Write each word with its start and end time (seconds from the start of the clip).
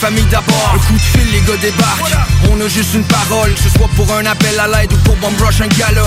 Famille 0.00 0.24
d'abord, 0.30 0.72
un 0.74 0.78
coup 0.78 0.94
de 0.94 0.98
fil, 0.98 1.30
les 1.30 1.40
gars 1.42 1.58
débarquent. 1.60 2.16
On 2.50 2.58
a 2.58 2.68
juste 2.68 2.94
une 2.94 3.04
parole, 3.04 3.52
que 3.52 3.60
ce 3.60 3.68
soit 3.68 3.88
pour 3.96 4.10
un 4.14 4.24
appel 4.24 4.58
à 4.58 4.66
l'aide 4.66 4.90
ou 4.94 4.96
pour 5.04 5.14
bomb 5.16 5.36
rush 5.44 5.60
un 5.60 5.66
gala. 5.66 6.04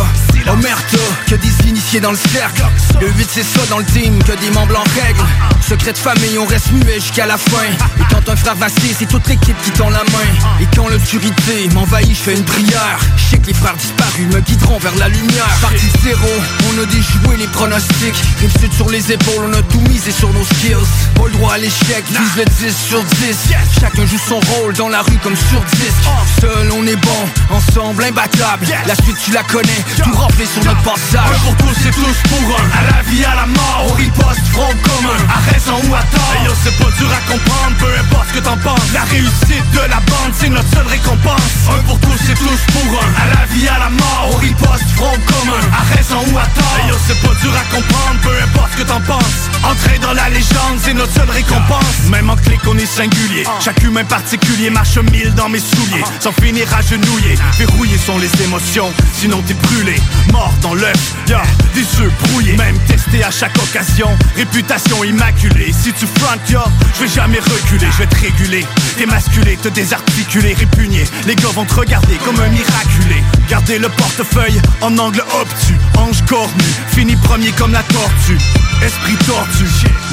Omerta, 0.47 0.97
que 1.27 1.35
des 1.35 1.67
initiés 1.67 1.99
dans 1.99 2.11
le 2.11 2.17
cercle? 2.17 2.63
Le 2.99 3.07
8 3.07 3.29
c'est 3.31 3.43
ça 3.43 3.61
dans 3.69 3.79
le 3.79 3.85
team, 3.85 4.21
que 4.23 4.33
des 4.33 4.49
membres 4.51 4.79
en 4.79 5.01
règle. 5.01 5.23
Secret 5.67 5.93
de 5.93 5.97
famille, 5.97 6.37
on 6.37 6.45
reste 6.45 6.71
muet 6.71 6.99
jusqu'à 6.99 7.25
la 7.25 7.37
fin. 7.37 7.65
Et 7.99 8.03
quand 8.09 8.29
un 8.29 8.35
frère 8.35 8.55
vacille, 8.55 8.95
c'est 8.97 9.07
toute 9.07 9.27
l'équipe 9.27 9.55
qui 9.63 9.71
tend 9.71 9.89
la 9.89 10.03
main. 10.03 10.59
Et 10.61 10.67
quand 10.75 10.89
l'obscurité 10.89 11.69
m'envahit, 11.73 12.09
je 12.09 12.21
fais 12.21 12.33
une 12.33 12.43
prière. 12.43 12.99
Je 13.15 13.23
sais 13.31 13.37
que 13.37 13.47
les 13.47 13.53
frères 13.53 13.75
disparus 13.75 14.27
me 14.33 14.41
guideront 14.41 14.77
vers 14.79 14.95
la 14.97 15.07
lumière. 15.07 15.47
Partie 15.61 15.87
de 15.87 16.01
zéro, 16.03 16.29
on 16.69 16.81
a 16.81 16.85
déjoué 16.85 17.37
les 17.37 17.47
pronostics. 17.47 18.21
Rive 18.39 18.59
sud 18.59 18.73
sur 18.73 18.89
les 18.89 19.11
épaules, 19.11 19.45
on 19.47 19.53
a 19.53 19.61
tout 19.63 19.81
misé 19.89 20.11
sur 20.11 20.31
nos 20.33 20.43
skills. 20.43 20.75
Pas 21.15 21.25
le 21.25 21.31
droit 21.31 21.53
à 21.53 21.57
l'échec, 21.57 22.03
vise 22.09 22.35
le 22.37 22.45
10 22.45 22.75
sur 22.89 23.03
10. 23.03 23.37
Chacun 23.79 24.05
joue 24.05 24.19
son 24.27 24.39
rôle 24.51 24.73
dans 24.73 24.89
la 24.89 25.01
rue 25.01 25.17
comme 25.23 25.35
sur 25.35 25.61
disque. 25.61 26.03
Seul 26.41 26.71
on 26.73 26.85
est 26.85 26.97
bon, 26.97 27.29
ensemble 27.49 28.03
imbattable. 28.03 28.67
La 28.85 28.95
suite 28.95 29.17
tu 29.23 29.31
la 29.31 29.43
connais, 29.43 29.83
tout 30.03 30.11
sur 30.41 30.63
notre 30.65 30.81
passage. 30.81 31.29
Un 31.29 31.39
pour 31.45 31.55
tous 31.57 31.77
et 31.85 31.91
tous 31.91 32.17
pour 32.29 32.57
un. 32.57 32.65
À 32.73 32.81
la 32.91 33.01
vie, 33.03 33.23
à 33.23 33.35
la 33.35 33.45
mort, 33.45 33.85
on 33.87 33.93
riposte, 33.93 34.45
front 34.51 34.73
commun. 34.81 35.19
À 35.29 35.39
raison 35.51 35.77
ou 35.87 35.95
à 35.95 36.01
tort. 36.01 36.55
C'est 36.63 36.77
pas 36.77 36.91
dur 36.97 37.09
à 37.11 37.31
comprendre, 37.31 37.75
peu 37.77 37.91
importe 37.99 38.27
ce 38.29 38.33
que 38.33 38.43
t'en 38.43 38.57
penses. 38.57 38.93
La 38.93 39.03
réussite 39.03 39.71
de 39.73 39.79
la 39.89 39.99
bande, 39.99 40.33
c'est 40.37 40.49
notre 40.49 40.69
seule 40.73 40.87
récompense. 40.87 41.53
Un 41.69 41.83
pour 41.83 41.99
tous 41.99 42.29
et 42.29 42.33
tous 42.33 42.61
pour 42.73 42.99
un. 42.99 43.09
À 43.21 43.35
la 43.35 43.45
vie, 43.53 43.67
à 43.67 43.79
la 43.79 43.89
mort, 43.89 44.29
on 44.33 44.37
riposte, 44.37 44.89
front 44.95 45.17
commun. 45.27 45.63
À 45.71 45.95
raison 45.95 46.19
ou 46.33 46.37
à 46.37 46.45
tort. 46.45 46.63
C'est 47.07 47.19
pas 47.21 47.33
dur 47.41 47.51
à 47.53 47.75
comprendre, 47.75 48.19
peu 48.21 48.31
importe 48.43 48.71
ce 48.73 48.77
que 48.83 48.87
t'en 48.87 49.01
penses. 49.01 49.49
Entrer 49.63 49.99
dans 49.99 50.13
la 50.13 50.29
légende, 50.29 50.79
c'est 50.79 50.93
notre 50.93 51.13
seule 51.13 51.29
récompense. 51.29 52.09
Même 52.09 52.29
en 52.29 52.35
clic, 52.35 52.59
on 52.67 52.77
est 52.77 52.85
singulier. 52.85 53.43
Chaque 53.59 53.81
humain 53.83 54.03
particulier 54.03 54.69
marche 54.69 54.97
mille 55.11 55.33
dans 55.35 55.49
mes 55.49 55.59
souliers. 55.59 56.03
Sans 56.19 56.31
finir 56.31 56.67
à 56.73 56.81
genouiller. 56.81 57.35
Verrouillés 57.57 57.97
sont 57.97 58.17
les 58.17 58.31
émotions, 58.43 58.91
sinon 59.13 59.41
t'es 59.45 59.53
brûlé 59.53 59.95
Mort 60.31 60.53
dans 60.61 60.73
l'œuf, 60.73 61.13
y'a 61.27 61.41
des 61.73 61.81
yeux 61.81 62.11
brouillés. 62.23 62.55
Même 62.57 62.77
testé 62.87 63.23
à 63.23 63.31
chaque 63.31 63.55
occasion, 63.57 64.07
réputation 64.35 65.03
immaculée. 65.03 65.71
Si 65.71 65.93
tu 65.93 66.05
front 66.05 66.39
ya, 66.49 66.63
je 66.95 67.03
vais 67.03 67.09
jamais 67.09 67.39
reculer. 67.39 67.87
Je 67.91 67.97
vais 67.97 68.07
te 68.07 68.19
réguler, 68.19 68.65
démasculer, 68.97 69.57
te 69.57 69.69
désarticuler, 69.69 70.53
répugner 70.53 71.03
Les 71.27 71.35
gars 71.35 71.49
vont 71.53 71.65
te 71.65 71.75
regarder 71.75 72.15
comme 72.17 72.39
un 72.39 72.49
miraculé. 72.49 73.23
Garder 73.49 73.79
le 73.79 73.89
portefeuille 73.89 74.61
en 74.81 74.97
angle 74.97 75.23
obtus. 75.39 75.77
Ange 75.97 76.23
cornu, 76.25 76.63
fini 76.87 77.15
premier 77.15 77.51
comme 77.51 77.73
la 77.73 77.83
tortue. 77.83 78.37
Esprit 78.81 79.15
tordu, 79.25 79.65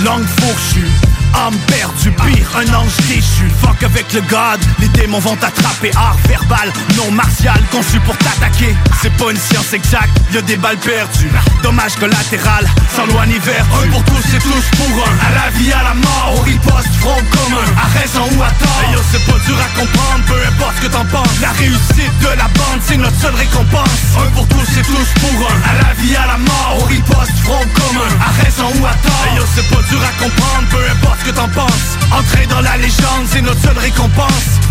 langue 0.04 0.26
fourchue 0.40 0.86
Âme 1.34 1.56
perdue, 1.66 2.12
pire, 2.12 2.48
un 2.56 2.74
ange 2.74 2.96
déchu. 3.08 3.48
Fuck 3.62 3.82
avec 3.82 4.12
le 4.12 4.20
god, 4.22 4.60
les 4.80 4.88
démons 4.88 5.20
vont 5.20 5.36
t'attraper. 5.36 5.90
Art 5.96 6.16
verbal, 6.28 6.72
non 6.96 7.10
martial, 7.10 7.60
conçu 7.70 8.00
pour 8.00 8.16
t'attaquer. 8.18 8.74
C'est 9.02 9.12
pas 9.16 9.30
une 9.30 9.36
science 9.36 9.72
exacte, 9.72 10.10
y 10.32 10.38
a 10.38 10.42
des 10.42 10.56
balles 10.56 10.78
perdues. 10.78 11.30
Dommage 11.62 11.94
collatéral, 11.96 12.66
sans 12.94 13.06
loi 13.06 13.26
ni 13.26 13.36
Un 13.36 13.88
pour 13.90 14.04
tous 14.04 14.34
et 14.34 14.38
tous 14.38 14.66
pour 14.76 15.04
un. 15.06 15.26
À 15.26 15.44
la 15.44 15.50
vie, 15.58 15.72
à 15.72 15.82
la 15.82 15.94
mort, 15.94 16.34
on 16.36 16.40
riposte, 16.42 16.94
front 17.00 17.22
commun. 17.30 17.66
À 17.76 17.98
raison 17.98 18.26
ou 18.36 18.42
à 18.42 18.50
tort, 18.50 18.84
yo, 18.92 18.98
c'est 19.10 19.24
pas 19.24 19.38
dur 19.46 19.56
à 19.58 19.78
comprendre 19.78 20.24
Peu 20.26 20.40
importe 20.48 20.76
ce 20.76 20.80
que 20.82 20.92
t'en 20.92 21.04
penses. 21.06 21.40
La 21.40 21.52
réussite 21.52 22.18
de 22.20 22.28
la 22.36 22.48
bande, 22.58 22.80
c'est 22.86 22.96
notre 22.96 23.18
seule 23.20 23.34
récompense. 23.34 24.00
Un 24.18 24.30
pour 24.30 24.46
tous 24.48 24.78
et 24.78 24.82
tous 24.82 25.08
pour 25.20 25.48
un. 25.48 25.58
À 25.70 25.74
la 25.82 25.94
vie, 25.94 26.16
à 26.16 26.26
la 26.26 26.38
mort, 26.38 26.78
on 26.80 26.84
riposte, 26.84 27.38
front 27.44 27.66
commun. 27.74 28.10
À 28.20 28.44
raison 28.44 28.68
ou 28.80 28.86
à 28.86 28.94
tort, 28.94 29.10
c'est 29.54 29.68
pas 29.68 29.82
dur 29.88 30.00
à 30.02 30.22
comprendre 30.22 30.68
Peu 30.70 30.78
importe 30.90 31.19
que 31.24 31.30
t'en 31.30 31.48
penses. 31.48 31.98
Entrer 32.12 32.46
dans 32.46 32.60
la 32.60 32.76
légende, 32.76 33.26
c'est 33.26 33.42
notre 33.42 33.60
seule 33.60 33.78
récompense« 33.78 34.60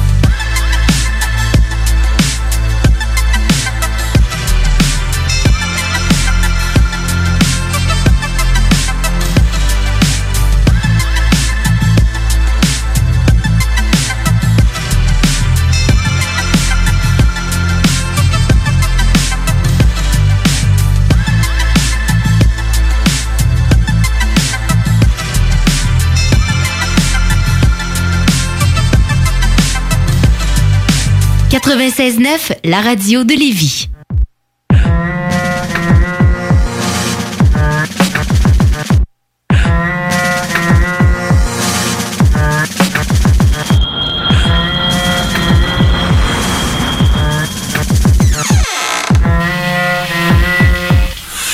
96.9, 31.49 32.57
la 32.63 32.79
radio 32.79 33.23
de 33.23 33.33
Lévis. 33.33 33.89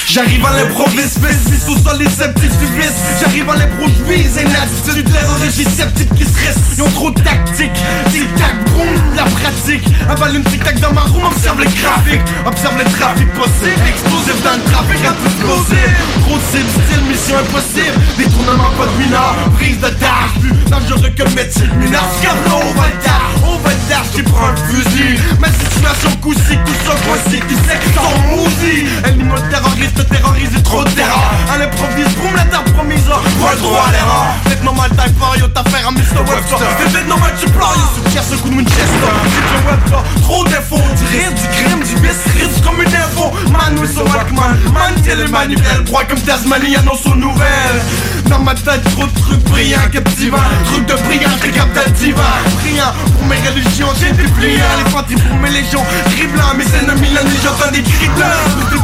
J'arrive 0.07 0.44
l'improviste, 0.55 1.19
fais 1.19 1.59
sous 1.65 1.77
sol 1.77 1.97
les 1.99 2.09
subissent 2.09 3.05
J'arrive 3.19 3.49
à 3.49 3.55
l'improvise, 3.55 4.39
une 4.39 4.55
attitude 4.55 5.11
terroriste 5.11 5.69
sceptique 5.69 6.13
qui 6.15 6.23
se 6.23 6.45
reste. 6.45 6.59
Ils 6.75 6.83
ont 6.83 6.91
trop 6.91 7.11
de 7.11 7.19
tactique, 7.21 7.71
tic-tac, 8.11 8.55
boum, 8.71 9.15
la 9.15 9.23
pratique. 9.23 9.85
Avale 10.09 10.35
une 10.35 10.43
tic-tac 10.43 10.79
dans 10.79 10.93
ma 10.93 11.01
room, 11.01 11.23
observe 11.25 11.59
les 11.59 11.71
graphiques. 11.81 12.21
Observe 12.45 12.77
le 12.77 12.85
trafic 12.97 13.31
possible, 13.33 13.81
explosif 13.87 14.43
dans 14.43 14.55
le 14.55 14.63
trafic, 14.71 15.05
un 15.05 15.13
peu 15.13 15.27
explosif. 15.27 15.89
Trop 16.25 16.37
de 16.37 16.43
style, 16.43 17.03
mission 17.09 17.37
impossible. 17.37 17.97
Détournement, 18.17 18.71
pas 18.77 18.87
de 18.87 19.03
mineur, 19.03 19.35
prise 19.57 19.79
de 19.79 19.89
tâche. 19.99 20.35
Plus 20.41 20.69
dangereux 20.69 21.11
que 21.15 21.23
métier 21.35 21.67
de 21.67 21.75
mineur. 21.83 22.03
Scarlo, 22.19 22.61
on 22.63 22.79
va 22.79 22.87
le 22.87 22.99
tard, 23.03 23.31
on 23.43 23.57
va 23.59 23.69
le 23.71 23.89
tard, 23.89 24.05
qui 24.13 24.23
prend 24.23 24.47
un 24.47 24.55
fusil 24.55 25.19
Ma 25.39 25.47
situation 25.47 26.11
coussique, 26.21 26.63
tout 26.65 26.79
ça 26.85 26.95
voici 27.07 27.39
Qui 27.47 27.55
sait 27.55 27.79
qu'ils 27.79 27.93
sont 27.93 28.15
maudits. 28.29 28.85
Animaux 29.03 29.39
terroristes, 29.49 30.05
terrorisés, 30.45 30.63
trop 30.63 30.83
de 30.83 30.89
terreur. 30.89 31.31
À 31.53 31.57
l'improvise, 31.57 32.15
boum, 32.15 32.35
la 32.35 32.45
terre 32.45 32.63
promise 32.63 33.05
Pas 33.05 33.55
droit 33.55 33.85
à 33.87 33.91
l'erreur. 33.91 34.25
Peut-être 34.43 34.63
normal, 34.63 34.91
t'as 34.95 35.03
fort, 35.19 35.35
yo, 35.37 35.47
t'affaire 35.47 35.87
à 35.87 35.91
Mr. 35.91 36.19
Webster. 36.27 36.57
Peut-être 36.57 37.07
normal, 37.07 37.33
tu 37.39 37.49
pleures, 37.49 37.75
yo, 37.75 38.03
soutien 38.03 38.21
ce 38.21 38.35
coup 38.35 38.49
de 38.49 38.55
Winchester. 38.55 38.85
Joe 38.85 39.71
Webster, 39.71 40.03
trop 40.21 40.43
d'infos 40.45 40.81
Du 40.97 41.17
rire, 41.17 41.31
du 41.31 41.47
crime, 41.63 41.79
du 41.79 41.95
vice, 42.01 42.25
risque 42.33 42.63
comme 42.63 42.81
une 42.81 42.95
info. 42.95 43.31
Man, 43.51 43.79
we 43.79 43.89
so 43.89 44.03
Walkman, 44.05 44.57
man, 44.73 44.93
télémanuel 45.03 45.83
Droit 45.85 46.03
comme 46.05 46.19
Tasmanie, 46.19 46.75
annonce 46.75 47.05
aux 47.05 47.15
nouvelles 47.15 47.81
Dans 48.29 48.39
ma 48.39 48.55
tête, 48.55 48.83
trop 48.95 49.05
de 49.05 49.19
trucs 49.19 49.43
brillants, 49.45 49.89
captivants 49.91 50.37
Trucs 50.65 50.85
de 50.85 50.93
brillant, 50.93 51.29
récaptativant 51.41 52.21
Brillant, 52.61 52.93
pour 53.13 53.25
mes 53.27 53.37
religions, 53.47 53.87
j'ai 53.99 54.11
des 54.11 54.29
pliants 54.33 54.65
Les 54.83 55.15
pour 55.15 55.37
mes 55.37 55.49
légions, 55.49 55.83
gris 56.09 56.27
blanc 56.27 56.53
Mes 56.57 56.65
ennemis, 56.65 57.13
la 57.13 57.21
j'entends 57.21 57.71
des 57.71 57.83
cris 57.83 58.09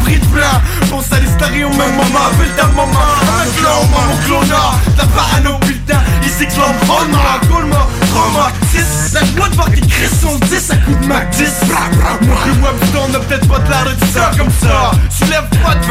bris 0.03 0.19
de 0.19 0.25
blanc, 0.27 0.61
pense 0.89 1.11
à 1.11 1.19
l'histoire 1.19 1.49
au 1.49 1.75
même 1.75 1.95
moment 1.95 2.29
ta 2.57 2.67
maman, 2.67 2.87
un 2.87 3.59
clone, 3.59 3.89
mon 3.91 4.17
clonard 4.25 4.79
La 4.97 5.05
parano, 5.05 5.57
putain, 5.59 6.01
ici 6.23 6.47
clone, 6.47 6.75
oh 6.89 7.03
non, 7.11 7.19
artiste 8.39 9.13
La 9.13 9.25
joie 9.25 9.49
de 9.49 9.55
voir 9.55 9.69
tes 9.71 9.81
crises 9.81 10.19
sont 10.21 10.37
10 10.37 10.71
à 10.71 10.75
coups 10.77 11.01
de 11.01 11.05
Mac 11.07 11.29
10 11.31 11.43
Montrez-moi 12.21 12.73
putain 12.79 12.99
on 13.07 13.11
peut-être 13.11 13.47
pas 13.47 13.59
de 13.59 13.95
de 13.95 14.05
ça 14.13 14.31
comme 14.37 14.49
ça. 14.61 14.91
Soulève 15.09 15.47
pas 15.63 15.75
de 15.75 15.81
de 15.81 15.89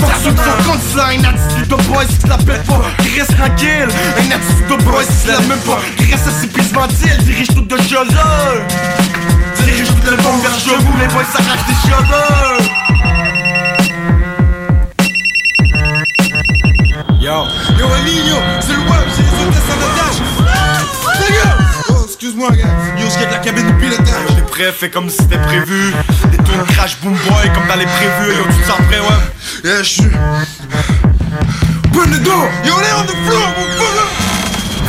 Fonction 0.00 0.32
de 0.32 0.38
son 0.38 0.70
compte 0.70 0.82
ça 0.94 1.12
Une 1.12 1.24
attitude 1.24 1.68
de 1.68 1.76
boy 1.88 2.06
si 2.08 2.18
tu 2.18 2.27
la 2.28 2.36
pètes 2.36 2.64
pas 2.64 2.82
Reste 3.16 3.36
tranquille 3.36 3.88
Une 4.22 4.32
attitude 4.32 4.66
de 4.68 4.84
boy 4.84 5.04
tu 5.22 5.28
la 5.28 5.40
même 5.40 5.58
pas 5.60 5.80
à 6.12 6.30
ses 6.40 6.46
pistes 6.46 6.74
ventiles 6.74 7.18
Dirige 7.24 7.48
tout 7.48 7.62
de 7.62 7.76
chaleur 7.82 8.66
Dirige 9.56 9.88
tout 9.88 10.10
le 10.10 10.16
monde 10.22 10.40
vers 10.42 10.80
vous 10.80 10.98
Les 11.00 11.08
boys 11.08 11.24
s'arrachent 11.32 11.66
des 11.66 11.88
cheveux 11.88 12.68
Yo, 17.20 17.44
yo, 17.76 17.86
c'est 18.60 18.72
le 18.72 18.78
web, 18.78 19.08
c'est 19.14 19.22
les 19.22 19.28
hôtesses 19.44 19.70
en 19.72 19.78
otage. 19.84 20.20
Dégage! 21.18 21.66
Oh, 21.90 22.04
excuse-moi, 22.06 22.50
gars. 22.52 22.68
Yo, 22.96 23.06
je 23.10 23.26
de 23.26 23.30
la 23.32 23.38
cabine 23.38 23.66
de 23.66 23.72
pilotage. 23.72 24.36
T'es 24.36 24.42
prêt, 24.42 24.72
fais 24.72 24.88
comme 24.88 25.10
si 25.10 25.16
c'était 25.18 25.38
prévu. 25.38 25.92
Des 26.30 26.36
tunes 26.38 26.64
crash 26.68 26.96
boom 27.02 27.12
boy 27.14 27.52
comme 27.54 27.66
dans 27.66 27.74
les 27.74 27.86
prévus. 27.86 28.36
Yo, 28.36 28.44
tu 28.44 28.62
te 28.62 28.66
sens 28.68 28.78
prêt, 28.88 29.00
ouais? 29.00 29.68
Yeah, 29.68 29.82
je 29.82 29.88
suis. 29.88 30.10
Burn 31.92 32.10
the 32.10 32.20
door. 32.20 32.46
Yo, 32.64 32.74
they 32.80 32.92
on 32.92 33.06
the 33.06 33.16
floor, 33.24 33.48
motherfucker. 33.56 34.08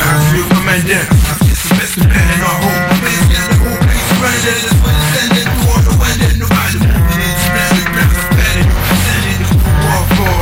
I 0.00 0.18
feel 0.32 0.46
my 0.52 0.60
man 0.64 0.82
down. 0.86 1.06
I 1.08 1.34
feel 1.40 1.56
some 1.56 1.76
mess 1.78 1.96
I 1.96 2.04
hold 2.04 2.80
my 2.88 2.96
man. 3.00 3.22
Get 3.30 3.44
the 3.48 3.56
whole 3.60 3.80
place 3.80 4.08
running. 4.20 4.44
That 4.44 4.58
is 4.60 4.74
what 4.80 4.92
it's 4.92 5.08
standing. 5.12 5.48
You 5.48 5.68
on 5.70 5.82
the 5.86 5.94
way 5.96 6.12
that 6.20 6.34
nobody 6.36 6.78
moving. 6.80 7.20
It's 7.24 7.46
barely 7.52 7.84
better. 7.94 8.20
Standing. 8.30 8.68
Standing. 9.00 9.42
War 9.80 10.02
for 10.16 10.36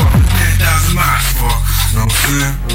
10,000 0.58 0.94
miles 0.94 1.26
for. 1.38 1.54
You? 2.28 2.67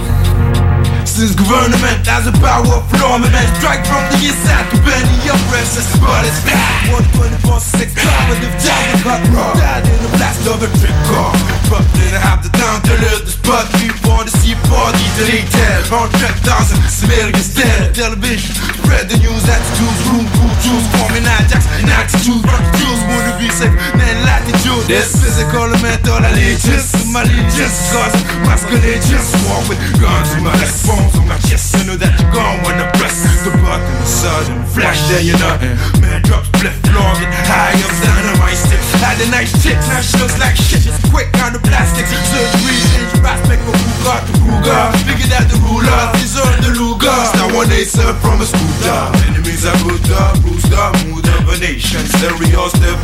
Since 1.24 1.40
government 1.40 2.04
has 2.04 2.28
a 2.28 2.36
power 2.44 2.68
of 2.68 2.84
man, 3.00 3.48
strike 3.56 3.88
from 3.88 4.04
the 4.12 4.28
inside 4.28 4.68
to 4.76 4.78
bend 4.84 5.08
the 5.08 5.32
oppressors, 5.32 5.88
but 6.04 6.20
it's 6.28 6.44
back. 6.44 6.92
124 7.16 7.64
6 7.64 7.96
cognitive 7.96 8.52
time, 8.60 8.92
cut 9.08 9.24
raw. 9.32 9.56
Died 9.56 9.88
in 9.88 10.04
the 10.04 10.12
blast 10.20 10.44
of 10.52 10.60
a 10.60 10.68
trick 10.84 10.92
car. 11.08 11.32
But 11.72 11.88
didn't 11.96 12.20
have 12.20 12.44
the 12.44 12.52
time 12.52 12.84
to 12.92 12.94
leave 13.00 13.24
the 13.24 13.32
spot. 13.40 13.72
We 13.80 13.88
want 14.04 14.28
to 14.28 14.36
see 14.36 14.52
parties 14.68 15.14
deleted. 15.16 15.88
On 15.96 16.12
track 16.20 16.44
thousand, 16.44 16.84
America's 17.08 17.56
dead. 17.56 17.96
Television, 17.96 18.60
spread 18.84 19.08
the 19.08 19.16
news, 19.24 19.48
attitudes, 19.48 20.04
room, 20.12 20.28
cool 20.28 20.52
juice, 20.60 20.88
forming 21.00 21.24
Ajax, 21.24 21.64
and 21.80 21.88
attitude, 21.88 22.44
rock 22.44 22.68
juice, 22.76 23.00
wanna 23.08 23.40
be 23.40 23.48
safe, 23.48 23.72
man, 23.96 24.20
latitude. 24.28 24.92
This 24.92 25.16
physical 25.24 25.72
and 25.72 25.80
mental 25.80 26.20
allegiance 26.20 27.04
my 27.14 27.22
allegiance, 27.22 27.94
cause 27.94 28.14
masculine 28.42 29.00
just 29.06 29.38
walk 29.46 29.70
with 29.70 29.78
guns 30.02 30.34
in 30.34 30.44
my 30.44 30.52
on 30.90 31.13
my 31.22 31.38
chest. 31.46 31.78
You 31.78 31.86
know 31.86 31.98
that 31.98 32.14
you're 32.18 32.34
gone 32.34 32.58
when 32.66 32.82
I 32.82 32.90
press 32.98 33.22
the 33.46 33.52
button, 33.62 33.94
the 34.02 34.08
sudden 34.08 34.64
flash, 34.74 35.00
there 35.10 35.22
you're 35.22 35.38
nothing. 35.38 35.78
Man 36.02 36.22
drops, 36.26 36.50
left 36.64 36.82
long 36.90 37.18
and 37.22 37.30
high 37.46 37.78
up, 37.78 37.94
dynamite 38.02 38.58
sticks. 38.58 38.90
Had 38.98 39.22
a 39.22 39.28
nice 39.30 39.54
chick, 39.62 39.78
now 39.92 40.02
she 40.02 40.18
looks 40.18 40.38
like 40.42 40.58
shit. 40.58 40.86
It's 40.88 40.98
quick 41.14 41.30
on 41.46 41.54
the 41.54 41.62
plastics, 41.62 42.10
surgery, 42.10 42.78
change 42.90 43.14
prospect 43.22 43.62
for 43.68 43.76
who 43.78 43.92
got 44.02 44.22
the 44.26 44.34
Ruger. 44.42 44.84
Figured 45.06 45.34
out 45.38 45.46
the 45.46 45.60
ruler, 45.62 46.02
these 46.18 46.36
are 46.40 46.56
the 46.66 46.72
Luger. 46.74 47.20
Now 47.38 47.54
one 47.54 47.70
day 47.70 47.86
serve 47.86 48.18
from 48.20 48.42
a 48.42 48.48
scooter. 48.48 49.02
Enemies 49.30 49.66
are 49.70 49.78
good 49.86 50.08
up, 50.18 50.40
boost 50.42 50.74
up, 50.74 50.96
mood 51.06 51.28
of 51.28 51.46
a 51.52 51.58
nation. 51.60 52.02
Stereo 52.18 52.68
step 52.74 52.98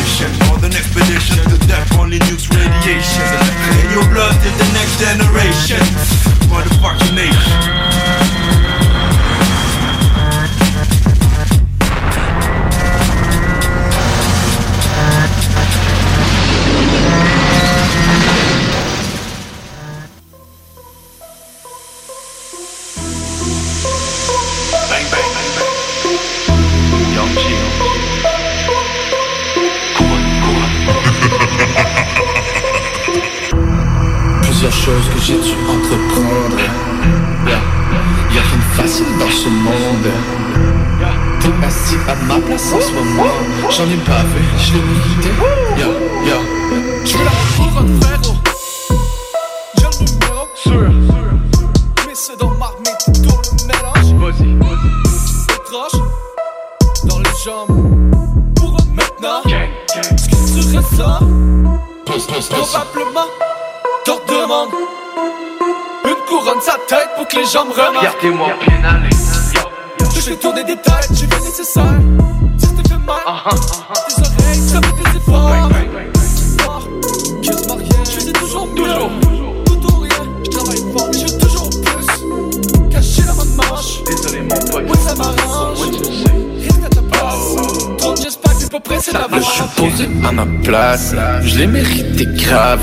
nation. 0.00 0.30
On 0.52 0.60
the 0.60 0.68
expedition 0.68 1.38
to 1.48 1.56
death, 1.66 1.88
only 1.98 2.18
nukes 2.26 2.48
radiation. 2.50 3.26
In 3.84 3.90
your 3.94 4.06
blood 4.12 4.34
till 4.42 4.54
the 4.56 4.68
next 4.76 4.98
generation. 5.00 5.82
Motherfucking 6.50 7.14
nation. 7.14 7.39
Plusieurs 34.42 34.72
choses 34.72 35.08
que 35.08 35.18
j'ai 35.20 35.34
dû 35.38 35.54
entreprendre. 35.70 36.89
Facile 38.80 39.06
dans 39.18 39.30
ce 39.30 39.48
monde. 39.48 40.10
Assis 41.62 41.96
à 42.08 42.14
ma 42.24 42.38
place 42.38 42.72
en 42.72 42.80
ce 42.80 42.92
moment. 42.92 43.30
J'en 43.70 43.84
ai 43.84 44.00
pas 44.06 44.22
vu, 44.32 44.42
je 44.56 44.72
l'ai 44.74 44.80
que 67.30 67.36
les 67.36 67.46
gens 67.46 67.64
me 67.64 67.70
remarquent 67.72 68.16
Regardez-moi 68.22 68.48
bien 68.66 68.88
aller. 68.88 69.10
Je 70.14 70.30
vais 70.30 70.36
tourner 70.36 70.64
des 70.64 70.76
têtes, 70.76 71.08
j'ai 71.12 71.26
fait 71.26 71.40
nécessaire 71.40 71.84
Si 72.58 72.74
t'es 72.74 72.88
fait 72.88 72.98
mal 72.98 73.20
Ah 73.26 73.42
ah 73.44 73.50
ah 73.50 73.92
Tes 74.08 74.20
oreilles, 74.20 74.60
ça 74.60 74.80
fait 74.80 75.10
des 75.10 75.16
efforts. 75.18 75.68
Que 77.42 78.20
je 78.20 78.32
toujours 78.32 78.66
mieux. 78.66 78.74
Toujours, 78.76 79.10
Tout 79.64 79.96
ou 79.96 80.00
rien, 80.00 80.10
je 80.44 80.50
travaille 80.50 80.82
fort 80.92 81.08
mais 81.12 81.18
je 81.18 81.32
veux 81.32 81.38
toujours 81.38 81.70
plus. 81.70 82.90
Caché 82.90 83.22
dans 83.22 83.34
ma 83.34 83.44
manche 83.44 84.02
Désolé 84.04 84.40
mon 84.42 84.48
pote. 84.48 84.84
Ouais 84.84 84.98
ça 85.06 85.14
m'arrange. 85.14 85.78
Reste 86.60 86.84
à 86.84 86.88
ta 86.88 87.02
place. 87.02 87.96
Trop 87.98 88.16
j'espère 88.16 88.54
que 89.28 89.36
je 89.36 89.50
suis 89.50 89.62
posé 89.76 90.08
à 90.26 90.32
ma 90.32 90.46
place, 90.64 91.14
je 91.42 91.58
l'ai 91.58 91.66
mérité 91.66 92.26
grave. 92.36 92.80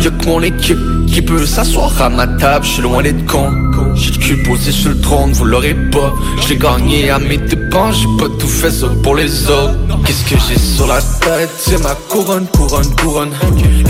Y'a 0.00 0.10
que 0.10 0.26
mon 0.26 0.40
équipe 0.42 0.78
qui 1.12 1.20
peut 1.20 1.44
s'asseoir 1.44 2.00
à 2.00 2.08
ma 2.08 2.26
table, 2.26 2.64
je 2.64 2.70
suis 2.70 2.82
loin 2.82 3.02
d'être 3.02 3.26
con. 3.26 3.50
J'ai 3.94 4.12
le 4.12 4.16
cul 4.16 4.42
posé 4.42 4.72
sur 4.72 4.90
le 4.90 5.00
trône, 5.00 5.32
vous 5.32 5.44
l'aurez 5.44 5.74
pas. 5.74 6.14
Je 6.40 6.48
l'ai 6.48 6.56
gagné 6.56 7.10
à 7.10 7.18
mes 7.18 7.36
dépens, 7.36 7.92
j'ai 7.92 8.08
pas 8.18 8.28
tout 8.38 8.48
fait 8.48 8.70
ça 8.70 8.86
pour 9.02 9.16
les 9.16 9.50
autres. 9.50 9.76
Qu'est-ce 10.06 10.24
que 10.24 10.40
j'ai 10.48 10.58
sur 10.58 10.86
la 10.86 11.00
tête? 11.00 11.50
C'est 11.58 11.82
ma 11.82 11.94
couronne, 12.08 12.46
couronne, 12.46 12.94
couronne. 12.96 13.30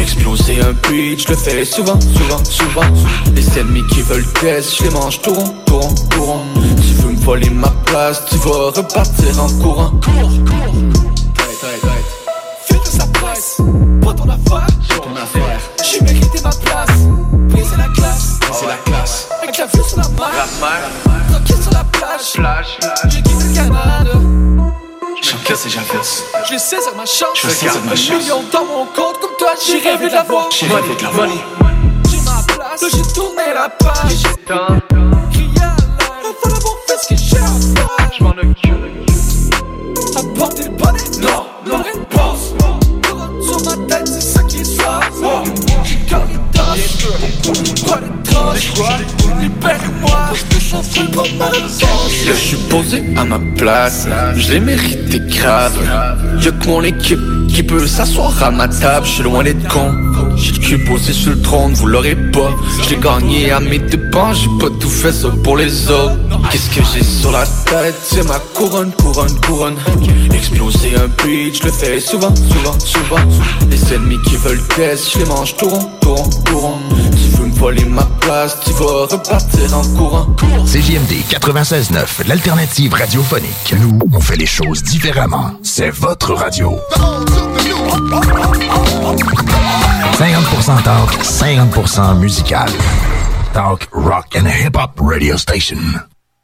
Exploser 0.00 0.60
un 0.60 0.72
beat, 0.88 1.22
je 1.22 1.28
le 1.28 1.36
fais 1.36 1.64
souvent, 1.64 1.98
souvent, 2.00 2.44
souvent. 2.44 2.86
Les 3.34 3.58
ennemis 3.58 3.86
qui 3.92 4.02
veulent 4.02 4.26
test, 4.40 4.76
je 4.78 4.84
les 4.84 4.90
mange 4.90 5.22
tout 5.22 5.32
rond, 5.32 5.54
tout 5.64 5.78
rond, 5.78 5.94
tout 6.10 6.24
rond. 6.24 6.40
Tu 6.76 6.94
veux 7.02 7.12
me 7.12 7.18
voler 7.18 7.50
ma 7.50 7.72
place, 7.86 8.22
tu 8.28 8.36
vas 8.38 8.70
repartir 8.74 9.40
en 9.40 9.48
courant. 9.62 9.92
Classe 17.92 18.38
c'est 18.52 18.66
la 18.66 18.76
classe. 18.84 19.28
La 19.40 19.66
vue 19.66 19.88
sur 19.88 19.96
la 19.98 20.08
mer, 20.08 20.30
Tranquille 21.30 21.62
sur 21.62 21.72
la 21.72 21.84
plage. 21.84 22.32
Plage, 22.34 22.78
J'ai 23.08 23.22
quitté 23.22 23.30
le 23.48 23.54
Canada. 23.54 24.10
J'encaisse 25.22 25.66
et 25.66 25.70
j'inverse. 25.70 26.24
Je 26.46 26.52
vais 26.52 26.58
saisir 26.58 26.92
ma 26.96 27.06
chance 27.06 27.38
Je 27.40 27.46
vais 27.46 27.52
saisir 27.54 27.80
ma 27.84 27.92
Un 27.92 27.96
chance. 27.96 28.18
million 28.18 28.42
dans 28.52 28.64
mon 28.64 28.84
compte 28.86 29.20
comme 29.20 29.36
toi 29.38 29.54
J'ai 29.64 29.78
rêvé 29.78 30.08
de 30.08 30.14
l'avoir. 30.14 30.48
J'ai 30.50 30.66
rêvé 30.66 30.94
de 30.96 31.02
l'avoir. 31.02 31.28
J'ai 32.10 32.20
ma 32.20 32.42
place. 32.46 32.82
Là 32.82 32.88
j'ai 32.92 33.12
tourné 33.14 33.42
la 33.54 33.68
page. 33.68 34.22
Tant, 34.46 34.66
Crié 35.30 35.48
à 35.58 35.76
l'air 35.76 36.32
Faut 36.42 36.48
l'avoir 36.48 36.74
fait 36.86 36.98
ce 37.02 37.08
que 37.08 37.16
j'ai 37.16 37.36
à 37.36 37.40
faire. 37.40 38.10
Je 38.18 38.24
m'en 38.24 38.30
occupe. 38.30 38.72
Apporter 40.16 40.64
le 40.64 40.76
Je 52.26 52.32
suis 52.34 52.56
posé 52.68 53.02
à 53.16 53.24
ma 53.24 53.38
place, 53.56 54.06
je 54.36 54.52
l'ai 54.52 54.60
mérité 54.60 55.20
grave. 55.20 55.72
Y'a 56.42 56.50
que 56.50 56.66
mon 56.66 56.82
équipe 56.82 57.20
qui 57.48 57.62
peut 57.62 57.86
s'asseoir 57.86 58.42
à 58.42 58.50
ma 58.50 58.68
table, 58.68 59.06
je 59.06 59.12
suis 59.12 59.22
loin 59.22 59.42
d'être 59.42 59.66
con. 59.68 59.94
J'ai 60.36 60.52
le 60.52 60.58
cul 60.58 60.78
posé 60.84 61.12
sur 61.12 61.30
le 61.32 61.40
trône, 61.40 61.72
vous 61.74 61.86
l'aurez 61.86 62.14
pas. 62.14 62.50
Je 62.82 62.90
l'ai 62.90 63.00
gagné 63.00 63.52
à 63.52 63.60
mes 63.60 63.78
dépens, 63.78 64.34
j'ai 64.34 64.48
pas 64.60 64.70
tout 64.80 64.90
fait 64.90 65.12
ça 65.12 65.28
pour 65.42 65.56
les 65.56 65.90
autres. 65.90 66.18
Qu'est-ce 66.50 66.70
que 66.70 66.82
j'ai 66.92 67.04
sur 67.04 67.32
la 67.32 67.44
tête? 67.44 67.94
C'est 68.02 68.26
ma 68.26 68.38
couronne, 68.54 68.92
couronne, 68.92 69.40
couronne. 69.40 69.76
Exploser 70.32 70.94
un 70.96 71.08
beat, 71.24 71.58
je 71.58 71.64
le 71.64 71.72
fais 71.72 72.00
souvent, 72.00 72.34
souvent, 72.34 72.78
souvent. 72.78 73.20
Les 73.70 73.94
ennemis 73.94 74.18
qui 74.26 74.36
veulent 74.36 74.62
test, 74.76 75.12
je 75.14 75.18
les 75.20 75.26
mange 75.26 75.56
tout 75.56 75.68
rond, 75.68 75.90
tout 76.00 76.14
rond, 76.14 76.30
tout 76.44 76.58
rond. 76.58 76.78
Volé 77.62 77.84
ma 77.84 78.02
place, 78.20 78.58
tu 78.64 78.72
vas 78.72 79.06
repartir 79.06 79.78
en 79.78 79.84
courant. 79.96 80.26
CJMD 80.66 81.22
96.9, 81.30 82.26
l'alternative 82.26 82.92
radiophonique. 82.92 83.76
Nous, 83.80 84.00
on 84.12 84.18
fait 84.20 84.34
les 84.34 84.46
choses 84.46 84.82
différemment. 84.82 85.52
C'est 85.62 85.90
votre 85.90 86.34
radio. 86.34 86.76
50% 90.18 90.82
talk, 90.82 91.12
50% 91.22 92.18
musical. 92.18 92.68
Talk, 93.54 93.88
rock 93.92 94.36
and 94.36 94.46
hip-hop 94.48 94.98
radio 94.98 95.38
station. 95.38 95.78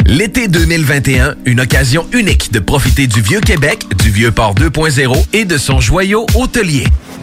L'été 0.07 0.47
2021, 0.47 1.35
une 1.47 1.63
occasion 1.63 2.07
unique 2.13 2.53
de 2.53 2.61
profiter 2.61 3.09
du 3.09 3.23
Vieux 3.23 3.41
Québec, 3.41 3.85
du 3.99 4.11
Vieux 4.11 4.31
Port 4.31 4.55
2.0 4.55 5.27
et 5.33 5.45
de 5.45 5.59
son 5.59 5.81
joyau 5.81 6.27
hôtelier. 6.37 6.87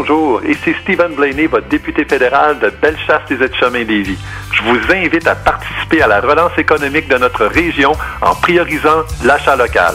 Bonjour, 0.00 0.40
ici 0.44 0.72
Stephen 0.82 1.16
Blaney, 1.16 1.48
votre 1.48 1.66
député 1.66 2.04
fédéral 2.04 2.60
de 2.60 2.70
Bellechasse 2.70 3.22
les 3.30 3.44
Aides-Chemin 3.44 3.82
Lévis. 3.82 4.16
Je 4.52 4.62
vous 4.62 4.78
invite 4.92 5.26
à 5.26 5.34
participer 5.34 6.02
à 6.02 6.06
la 6.06 6.20
relance 6.20 6.56
économique 6.56 7.08
de 7.08 7.18
notre 7.18 7.46
région 7.46 7.90
en 8.22 8.32
priorisant 8.36 9.02
l'achat 9.24 9.56
local. 9.56 9.94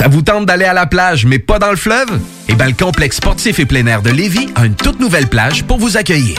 Ça 0.00 0.08
vous 0.08 0.22
tente 0.22 0.46
d'aller 0.46 0.64
à 0.64 0.72
la 0.72 0.86
plage, 0.86 1.26
mais 1.26 1.38
pas 1.38 1.58
dans 1.58 1.68
le 1.68 1.76
fleuve? 1.76 2.08
Eh 2.48 2.54
bien, 2.54 2.68
le 2.68 2.72
complexe 2.72 3.16
sportif 3.16 3.58
et 3.58 3.66
plein 3.66 3.84
air 3.84 4.00
de 4.00 4.08
Lévis 4.08 4.48
a 4.54 4.64
une 4.64 4.74
toute 4.74 4.98
nouvelle 4.98 5.26
plage 5.26 5.64
pour 5.64 5.76
vous 5.76 5.98
accueillir. 5.98 6.38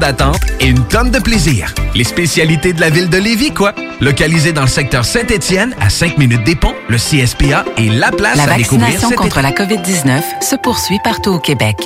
d'attente 0.00 0.40
et 0.58 0.66
une 0.66 0.84
tonne 0.88 1.10
de 1.10 1.20
plaisir. 1.20 1.72
Les 1.94 2.04
spécialités 2.04 2.72
de 2.72 2.80
la 2.80 2.90
ville 2.90 3.08
de 3.08 3.18
Lévis, 3.18 3.52
quoi. 3.52 3.74
Localisé 4.00 4.52
dans 4.52 4.62
le 4.62 4.68
secteur 4.68 5.04
Saint-Étienne, 5.04 5.76
à 5.80 5.90
5 5.90 6.18
minutes 6.18 6.42
des 6.42 6.56
ponts, 6.56 6.74
le 6.88 6.96
CSPA 6.96 7.64
est 7.76 7.88
la 7.88 8.10
place 8.10 8.36
La 8.36 8.52
à 8.52 8.56
découvrir 8.56 8.86
vaccination 8.86 9.08
cet 9.10 9.18
contre 9.18 9.40
la 9.40 9.52
COVID-19 9.52 10.22
se 10.42 10.56
poursuit 10.56 10.98
partout 11.04 11.30
au 11.30 11.38
Québec. 11.38 11.76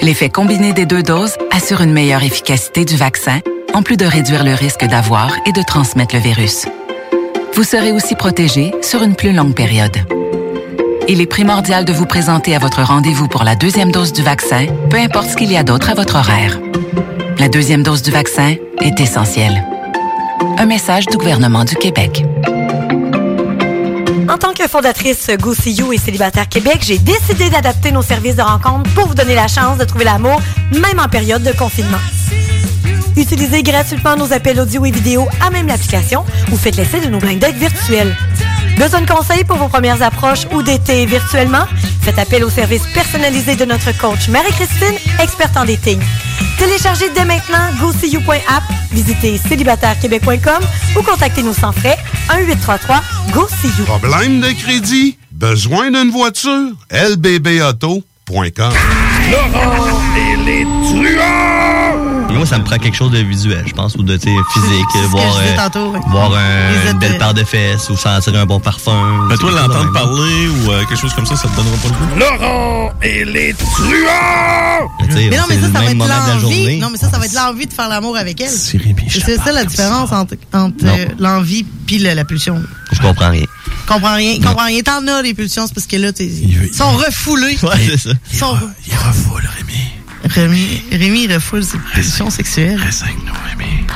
L'effet 0.00 0.28
combiné 0.28 0.72
des 0.72 0.86
deux 0.86 1.02
doses 1.02 1.34
assure 1.50 1.80
une 1.80 1.92
meilleure 1.92 2.22
efficacité 2.22 2.84
du 2.84 2.96
vaccin, 2.96 3.40
en 3.74 3.82
plus 3.82 3.96
de 3.96 4.04
réduire 4.04 4.44
le 4.44 4.54
risque 4.54 4.84
d'avoir 4.84 5.34
et 5.46 5.52
de 5.52 5.62
transmettre 5.62 6.14
le 6.14 6.20
virus. 6.20 6.66
Vous 7.54 7.64
serez 7.64 7.92
aussi 7.92 8.14
protégé 8.14 8.72
sur 8.82 9.02
une 9.02 9.16
plus 9.16 9.32
longue 9.32 9.54
période. 9.54 9.96
Il 11.08 11.20
est 11.20 11.26
primordial 11.26 11.84
de 11.84 11.92
vous 11.92 12.06
présenter 12.06 12.54
à 12.54 12.58
votre 12.58 12.82
rendez-vous 12.82 13.28
pour 13.28 13.44
la 13.44 13.56
deuxième 13.56 13.90
dose 13.90 14.12
du 14.12 14.22
vaccin, 14.22 14.66
peu 14.88 14.98
importe 14.98 15.30
ce 15.30 15.36
qu'il 15.36 15.50
y 15.50 15.56
a 15.56 15.62
d'autre 15.62 15.90
à 15.90 15.94
votre 15.94 16.16
horaire. 16.16 16.58
La 17.42 17.48
deuxième 17.48 17.82
dose 17.82 18.02
du 18.02 18.12
vaccin 18.12 18.54
est 18.80 19.00
essentielle. 19.00 19.66
Un 20.58 20.64
message 20.64 21.06
du 21.06 21.16
gouvernement 21.16 21.64
du 21.64 21.74
Québec. 21.74 22.24
En 24.28 24.38
tant 24.38 24.52
que 24.52 24.68
fondatrice 24.68 25.28
Go 25.40 25.52
See 25.52 25.76
et 25.92 25.98
Célibataire 25.98 26.48
Québec, 26.48 26.78
j'ai 26.82 26.98
décidé 26.98 27.50
d'adapter 27.50 27.90
nos 27.90 28.00
services 28.00 28.36
de 28.36 28.42
rencontre 28.42 28.88
pour 28.94 29.08
vous 29.08 29.16
donner 29.16 29.34
la 29.34 29.48
chance 29.48 29.76
de 29.76 29.84
trouver 29.84 30.04
l'amour, 30.04 30.40
même 30.70 31.00
en 31.00 31.08
période 31.08 31.42
de 31.42 31.50
confinement. 31.50 31.98
Utilisez 33.16 33.64
gratuitement 33.64 34.14
nos 34.14 34.32
appels 34.32 34.60
audio 34.60 34.84
et 34.84 34.92
vidéo 34.92 35.26
à 35.44 35.50
même 35.50 35.66
l'application 35.66 36.24
ou 36.52 36.56
faites 36.56 36.76
l'essai 36.76 37.00
de 37.00 37.08
nos 37.08 37.18
blind 37.18 37.40
dates 37.40 37.56
virtuels. 37.56 38.16
Besoin 38.82 39.02
de 39.02 39.06
conseils 39.08 39.44
pour 39.44 39.58
vos 39.58 39.68
premières 39.68 40.02
approches 40.02 40.44
ou 40.52 40.60
d'été 40.60 41.06
virtuellement? 41.06 41.66
Faites 42.00 42.18
appel 42.18 42.42
au 42.42 42.50
service 42.50 42.82
personnalisé 42.92 43.54
de 43.54 43.64
notre 43.64 43.96
coach 43.96 44.26
Marie-Christine, 44.26 44.96
experte 45.20 45.56
en 45.56 45.64
dating. 45.64 46.00
Téléchargez 46.58 47.08
dès 47.10 47.24
maintenant 47.24 47.70
GoSeeYou.app, 47.80 48.64
visitez 48.90 49.38
célibatairequebec.com 49.38 50.64
ou 50.98 51.02
contactez-nous 51.02 51.54
sans 51.54 51.70
frais 51.70 51.96
1-833-GO-SEE-YOU. 52.30 53.84
Problème 53.84 54.40
de 54.40 54.50
crédit? 54.50 55.16
Besoin 55.30 55.92
d'une 55.92 56.10
voiture? 56.10 56.72
lbbauto.com 56.90 58.02
Laurent 59.30 60.00
et 60.16 60.36
les 60.44 60.64
truands! 60.64 61.71
Moi, 62.42 62.48
ça 62.48 62.58
me 62.58 62.64
prend 62.64 62.76
quelque 62.76 62.96
chose 62.96 63.12
de 63.12 63.18
visuel, 63.18 63.62
je 63.68 63.72
pense, 63.72 63.94
ou 63.94 64.02
de 64.02 64.18
physique. 64.18 64.34
Voir 65.10 65.36
euh, 65.36 65.56
tantôt, 65.56 65.92
ouais. 65.92 66.00
voir 66.10 66.32
un- 66.34 66.90
une 66.90 66.98
belle 66.98 67.16
paire 67.16 67.34
de 67.34 67.44
fesses 67.44 67.88
ou 67.88 67.96
sentir 67.96 68.34
un 68.34 68.46
bon 68.46 68.58
parfum. 68.58 69.28
Mais 69.28 69.36
toi, 69.36 69.52
l'entendre 69.52 69.92
parler 69.92 70.48
ou 70.48 70.72
euh, 70.72 70.80
quelque 70.86 70.98
chose 71.00 71.14
comme 71.14 71.24
ça, 71.24 71.36
ça 71.36 71.46
te 71.46 71.54
donnera 71.54 71.76
pas 71.76 71.88
le 71.88 71.94
goût? 71.94 72.18
Laurent 72.18 72.90
et 73.00 73.24
les 73.24 73.54
truands! 73.54 74.90
Mais 75.14 75.36
non, 75.36 75.44
mais 75.48 75.54
ça, 75.60 75.66
ça 75.72 75.78
va 75.78 75.84
être 75.92 75.98
l'envie. 75.98 76.78
Non, 76.80 76.88
mais 76.90 76.98
ça, 76.98 77.08
ça 77.10 77.18
va 77.20 77.26
être 77.26 77.32
l'envie 77.34 77.66
de 77.66 77.72
faire 77.72 77.88
l'amour 77.88 78.16
avec 78.16 78.40
elle. 78.40 78.48
C'est 78.50 79.36
ça 79.36 79.52
la 79.52 79.64
différence 79.64 80.10
entre, 80.10 80.34
entre 80.52 80.84
euh, 80.84 81.06
l'envie 81.20 81.64
puis 81.86 81.98
la 81.98 82.24
pulsion. 82.24 82.60
Je 82.90 83.00
comprends 83.00 83.30
rien. 83.30 83.44
Comprends 83.86 84.14
rien. 84.16 84.34
Comprends 84.40 84.64
rien. 84.66 84.80
T'en 84.82 85.06
as 85.06 85.22
les 85.22 85.34
pulsions, 85.34 85.68
c'est 85.68 85.74
parce 85.74 85.86
que 85.86 85.96
là, 85.96 86.12
t'es- 86.12 86.26
ils 86.26 86.74
sont 86.74 86.90
refoulés. 86.90 87.56
Ouais, 87.62 87.70
c'est 87.88 87.98
ça. 87.98 88.10
Ils 88.32 88.38
sont 88.38 88.56
Il 88.88 88.94
refoule, 88.94 89.48
Rémi. 89.58 89.78
Rémi, 90.34 90.82
Rémi 90.90 91.24
il 91.24 91.34
refoule 91.34 91.62
ses 91.62 91.78
pulsions 91.78 92.30
sexuelles. 92.30 92.80
Renseigne-nous, 92.82 93.34
Rémi. 93.50 93.86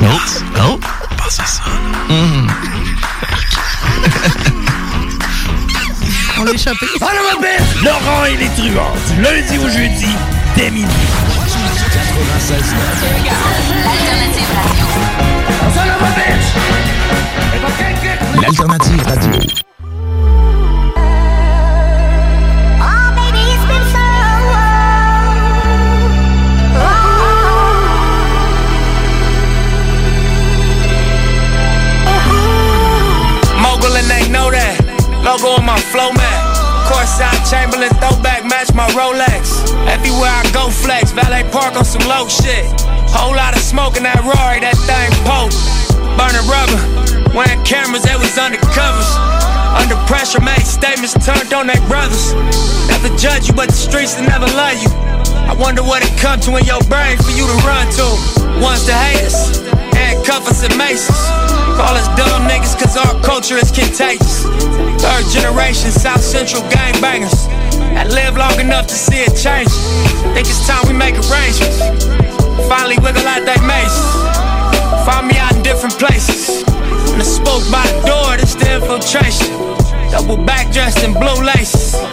Oh, 0.00 0.06
oh. 0.60 0.80
Pense 1.16 1.40
à 1.40 1.46
ça. 1.46 1.62
On 6.38 6.44
l'a 6.44 6.52
échappé. 6.52 6.86
Alors, 7.00 7.34
ma 7.34 7.40
belle, 7.40 7.62
Laurent 7.82 8.24
et 8.26 8.36
les 8.36 8.48
truands, 8.50 8.94
du 9.08 9.20
lundi 9.20 9.58
au 9.58 9.68
jeudi, 9.68 10.14
dès 10.56 10.70
minuit. 10.70 10.86
L'alternative 18.40 19.02
radio. 19.02 19.32
Mogul 19.32 19.67
Logo 35.38 35.60
on 35.60 35.66
my 35.66 35.78
flow 35.78 36.10
mat. 36.12 36.42
Courtside 36.90 37.38
Chamberlain 37.48 37.90
throwback 38.02 38.42
match 38.44 38.74
my 38.74 38.88
Rolex. 38.90 39.70
Everywhere 39.86 40.30
I 40.30 40.42
go 40.52 40.68
flex. 40.68 41.12
Valet 41.12 41.44
park 41.52 41.76
on 41.76 41.84
some 41.84 42.02
low 42.08 42.26
shit. 42.26 42.66
Whole 43.14 43.36
lot 43.36 43.54
of 43.54 43.62
smoke 43.62 43.96
in 43.96 44.02
that 44.02 44.18
Rory, 44.26 44.58
that 44.60 44.74
thing 44.88 45.10
poke. 45.22 45.54
Burning 46.18 46.42
rubber. 46.50 46.80
Wearing 47.36 47.62
cameras, 47.62 48.02
that 48.02 48.18
was 48.18 48.34
undercovers. 48.34 49.10
Under 49.78 49.94
pressure, 50.10 50.40
made 50.40 50.66
statements 50.66 51.14
turned 51.22 51.52
on 51.54 51.68
their 51.68 51.82
brothers. 51.86 52.34
Never 52.90 53.14
judge 53.14 53.46
you, 53.46 53.54
but 53.54 53.68
the 53.68 53.78
streets 53.78 54.18
will 54.18 54.26
never 54.26 54.48
love 54.58 54.74
you. 54.82 54.90
I 55.48 55.56
wonder 55.56 55.82
what 55.82 56.04
it 56.04 56.12
come 56.20 56.38
to 56.44 56.60
in 56.60 56.64
your 56.68 56.84
brain 56.92 57.16
for 57.16 57.32
you 57.32 57.48
to 57.48 57.56
run 57.64 57.88
to. 57.96 58.06
One's 58.60 58.84
the 58.84 58.92
haters, 58.92 59.64
and 59.96 60.20
cuff 60.24 60.44
us 60.44 60.62
and 60.62 60.76
maces. 60.76 61.16
Call 61.80 61.96
us 61.96 62.06
dumb 62.20 62.44
niggas 62.44 62.76
cause 62.76 62.96
our 62.96 63.16
culture 63.24 63.56
is 63.56 63.72
contagious. 63.72 64.44
Third 65.00 65.24
generation 65.32 65.90
South 65.90 66.20
Central 66.20 66.60
gangbangers 66.68 67.48
I 67.96 68.04
live 68.06 68.36
long 68.36 68.60
enough 68.60 68.86
to 68.88 68.94
see 68.94 69.24
it 69.24 69.34
change. 69.34 69.70
Think 70.34 70.46
it's 70.46 70.66
time 70.66 70.86
we 70.86 70.92
make 70.92 71.14
arrangements. 71.14 71.80
Finally 72.68 72.98
wiggle 72.98 73.26
out 73.26 73.42
that 73.42 73.62
mazes. 73.64 74.06
Find 75.06 75.26
me 75.26 75.38
out 75.38 75.56
in 75.56 75.62
different 75.62 75.98
places. 75.98 76.62
And 77.10 77.20
the 77.20 77.24
smoke 77.24 77.64
by 77.72 77.86
the 77.88 78.06
door, 78.06 78.36
this 78.36 78.54
the 78.54 78.76
infiltration. 78.76 79.50
Double 80.10 80.36
back 80.36 80.70
dressed 80.72 81.02
in 81.02 81.12
blue 81.12 81.42
laces. 81.42 82.07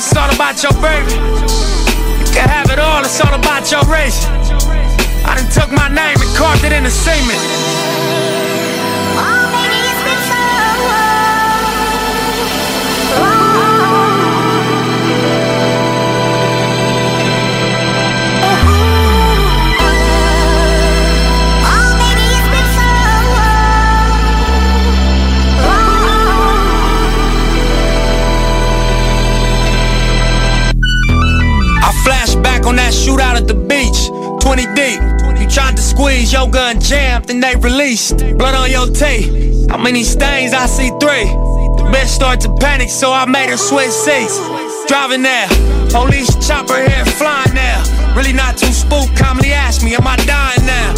It's 0.00 0.16
all 0.16 0.34
about 0.34 0.62
your 0.62 0.72
baby. 0.80 1.12
You 1.12 2.32
can 2.32 2.48
have 2.48 2.70
it 2.70 2.78
all, 2.78 3.04
it's 3.04 3.20
all 3.20 3.34
about 3.34 3.70
your 3.70 3.84
race. 3.84 4.24
I 5.26 5.36
done 5.36 5.50
took 5.52 5.70
my 5.72 5.88
name 5.88 6.16
and 6.16 6.36
carved 6.36 6.64
it 6.64 6.72
in 6.72 6.84
the 6.84 6.90
cement. 6.90 8.69
Back 32.60 32.68
on 32.68 32.76
that 32.76 32.92
shootout 32.92 33.36
at 33.36 33.46
the 33.46 33.54
beach, 33.54 34.08
20 34.42 34.74
deep. 34.74 35.00
You 35.40 35.48
tried 35.48 35.76
to 35.76 35.82
squeeze, 35.82 36.32
your 36.32 36.48
gun 36.50 36.80
jammed, 36.80 37.30
and 37.30 37.42
they 37.42 37.56
released. 37.56 38.18
Blood 38.36 38.54
on 38.54 38.70
your 38.70 38.86
tape. 38.88 39.70
How 39.70 39.78
many 39.78 40.04
stains? 40.04 40.52
I 40.52 40.66
see 40.66 40.90
three. 41.00 41.28
The 41.78 41.88
bitch 41.92 42.06
started 42.06 42.40
to 42.42 42.54
panic, 42.60 42.90
so 42.90 43.12
I 43.12 43.24
made 43.26 43.50
her 43.50 43.56
switch 43.56 43.90
seats. 43.90 44.36
Driving 44.88 45.22
there, 45.22 45.48
police 45.90 46.28
chopper 46.46 46.76
here, 46.76 47.04
flying 47.16 47.54
there. 47.54 47.80
Really 48.16 48.32
not 48.32 48.58
too 48.58 48.72
spooked, 48.72 49.16
calmly 49.16 49.52
ask 49.52 49.82
me, 49.82 49.94
am 49.94 50.06
I 50.06 50.16
dying 50.16 50.66
now? 50.66 50.90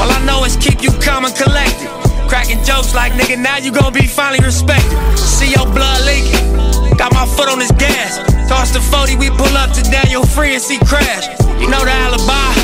All 0.00 0.10
I 0.10 0.22
know 0.24 0.44
is 0.44 0.56
keep 0.56 0.82
you 0.82 0.92
calm 1.00 1.24
and 1.24 1.34
collected. 1.34 1.88
Cracking 2.28 2.62
jokes 2.64 2.94
like, 2.94 3.12
nigga, 3.12 3.38
now 3.38 3.58
you 3.58 3.72
gon' 3.72 3.92
be 3.92 4.06
finally 4.06 4.42
respected. 4.44 4.96
See 5.18 5.52
your 5.52 5.66
blood 5.66 6.00
leaking. 6.06 6.96
Got 6.96 7.12
my 7.12 7.26
foot 7.26 7.48
on 7.48 7.60
his 7.60 7.72
gas. 7.72 8.25
Toss 8.48 8.70
the 8.70 8.80
40, 8.80 9.16
we 9.16 9.28
pull 9.30 9.56
up 9.58 9.72
to 9.74 9.82
Daniel 9.82 10.24
Free 10.24 10.54
and 10.54 10.62
see 10.62 10.78
crash. 10.86 11.26
You 11.58 11.68
know 11.68 11.82
the 11.82 11.90
alibi. 11.90 12.54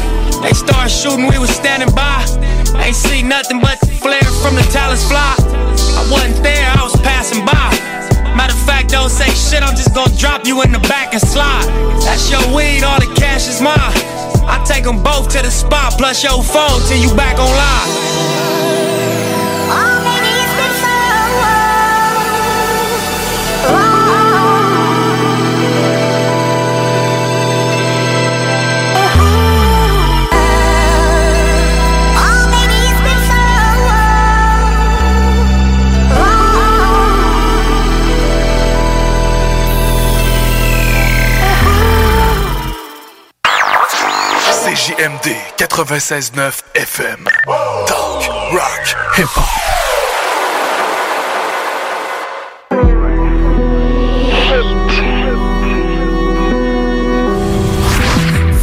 They 0.42 0.55
start 0.55 0.90
shooting, 0.90 1.27
we 1.27 1.38
was 1.38 1.51
standing 1.51 1.92
by. 1.95 2.23
Ain't 2.79 2.95
see 2.95 3.23
nothing 3.23 3.61
but 3.61 3.79
flare 3.99 4.23
from 4.42 4.55
the 4.55 4.62
talents 4.71 5.07
fly. 5.07 5.35
I 5.99 6.07
wasn't 6.11 6.42
there, 6.42 6.71
I 6.79 6.83
was 6.83 6.95
passing 7.03 7.45
by. 7.45 7.71
Matter 8.37 8.55
of 8.55 8.62
fact, 8.62 8.90
don't 8.90 9.11
say 9.11 9.29
shit, 9.35 9.62
I'm 9.62 9.77
just 9.77 9.95
gonna 9.95 10.14
drop 10.16 10.47
you 10.47 10.62
in 10.62 10.73
the 10.73 10.81
back 10.87 11.14
and 11.14 11.23
slide. 11.23 11.66
That's 12.05 12.31
your 12.31 12.42
weed, 12.55 12.83
all 12.83 12.99
the 12.99 13.12
cash 13.14 13.49
is 13.49 13.61
mine. 13.61 13.79
I 14.47 14.62
take 14.66 14.85
them 14.85 15.03
both 15.03 15.29
to 15.31 15.42
the 15.42 15.51
spot, 15.51 15.99
plus 15.99 16.23
your 16.23 16.42
phone 16.42 16.81
till 16.88 16.99
you 16.99 17.14
back 17.14 17.38
online. 17.38 18.41
CJMD 45.03 45.35
96.9 45.59 46.62
FM. 46.75 47.27
Talk, 47.88 48.53
rock, 48.53 48.87
hip-hop. 49.17 49.49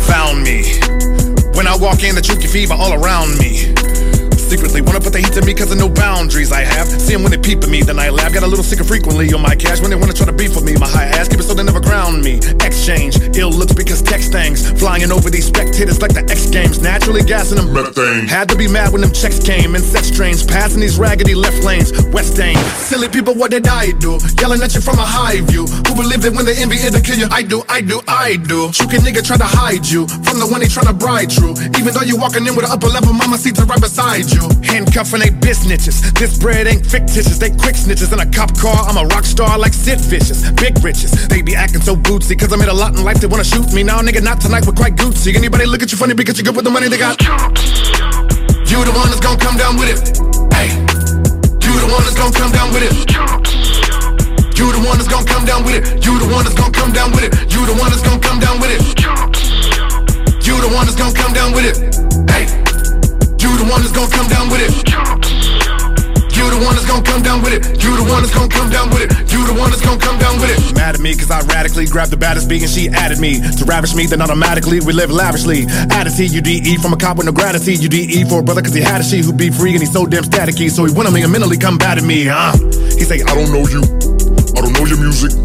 Found 0.07 0.43
me. 0.43 0.79
When 1.57 1.67
I 1.67 1.75
walk 1.75 2.03
in, 2.03 2.15
the 2.15 2.21
Chuki 2.21 2.49
fever 2.49 2.73
all 2.73 2.93
around 2.93 3.37
me. 3.37 3.68
Secretly 4.49 4.81
wanna 4.81 4.99
put 4.99 5.13
the 5.13 5.19
heat 5.19 5.33
to 5.33 5.45
me 5.45 5.53
cause 5.53 5.71
of 5.71 5.77
no 5.77 5.87
boundaries 5.87 6.51
I 6.51 6.61
have. 6.61 6.89
See 6.89 7.13
'em 7.13 7.21
when 7.21 7.31
they 7.31 7.37
peep 7.37 7.63
at 7.63 7.69
me, 7.69 7.83
then 7.83 7.99
I 7.99 8.09
laugh. 8.09 8.33
Got 8.33 8.41
a 8.41 8.47
little 8.47 8.65
sicker 8.65 8.83
frequently 8.83 9.31
on 9.31 9.43
my 9.43 9.55
cash 9.55 9.79
when 9.79 9.91
they 9.91 9.95
wanna 9.95 10.13
try 10.13 10.25
to 10.25 10.33
beef 10.33 10.55
with 10.55 10.65
me. 10.65 10.73
My 10.73 10.87
high 10.87 11.05
ass 11.05 11.27
keep 11.27 11.39
it 11.39 11.43
so 11.43 11.53
they 11.53 11.63
never 11.63 11.79
ground 11.79 12.23
me. 12.23 12.39
Exchange, 12.65 13.13
ill 13.37 13.51
looks 13.51 13.73
because 13.73 14.01
text 14.01 14.31
things. 14.31 14.65
Flying 14.81 15.11
over 15.11 15.29
these 15.29 15.45
spectators 15.45 16.01
like 16.01 16.13
the 16.13 16.25
X 16.31 16.47
Games. 16.47 16.79
Naturally 16.81 17.21
gassing 17.21 17.57
them. 17.57 17.69
Had 18.27 18.49
to 18.49 18.55
be 18.55 18.67
mad 18.67 18.91
when 18.91 19.01
them 19.01 19.11
checks 19.11 19.37
came. 19.37 19.75
And 19.75 19.83
sex 19.83 20.09
trains 20.09 20.41
passing 20.43 20.81
these 20.81 20.97
raggedy 20.97 21.35
left 21.35 21.63
lanes. 21.63 21.93
West 22.11 22.35
Dane. 22.35 22.57
Silly 22.89 23.07
people, 23.07 23.35
what 23.35 23.51
did 23.51 23.67
I 23.67 23.91
do? 23.91 24.17
Yelling 24.41 24.63
at 24.63 24.73
you 24.73 24.81
from 24.81 24.97
a 24.97 25.05
high 25.05 25.41
view. 25.41 25.67
Who 25.85 25.93
believed 25.93 26.25
it 26.25 26.33
when 26.33 26.45
the 26.45 26.57
envy 26.57 26.77
it'll 26.77 27.01
kill 27.01 27.19
you? 27.19 27.27
I 27.29 27.43
do, 27.43 27.63
I 27.69 27.81
do, 27.81 28.01
I 28.07 28.37
do. 28.37 28.69
Chuka 28.69 28.97
nigga 28.97 29.21
try 29.23 29.37
to 29.37 29.49
hide 29.59 29.85
you 29.85 30.07
from 30.25 30.39
the 30.39 30.47
one 30.47 30.59
they 30.61 30.67
try 30.67 30.83
to 30.83 30.93
bride 30.93 31.31
you. 31.33 31.53
Even 31.77 31.93
though 31.93 32.07
you 32.09 32.17
walking 32.17 32.47
in 32.47 32.55
with 32.55 32.65
an 32.65 32.71
upper 32.71 32.87
level 32.87 33.13
mama 33.13 33.37
seats 33.37 33.61
right 33.61 33.79
beside 33.79 34.25
you. 34.31 34.38
Handcuffing 34.63 35.19
they 35.19 35.29
bitch 35.29 35.65
snitches. 35.65 36.01
This 36.17 36.37
bread 36.37 36.67
ain't 36.67 36.85
fictitious, 36.85 37.37
they 37.37 37.49
quick 37.49 37.75
snitches. 37.75 38.13
In 38.13 38.19
a 38.19 38.29
cop 38.29 38.55
car, 38.57 38.85
I'm 38.87 38.97
a 38.97 39.05
rock 39.07 39.25
star 39.25 39.57
like 39.57 39.73
Sid 39.73 39.99
Vicious. 40.01 40.49
Big 40.51 40.77
riches, 40.83 41.27
they 41.27 41.41
be 41.41 41.55
acting 41.55 41.81
so 41.81 41.95
bootsy. 41.95 42.37
Cause 42.37 42.53
I 42.53 42.55
made 42.55 42.69
a 42.69 42.73
lot 42.73 42.95
in 42.97 43.03
life, 43.03 43.19
they 43.19 43.27
wanna 43.27 43.43
shoot 43.43 43.71
me. 43.73 43.83
Now, 43.83 43.99
nigga, 43.99 44.21
not 44.23 44.41
tonight, 44.41 44.65
we're 44.65 44.73
quite 44.73 44.95
Gucci. 44.95 45.35
Anybody 45.35 45.65
look 45.65 45.81
at 45.83 45.91
you 45.91 45.97
funny 45.97 46.13
because 46.13 46.37
you 46.37 46.43
good 46.43 46.55
with 46.55 46.65
the 46.65 46.71
money 46.71 46.87
they 46.87 46.97
got? 46.97 47.19
You 48.69 48.85
the 48.85 48.93
one 48.93 49.09
that's 49.09 49.19
gonna 49.19 49.39
come 49.39 49.57
down 49.57 49.77
with 49.77 49.89
it. 49.89 49.99
Hey, 50.53 50.69
you 51.65 51.73
the 51.79 51.89
one 51.89 52.03
that's 52.05 52.17
gonna 52.17 52.31
come 52.31 52.51
down 52.51 52.71
with 52.73 52.83
it. 52.83 52.93
You 54.59 54.71
the 54.71 54.79
one 54.85 54.97
that's 54.99 55.07
gonna 55.07 55.25
come 55.25 55.45
down 55.45 55.63
with 55.63 55.73
it. 55.79 56.05
You 56.05 56.19
the 56.19 56.27
one 56.27 56.43
that's 56.43 56.53
gonna 56.53 56.71
come 56.75 56.91
down 56.91 57.11
with 57.15 57.23
it. 57.23 57.33
You 57.51 57.65
the 57.65 57.73
one 57.79 57.89
that's 57.89 58.03
gonna 58.03 58.19
come 58.19 58.39
down 58.39 58.59
with 58.59 58.75
it. 58.75 58.83
You 60.45 60.59
the 60.59 60.67
one 60.67 60.85
that's 60.85 60.99
gonna 60.99 61.15
come 61.15 61.31
down 61.33 61.53
with 61.55 61.63
it. 61.63 61.77
Hey, 62.29 62.58
the 63.59 63.67
one 63.67 63.81
that's 63.83 63.91
gonna 63.91 64.09
come 64.09 64.27
down 64.31 64.47
with 64.47 64.63
it. 64.63 64.71
You 66.31 66.47
the 66.47 66.63
one 66.63 66.75
that's 66.75 66.87
gonna 66.87 67.03
come 67.03 67.21
down 67.21 67.43
with 67.43 67.51
it. 67.51 67.83
You 67.83 67.91
the 67.99 68.07
one 68.07 68.23
that's 68.23 68.33
gonna 68.33 68.47
come 68.47 68.71
down 68.71 68.89
with 68.89 69.03
it. 69.03 69.11
You 69.31 69.43
the 69.43 69.53
one 69.53 69.69
that's 69.69 69.83
gonna 69.83 69.99
come 69.99 70.17
down 70.17 70.39
with 70.39 70.47
it. 70.47 70.75
Mad 70.75 70.95
at 70.95 71.01
me 71.01 71.11
cause 71.15 71.29
I 71.29 71.41
radically 71.41 71.85
grabbed 71.85 72.11
the 72.11 72.17
baddest 72.17 72.47
beat 72.47 72.63
and 72.63 72.71
she 72.71 72.87
added 72.87 73.19
me. 73.19 73.43
To 73.59 73.65
ravish 73.65 73.93
me, 73.93 74.05
then 74.05 74.21
automatically 74.21 74.79
we 74.79 74.93
live 74.93 75.11
lavishly. 75.11 75.67
Added 75.91 76.15
T-U-D-E 76.15 76.77
from 76.77 76.93
a 76.93 76.97
cop 76.97 77.17
with 77.17 77.25
no 77.25 77.33
gratitude. 77.33 77.83
U-D-E 77.83 78.23
for 78.25 78.39
a 78.39 78.43
brother 78.43 78.61
cause 78.61 78.73
he 78.73 78.81
had 78.81 79.01
a 79.01 79.03
she 79.03 79.19
who 79.19 79.33
be 79.33 79.49
free 79.49 79.71
and 79.75 79.81
he's 79.81 79.91
so 79.91 80.05
damn 80.05 80.23
staticky. 80.23 80.71
So 80.71 80.85
he 80.85 80.93
went 80.93 81.07
on 81.07 81.13
me 81.13 81.23
and 81.23 81.31
mentally 81.31 81.57
combated 81.57 82.05
me, 82.05 82.25
huh? 82.25 82.55
He 82.95 83.03
say, 83.03 83.19
I 83.21 83.35
don't 83.35 83.51
know 83.51 83.67
you. 83.67 83.83
I 84.55 84.63
don't 84.63 84.71
know 84.71 84.85
your 84.87 84.99
music. 85.03 85.35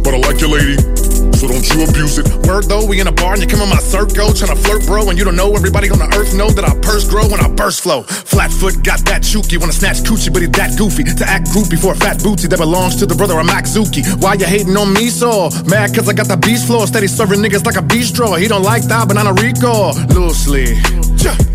But 0.00 0.14
I 0.14 0.18
like 0.18 0.40
your 0.40 0.50
lady. 0.56 0.99
So 1.40 1.48
don't 1.48 1.64
you 1.72 1.88
abuse 1.88 2.18
it. 2.18 2.28
Word 2.44 2.68
though, 2.68 2.84
we 2.84 3.00
in 3.00 3.06
a 3.06 3.12
bar 3.12 3.32
and 3.32 3.40
you 3.40 3.48
come 3.48 3.62
in 3.62 3.70
my 3.70 3.80
circle 3.80 4.28
trying 4.36 4.52
to 4.52 4.60
flirt, 4.60 4.84
bro. 4.84 5.08
And 5.08 5.16
you 5.16 5.24
don't 5.24 5.36
know 5.36 5.56
everybody 5.56 5.88
on 5.88 5.98
the 5.98 6.04
earth 6.12 6.36
know 6.36 6.50
that 6.50 6.68
I 6.68 6.76
purse 6.84 7.08
grow 7.08 7.26
when 7.28 7.40
I 7.40 7.48
burst 7.48 7.80
flow. 7.80 8.02
Flatfoot 8.02 8.84
got 8.84 9.00
that 9.08 9.22
chooky, 9.22 9.56
wanna 9.56 9.72
snatch 9.72 10.04
coochie, 10.04 10.30
but 10.30 10.42
he 10.42 10.48
that 10.48 10.76
goofy. 10.76 11.02
To 11.04 11.24
act 11.24 11.48
groupie 11.48 11.80
for 11.80 11.94
a 11.94 11.96
fat 11.96 12.22
booty 12.22 12.46
that 12.46 12.58
belongs 12.58 12.96
to 12.96 13.06
the 13.06 13.14
brother 13.14 13.40
of 13.40 13.46
Max 13.46 13.70
Zuki. 13.72 14.04
Why 14.20 14.34
you 14.34 14.44
hating 14.44 14.76
on 14.76 14.92
me 14.92 15.08
so? 15.08 15.48
Mad 15.64 15.94
cause 15.94 16.10
I 16.10 16.12
got 16.12 16.28
the 16.28 16.36
beast 16.36 16.66
floor, 16.66 16.86
steady 16.86 17.06
serving 17.06 17.40
niggas 17.40 17.64
like 17.64 17.76
a 17.76 17.86
bistro. 17.88 18.38
He 18.38 18.46
don't 18.46 18.62
like 18.62 18.82
that, 18.92 19.08
but 19.08 19.16
on 19.16 19.26
a 19.26 19.32
Rico. 19.32 19.96
Loosely. 20.12 20.76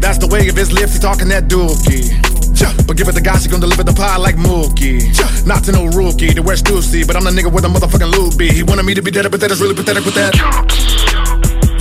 That's 0.01 0.17
the 0.17 0.27
way 0.31 0.49
of 0.49 0.55
his 0.55 0.71
lips, 0.73 0.95
he 0.95 0.99
talking 0.99 1.27
that 1.29 1.43
dookie. 1.47 2.24
But 2.87 2.97
give 2.97 3.07
it 3.07 3.15
the 3.15 3.21
guy, 3.21 3.37
she 3.37 3.49
gon' 3.49 3.59
deliver 3.59 3.83
the 3.83 3.93
pie 3.93 4.17
like 4.17 4.35
Mookie. 4.35 5.09
Not 5.45 5.63
to 5.65 5.71
no 5.71 5.85
rookie, 5.87 6.33
to 6.33 6.41
wear 6.41 6.55
Stussy, 6.55 7.05
but 7.05 7.15
I'm 7.15 7.23
the 7.23 7.31
nigga 7.31 7.51
with 7.51 7.65
a 7.65 7.67
motherfucking 7.67 8.11
loot 8.15 8.37
be. 8.37 8.49
He 8.49 8.63
wanted 8.63 8.85
me 8.85 8.93
to 8.93 9.01
be 9.01 9.11
dead, 9.11 9.29
but 9.29 9.39
that 9.41 9.51
is 9.51 9.59
really 9.61 9.75
pathetic 9.75 10.05
with 10.05 10.15
that. 10.15 10.33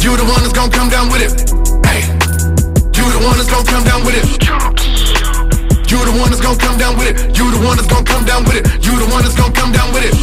You 0.03 0.17
the 0.17 0.25
one 0.25 0.41
that's 0.43 0.53
gon' 0.53 0.71
come 0.71 0.89
down 0.91 1.09
with 1.09 1.23
it. 1.23 1.33
Hey, 1.85 2.05
you 2.97 3.05
the 3.13 3.21
one 3.25 3.37
that's 3.37 3.49
gon' 3.49 3.65
come 3.65 3.85
down 3.85 4.05
with 4.05 4.17
it. 4.17 4.25
You 5.91 6.01
the 6.05 6.13
one 6.19 6.29
that's 6.29 6.41
gon' 6.41 6.59
come 6.59 6.77
down 6.77 6.97
with 6.99 7.09
it. 7.09 7.39
You 7.39 7.51
the 7.53 7.61
one 7.65 7.77
that's 7.77 7.89
gon' 7.89 8.05
come 8.05 8.25
down 8.25 8.45
with 8.45 8.57
it. 8.57 8.65
You 8.85 8.99
the 8.99 9.09
one 9.13 9.23
that's 9.23 9.37
gon' 9.37 9.53
come 9.53 9.73
down 9.73 9.93
with 9.93 10.05
it. 10.05 10.15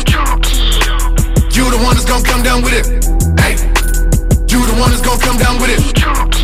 You 1.56 1.70
the 1.70 1.80
one 1.82 1.94
that's 1.96 2.06
gon' 2.06 2.24
come 2.24 2.44
down 2.44 2.62
with 2.62 2.74
it. 2.74 2.86
Hey, 3.40 3.54
you 4.50 4.60
the 4.66 4.76
one 4.82 4.90
that's 4.92 5.02
gon' 5.06 5.20
come 5.20 5.38
down 5.38 5.62
with 5.62 5.72
it. 5.72 6.41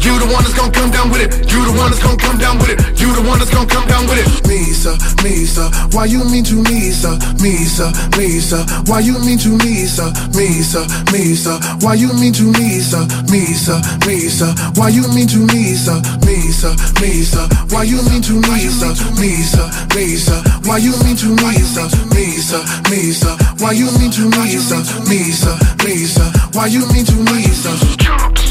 You 0.00 0.16
the 0.18 0.32
one 0.32 0.42
that's 0.42 0.56
gonna 0.56 0.72
come 0.72 0.90
down 0.90 1.10
with 1.10 1.20
it. 1.20 1.52
You 1.52 1.60
the 1.64 1.76
one 1.76 1.90
that's 1.90 2.02
gonna 2.02 2.16
come 2.16 2.38
down 2.38 2.58
with 2.58 2.70
it. 2.72 2.80
You 3.00 3.12
the 3.12 3.20
one 3.20 3.38
that's 3.38 3.52
gonna 3.52 3.68
come 3.68 3.86
down 3.86 4.08
with 4.08 4.16
it. 4.16 4.28
Misa, 4.48 4.96
Misa, 5.20 5.68
why 5.92 6.06
you 6.06 6.24
mean 6.24 6.44
to 6.44 6.56
Misa, 6.64 7.18
Misa, 7.36 7.92
Misa, 8.16 8.64
why 8.88 9.00
you 9.00 9.18
mean 9.20 9.38
to 9.38 9.50
Misa, 9.60 10.08
Misa, 10.32 10.88
Misa, 11.12 11.82
why 11.82 11.94
you 11.94 12.08
mean 12.16 12.32
to 12.32 12.48
Misa, 12.48 13.04
Misa, 13.28 13.76
Misa, 14.08 14.48
why 14.78 14.88
you 14.88 15.06
mean 15.12 15.28
to 15.28 15.44
Misa, 15.52 16.00
Misa, 16.24 16.70
Misa, 16.96 17.72
why 17.72 17.82
you 17.84 18.00
mean 18.08 18.22
to 18.22 18.40
Misa, 18.40 18.88
Misa, 19.20 19.68
Misa, 19.92 20.66
why 20.66 20.78
you 20.78 20.92
mean 21.04 21.16
to 21.16 21.28
Misa, 21.36 21.84
Misa, 22.08 22.58
Misa, 22.88 23.60
why 23.60 23.72
you 23.72 23.86
mean 23.98 24.10
to 24.10 24.30
Misa, 24.32 24.80
Misa, 25.04 25.52
Misa, 25.84 26.54
why 26.54 26.66
you 26.66 26.80
mean 26.92 27.04
to 27.04 27.12
Misa? 27.28 28.49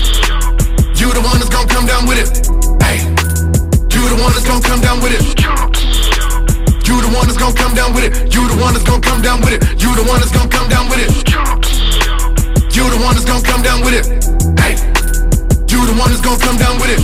You 0.99 1.07
the 1.15 1.21
one 1.23 1.39
that's 1.39 1.47
gonna 1.47 1.63
come 1.71 1.87
down 1.87 2.03
with 2.11 2.19
it. 2.19 2.27
Hey, 2.83 2.99
you 3.87 4.03
the 4.11 4.19
one 4.19 4.35
that's 4.35 4.43
gonna 4.43 4.59
come 4.59 4.81
down 4.83 4.99
with 4.99 5.15
it. 5.15 5.23
You 6.83 6.99
the 6.99 7.07
one 7.15 7.23
that's 7.23 7.39
gonna 7.39 7.55
come 7.55 7.71
down 7.73 7.95
with 7.95 8.03
it. 8.03 8.35
You 8.35 8.43
the 8.51 8.59
one 8.59 8.75
that's 8.75 8.83
gonna 8.83 8.99
come 8.99 9.21
down 9.23 9.39
with 9.39 9.55
it. 9.55 9.63
You 9.79 9.95
the 9.95 10.03
one 10.03 10.19
that's 10.19 10.35
gonna 10.35 10.51
come 10.51 10.67
down 10.67 10.91
with 10.91 10.99
it. 10.99 11.07
You 12.75 12.83
the 12.91 12.99
one 12.99 13.15
that's 13.15 13.23
gonna 13.23 13.47
come 13.47 13.63
down 13.63 13.79
with 13.79 13.95
it. 13.95 14.11
Hey, 14.59 14.75
you 15.71 15.87
the 15.87 15.95
one 15.95 16.11
that's 16.11 16.19
gonna 16.19 16.35
come 16.35 16.59
down 16.59 16.75
with 16.83 16.91
it. 16.91 16.99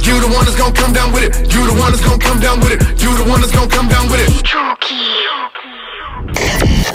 You 0.00 0.16
the 0.24 0.32
one 0.32 0.48
that's 0.48 0.56
gonna 0.56 0.72
come 0.72 0.96
down 0.96 1.12
with 1.12 1.28
it. 1.28 1.36
You 1.52 1.60
the 1.68 1.76
one 1.76 1.92
that's 1.92 2.00
gonna 2.00 2.24
come 2.24 2.40
down 2.40 2.60
with 2.64 2.72
it. 2.72 2.80
You 3.04 3.12
the 3.20 3.28
one 3.28 3.44
that's 3.44 3.52
gonna 3.52 3.68
come 3.68 3.88
down 3.92 4.08
with 4.08 4.24
it. 4.24 4.32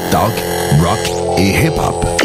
Talk, 0.09 0.33
rock 0.81 1.05
et 1.37 1.69
hip-hop. 1.69 2.24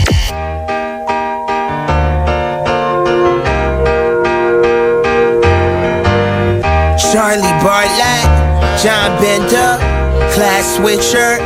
Charlie 7.20 7.52
Bartlett, 7.60 8.24
John 8.80 9.12
Bender, 9.20 9.76
class 10.32 10.80
switcher, 10.80 11.36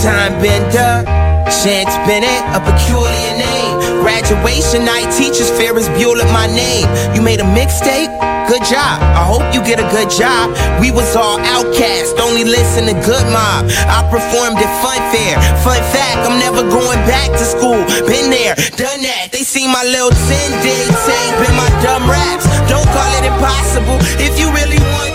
time 0.00 0.32
bender, 0.40 1.04
Chance 1.52 1.92
Bennett, 2.08 2.40
a 2.56 2.60
peculiar 2.64 3.36
name. 3.36 4.00
Graduation 4.00 4.88
night, 4.88 5.12
teachers 5.12 5.52
fear 5.52 5.76
is 5.76 5.84
Bueller 6.00 6.24
my 6.32 6.48
name. 6.48 6.88
You 7.12 7.20
made 7.20 7.44
a 7.44 7.48
mixtape? 7.52 8.08
Good 8.48 8.64
job. 8.64 9.04
I 9.04 9.20
hope 9.20 9.44
you 9.52 9.60
get 9.60 9.76
a 9.76 9.84
good 9.92 10.08
job. 10.08 10.48
We 10.80 10.96
was 10.96 11.12
all 11.14 11.36
outcast, 11.44 12.16
only 12.24 12.48
listen 12.48 12.88
to 12.88 12.96
Good 13.04 13.28
Mob. 13.28 13.68
I 13.84 14.00
performed 14.08 14.56
at 14.56 14.72
Fun 14.80 14.96
Fair. 15.12 15.36
Fun 15.60 15.84
fact, 15.92 16.24
I'm 16.24 16.40
never 16.40 16.64
going 16.64 17.04
back 17.04 17.28
to 17.36 17.44
school. 17.44 17.84
Been 18.08 18.32
there, 18.32 18.56
done 18.80 19.04
that. 19.04 19.28
They 19.28 19.44
see 19.44 19.68
my 19.68 19.84
little 19.84 20.08
10 20.08 20.64
day 20.64 20.88
tape 21.04 21.36
in 21.44 21.52
my 21.52 21.68
dumb 21.84 22.08
raps. 22.08 22.48
Don't 22.64 22.88
call 22.96 23.12
it 23.20 23.28
impossible 23.28 24.00
if 24.24 24.40
you 24.40 24.48
really 24.56 24.80
want 24.96 25.07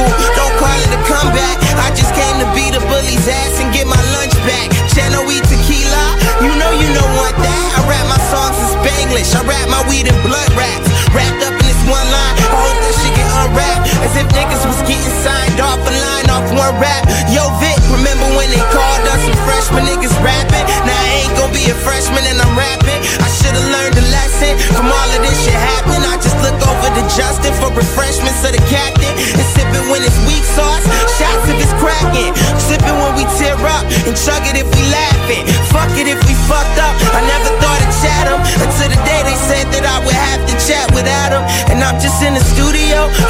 school. 0.00 0.34
Don't 0.36 0.54
call 0.56 0.78
it 0.80 0.90
a 0.92 1.00
comeback. 1.04 1.56
I 1.76 1.92
just 1.92 2.12
came 2.16 2.36
to 2.40 2.48
beat 2.56 2.72
a 2.76 2.82
bully's 2.88 3.26
ass 3.28 3.60
and 3.60 3.72
get 3.72 3.86
my 3.86 4.00
lunch 4.16 4.34
back. 4.48 4.72
Channel 4.92 5.24
E 5.28 5.40
tequila, 5.44 6.04
you 6.40 6.52
know 6.56 6.72
you 6.80 6.88
don't 6.96 7.14
want 7.16 7.36
that. 7.36 7.60
I 7.76 7.80
rap 7.88 8.06
my 8.08 8.20
songs 8.32 8.56
in 8.56 8.68
Spanglish. 8.80 9.32
I 9.36 9.44
rap 9.44 9.66
my 9.68 9.82
weed 9.88 10.08
and 10.08 10.18
blood 10.24 10.50
raps. 10.56 10.88
Wrapped 11.12 11.42
up 11.44 11.54
in 11.54 11.64
this 11.66 11.80
one 11.88 12.08
line. 12.08 12.49
Get 13.40 13.48
unwrapped. 13.48 13.88
As 14.04 14.12
if 14.16 14.26
niggas 14.36 14.64
was 14.68 14.80
getting 14.84 15.14
signed 15.24 15.60
off 15.60 15.80
a 15.80 15.92
line 15.92 16.28
off 16.28 16.44
one 16.52 16.76
rap. 16.76 17.08
Yo, 17.32 17.48
Vic, 17.60 17.76
remember 17.88 18.26
when 18.36 18.48
they 18.52 18.60
called 18.68 19.04
us 19.08 19.20
some 19.24 19.38
freshman 19.48 19.84
niggas 19.88 20.12
rapping? 20.20 20.64
Now 20.84 20.96
I 20.96 21.24
ain't 21.24 21.34
gonna 21.36 21.52
be 21.52 21.64
a 21.72 21.76
freshman 21.80 22.24
and 22.28 22.36
I'm 22.40 22.52
rapping. 22.56 23.00
I 23.00 23.28
should've 23.28 23.68
learned 23.72 23.96
a 23.96 24.04
lesson 24.12 24.52
from 24.76 24.92
all 24.92 25.08
of 25.16 25.20
this 25.24 25.36
shit 25.44 25.56
happening. 25.56 26.04
I 26.04 26.16
just 26.20 26.36
look 26.44 26.58
over 26.68 26.88
to 26.92 27.02
Justin 27.16 27.52
for 27.56 27.72
refreshments 27.72 28.44
of 28.44 28.52
the 28.52 28.62
captain. 28.68 29.12
And 29.36 29.46
sipping 29.56 29.88
when 29.88 30.04
it's 30.04 30.18
weak 30.28 30.44
sauce. 30.44 30.84
Shots 31.16 31.48
if 31.48 31.56
it's 31.60 31.74
cracking. 31.80 32.32
Sipping 32.60 32.96
when 33.00 33.16
we 33.16 33.24
tear 33.40 33.56
up. 33.56 33.84
And 34.04 34.16
chug 34.16 34.44
it 34.48 34.56
if 34.60 34.68
we 34.68 34.82
laughing. 34.92 35.44
Fuck 35.72 35.92
it 35.96 36.08
if 36.08 36.20
we 36.28 36.34
fucked 36.48 36.76
up. 36.80 36.94
I 37.16 37.20
never 37.24 37.50
thought 37.60 37.80
of 37.80 37.90
chat 38.00 38.24
'em 38.32 38.40
Until 38.64 38.88
the 38.88 39.00
day 39.04 39.20
they 39.28 39.38
said 39.48 39.66
that 39.72 39.84
I 39.84 39.96
would 40.04 40.18
have 40.28 40.40
to 40.48 40.54
chat 40.66 40.86
without 40.92 41.32
'em. 41.32 41.44
And 41.70 41.78
I'm 41.84 42.00
just 42.00 42.20
in 42.22 42.34
the 42.34 42.44
studio. 42.52 42.79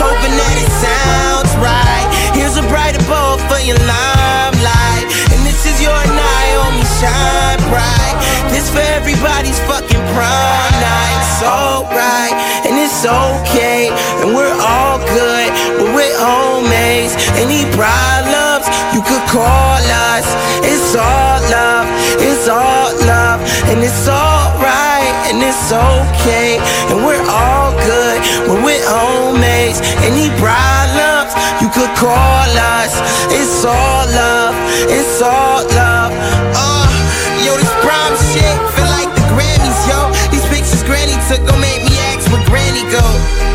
Hoping 0.03 0.35
that 0.35 0.57
it 0.59 0.73
sounds 0.83 1.53
right. 1.63 2.07
Here's 2.35 2.57
a 2.57 2.65
brighter 2.67 3.03
bowl 3.07 3.39
for 3.47 3.61
your 3.63 3.79
limelight. 3.85 5.05
And 5.31 5.41
this 5.47 5.67
is 5.67 5.77
your 5.83 5.95
night, 5.95 6.53
oh, 6.59 6.67
homie, 6.67 6.89
shine 6.99 7.61
bright. 7.71 8.17
This 8.51 8.71
for 8.71 8.83
everybody's 8.99 9.59
fucking 9.71 10.05
prime 10.15 10.75
night. 10.83 11.17
It's 11.41 11.49
alright, 11.49 12.37
and 12.69 12.77
it's 12.77 13.01
okay, 13.07 13.89
and 14.21 14.37
we're 14.37 14.59
all 14.61 14.99
good, 14.99 15.49
but 15.79 15.89
we're 15.97 16.17
homies. 16.21 17.17
Any 17.41 17.65
problems, 17.73 18.69
you 18.93 19.01
could 19.01 19.25
call 19.31 19.81
us. 20.13 20.27
It's 20.61 20.93
all 20.97 21.41
love, 21.49 21.89
it's 22.21 22.47
all 22.49 22.93
love, 23.09 23.41
and 23.71 23.81
it's 23.81 24.05
alright, 24.09 25.15
and 25.33 25.41
it's 25.41 25.73
okay, 25.73 26.61
and 26.93 27.07
we're 27.07 27.25
all 27.31 27.60
good, 27.87 28.19
but 28.47 28.59
we're 28.65 28.83
homies. 28.85 29.81
Any 30.05 30.29
problems, 30.41 31.33
you 31.61 31.69
could 31.73 31.93
call 31.97 32.51
us. 32.79 32.93
It's 33.33 33.65
all 33.65 34.07
love, 34.11 34.55
it's 34.89 35.23
all 35.23 35.65
love. 35.77 36.13
Uh, 36.57 36.87
yo, 37.45 37.57
this 37.57 37.73
prime 37.85 38.17
shit 38.33 38.57
feel 38.75 38.91
like 38.97 39.11
the 39.15 39.25
Grammys, 39.33 39.81
yo. 39.89 40.11
These 40.31 40.47
pictures 40.49 40.83
Granny 40.85 41.17
took 41.29 41.43
gon' 41.47 41.61
make 41.61 41.83
me 41.85 41.97
ask 42.11 42.31
where 42.33 42.45
Granny 42.47 42.85
go. 42.91 43.50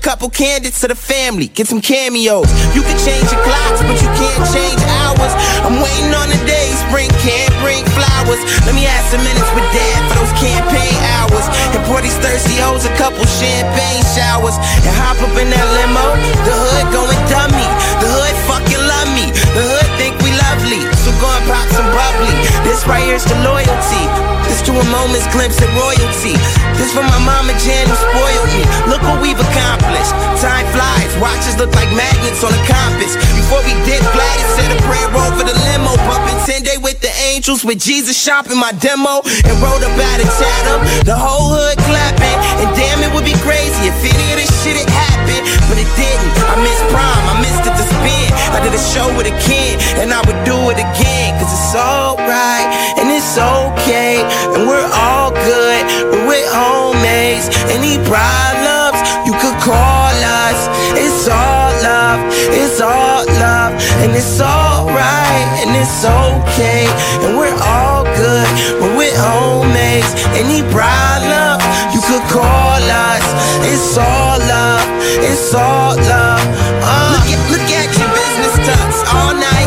Couple 0.00 0.30
candidates 0.30 0.80
to 0.80 0.88
the 0.88 0.96
family. 0.96 1.48
Get 1.52 1.68
some 1.68 1.80
cameos. 1.80 2.48
You 2.74 2.80
can 2.80 2.96
change 3.04 3.28
your 3.28 3.42
clocks, 3.44 3.84
but 3.84 4.00
you 4.00 4.10
can't 4.16 4.44
change 4.48 4.80
hours. 5.04 5.32
I'm 5.60 5.76
waiting 5.76 6.12
on 6.16 6.28
the 6.32 6.40
day 6.48 6.72
spring 6.88 7.12
can't 7.20 7.52
bring 7.60 7.84
flowers. 7.92 8.40
Let 8.64 8.74
me 8.74 8.88
add 8.88 9.04
some 9.12 9.20
minutes 9.20 9.50
with 9.52 9.68
dad 9.76 10.00
for 10.08 10.24
those 10.24 10.34
campaign 10.40 10.96
hours. 11.20 11.46
And 11.76 11.80
pour 11.84 12.00
these 12.00 12.16
thirsty 12.18 12.56
hoes 12.56 12.88
a 12.88 12.92
couple 12.96 13.22
champagne 13.28 14.02
showers. 14.16 14.56
And 14.56 14.92
hop 15.04 15.20
up 15.20 15.36
in 15.36 15.52
that 15.52 15.68
limo. 15.76 16.16
The 16.48 16.54
hood 16.56 16.86
going 16.96 17.20
dummy. 17.28 17.68
The 18.00 18.08
hood 18.08 18.36
fucking 18.48 18.82
love 18.82 19.10
me. 19.12 19.28
The 19.52 19.62
hood 19.68 19.90
think 20.00 20.16
we 20.24 20.32
lovely 20.32 20.82
you 21.10 21.18
gon' 21.18 21.42
pop 21.50 21.66
some 21.74 21.88
bubbly. 21.90 22.34
This 22.62 22.86
right 22.86 23.02
here's 23.02 23.26
the 23.26 23.34
loyalty. 23.42 24.04
This 24.46 24.62
to 24.66 24.72
a 24.74 24.86
moment's 24.94 25.26
glimpse 25.34 25.58
at 25.58 25.70
royalty. 25.74 26.38
This 26.78 26.94
for 26.94 27.02
my 27.02 27.18
mama 27.26 27.54
Jan 27.58 27.86
who 27.90 27.96
spoiled 27.98 28.50
me. 28.54 28.62
Look 28.86 29.02
what 29.02 29.18
we've 29.18 29.38
accomplished. 29.38 30.14
Time 30.38 30.66
flies, 30.70 31.10
watches 31.18 31.58
look 31.58 31.74
like 31.74 31.90
magnets 31.94 32.42
on 32.46 32.54
a 32.54 32.62
compass. 32.66 33.18
Before 33.34 33.62
we 33.66 33.74
did, 33.82 34.00
Gladys 34.14 34.50
said 34.54 34.70
a 34.70 34.78
prayer 34.86 35.10
over 35.26 35.42
the 35.42 35.56
limo, 35.74 35.98
bumping 36.06 36.38
10 36.46 36.62
day 36.62 36.78
with 36.78 37.02
the 37.02 37.10
angels 37.26 37.64
with 37.66 37.82
Jesus 37.82 38.14
shopping 38.14 38.58
my 38.58 38.72
demo 38.78 39.22
and 39.26 39.54
wrote 39.58 39.82
about 39.82 40.18
it, 40.22 40.30
Chatham. 40.38 40.80
The 41.02 41.16
whole 41.18 41.50
hood 41.50 41.78
clapping, 41.90 42.38
and 42.62 42.70
damn, 42.78 43.02
it 43.02 43.10
would 43.10 43.26
be 43.26 43.36
crazy 43.42 43.90
if 43.90 43.98
any 44.06 44.26
of 44.34 44.38
this 44.38 44.50
shit 44.62 44.78
had 44.78 44.90
happened, 44.90 45.42
but 45.66 45.76
it 45.78 45.90
didn't. 45.98 46.32
I 46.46 46.54
missed 46.62 46.86
prime, 46.94 47.24
I 47.26 47.34
missed 47.42 47.64
it 47.66 47.74
to 47.74 47.84
spin. 47.98 48.28
I 48.54 48.58
did 48.62 48.74
a 48.74 48.82
show 48.94 49.06
with 49.18 49.26
a 49.26 49.36
kid, 49.42 49.78
and 49.98 50.14
I 50.14 50.20
would 50.26 50.40
do 50.46 50.56
it 50.70 50.78
again. 50.78 50.99
Cause 51.38 51.52
it's 51.52 51.74
alright, 51.74 52.68
and 52.98 53.08
it's 53.08 53.38
okay, 53.38 54.20
and 54.54 54.68
we're 54.68 54.90
all 54.92 55.30
good. 55.30 55.82
We're 56.12 56.26
with 56.28 56.46
homemates. 56.52 57.48
Any 57.72 57.96
problems, 58.04 58.98
you 59.24 59.32
could 59.40 59.58
call 59.64 60.12
us. 60.44 60.60
It's 60.98 61.28
all 61.28 61.72
love, 61.82 62.20
it's 62.52 62.80
all 62.80 63.24
love, 63.40 63.72
and 64.02 64.12
it's 64.12 64.40
alright, 64.40 65.46
and 65.62 65.70
it's 65.76 66.04
okay, 66.04 66.84
and 67.24 67.36
we're 67.38 67.56
all 67.62 68.04
good. 68.04 68.48
We're 68.80 68.96
with 68.96 69.16
homemates. 69.16 70.12
Any 70.36 70.60
problems, 70.68 71.64
you 71.94 72.00
could 72.04 72.26
call 72.28 72.80
us. 72.82 73.26
It's 73.64 73.96
all 73.96 74.38
love, 74.38 74.88
it's 75.24 75.54
all 75.54 75.96
love. 75.96 76.44
Uh, 76.82 77.16
look, 77.16 77.28
at, 77.32 77.40
look 77.52 77.68
at 77.70 77.88
your 77.96 78.10
business 78.12 78.54
tux, 78.68 79.04
all 79.14 79.34
night 79.34 79.59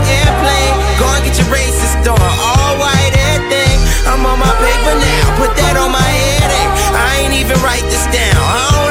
on, 2.07 2.19
all 2.19 2.73
white 2.79 3.15
everything. 3.31 3.77
I'm 4.07 4.25
on 4.25 4.39
my 4.39 4.53
paper 4.59 4.95
now, 4.95 5.23
put 5.39 5.51
that 5.55 5.75
on 5.79 5.91
my 5.91 6.03
head. 6.03 6.49
eh. 6.51 6.67
I 6.95 7.09
ain't 7.23 7.35
even 7.35 7.57
write 7.63 7.85
this 7.87 8.05
down. 8.11 8.35
I 8.37 8.59
don't 8.71 8.83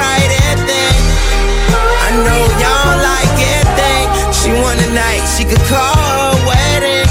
everything. 0.53 1.01
I 1.73 2.09
know 2.25 2.43
y'all 2.61 2.97
like 3.01 3.37
everything. 3.57 4.07
She 4.33 4.51
want 4.61 4.79
a 4.81 4.91
night, 4.93 5.25
she 5.35 5.45
could 5.45 5.63
call 5.69 5.97
her 5.97 6.35
wedding. 6.47 7.09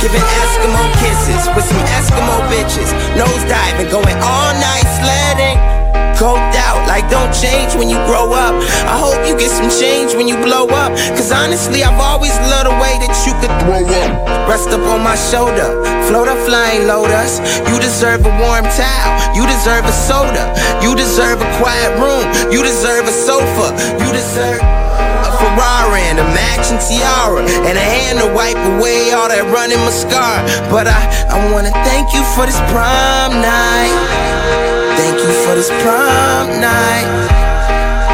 Giving 0.00 0.22
Eskimo 0.22 0.82
kisses 1.02 1.48
with 1.54 1.64
some 1.64 1.82
Eskimo 1.98 2.36
bitches. 2.50 2.90
Nose 3.18 3.44
diving, 3.50 3.90
going 3.90 4.16
all 4.22 4.52
night 4.60 4.86
sledding. 4.98 5.75
Coked 6.16 6.56
out, 6.56 6.80
like 6.88 7.04
don't 7.12 7.28
change 7.28 7.76
when 7.76 7.92
you 7.92 8.00
grow 8.08 8.32
up. 8.32 8.56
I 8.88 8.96
hope 8.96 9.20
you 9.28 9.36
get 9.36 9.52
some 9.52 9.68
change 9.68 10.16
when 10.16 10.24
you 10.24 10.40
blow 10.40 10.64
up. 10.64 10.96
Cause 11.12 11.28
honestly, 11.28 11.84
I've 11.84 12.00
always 12.00 12.32
loved 12.48 12.72
the 12.72 12.76
way 12.80 12.96
that 13.04 13.12
you 13.28 13.36
could 13.36 13.52
throw 13.60 13.84
up. 13.84 14.48
Rest 14.48 14.72
up 14.72 14.80
on 14.88 15.04
my 15.04 15.12
shoulder, 15.12 15.76
float 16.08 16.32
a 16.32 16.36
flying 16.48 16.88
lotus. 16.88 17.36
You 17.68 17.76
deserve 17.84 18.24
a 18.24 18.32
warm 18.40 18.64
towel, 18.64 19.12
you 19.36 19.44
deserve 19.44 19.84
a 19.84 19.92
soda. 19.92 20.56
You 20.80 20.96
deserve 20.96 21.44
a 21.44 21.48
quiet 21.60 21.92
room, 22.00 22.24
you 22.48 22.64
deserve 22.64 23.04
a 23.04 23.12
sofa. 23.12 23.76
You 24.00 24.08
deserve 24.08 24.64
a 24.64 25.30
Ferrari 25.36 26.00
and 26.08 26.16
a 26.16 26.26
matching 26.32 26.80
tiara 26.80 27.44
and 27.44 27.76
a 27.76 27.86
hand 27.92 28.24
to 28.24 28.28
wipe 28.32 28.56
away 28.56 29.12
all 29.12 29.28
that 29.28 29.44
running 29.52 29.84
mascara. 29.84 30.40
But 30.72 30.88
I, 30.88 30.96
I 31.28 31.52
wanna 31.52 31.76
thank 31.84 32.16
you 32.16 32.24
for 32.32 32.48
this 32.48 32.56
prom 32.72 33.36
night. 33.44 34.65
Thank 34.98 35.16
you 35.20 35.32
for 35.44 35.54
this 35.54 35.70
prom 35.82 36.46
night. 36.60 37.08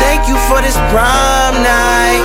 Thank 0.03 0.29
you 0.29 0.37
for 0.49 0.61
this 0.61 0.77
prom 0.90 1.55
night. 1.62 2.25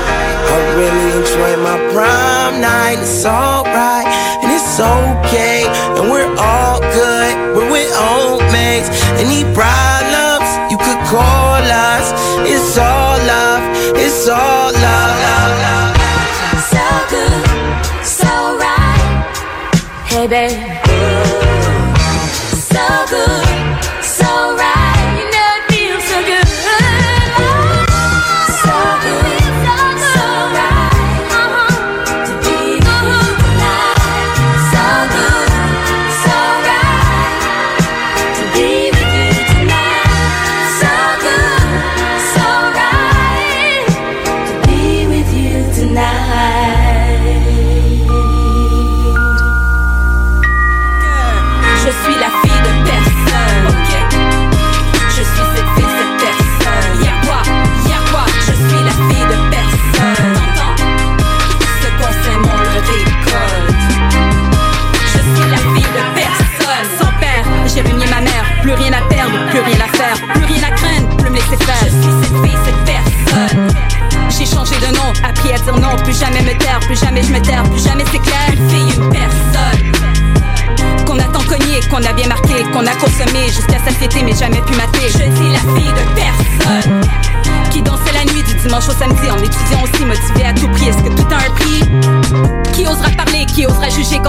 I 0.53 0.57
really 0.77 1.09
enjoy 1.19 1.51
my 1.61 1.77
prom 1.93 2.61
night. 2.61 2.97
It's 2.99 3.25
alright 3.25 4.07
and 4.41 4.51
it's 4.51 4.79
okay, 4.79 5.65
and 5.97 6.09
we're 6.11 6.33
all 6.39 6.79
good. 6.79 7.33
We're 7.55 7.71
with 7.71 7.91
homemates. 7.93 8.89
Any 9.21 9.43
problems, 9.53 10.49
you 10.71 10.77
could 10.77 11.01
call 11.11 11.61
us. 11.61 12.05
It's 12.47 12.77
all 12.77 13.17
love. 13.33 13.63
It's 13.95 14.27
all 14.27 14.71
love. 14.71 15.13
love, 15.25 15.53
love. 15.65 15.95
So 16.71 16.85
good, 17.13 18.05
so 18.05 18.57
right. 18.57 19.33
Hey, 20.05 20.27
babe. 20.27 20.66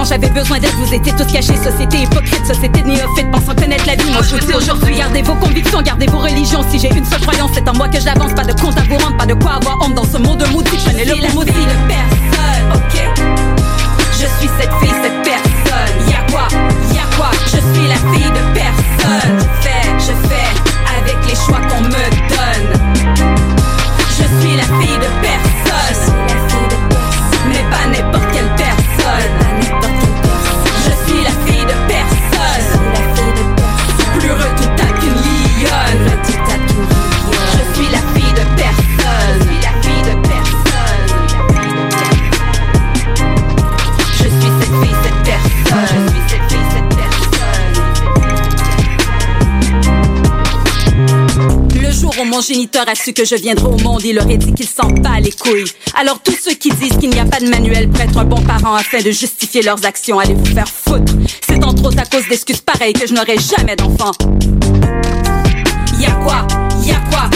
J'avais 0.09 0.29
besoin 0.29 0.59
d'être 0.59 0.75
Vous 0.75 0.93
étiez 0.93 1.13
tous 1.13 1.31
cachés, 1.31 1.55
société 1.55 1.97
hypocrite, 2.01 2.45
société 2.45 2.81
de 2.81 2.87
néophyte, 2.87 3.31
pensant 3.31 3.53
connaître 3.53 3.85
la 3.85 3.95
vie. 3.95 4.11
Moi 4.11 4.21
je 4.23 4.35
vous 4.35 4.45
dis 4.45 4.53
aujourd'hui, 4.53 4.95
gardez 4.97 5.21
vos 5.21 5.35
convictions, 5.35 5.81
gardez 5.81 6.07
vos 6.07 6.19
religions. 6.19 6.63
Si 6.69 6.79
j'ai 6.79 6.89
une 6.89 7.05
seule 7.05 7.21
croyance, 7.21 7.51
c'est 7.53 7.67
en 7.69 7.73
moi 7.73 7.87
que 7.87 7.99
j'avance. 7.99 8.33
Pas 8.33 8.43
de 8.43 8.53
compte 8.59 8.77
à 8.77 8.81
vous 8.81 8.97
rendre, 8.97 9.17
pas 9.17 9.27
de 9.27 9.35
quoi 9.35 9.53
avoir 9.53 9.77
honte 9.81 9.93
dans 9.93 10.05
ce 10.05 10.17
monde 10.17 10.43
maudit. 10.51 10.77
Prenez 10.83 11.05
le 11.05 11.15
la 11.21 11.29
maudit 11.33 11.51
de 11.51 11.87
personne, 11.87 12.73
ok 12.73 13.49
je 14.19 14.25
suis 14.25 14.49
cette 14.59 14.73
fille, 14.81 14.95
cette 15.01 15.21
personne. 15.23 16.09
Y'a 16.09 16.19
quoi, 16.29 16.47
y'a 16.93 17.07
quoi, 17.15 17.31
je 17.45 17.59
suis 17.71 17.87
la 17.87 17.95
fille 17.95 18.29
de 18.29 18.53
personne. 18.53 19.39
Je 19.39 19.63
fais, 19.63 19.83
je 19.97 20.27
fais 20.27 20.49
avec 20.99 21.17
les 21.25 21.35
choix 21.35 21.61
qu'on 21.69 21.81
me 21.81 22.18
mon 52.39 52.43
géniteur 52.43 52.87
a 52.87 52.95
su 52.95 53.11
que 53.11 53.25
je 53.25 53.35
viendrais 53.35 53.67
au 53.67 53.77
monde, 53.79 54.01
il 54.05 54.17
aurait 54.17 54.37
dit 54.37 54.53
qu'il 54.53 54.65
s'en 54.65 54.87
bat 54.87 55.19
les 55.19 55.33
couilles. 55.33 55.69
Alors 55.93 56.21
tous 56.23 56.37
ceux 56.41 56.53
qui 56.53 56.69
disent 56.69 56.95
qu'il 56.97 57.09
n'y 57.09 57.19
a 57.19 57.25
pas 57.25 57.41
de 57.41 57.49
manuel 57.49 57.89
pour 57.89 57.99
être 57.99 58.17
un 58.17 58.23
bon 58.23 58.41
parent 58.41 58.75
afin 58.75 59.01
de 59.01 59.11
justifier 59.11 59.61
leurs 59.61 59.85
actions, 59.85 60.19
allez 60.19 60.35
vous 60.35 60.45
faire 60.45 60.69
foutre. 60.69 61.11
C'est 61.45 61.61
entre 61.65 61.83
autres 61.83 61.99
à 61.99 62.05
cause 62.05 62.25
d'excuses 62.29 62.61
pareilles 62.61 62.93
que 62.93 63.05
je 63.05 63.13
n'aurai 63.13 63.35
jamais 63.37 63.75
d'enfant. 63.75 64.11
Y'a 65.99 66.11
quoi? 66.23 66.47
Y'a 66.85 67.01
quoi? 67.11 67.29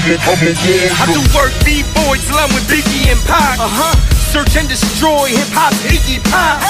I 0.00 1.04
do 1.12 1.20
work 1.36 1.52
B-boys, 1.60 2.24
along 2.32 2.56
with 2.56 2.64
Biggie 2.72 3.12
and 3.12 3.20
Pac. 3.28 3.60
Uh 3.60 3.68
huh. 3.68 3.92
Search 4.32 4.56
and 4.56 4.64
destroy 4.64 5.28
hip 5.28 5.52
hop's 5.52 5.76
Iggy 5.84 6.24
Pop. 6.32 6.64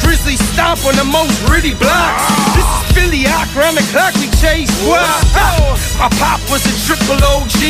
Grizzly 0.00 0.40
stomp 0.40 0.80
on 0.88 0.96
the 0.96 1.04
most 1.04 1.36
pretty 1.44 1.76
blocks. 1.76 2.24
This 2.56 2.64
is 2.64 2.82
Philly, 2.96 3.22
out 3.28 3.44
round 3.52 3.76
the 3.76 3.84
clock 3.92 4.16
we 4.16 4.32
chase 4.40 4.72
squad. 4.72 5.04
My 6.00 6.08
pop 6.16 6.40
was 6.48 6.64
a 6.64 6.74
triple 6.88 7.20
OG 7.20 7.60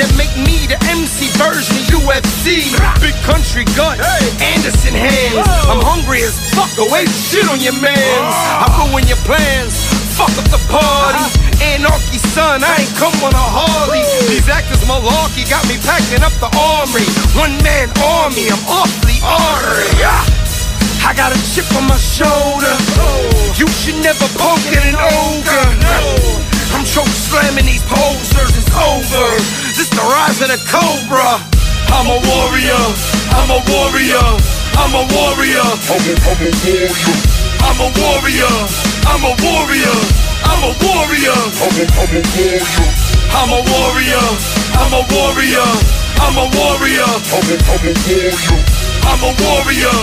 that 0.00 0.08
make 0.16 0.32
me 0.40 0.64
the 0.66 0.80
MC 0.88 1.28
version 1.36 1.76
of 1.76 2.08
UFC. 2.08 2.72
Big 3.04 3.14
country 3.28 3.68
gut, 3.76 4.00
Anderson 4.40 4.96
hands. 4.96 5.44
I'm 5.68 5.84
hungry 5.84 6.24
as 6.24 6.32
fuck, 6.56 6.72
away 6.80 7.04
shit 7.06 7.44
on 7.52 7.60
your 7.60 7.76
mans. 7.84 8.32
I 8.32 8.66
ruin 8.88 9.04
your 9.04 9.20
plans, 9.28 9.85
fuck 10.16 10.32
up 10.40 10.48
the 10.48 10.60
party. 10.72 11.28
Anarchy, 11.60 12.16
son, 12.32 12.64
I 12.64 12.80
ain't 12.80 12.94
come 12.96 13.12
on 13.20 13.36
a 13.36 13.46
Harley. 13.52 14.00
These 14.32 14.48
actors 14.48 14.80
malarkey 14.88 15.44
got 15.44 15.60
me 15.68 15.76
packing 15.84 16.24
up 16.24 16.32
the 16.40 16.48
armory. 16.56 17.04
One 17.36 17.52
man 17.60 17.92
army, 18.00 18.48
I'm 18.48 18.64
awfully 18.64 19.20
ornery. 19.20 19.92
Ah. 20.00 20.24
I 21.04 21.12
got 21.14 21.30
a 21.30 21.38
chip 21.52 21.68
on 21.76 21.86
my 21.86 22.00
shoulder. 22.00 22.74
You 23.60 23.68
should 23.68 24.00
never 24.00 24.26
poke 24.40 24.64
at 24.72 24.84
an 24.88 24.96
ogre. 24.96 25.68
I'm 26.72 26.82
choke 26.82 27.12
slamming 27.12 27.68
these 27.68 27.84
posers. 27.84 28.56
It's 28.56 28.72
over. 28.72 29.28
This 29.76 29.92
the 29.92 30.02
rise 30.02 30.40
of 30.40 30.48
the 30.48 30.60
cobra. 30.66 31.44
I'm 31.92 32.08
a 32.08 32.18
warrior. 32.18 32.84
I'm 33.36 33.52
a 33.52 33.60
warrior. 33.68 34.26
I'm 34.80 34.92
a 34.96 35.04
warrior. 35.12 35.66
I'm 35.92 36.04
a, 36.08 36.14
I'm 36.24 36.40
a 36.40 36.50
warrior. 36.56 36.88
I'm 37.62 37.78
a 37.84 37.88
warrior. 38.00 38.95
I'm 39.06 39.22
a 39.22 39.32
warrior. 39.38 39.96
I'm 40.42 40.62
a 40.66 40.72
warrior. 40.82 41.38
I'm 41.62 41.78
a, 41.78 41.86
I'm 43.30 43.50
a 43.50 43.60
warrior. 43.70 44.26
I'm 44.66 44.92
a 44.92 44.92
warrior. 44.92 44.92
I'm 44.92 44.92
a 44.92 45.02
warrior. 45.06 45.70
I'm 46.18 46.36
a, 46.36 46.46
I'm 46.46 46.46
a 46.46 46.46
warrior. 46.58 47.06
I'm 49.06 49.22
a 49.22 49.32
warrior. 49.40 49.96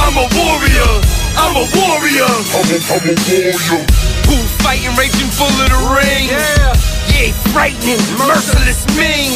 I'm 0.00 0.16
a 0.16 0.16
warrior. 0.16 0.16
I'm 0.16 0.16
a 0.16 0.24
warrior. 0.34 0.90
I'm 1.36 1.54
a, 1.54 1.56
I'm 1.56 1.56
a 1.56 1.64
warrior. 1.76 2.32
Who 4.26 4.36
fighting, 4.64 4.94
raging 4.96 5.30
full 5.30 5.46
of 5.46 5.68
the 5.70 5.80
ring? 5.94 6.28
Yeah. 6.28 6.74
Yeah, 7.16 7.32
frightening, 7.52 8.02
merciless 8.18 8.84
Ming. 8.96 9.32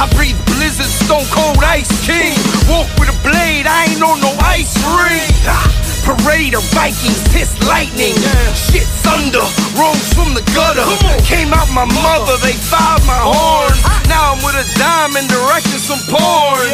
I 0.00 0.08
breathe 0.16 0.36
blizzard, 0.46 0.86
stone 0.86 1.24
cold 1.30 1.62
ice 1.64 1.88
king. 2.04 2.34
Walk 2.68 2.88
with 2.98 3.08
a 3.08 3.18
blade, 3.22 3.66
I 3.66 3.86
ain't 3.88 4.02
on 4.02 4.20
no 4.20 4.32
ice 4.40 4.76
ring. 4.84 5.81
Ah, 6.02 6.16
Parade 6.16 6.54
of 6.54 6.64
Vikings, 6.74 7.22
piss 7.30 7.54
lightning. 7.66 8.14
Shit 8.54 8.86
thunder, 9.02 9.42
rose 9.78 10.12
from 10.14 10.34
the 10.34 10.42
gutter. 10.54 10.84
Came 11.24 11.52
out 11.54 11.70
my 11.70 11.84
mother, 11.84 12.36
they 12.42 12.52
fired 12.52 13.04
my 13.06 13.18
horn. 13.18 13.74
Now 14.08 14.34
I'm 14.34 14.40
with 14.42 14.58
a 14.58 14.66
diamond 14.78 15.28
directing 15.28 15.78
some 15.78 16.02
porn. 16.10 16.66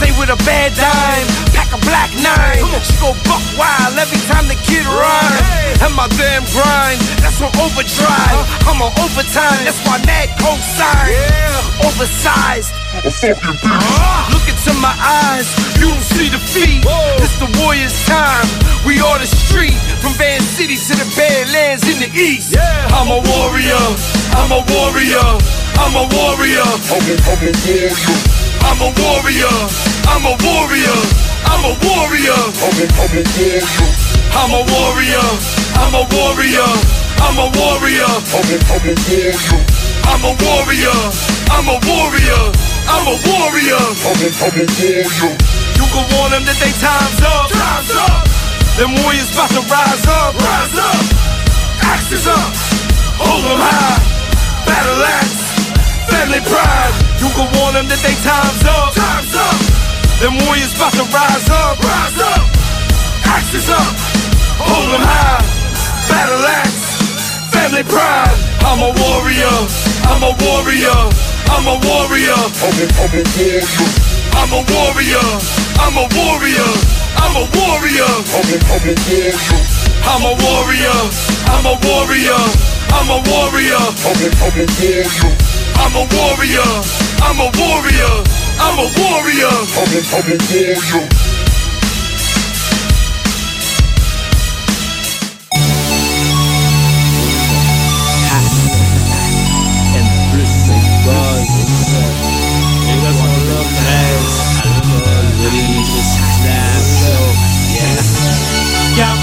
Stay 0.00 0.12
with 0.18 0.32
a 0.32 0.38
bad 0.48 0.72
dime, 0.74 1.26
pack 1.52 1.70
a 1.76 1.80
black 1.84 2.10
nine. 2.24 2.64
She 2.82 2.96
go 3.00 3.12
buck 3.28 3.44
wild 3.60 3.96
every 4.00 4.20
time 4.28 4.48
the 4.48 4.56
kid 4.64 4.84
rhyme. 4.88 5.44
And 5.84 5.92
my 5.94 6.08
damn 6.16 6.44
grind, 6.48 7.00
that's 7.20 7.40
on 7.40 7.52
overdrive. 7.60 8.40
I'm 8.64 8.80
on 8.80 8.92
overtime, 9.00 9.60
that's 9.64 9.80
why 9.84 10.00
Mad 10.08 10.32
co-sign. 10.40 11.12
Oversized. 11.84 12.79
A 12.90 13.06
fucking 13.06 13.54
beast. 13.62 14.26
Look 14.34 14.46
into 14.50 14.74
my 14.82 14.90
eyes, 14.98 15.46
you 15.78 15.86
don't 15.88 16.02
see 16.02 16.26
defeat. 16.28 16.82
It's 17.22 17.38
the 17.38 17.46
warrior's 17.62 17.94
time. 18.04 18.44
We 18.84 18.98
are 18.98 19.16
the 19.16 19.30
street, 19.30 19.78
from 20.02 20.12
Van 20.18 20.42
City 20.42 20.74
to 20.74 20.94
the 20.98 21.06
Badlands 21.14 21.86
in 21.86 22.02
the 22.02 22.10
east. 22.10 22.58
I'm 22.58 23.06
a 23.06 23.22
warrior, 23.22 23.84
I'm 24.34 24.50
a 24.50 24.60
warrior, 24.66 25.26
I'm 25.78 25.94
a 25.96 26.04
warrior. 26.12 26.66
I'm 26.90 27.06
a, 27.06 27.14
I'm 28.66 28.80
a 28.82 28.90
warrior. 28.98 29.54
I'm 30.10 30.26
a 30.26 30.34
warrior. 30.42 30.90
I'm 31.46 31.64
a 31.64 31.74
warrior. 31.86 32.36
I'm 32.42 32.74
a, 32.74 32.90
I'm 34.34 34.50
a 34.50 34.62
warrior. 34.66 35.26
I'm 35.78 35.94
a 35.94 36.04
warrior. 36.10 36.70
I'm 37.22 37.38
a 37.38 37.46
warrior. 37.54 38.10
I'm 38.34 38.50
a, 38.50 38.58
I'm 38.70 38.90
a 38.90 38.94
warrior. 39.06 39.38
I'm 40.10 40.24
a 40.26 40.32
warrior. 40.42 40.98
I'm 41.50 41.68
a 41.68 41.78
warrior. 41.86 42.79
I'm 42.90 43.06
a 43.06 43.16
warrior. 43.22 43.84
I'm 44.02 44.18
a, 44.18 44.28
I'm 44.34 44.56
a 44.58 44.64
warrior. 44.66 45.32
You 45.78 45.86
can 45.94 46.04
warn 46.10 46.30
them 46.34 46.42
that 46.42 46.58
they 46.58 46.74
time's 46.82 47.22
up. 47.22 47.46
Time's 47.54 47.94
up. 47.94 48.26
Them 48.74 48.92
warriors 48.98 49.30
about 49.30 49.50
to 49.54 49.62
rise 49.70 50.06
up. 50.10 50.34
Rise 50.34 50.74
up. 50.74 51.04
Axes 51.86 52.26
up. 52.26 52.50
Hold 53.22 53.46
them 53.46 53.62
high. 53.62 54.02
Battle 54.66 55.06
axe. 55.06 55.38
Family 56.10 56.42
pride. 56.42 56.94
You 57.22 57.30
can 57.30 57.46
warn 57.62 57.78
them 57.78 57.86
that 57.86 58.02
they 58.02 58.16
time's 58.26 58.64
up. 58.66 58.90
Time's 58.98 59.34
up. 59.38 59.58
Them 60.18 60.34
warriors 60.42 60.74
about 60.74 60.90
to 60.98 61.06
rise 61.14 61.46
up. 61.46 61.78
Rise 61.78 62.18
up. 62.26 62.44
Axes 63.38 63.70
up. 63.70 63.94
Hold 64.66 64.98
them 64.98 65.04
high. 65.06 65.46
Battle 66.10 66.42
axe. 66.42 66.90
Family 67.54 67.86
pride. 67.86 68.34
I'm 68.66 68.82
a 68.82 68.90
warrior. 68.98 69.56
I'm 70.10 70.22
a 70.26 70.32
warrior. 70.42 71.29
I'm 71.50 71.66
a 71.66 71.76
warrior. 71.82 72.38
I'm 72.62 72.78
a, 72.78 72.86
I'm 74.38 74.52
a 74.54 74.62
warrior. 74.70 75.26
I'm 75.82 75.96
a 75.98 76.06
warrior. 76.14 76.70
I'm 77.18 77.36
a 77.36 77.44
warrior. 77.50 78.10
I'm 78.30 78.48
a, 78.48 78.62
I'm 80.06 80.22
a 80.22 80.32
warrior. 80.38 80.98
I'm 81.50 81.66
a 81.66 81.74
warrior. 81.82 82.40
I'm 82.94 83.10
a 83.10 83.18
warrior. 83.26 83.82
I'm 84.06 84.30
a 84.78 84.86
warrior. 85.18 85.50
I'm 85.76 85.94
a 85.94 86.06
warrior. 86.14 86.70
I'm 87.18 87.40
a 87.40 87.50
warrior. 87.58 88.14
I'm 88.60 88.78
a 88.78 88.86
warrior. 88.98 89.52
I'm 89.80 89.88
a, 89.90 90.06
I'm 90.12 90.26
a 90.26 90.38
warrior. 90.46 91.29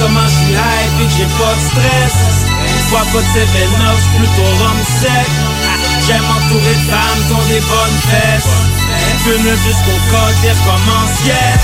Comment 0.07 0.27
je 0.27 0.35
suis 0.35 0.53
hype 0.53 0.97
et 1.03 1.09
j'ai 1.17 1.29
pas 1.35 1.53
de 1.55 1.63
stress. 1.67 2.15
Bois 2.89 3.05
pas 3.11 3.19
de 3.19 3.31
7-Up, 3.35 3.99
plutôt 4.15 4.51
rhum 4.63 4.79
sec. 5.01 5.29
J'aime 6.05 6.23
m'entourer 6.23 6.75
de 6.75 6.85
femmes 6.87 7.21
qui 7.27 7.33
ont 7.33 7.47
des 7.51 7.59
bonnes 7.59 7.99
fesses. 8.07 8.55
Fume 9.23 9.51
jusqu'au 9.65 9.99
côté 10.07 10.51
recommence 10.51 11.25
yeah 11.25 11.59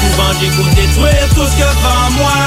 Souvent 0.00 0.32
j'écoute 0.40 0.74
détruire 0.74 1.28
tout 1.34 1.46
ce 1.46 1.56
que 1.56 1.68
devant 1.78 2.10
moi. 2.18 2.38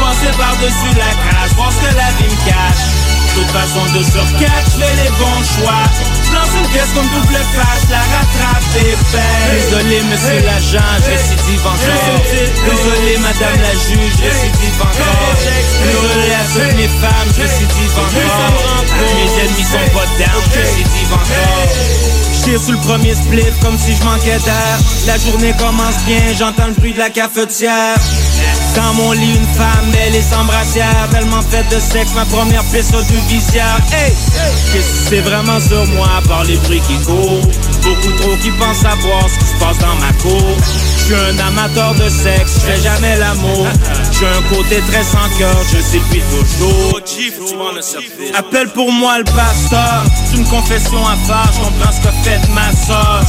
Passer 0.00 0.36
par-dessus 0.36 0.94
la 0.96 1.12
crasse, 1.22 1.52
voir 1.54 1.70
ce 1.70 1.78
que 1.78 1.94
la 1.94 2.10
vie 2.18 2.34
me 2.34 2.50
cache 2.50 3.09
toute 3.40 3.50
façon 3.52 3.84
de 3.96 4.02
sur 4.04 4.26
quatre, 4.38 4.68
je 4.68 4.84
fais 4.84 4.96
les 5.02 5.10
bons 5.16 5.42
choix. 5.56 5.84
Je 6.24 6.32
lance 6.34 6.52
une 6.60 6.68
pièce 6.70 6.92
comme 6.94 7.08
double 7.08 7.40
face, 7.56 7.88
la 7.90 8.04
rattrape 8.12 8.68
et 8.76 8.96
paye. 9.12 9.48
Désolé 9.56 10.02
monsieur 10.10 10.40
l'agent, 10.44 10.92
je 11.00 11.10
récidive 11.10 11.64
encore. 11.64 12.20
Désolé 12.68 13.16
madame 13.18 13.60
la 13.62 13.72
juge, 13.72 14.12
je 14.18 14.24
récidive 14.28 14.80
encore. 14.80 15.36
Désolé 15.80 16.28
à 16.36 16.44
toutes 16.52 16.76
mes 16.76 16.88
femmes, 17.00 17.30
je 17.34 17.42
récidive 17.42 17.94
encore. 17.96 18.84
Mes 19.16 19.32
ennemis 19.40 19.64
sont 19.64 19.88
pas 19.96 20.08
down, 20.20 20.42
je 20.52 20.60
récidive 20.60 21.12
encore. 21.12 21.68
Je 22.32 22.44
tire 22.44 22.60
sous 22.60 22.72
le 22.72 22.78
premier 22.78 23.14
split 23.14 23.52
comme 23.62 23.78
si 23.78 23.96
je 23.96 24.04
manquais 24.04 24.38
d'air. 24.44 24.78
La 25.06 25.16
journée 25.18 25.54
commence 25.58 25.96
bien, 26.06 26.20
j'entends 26.38 26.66
le 26.68 26.74
bruit 26.74 26.92
de 26.92 26.98
la 26.98 27.10
cafetière. 27.10 27.96
Dans 28.76 28.94
mon 28.94 29.12
lit, 29.12 29.34
une 29.34 29.46
femme, 29.46 29.92
elle 30.06 30.14
est 30.14 30.22
sans 30.22 30.44
brassière. 30.44 31.08
Tellement 31.10 31.42
faite 31.42 31.68
de 31.70 31.80
sexe, 31.80 32.12
ma 32.14 32.24
première. 32.24 32.62
Hey, 32.72 32.82
qu'est-ce 34.72 34.72
que 34.72 35.08
c'est 35.08 35.20
vraiment 35.20 35.58
sur 35.60 35.84
moi, 35.88 36.08
à 36.18 36.22
part 36.28 36.44
les 36.44 36.56
bruits 36.58 36.82
qui 36.86 36.96
courent? 37.04 37.42
Beaucoup 37.82 38.12
trop 38.18 38.36
qui 38.36 38.50
pensent 38.52 38.78
savoir 38.78 39.28
ce 39.28 39.38
qui 39.38 39.46
se 39.46 39.54
passe 39.58 39.78
dans 39.78 39.94
ma 39.96 40.12
cour. 40.22 40.56
Je 40.96 41.04
suis 41.04 41.14
un 41.14 41.38
amateur 41.48 41.94
de 41.94 42.08
sexe, 42.08 42.54
je 42.54 42.60
fais 42.60 42.80
jamais 42.80 43.16
l'amour. 43.16 43.66
J'ai 44.18 44.28
un 44.28 44.42
côté 44.54 44.80
très 44.88 45.02
sans 45.02 45.28
cœur, 45.38 45.56
je 45.72 45.80
sais 45.80 45.98
depuis 45.98 46.22
toujours. 46.30 47.00
Appelle 48.36 48.68
pour 48.68 48.92
moi 48.92 49.18
le 49.18 49.24
pasteur. 49.24 50.04
C'est 50.26 50.36
une 50.36 50.46
confession 50.46 51.06
à 51.06 51.16
faire, 51.26 51.50
je 51.52 51.58
comprends 51.58 51.92
ce 51.92 52.00
que 52.00 52.12
fait 52.22 52.40
ma 52.54 52.70
soeur. 52.86 53.22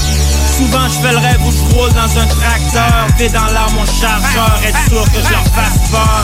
Souvent 0.58 0.88
je 0.88 1.00
fais 1.00 1.12
le 1.12 1.18
rêve 1.18 1.42
où 1.46 1.52
je 1.52 1.94
dans 1.94 2.20
un 2.20 2.28
tracteur. 2.28 3.08
Fais 3.18 3.30
dans 3.30 3.46
l'air 3.46 3.68
mon 3.74 3.86
chargeur, 3.86 4.60
être 4.64 4.90
sûr 4.90 5.04
que 5.06 5.20
je 5.26 5.32
leur 5.32 5.48
fasse 5.56 5.80
peur. 5.90 6.24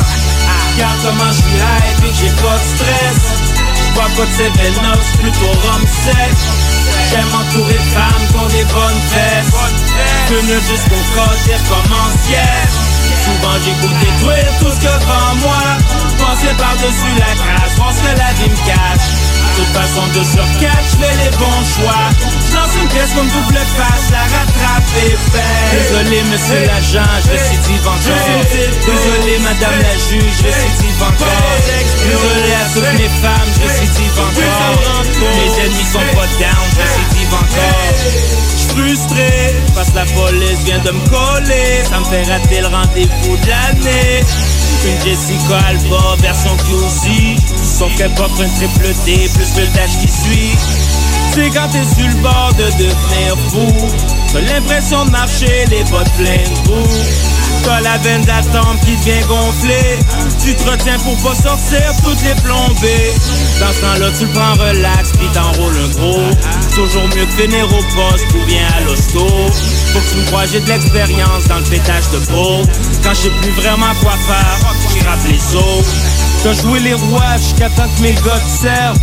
Regarde 0.74 0.98
comment 1.04 1.32
je 1.32 1.42
suis 1.42 1.58
hype 1.58 2.04
et 2.06 2.14
j'ai 2.14 2.34
pas 2.42 2.58
de 2.58 2.68
stress. 2.76 3.22
J'bois 3.88 4.10
pas 4.16 4.26
de 4.26 4.34
7-Up, 4.38 5.00
c'est 5.02 5.22
plutôt 5.22 5.52
rhum 5.64 5.82
sec 5.88 6.38
J'aime 7.10 7.30
m'entourer 7.32 7.74
de 7.74 7.90
femmes 7.96 8.28
qui 8.30 8.36
ont 8.36 8.48
des 8.48 8.66
bonnes 8.66 9.02
fesses. 9.10 9.56
Fume 10.28 10.60
jusqu'au 10.70 11.04
côté 11.16 11.56
recommence 11.56 12.30
yeah 12.30 12.88
Souvent 13.26 13.58
j'écoute 13.64 13.98
détruire 14.00 14.52
tout 14.60 14.72
ce 14.72 14.80
que 14.80 15.00
devant 15.00 15.36
moi. 15.42 15.64
Passer 16.20 16.54
par-dessus 16.58 17.14
la 17.18 17.34
crasse, 17.34 17.96
ce 17.96 18.02
que 18.02 18.18
la 18.18 18.34
vie 18.34 18.50
me 18.50 18.66
cache 18.68 19.27
toute 19.58 19.74
façon 19.74 20.06
de 20.14 20.24
sur 20.24 20.46
quatre, 20.62 20.86
je 20.86 20.98
fais 21.02 21.16
les 21.18 21.32
bons 21.38 21.64
choix. 21.66 22.06
Je 22.46 22.54
lance 22.54 22.74
une 22.80 22.88
pièce 22.90 23.12
comme 23.16 23.28
double 23.28 23.58
face 23.74 24.14
à 24.14 24.24
rattraper 24.30 25.18
Désolé 25.74 26.22
monsieur 26.30 26.62
l'agent, 26.66 27.10
je 27.26 27.32
récidive 27.32 27.88
encore 27.88 28.46
Désolé 28.54 29.40
madame 29.40 29.80
la 29.82 29.96
juge, 29.98 30.34
je 30.38 30.46
récidive 30.46 31.02
encore 31.02 31.58
Désolé 32.06 32.52
à 32.54 32.66
toutes 32.74 33.00
mes 33.02 33.10
femmes, 33.10 33.50
je 33.56 33.62
récidive 33.68 34.18
encore 34.20 35.04
Mes 35.36 35.52
ennemis 35.66 35.90
sont 35.92 36.08
pas 36.14 36.30
down, 36.38 36.66
je 36.72 36.82
récidive 36.86 37.34
encore 37.34 38.38
J'suis 38.58 38.70
frustré, 38.70 39.56
parce 39.76 39.90
que 39.90 39.96
la 39.96 40.06
police 40.06 40.60
vient 40.66 40.80
de 40.80 40.92
me 40.92 41.00
coller. 41.10 41.84
Ça 41.90 42.00
me 42.00 42.06
fait 42.06 42.24
rater 42.24 42.62
le 42.62 42.68
rendez-vous 42.68 43.38
de 43.38 43.48
l'année. 43.48 44.24
Une 44.86 45.02
Jessica 45.04 45.58
Alba 45.68 46.16
version 46.22 46.56
QC 46.58 47.36
Sauf 47.78 47.96
qu'elle 47.96 48.14
porte 48.16 48.32
un 48.42 48.50
triple 48.50 48.88
D 49.06 49.30
plus 49.36 49.62
le 49.62 49.68
dash 49.76 50.00
qui 50.02 50.08
suit. 50.08 50.58
C'est 51.32 51.52
quand 51.52 51.68
t'es 51.68 51.84
sur 51.84 52.08
le 52.08 52.22
bord 52.24 52.52
de 52.58 52.64
devenir 52.72 53.38
fou. 53.50 53.68
T'as 54.34 54.42
l'impression 54.42 55.06
de 55.06 55.12
marcher 55.12 55.66
les 55.70 55.84
bottes 55.84 56.12
pleines 56.18 56.54
de 56.66 57.64
T'as 57.64 57.82
la 57.82 57.98
veine 58.00 58.24
d'attente 58.24 58.80
qui 58.84 58.98
devient 58.98 59.24
gonflée. 59.28 60.00
Tu 60.44 60.56
te 60.56 60.68
retiens 60.68 60.98
pour 60.98 61.16
pas 61.18 61.36
sortir 61.36 61.94
toutes 62.04 62.22
les 62.24 62.34
plombées. 62.42 63.14
Dans 63.60 63.72
ce 63.72 63.82
temps-là 63.82 64.10
tu 64.18 64.26
le 64.26 64.32
prends 64.32 64.54
relax 64.54 65.12
puis 65.12 65.28
t'enrôles 65.32 65.78
un 65.78 65.90
gros. 66.00 66.32
Toujours 66.74 67.08
mieux 67.16 67.26
que 67.26 67.44
finir 67.44 67.66
au 67.66 67.84
poste 67.96 68.26
ou 68.34 68.44
bien 68.48 68.66
à 68.76 68.82
l'hosto. 68.82 69.28
Faut 69.94 70.00
que 70.00 70.10
tu 70.10 70.18
me 70.18 70.26
crois 70.26 70.46
j'ai 70.48 70.62
de 70.62 70.68
l'expérience 70.68 71.44
dans 71.48 71.60
le 71.60 71.66
pétage 71.66 72.10
de 72.10 72.18
peau. 72.26 72.64
Quand 73.04 73.14
je 73.14 73.22
sais 73.22 73.32
plus 73.42 73.52
vraiment 73.52 73.94
quoi 74.02 74.14
faire, 74.14 74.74
je 74.90 75.30
les 75.30 75.56
os 75.56 76.17
T'as 76.48 76.54
joué 76.62 76.80
les 76.80 76.94
rois 76.94 77.36
jusqu'à 77.36 77.68
temps 77.72 77.90
que 77.98 78.04
mes 78.04 78.14
gars 78.14 78.40
te 78.40 78.50
servent 78.50 78.98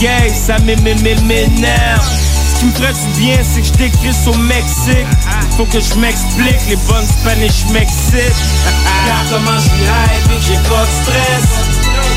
gay, 0.00 0.32
ça 0.34 0.56
m'énerve. 0.60 2.08
Ce 2.48 2.58
qui 2.58 2.64
me 2.64 2.72
ferait 2.72 2.94
du 2.94 3.20
bien, 3.20 3.36
c'est 3.42 3.60
que 3.60 3.66
je 3.66 3.72
t'écris 3.72 4.16
au 4.26 4.34
Mexique. 4.38 5.06
Faut 5.58 5.66
que 5.66 5.78
je 5.78 5.94
m'explique 5.96 6.56
les 6.70 6.76
bonnes 6.88 7.04
Spanish 7.04 7.66
Mexique. 7.74 8.32
Regarde 9.04 9.28
comment 9.28 9.58
je 9.58 9.68
suis 9.68 9.84
hype 9.84 10.32
et 10.32 10.40
j'ai 10.40 10.68
pas 10.70 10.80
de 10.80 10.94
stress. 11.02 11.48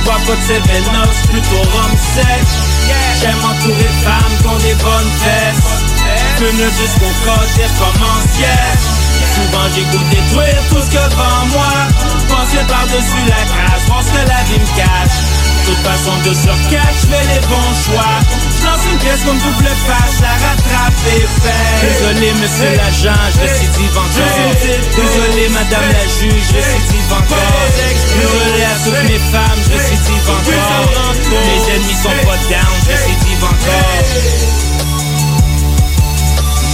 Bois 0.06 0.16
pas 0.26 0.32
de 0.32 0.42
Seven-Ups, 0.48 1.28
plutôt 1.30 1.70
rhum 1.76 1.92
sec. 2.16 2.48
J'aime 3.20 3.44
entourer 3.44 3.84
de 3.84 4.06
femmes 4.06 4.38
qui 4.40 4.48
ont 4.48 4.60
des 4.60 4.76
bonnes 4.76 5.12
fesses. 5.20 5.76
Fume 6.38 6.72
jusqu'au 6.80 7.12
code 7.26 7.50
et 7.60 7.66
recommence, 7.66 8.40
yeah 8.40 9.05
Souvent 9.36 9.68
j'écoute 9.74 10.08
détruire 10.10 10.62
tout 10.70 10.80
ce 10.80 10.90
que 10.90 11.04
devant 11.10 11.46
moi. 11.52 11.74
Penser 12.30 12.64
par-dessus 12.68 13.26
la 13.28 13.44
cage, 13.52 13.84
pense 13.88 14.08
que 14.08 14.22
la 14.28 14.42
vie 14.48 14.60
me 14.60 14.70
cache. 14.76 15.20
Toute 15.66 15.82
façon 15.82 16.14
de 16.24 16.34
sur 16.34 16.54
quatre, 16.70 16.94
je 17.02 17.08
fais 17.10 17.26
les 17.34 17.42
bons 17.48 17.74
choix. 17.84 18.16
Je 18.54 18.66
lance 18.66 18.86
une 18.92 19.00
pièce 19.00 19.24
comme 19.26 19.38
double 19.40 19.70
face 19.88 20.22
à 20.22 20.34
rattraper 20.38 21.26
fait. 21.42 21.66
Désolé 21.82 22.34
monsieur 22.34 22.72
l'agent, 22.78 23.20
je 23.34 23.40
récidive 23.42 23.98
encore 23.98 24.54
Désolé 24.96 25.50
madame 25.50 25.90
la 25.92 26.06
juge, 26.06 26.44
je 26.50 26.56
récidive 26.56 27.12
encore 27.12 27.66
Désolé 28.14 28.64
à 28.64 28.76
toutes 28.84 29.10
mes 29.10 29.20
femmes, 29.20 29.60
je 29.66 29.72
récidive 29.74 30.30
encore 30.30 30.92
Mes 31.30 31.74
ennemis 31.74 31.98
sont 32.02 32.10
pas 32.26 32.38
down, 32.50 32.76
je 32.86 32.92
récidive 32.92 33.44
encore 33.44 34.65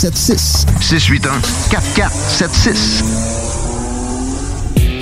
4476. 0.00 0.66
681 0.80 1.40
4476. 1.70 3.04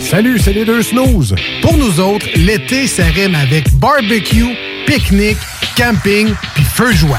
Salut, 0.01 0.39
c'est 0.39 0.53
les 0.53 0.65
deux 0.65 0.83
snooze. 0.83 1.35
Pour 1.61 1.77
nous 1.77 2.01
autres, 2.01 2.27
l'été, 2.35 2.87
rime 2.99 3.35
avec 3.35 3.73
barbecue, 3.75 4.57
pique-nique, 4.87 5.39
camping 5.77 6.33
puis 6.55 6.65
feu 6.65 6.93
joie. 6.93 7.19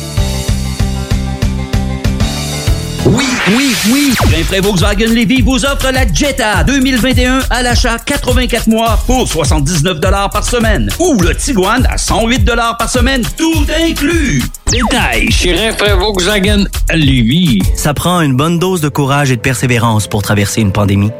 Oui, 3.05 3.25
oui, 3.55 3.75
oui. 3.91 4.13
Rainfray 4.31 4.59
Volkswagen 4.59 5.07
Levy 5.07 5.41
vous 5.41 5.65
offre 5.65 5.91
la 5.91 6.05
Jetta 6.11 6.63
2021 6.63 7.39
à 7.49 7.63
l'achat 7.63 7.97
84 7.97 8.67
mois 8.67 8.99
pour 9.07 9.27
79 9.27 9.99
par 10.31 10.45
semaine. 10.45 10.89
Ou 10.99 11.19
le 11.19 11.35
Tiguan 11.35 11.87
à 11.89 11.97
108 11.97 12.45
par 12.77 12.89
semaine, 12.89 13.23
tout 13.35 13.65
inclus. 13.83 14.43
Détail 14.69 15.31
chez 15.31 15.53
Rainfray 15.53 15.97
Volkswagen 15.97 16.65
Levy. 16.93 17.59
Ça 17.75 17.93
prend 17.95 18.21
une 18.21 18.35
bonne 18.35 18.59
dose 18.59 18.81
de 18.81 18.89
courage 18.89 19.31
et 19.31 19.35
de 19.35 19.41
persévérance 19.41 20.07
pour 20.07 20.21
traverser 20.21 20.61
une 20.61 20.71
pandémie. 20.71 21.11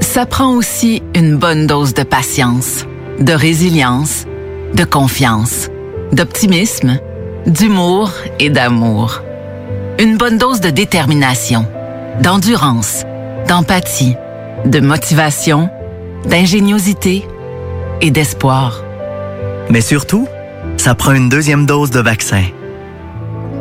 Ça 0.00 0.24
prend 0.24 0.54
aussi 0.54 1.02
une 1.14 1.36
bonne 1.36 1.66
dose 1.66 1.92
de 1.92 2.04
patience, 2.04 2.86
de 3.20 3.32
résilience, 3.34 4.24
de 4.74 4.84
confiance, 4.84 5.68
d'optimisme, 6.12 6.98
d'humour 7.46 8.12
et 8.38 8.48
d'amour. 8.48 9.20
Une 10.00 10.16
bonne 10.16 10.38
dose 10.38 10.60
de 10.60 10.70
détermination, 10.70 11.66
d'endurance, 12.22 13.04
d'empathie, 13.48 14.14
de 14.64 14.78
motivation, 14.78 15.70
d'ingéniosité 16.24 17.26
et 18.00 18.12
d'espoir. 18.12 18.84
Mais 19.70 19.80
surtout, 19.80 20.28
ça 20.76 20.94
prend 20.94 21.12
une 21.14 21.28
deuxième 21.28 21.66
dose 21.66 21.90
de 21.90 21.98
vaccin. 21.98 22.44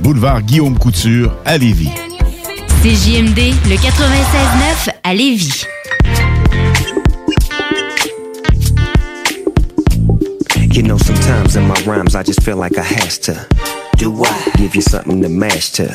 boulevard 0.00 0.42
Guillaume 0.42 0.78
Couture 0.78 1.34
à 1.44 1.58
Lévis. 1.58 1.90
CJMD, 2.82 3.54
le 3.68 3.76
96.9 3.76 4.90
à 5.02 5.14
Lévis. 5.14 5.66
You 10.72 10.82
know, 10.82 10.96
sometimes 10.98 11.56
in 11.56 11.66
my 11.68 11.74
rhymes, 11.86 12.16
I 12.16 12.22
just 12.22 12.42
feel 12.42 12.56
like 12.56 12.78
I 12.78 12.82
has 12.82 13.18
to. 13.20 13.46
Do 13.98 14.24
I? 14.24 14.50
Give 14.56 14.74
you 14.74 14.82
something 14.82 15.22
to 15.22 15.28
mash 15.28 15.70
to. 15.72 15.88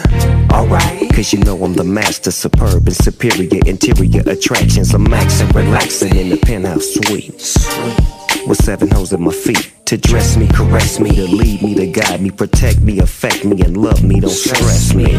Alright. 0.51 1.11
Cause 1.13 1.33
you 1.33 1.39
know 1.39 1.61
I'm 1.63 1.73
the 1.73 1.83
master, 1.83 2.31
superb 2.31 2.85
and 2.87 2.95
superior 2.95 3.59
interior 3.65 4.21
attractions. 4.27 4.93
I'm 4.93 5.05
maxing, 5.05 5.53
relaxing 5.53 6.15
in 6.15 6.29
the 6.29 6.37
penthouse 6.37 6.93
suite. 6.93 8.16
With 8.47 8.63
seven 8.63 8.89
hoes 8.89 9.13
at 9.13 9.19
my 9.19 9.31
feet. 9.31 9.71
To 9.85 9.97
dress 9.97 10.35
me, 10.35 10.47
caress 10.47 10.99
me, 10.99 11.11
to 11.11 11.23
lead 11.23 11.61
me, 11.61 11.73
to 11.75 11.87
guide 11.87 12.21
me, 12.21 12.29
protect 12.29 12.81
me, 12.81 12.99
affect 12.99 13.45
me, 13.45 13.61
and 13.61 13.77
love 13.77 14.03
me, 14.03 14.19
don't 14.19 14.29
stress 14.29 14.93
me. 14.93 15.17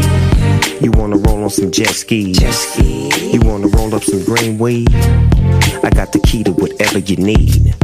You 0.79 0.91
wanna 0.91 1.17
roll 1.17 1.43
on 1.43 1.49
some 1.49 1.71
jet 1.71 1.89
skis? 1.89 2.39
You 2.77 3.39
wanna 3.41 3.67
roll 3.67 3.95
up 3.95 4.03
some 4.03 4.23
green 4.25 4.59
weed? 4.59 4.93
I 4.93 5.89
got 5.93 6.11
the 6.11 6.19
key 6.23 6.43
to 6.43 6.51
whatever 6.51 6.99
you 6.99 7.17
need. 7.17 7.75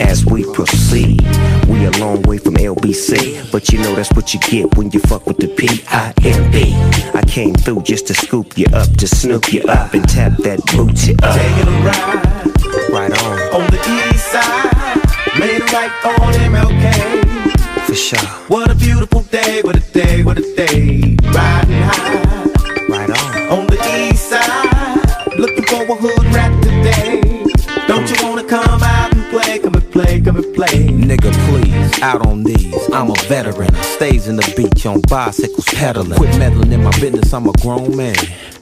As 0.00 0.24
we 0.24 0.44
proceed, 0.54 1.20
we 1.68 1.84
a 1.84 1.90
long 1.98 2.22
way 2.22 2.38
from 2.38 2.54
LBC, 2.54 3.52
but 3.52 3.70
you 3.70 3.78
know 3.78 3.94
that's 3.94 4.10
what 4.12 4.32
you 4.32 4.40
get 4.40 4.76
when 4.76 4.90
you 4.90 5.00
fuck 5.00 5.26
with 5.26 5.36
the 5.36 5.48
P-I-M-P. 5.48 6.74
I 7.14 7.22
came 7.26 7.54
through 7.54 7.82
just 7.82 8.06
to 8.06 8.14
scoop 8.14 8.56
you 8.56 8.66
up, 8.72 8.88
to 8.96 9.06
snoop 9.06 9.52
you 9.52 9.62
up 9.64 9.92
and 9.92 10.08
tap 10.08 10.32
that 10.38 10.64
booty 10.74 11.14
up. 11.22 11.36
Taking 11.36 11.68
a 11.68 11.84
ride 11.84 12.50
Right 12.90 13.12
on, 13.22 13.38
on 13.54 13.70
the 13.70 13.78
side, 13.84 14.09
made 15.38 15.56
it 15.62 15.72
right 15.72 15.92
on 16.04 16.32
MLK. 16.34 17.86
for 17.86 17.94
sure. 17.94 18.18
What 18.48 18.70
a 18.70 18.74
beautiful 18.74 19.22
day, 19.22 19.60
what 19.62 19.76
a 19.76 19.80
day, 19.92 20.22
what 20.22 20.38
a 20.38 20.42
day. 20.54 21.16
Riding 21.32 21.82
high 21.82 22.44
Right 22.88 23.10
on. 23.10 23.58
on 23.58 23.66
the 23.66 23.78
east 24.10 24.28
side, 24.30 25.38
looking 25.38 25.64
for 25.64 25.82
a 25.82 25.94
hood 25.94 26.26
rat 26.34 26.52
today. 26.62 27.20
Don't 27.86 28.08
you 28.10 28.16
wanna 28.26 28.44
come 28.44 28.82
out 28.82 28.89
play? 30.24 30.88
Nigga, 30.88 31.32
please, 31.48 32.02
out 32.02 32.26
on 32.26 32.44
these. 32.44 32.90
I'm 32.92 33.10
a 33.10 33.14
veteran. 33.28 33.74
I 33.74 33.82
stays 33.82 34.28
in 34.28 34.36
the 34.36 34.54
beach 34.56 34.86
on 34.86 35.00
bicycles 35.02 35.64
pedaling. 35.66 36.16
Quit 36.16 36.38
meddling 36.38 36.72
in 36.72 36.82
my 36.82 36.90
business, 37.00 37.32
I'm 37.32 37.46
a 37.46 37.52
grown 37.60 37.96
man. 37.96 38.16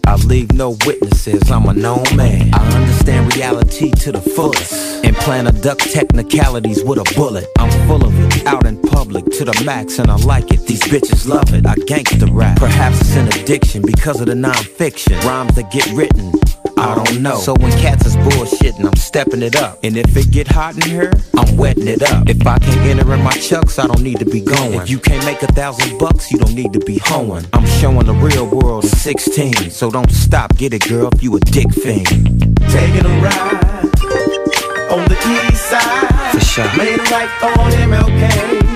I 0.07 0.15
leave 0.15 0.53
no 0.53 0.77
witnesses, 0.87 1.51
I'm 1.51 1.67
a 1.67 1.75
known 1.75 2.05
man. 2.15 2.51
I 2.55 2.67
understand 2.75 3.35
reality 3.37 3.91
to 3.91 4.13
the 4.13 4.21
fullest. 4.21 5.05
And 5.05 5.15
plan 5.17 5.45
to 5.45 5.53
duck 5.53 5.79
technicalities 5.79 6.83
with 6.85 6.99
a 6.99 7.15
bullet. 7.15 7.47
I'm 7.59 7.71
full 7.87 8.05
of 8.05 8.19
it, 8.19 8.47
out 8.47 8.67
in 8.67 8.81
public 8.81 9.25
to 9.27 9.45
the 9.45 9.63
max, 9.65 9.99
and 9.99 10.11
I 10.11 10.17
like 10.17 10.51
it. 10.51 10.67
These 10.67 10.83
bitches 10.83 11.29
love 11.29 11.53
it. 11.53 11.67
I 11.67 11.75
gangsta 11.75 12.29
rap. 12.33 12.59
Perhaps 12.59 13.01
it's 13.01 13.17
an 13.17 13.29
addiction 13.29 13.83
because 13.83 14.21
of 14.21 14.27
the 14.27 14.35
non-fiction. 14.35 15.19
Rhymes 15.21 15.55
that 15.57 15.71
get 15.71 15.87
written. 15.93 16.33
I 16.79 16.95
don't 16.95 17.23
know. 17.23 17.37
So 17.39 17.55
when 17.59 17.73
cats 17.73 18.07
is 18.07 18.17
bullshitting, 18.17 18.85
I'm 18.85 18.95
stepping 18.95 19.43
it 19.43 19.57
up. 19.57 19.81
And 19.83 19.97
if 19.97 20.17
it 20.17 20.31
get 20.31 20.47
hot 20.47 20.77
in 20.77 20.83
here, 20.83 21.13
I'm 21.37 21.57
wetting 21.57 21.89
it 21.89 22.03
up. 22.03 22.29
If 22.29 22.47
I 22.47 22.59
can't 22.59 22.79
enter 22.87 23.13
in 23.15 23.23
my 23.23 23.33
chucks, 23.33 23.81
I 23.81 23.87
don't 23.89 24.03
need 24.03 24.21
to 24.21 24.25
be 24.25 24.41
going. 24.41 24.75
If 24.75 24.89
you 24.89 25.01
can't 25.01 25.25
make 25.25 25.43
a 25.43 25.49
thousand 25.49 25.99
bucks, 25.99 26.31
you 26.31 26.39
don't 26.39 26.55
need 26.55 26.73
to 26.75 26.79
be 26.81 27.01
hoeing. 27.03 27.45
I'm 27.53 27.67
showing 27.67 28.07
the 28.07 28.15
real 28.15 28.47
world 28.47 28.85
at 28.85 28.91
16. 28.91 29.71
So 29.71 29.91
don't 29.91 30.11
stop, 30.11 30.57
get 30.57 30.73
it, 30.73 30.89
girl, 30.89 31.11
if 31.13 31.21
you 31.21 31.35
a 31.37 31.41
dick 31.41 31.73
fiend. 31.73 32.07
Taking 32.71 33.07
a 33.07 33.23
ride 33.23 33.65
on 34.93 35.05
the 35.09 35.19
east 35.51 35.67
side. 35.67 36.31
For 36.33 36.41
sure. 36.41 36.77
Made 36.77 37.01
a 37.01 37.03
right 37.11 37.43
on 37.43 37.73
MLK. 37.91 38.69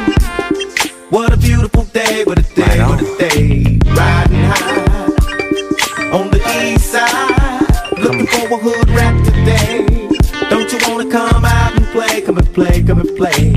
What 1.11 1.33
a 1.33 1.37
beautiful 1.37 1.85
day, 1.85 2.25
what 2.25 2.39
a 2.39 2.43
day, 2.55 2.81
what 2.85 3.01
a 3.01 3.05
day. 3.19 3.79
Riding 3.95 4.45
high 4.51 6.11
on 6.11 6.31
the 6.31 6.41
east 6.65 6.91
side. 6.91 7.32
Looking 8.53 8.69
a 8.69 8.71
hood 8.71 8.91
rat 8.91 9.25
today. 9.25 9.87
Don't 10.51 10.71
you 10.71 10.79
wanna 10.87 11.11
come 11.11 11.43
out 11.43 11.75
and 11.75 11.87
play, 11.87 12.21
come 12.21 12.37
and 12.37 12.53
play, 12.53 12.83
come 12.83 13.01
and 13.01 13.17
play? 13.17 13.55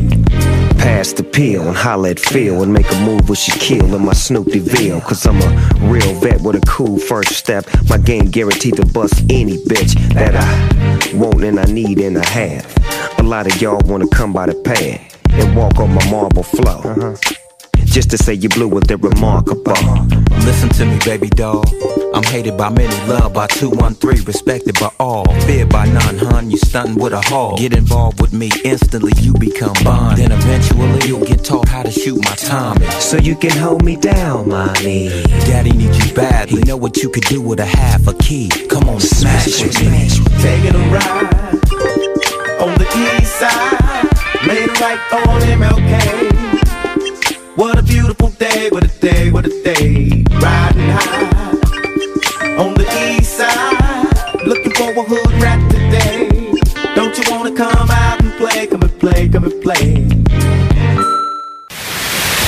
Pass 0.78 1.12
the 1.12 1.24
pill 1.24 1.68
and 1.68 1.76
holla 1.76 2.12
at 2.12 2.20
Phil 2.20 2.64
and 2.64 2.72
make 2.72 2.90
a 2.90 3.00
move 3.02 3.28
with 3.28 3.40
Shaquille 3.40 3.94
in 3.94 4.06
my 4.06 4.14
Snoop 4.14 4.48
DeVille. 4.48 5.02
Cause 5.02 5.26
I'm 5.26 5.42
a 5.42 5.90
real 5.92 6.14
vet 6.22 6.40
with 6.40 6.56
a 6.56 6.62
cool 6.66 6.98
first 6.98 7.34
step. 7.34 7.66
My 7.90 7.98
game 7.98 8.32
guaranteed 8.32 8.78
to 8.78 8.86
bust 8.86 9.22
any 9.30 9.58
bitch 9.58 9.96
that 10.14 10.34
I 10.34 11.18
want 11.18 11.44
and 11.44 11.60
I 11.60 11.66
need 11.66 12.00
and 12.00 12.18
I 12.18 12.26
have. 12.28 13.20
A 13.20 13.24
lot 13.24 13.52
of 13.52 13.62
y'all 13.62 13.82
wanna 13.86 14.08
come 14.08 14.32
by 14.32 14.46
the 14.46 14.56
pad 14.56 15.02
and 15.32 15.58
walk 15.58 15.78
on 15.78 15.94
my 15.94 16.10
marble 16.10 16.44
flow. 16.44 16.80
Uh-huh. 16.80 17.16
Just 17.84 18.12
to 18.12 18.18
say 18.18 18.34
you 18.34 18.48
blew 18.48 18.70
with 18.70 18.88
the 18.88 18.96
remarkable. 18.96 19.74
Listen 20.46 20.70
to 20.70 20.86
me, 20.86 20.98
baby 21.04 21.28
doll. 21.28 21.66
I'm 22.16 22.24
hated 22.24 22.58
by 22.58 22.70
many, 22.70 22.96
loved 23.08 23.36
by 23.36 23.46
two, 23.48 23.70
one, 23.70 23.94
three, 23.94 24.22
respected 24.22 24.80
by 24.80 24.90
all. 25.02 25.26
Feared 25.42 25.68
by 25.68 25.86
none, 25.88 26.18
hun. 26.18 26.50
You 26.50 26.58
stunting 26.58 26.96
with 26.96 27.12
a 27.12 27.20
hog. 27.20 27.58
Get 27.58 27.74
involved 27.74 28.22
with 28.22 28.32
me 28.32 28.50
instantly, 28.64 29.12
you 29.18 29.34
become 29.34 29.74
bond. 29.84 30.20
Then 30.20 30.32
eventually 30.32 31.06
you'll 31.06 31.26
get 31.26 31.44
taught 31.44 31.68
how 31.68 31.84
to 31.84 31.92
shoot 31.92 32.24
my 32.24 32.36
timing. 32.36 32.90
So 33.02 33.18
you 33.18 33.36
can 33.36 33.52
hold 33.52 33.84
me 33.84 33.98
down, 33.98 34.48
mommy. 34.48 35.10
Daddy 35.44 35.72
needs 35.72 36.08
you 36.08 36.16
badly. 36.16 36.60
You 36.60 36.64
know 36.64 36.78
what 36.78 36.96
you 36.96 37.10
could 37.10 37.26
do 37.26 37.42
with 37.42 37.60
a 37.60 37.66
half 37.66 38.08
a 38.08 38.14
key. 38.14 38.50
Come 38.70 38.88
on, 38.88 39.02
smash 39.02 39.62
with 39.62 39.78
me. 39.82 40.08
Taking 40.42 40.74
a 40.74 40.94
ride 40.94 41.34
on 42.62 42.74
the 42.80 42.88
east 43.20 43.36
side. 43.36 44.06
Made 44.48 44.70
right 44.80 45.00
on 45.12 45.42
MLK. 45.42 46.56
What 47.58 47.78
a 47.78 47.84
beautiful 47.84 48.30
day, 48.30 48.70
what 48.70 48.86
a 48.86 49.00
day, 49.00 49.32
what 49.32 49.46
a 49.46 49.64
day. 49.64 50.24
Riding 50.40 50.90
high 50.90 51.05
on 52.58 52.74
the 52.74 52.88
east 53.10 53.38
side. 53.38 54.46
Looking 54.46 54.72
for 54.74 54.92
a 54.92 55.04
hood 55.04 55.42
rat 55.42 55.60
today. 55.72 56.30
Don't 56.96 57.18
you 57.18 57.24
wanna 57.30 57.54
come 57.56 57.90
out 57.90 58.22
and 58.22 58.34
play, 58.34 58.68
come 58.68 58.82
and 58.82 59.00
play, 59.00 59.30
come 59.30 59.44
and 59.46 59.62
play? 59.62 60.08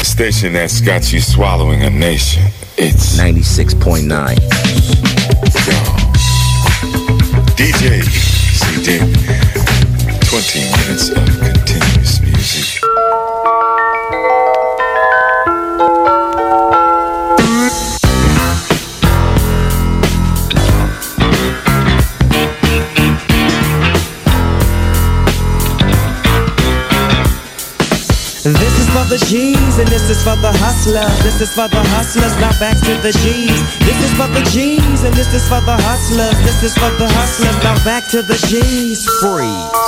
Station 0.03 0.53
that's 0.53 0.81
got 0.81 1.11
you 1.11 1.19
swallowing 1.19 1.83
a 1.83 1.89
nation. 1.89 2.43
It's 2.77 3.17
96.9. 3.17 4.07
Yo. 5.67 5.77
DJ 7.55 8.03
CD. 8.03 8.99
20 10.25 10.59
minutes 10.59 11.09
of 11.09 11.56
this 30.07 30.19
is 30.19 30.23
for 30.23 30.39
the 30.39 30.51
hustlers. 30.63 31.11
This 31.19 31.41
is 31.41 31.51
for 31.51 31.67
the 31.67 31.83
hustlers. 31.91 32.31
Now 32.39 32.55
back 32.63 32.79
to 32.87 32.95
the 33.03 33.11
G's. 33.11 33.59
This 33.83 33.99
is 33.99 34.11
for 34.15 34.31
the 34.31 34.39
G's 34.55 35.03
and 35.03 35.13
this 35.13 35.33
is 35.35 35.43
for 35.51 35.59
the 35.59 35.75
hustlers. 35.83 36.31
This 36.47 36.63
is 36.63 36.73
for 36.79 36.87
the 36.95 37.11
hustlers. 37.11 37.59
Now 37.59 37.75
back 37.83 38.07
to 38.15 38.23
the 38.23 38.39
G's. 38.47 39.03
Freeze. 39.19 39.83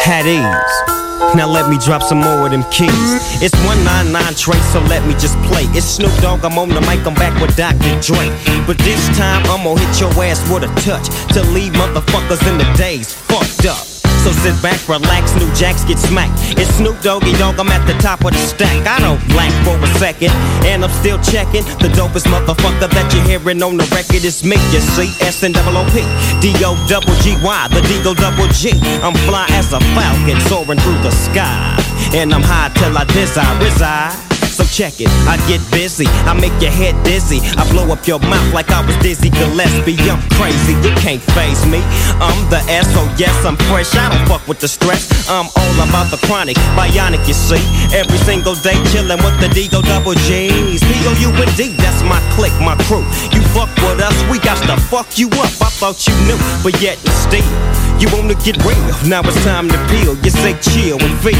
Had 0.00 0.24
ease. 0.24 1.36
Now 1.36 1.46
let 1.46 1.68
me 1.68 1.76
drop 1.76 2.02
some 2.02 2.24
more 2.24 2.46
of 2.46 2.50
them 2.50 2.64
keys. 2.72 3.12
It's 3.44 3.54
199 3.68 4.34
Trace, 4.40 4.72
so 4.72 4.80
let 4.88 5.04
me 5.04 5.12
just 5.20 5.36
play. 5.44 5.68
It's 5.76 6.00
Snoop 6.00 6.16
Dogg, 6.24 6.42
I'm 6.42 6.56
on 6.56 6.70
the 6.70 6.80
mic, 6.80 7.04
I'm 7.04 7.12
back 7.14 7.36
with 7.44 7.54
Dr. 7.60 7.92
Dre. 8.00 8.32
But 8.66 8.78
this 8.78 9.04
time 9.20 9.44
I'm 9.52 9.68
gonna 9.68 9.78
hit 9.84 10.00
your 10.00 10.10
ass 10.24 10.40
with 10.48 10.64
a 10.64 10.72
touch 10.80 11.12
to 11.36 11.44
leave 11.52 11.76
motherfuckers 11.76 12.40
in 12.48 12.56
the 12.56 12.68
days 12.72 13.12
fucked 13.12 13.66
up. 13.68 13.89
So 14.20 14.32
sit 14.44 14.52
back, 14.60 14.76
relax, 14.86 15.34
new 15.36 15.48
jacks 15.54 15.82
get 15.84 15.98
smacked. 15.98 16.36
It's 16.60 16.68
Snoop 16.76 17.00
Doggy 17.00 17.32
Dogg, 17.40 17.58
I'm 17.58 17.68
at 17.68 17.86
the 17.86 17.96
top 18.04 18.20
of 18.20 18.32
the 18.32 18.38
stack. 18.38 18.86
I 18.86 19.00
don't 19.00 19.16
black 19.32 19.48
for 19.64 19.80
a 19.80 19.88
second, 19.98 20.28
and 20.68 20.84
I'm 20.84 20.92
still 21.00 21.16
checking. 21.24 21.64
The 21.80 21.88
dopest 21.96 22.28
motherfucker 22.28 22.92
that 22.92 23.08
you're 23.14 23.24
hearing 23.24 23.62
on 23.62 23.78
the 23.78 23.88
record 23.96 24.22
is 24.22 24.44
me, 24.44 24.60
you 24.76 24.80
see. 24.80 25.08
S 25.24 25.42
and 25.42 25.54
double 25.54 25.76
O 25.76 25.84
P, 25.88 26.04
D 26.44 26.52
O 26.60 26.76
double 26.84 27.16
G 27.24 27.32
Y, 27.40 27.68
the 27.72 27.80
Deagle 27.88 28.16
double 28.16 28.48
G. 28.52 28.76
I'm 29.00 29.16
fly 29.24 29.46
as 29.56 29.72
a 29.72 29.80
falcon 29.96 30.38
soaring 30.52 30.78
through 30.84 31.00
the 31.00 31.10
sky. 31.10 31.80
And 32.12 32.34
I'm 32.34 32.42
high 32.44 32.68
till 32.76 32.92
I 32.96 33.04
desire 33.04 33.56
reside. 33.64 34.39
So 34.60 34.68
check 34.68 35.00
it. 35.00 35.08
I 35.24 35.36
get 35.48 35.60
busy, 35.70 36.06
I 36.28 36.34
make 36.34 36.52
your 36.60 36.72
head 36.72 36.94
dizzy. 37.04 37.40
I 37.56 37.64
blow 37.72 37.88
up 37.92 38.06
your 38.06 38.18
mouth 38.20 38.52
like 38.52 38.70
I 38.70 38.84
was 38.84 38.96
Dizzy 38.98 39.30
Gillespie. 39.30 39.96
I'm 40.08 40.20
crazy, 40.36 40.74
you 40.84 40.92
can't 41.00 41.22
phase 41.32 41.64
me. 41.66 41.80
I'm 42.20 42.36
the 42.50 42.60
S, 42.68 42.86
so 42.92 43.02
yes, 43.16 43.32
I'm 43.44 43.56
fresh. 43.70 43.94
I 43.96 44.08
don't 44.12 44.26
fuck 44.28 44.46
with 44.48 44.60
the 44.60 44.68
stress. 44.68 45.28
I'm 45.28 45.48
all 45.56 45.76
about 45.88 46.10
the 46.10 46.18
chronic, 46.26 46.56
bionic, 46.76 47.26
you 47.26 47.34
see. 47.34 47.62
Every 47.96 48.18
single 48.18 48.54
day 48.54 48.76
chillin' 48.92 49.22
with 49.24 49.36
the 49.40 49.48
D-O 49.48 49.80
double 49.82 50.14
G's. 50.28 50.80
P-O-U-N-D, 50.82 51.76
that's 51.80 52.02
my 52.04 52.20
clique, 52.36 52.56
my 52.60 52.76
crew. 52.84 53.04
You 53.32 53.40
fuck 53.56 53.70
with 53.80 54.00
us, 54.00 54.16
we 54.30 54.38
got 54.38 54.60
to 54.68 54.76
fuck 54.76 55.18
you 55.18 55.28
up. 55.40 55.52
I 55.64 55.70
thought 55.80 56.06
you 56.06 56.14
knew, 56.26 56.38
but 56.62 56.80
yet 56.80 56.98
and 57.00 57.14
still. 57.24 57.89
You 58.00 58.08
wanna 58.16 58.32
get 58.40 58.56
real, 58.64 58.96
now 59.04 59.20
it's 59.20 59.36
time 59.44 59.68
to 59.68 59.76
peel. 59.92 60.16
You 60.24 60.32
say 60.32 60.56
chill 60.64 60.96
and 60.96 61.14
feel 61.20 61.36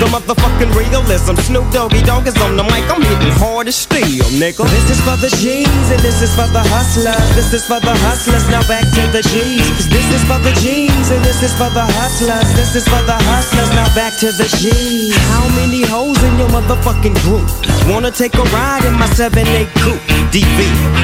the 0.00 0.08
motherfucking 0.08 0.72
realism. 0.72 1.36
Snoop 1.36 1.68
Doggy 1.70 2.00
Dogg 2.00 2.26
is 2.26 2.36
on 2.40 2.56
the 2.56 2.64
mic, 2.64 2.88
I'm 2.88 3.02
hitting 3.04 3.36
hard 3.36 3.68
as 3.68 3.76
steel, 3.76 4.24
nigga. 4.40 4.64
This 4.72 4.88
is 4.96 5.00
for 5.04 5.20
the 5.20 5.28
G's 5.36 5.68
and 5.92 6.00
this 6.00 6.22
is 6.24 6.32
for 6.32 6.48
the 6.48 6.64
hustlers. 6.72 7.28
This 7.36 7.52
is 7.52 7.66
for 7.68 7.80
the 7.80 7.92
hustlers. 8.08 8.48
Now 8.48 8.64
back 8.64 8.88
to 8.96 9.02
the 9.12 9.20
G's. 9.20 9.84
This 9.92 10.08
is 10.16 10.24
for 10.24 10.40
the 10.40 10.52
G's 10.64 11.10
and 11.12 11.20
this 11.20 11.42
is 11.44 11.52
for 11.60 11.68
the 11.76 11.84
hustlers. 11.84 12.48
This 12.56 12.72
is 12.74 12.88
for 12.88 13.02
the 13.04 13.18
hustlers. 13.28 13.68
Now 13.76 13.92
back 13.94 14.16
to 14.24 14.32
the 14.32 14.48
G's. 14.56 15.12
How 15.28 15.44
many 15.60 15.84
hoes 15.84 16.16
in 16.24 16.32
your 16.40 16.48
motherfucking 16.48 17.20
group 17.20 17.44
wanna 17.84 18.10
take 18.10 18.32
a 18.32 18.44
ride 18.56 18.84
in 18.88 18.94
my 18.96 19.08
7-8 19.12 19.68
coupe? 19.84 20.00
DV, 20.32 20.58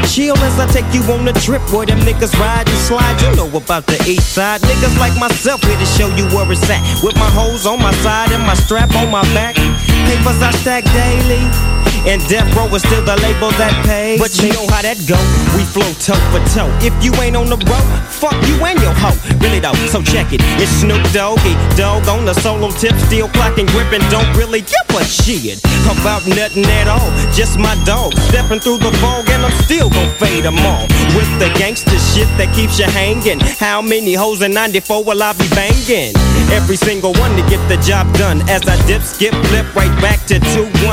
chill 0.08 0.36
as 0.48 0.56
I 0.60 0.66
take 0.72 0.88
you 0.96 1.04
on 1.12 1.28
a 1.28 1.32
trip 1.44 1.60
where 1.72 1.84
them 1.84 2.00
niggas 2.08 2.32
ride 2.40 2.68
and 2.68 2.80
slide. 2.88 3.20
You 3.20 3.36
know 3.36 3.48
about 3.52 3.84
the 3.86 4.00
east 4.08 4.32
side. 4.32 4.60
Niggas 4.62 4.93
like 4.98 5.16
myself 5.18 5.62
here 5.64 5.78
to 5.78 5.86
show 5.86 6.08
you 6.16 6.26
where 6.34 6.50
it's 6.50 6.68
at. 6.70 6.82
With 7.02 7.16
my 7.16 7.30
hoes 7.30 7.66
on 7.66 7.80
my 7.80 7.92
side 8.02 8.32
and 8.32 8.42
my 8.42 8.54
strap 8.54 8.94
on 8.96 9.10
my 9.10 9.22
back. 9.34 9.56
Papers 9.56 10.40
I 10.42 10.50
stack 10.52 10.84
daily. 10.84 11.93
And 12.04 12.20
Death 12.28 12.44
Row 12.52 12.68
is 12.76 12.84
still 12.84 13.00
the 13.00 13.16
label 13.24 13.48
that 13.56 13.72
pays. 13.88 14.20
But 14.20 14.36
you 14.36 14.52
know 14.52 14.68
how 14.68 14.84
that 14.84 15.00
go. 15.08 15.16
We 15.56 15.64
flow 15.64 15.88
toe 16.04 16.20
for 16.28 16.42
toe. 16.52 16.68
If 16.84 16.92
you 17.00 17.16
ain't 17.24 17.32
on 17.32 17.48
the 17.48 17.56
road, 17.64 17.86
fuck 18.12 18.36
you 18.44 18.60
and 18.60 18.76
your 18.84 18.92
hoe. 18.92 19.16
Really 19.40 19.56
though, 19.56 19.72
so 19.88 20.04
check 20.04 20.32
it. 20.36 20.44
It's 20.60 20.84
Snoop 20.84 21.00
Doggy 21.16 21.56
Dog 21.80 22.04
on 22.08 22.28
the 22.28 22.34
solo 22.44 22.68
tip, 22.76 22.92
still 23.08 23.28
clocking, 23.32 23.64
gripping. 23.72 24.04
Don't 24.12 24.28
really 24.36 24.60
give 24.60 24.84
a 24.92 25.04
shit 25.04 25.64
about 25.88 26.28
nothing 26.28 26.68
at 26.76 26.92
all. 26.92 27.08
Just 27.32 27.56
my 27.58 27.72
dog 27.88 28.12
stepping 28.28 28.60
through 28.60 28.84
the 28.84 28.92
fog, 29.00 29.24
and 29.32 29.40
I'm 29.40 29.56
still 29.64 29.88
gon' 29.88 30.12
fade 30.20 30.44
them 30.44 30.60
all. 30.60 30.84
With 31.16 31.30
the 31.40 31.48
gangster 31.56 31.96
shit 32.12 32.28
that 32.36 32.52
keeps 32.52 32.78
you 32.78 32.84
hanging. 32.84 33.40
How 33.40 33.80
many 33.80 34.12
hoes 34.12 34.42
in 34.42 34.52
94 34.52 35.04
will 35.04 35.22
I 35.22 35.32
be 35.32 35.48
banging? 35.56 36.12
Every 36.52 36.76
single 36.76 37.16
one 37.16 37.32
to 37.36 37.42
get 37.48 37.64
the 37.72 37.80
job 37.80 38.12
done. 38.20 38.44
As 38.52 38.68
I 38.68 38.76
dip, 38.86 39.00
skip, 39.00 39.32
flip 39.48 39.66
right 39.74 39.94
back 40.04 40.20
to 40.28 40.38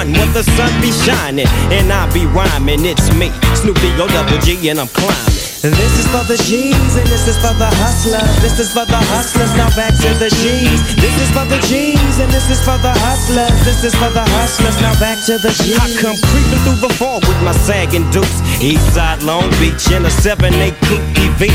2-1. 0.05 0.17
When 0.17 0.33
the 0.33 0.43
sun 0.43 0.81
be 0.81 0.91
shining, 0.91 1.47
and 1.71 1.91
I 1.91 2.11
be 2.13 2.25
rhyming. 2.25 2.85
It's 2.85 3.13
me, 3.15 3.31
Snoopy 3.55 3.87
O 3.99 4.07
double 4.07 4.37
G, 4.39 4.69
and 4.69 4.79
I'm 4.79 4.87
climbing. 4.87 5.50
This 5.61 5.93
is 5.93 6.09
for 6.09 6.25
the 6.25 6.41
G's 6.41 6.73
and 6.97 7.05
this 7.05 7.29
is 7.29 7.37
for 7.37 7.53
the 7.53 7.69
hustlers. 7.69 8.33
This 8.41 8.57
is 8.57 8.73
for 8.73 8.81
the 8.81 8.97
hustlers. 8.97 9.53
Now 9.53 9.69
back 9.77 9.93
to 9.93 10.09
the 10.17 10.25
G's. 10.41 10.81
This 10.97 11.13
is 11.21 11.29
for 11.29 11.45
the 11.45 11.61
G's 11.69 12.17
and 12.17 12.33
this 12.33 12.49
is 12.49 12.57
for 12.65 12.81
the 12.81 12.89
hustlers. 12.89 13.53
This 13.61 13.85
is 13.85 13.93
for 13.93 14.09
the 14.09 14.25
hustlers. 14.41 14.73
Now 14.81 14.97
back 14.97 15.21
to 15.29 15.37
the 15.37 15.53
G's. 15.53 15.77
I 15.77 15.85
come 16.01 16.17
creeping 16.33 16.61
through 16.65 16.81
the 16.81 16.89
fall 16.97 17.21
with 17.21 17.37
my 17.45 17.53
sagging 17.53 18.09
dukes. 18.09 18.41
Eastside 18.57 19.21
Long 19.21 19.53
Beach 19.61 19.85
in 19.93 20.01
a 20.01 20.09
7-8 20.09 20.73
coupe 20.89 21.05
EV. 21.21 21.53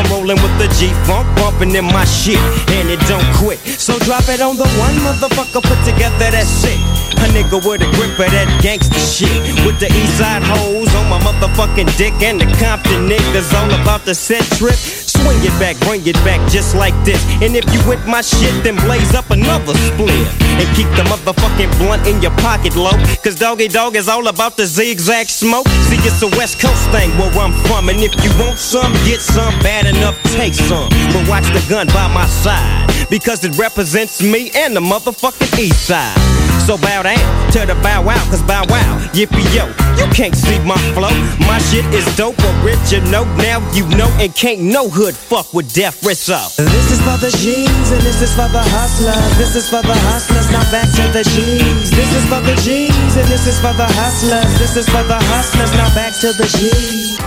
I'm 0.00 0.08
rolling 0.08 0.40
with 0.40 0.56
the 0.56 0.72
G-Funk, 0.80 1.28
bumping 1.36 1.76
in 1.76 1.84
my 1.84 2.08
shit, 2.08 2.40
and 2.72 2.88
it 2.88 3.04
don't 3.04 3.28
quit. 3.36 3.60
So 3.60 4.00
drop 4.00 4.24
it 4.32 4.40
on 4.40 4.56
the 4.56 4.64
one 4.80 4.96
motherfucker 5.04 5.60
put 5.60 5.80
together 5.84 6.32
that 6.32 6.48
shit. 6.48 6.80
A 7.20 7.28
nigga 7.36 7.60
with 7.60 7.84
a 7.84 7.88
grip 8.00 8.16
of 8.16 8.32
that 8.32 8.48
gangster 8.64 8.98
shit. 8.98 9.28
With 9.68 9.76
the 9.76 9.92
Eastside 9.92 10.40
hoes 10.40 10.88
on 10.96 11.12
my 11.12 11.20
motherfucking 11.20 11.92
dick, 12.00 12.16
and 12.24 12.40
the 12.40 12.48
Compton 12.56 13.12
niggas 13.12 13.41
all 13.50 13.70
about 13.82 14.04
the 14.04 14.14
set 14.14 14.44
trip. 14.58 14.76
Swing 14.76 15.38
it 15.42 15.54
back, 15.58 15.74
bring 15.86 16.06
it 16.06 16.14
back 16.22 16.38
just 16.50 16.74
like 16.74 16.94
this. 17.04 17.18
And 17.42 17.56
if 17.56 17.66
you 17.74 17.80
with 17.88 18.04
my 18.06 18.20
shit, 18.20 18.54
then 18.62 18.76
blaze 18.86 19.14
up 19.14 19.30
another 19.30 19.74
split. 19.90 20.26
And 20.60 20.68
keep 20.76 20.86
the 20.94 21.02
motherfucking 21.10 21.70
blunt 21.78 22.06
in 22.06 22.22
your 22.22 22.34
pocket 22.38 22.76
low. 22.76 22.94
Cause 23.24 23.34
Doggy 23.36 23.68
Dog 23.68 23.96
is 23.96 24.08
all 24.08 24.28
about 24.28 24.56
the 24.56 24.66
zigzag 24.66 25.26
smoke. 25.26 25.66
See, 25.88 25.98
it's 26.06 26.22
a 26.22 26.30
West 26.38 26.60
Coast 26.60 26.84
thing 26.90 27.10
where 27.18 27.32
I'm 27.38 27.52
from. 27.66 27.88
And 27.88 27.98
if 27.98 28.14
you 28.22 28.30
want 28.38 28.58
some, 28.58 28.92
get 29.08 29.20
some. 29.20 29.54
Bad 29.60 29.86
enough, 29.86 30.20
take 30.38 30.54
some. 30.54 30.88
But 31.12 31.28
watch 31.28 31.46
the 31.50 31.64
gun 31.68 31.86
by 31.88 32.06
my 32.12 32.26
side. 32.26 32.86
Because 33.10 33.44
it 33.44 33.58
represents 33.58 34.22
me 34.22 34.50
and 34.54 34.76
the 34.76 34.80
motherfucking 34.80 35.58
East 35.58 35.86
Side. 35.86 36.51
So 36.66 36.78
bow 36.78 37.02
down 37.02 37.18
to 37.50 37.66
the 37.66 37.74
bow 37.82 38.02
wow, 38.06 38.22
cause 38.30 38.40
bow 38.42 38.62
wow, 38.68 38.98
yippee 39.12 39.42
yo, 39.50 39.66
you 39.98 40.06
can't 40.14 40.34
see 40.34 40.58
my 40.62 40.78
flow. 40.94 41.10
My 41.42 41.58
shit 41.58 41.84
is 41.92 42.06
dope, 42.16 42.38
original, 42.62 43.26
now 43.42 43.58
you 43.74 43.84
know, 43.98 44.08
and 44.22 44.32
can't 44.34 44.60
no 44.60 44.88
hood 44.88 45.16
fuck 45.16 45.52
with 45.52 45.74
death 45.74 46.04
wrist 46.06 46.30
up. 46.30 46.54
This 46.54 46.92
is 46.92 47.00
for 47.02 47.18
the 47.18 47.34
G's 47.34 47.90
and 47.90 48.02
this 48.06 48.22
is 48.22 48.30
for 48.30 48.46
the 48.46 48.62
hustlers. 48.62 49.36
This 49.36 49.56
is 49.56 49.68
for 49.68 49.82
the 49.82 49.98
hustlers. 50.06 50.50
Now 50.52 50.62
back 50.70 50.86
to 50.86 51.02
the 51.10 51.24
G's. 51.24 51.90
This 51.90 52.14
is 52.14 52.24
for 52.30 52.40
the 52.40 52.54
G's 52.62 53.16
and 53.16 53.26
this 53.26 53.46
is 53.48 53.58
for 53.58 53.74
the 53.74 53.90
hustlers. 53.98 54.58
This 54.58 54.76
is 54.76 54.86
for 54.86 55.02
the 55.02 55.18
hustlers. 55.18 55.72
Now 55.74 55.92
back 55.94 56.14
to 56.20 56.32
the 56.32 56.46
G's. 56.46 57.18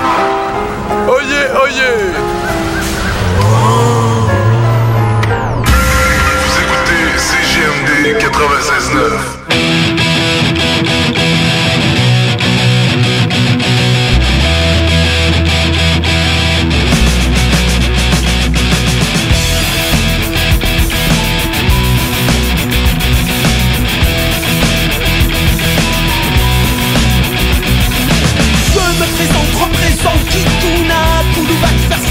Oh 1.11 1.19
yeah, 1.19 1.59
oh 1.59 1.67
yeah. 3.91 3.94
96.9. 8.13 11.04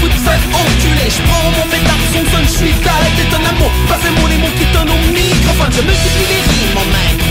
enculer 0.09 1.09
Je 1.09 1.21
prends 1.25 1.49
mon 1.51 1.67
pétard, 1.69 2.01
son 2.13 2.23
son, 2.29 2.43
je 2.43 2.53
suis 2.65 2.75
calé 2.83 3.09
T'es 3.17 3.29
un 3.33 3.43
amour, 3.49 3.71
pas 3.87 3.97
fait 3.97 4.11
mon 4.11 4.27
mots 4.41 4.55
qui 4.57 4.65
donnent 4.73 4.91
au 4.91 5.01
microphone 5.11 5.71
Je 5.71 5.81
multiplie 5.81 6.29
les 6.29 6.43
rimes 6.45 6.77
en 6.77 6.87
maître. 6.93 7.25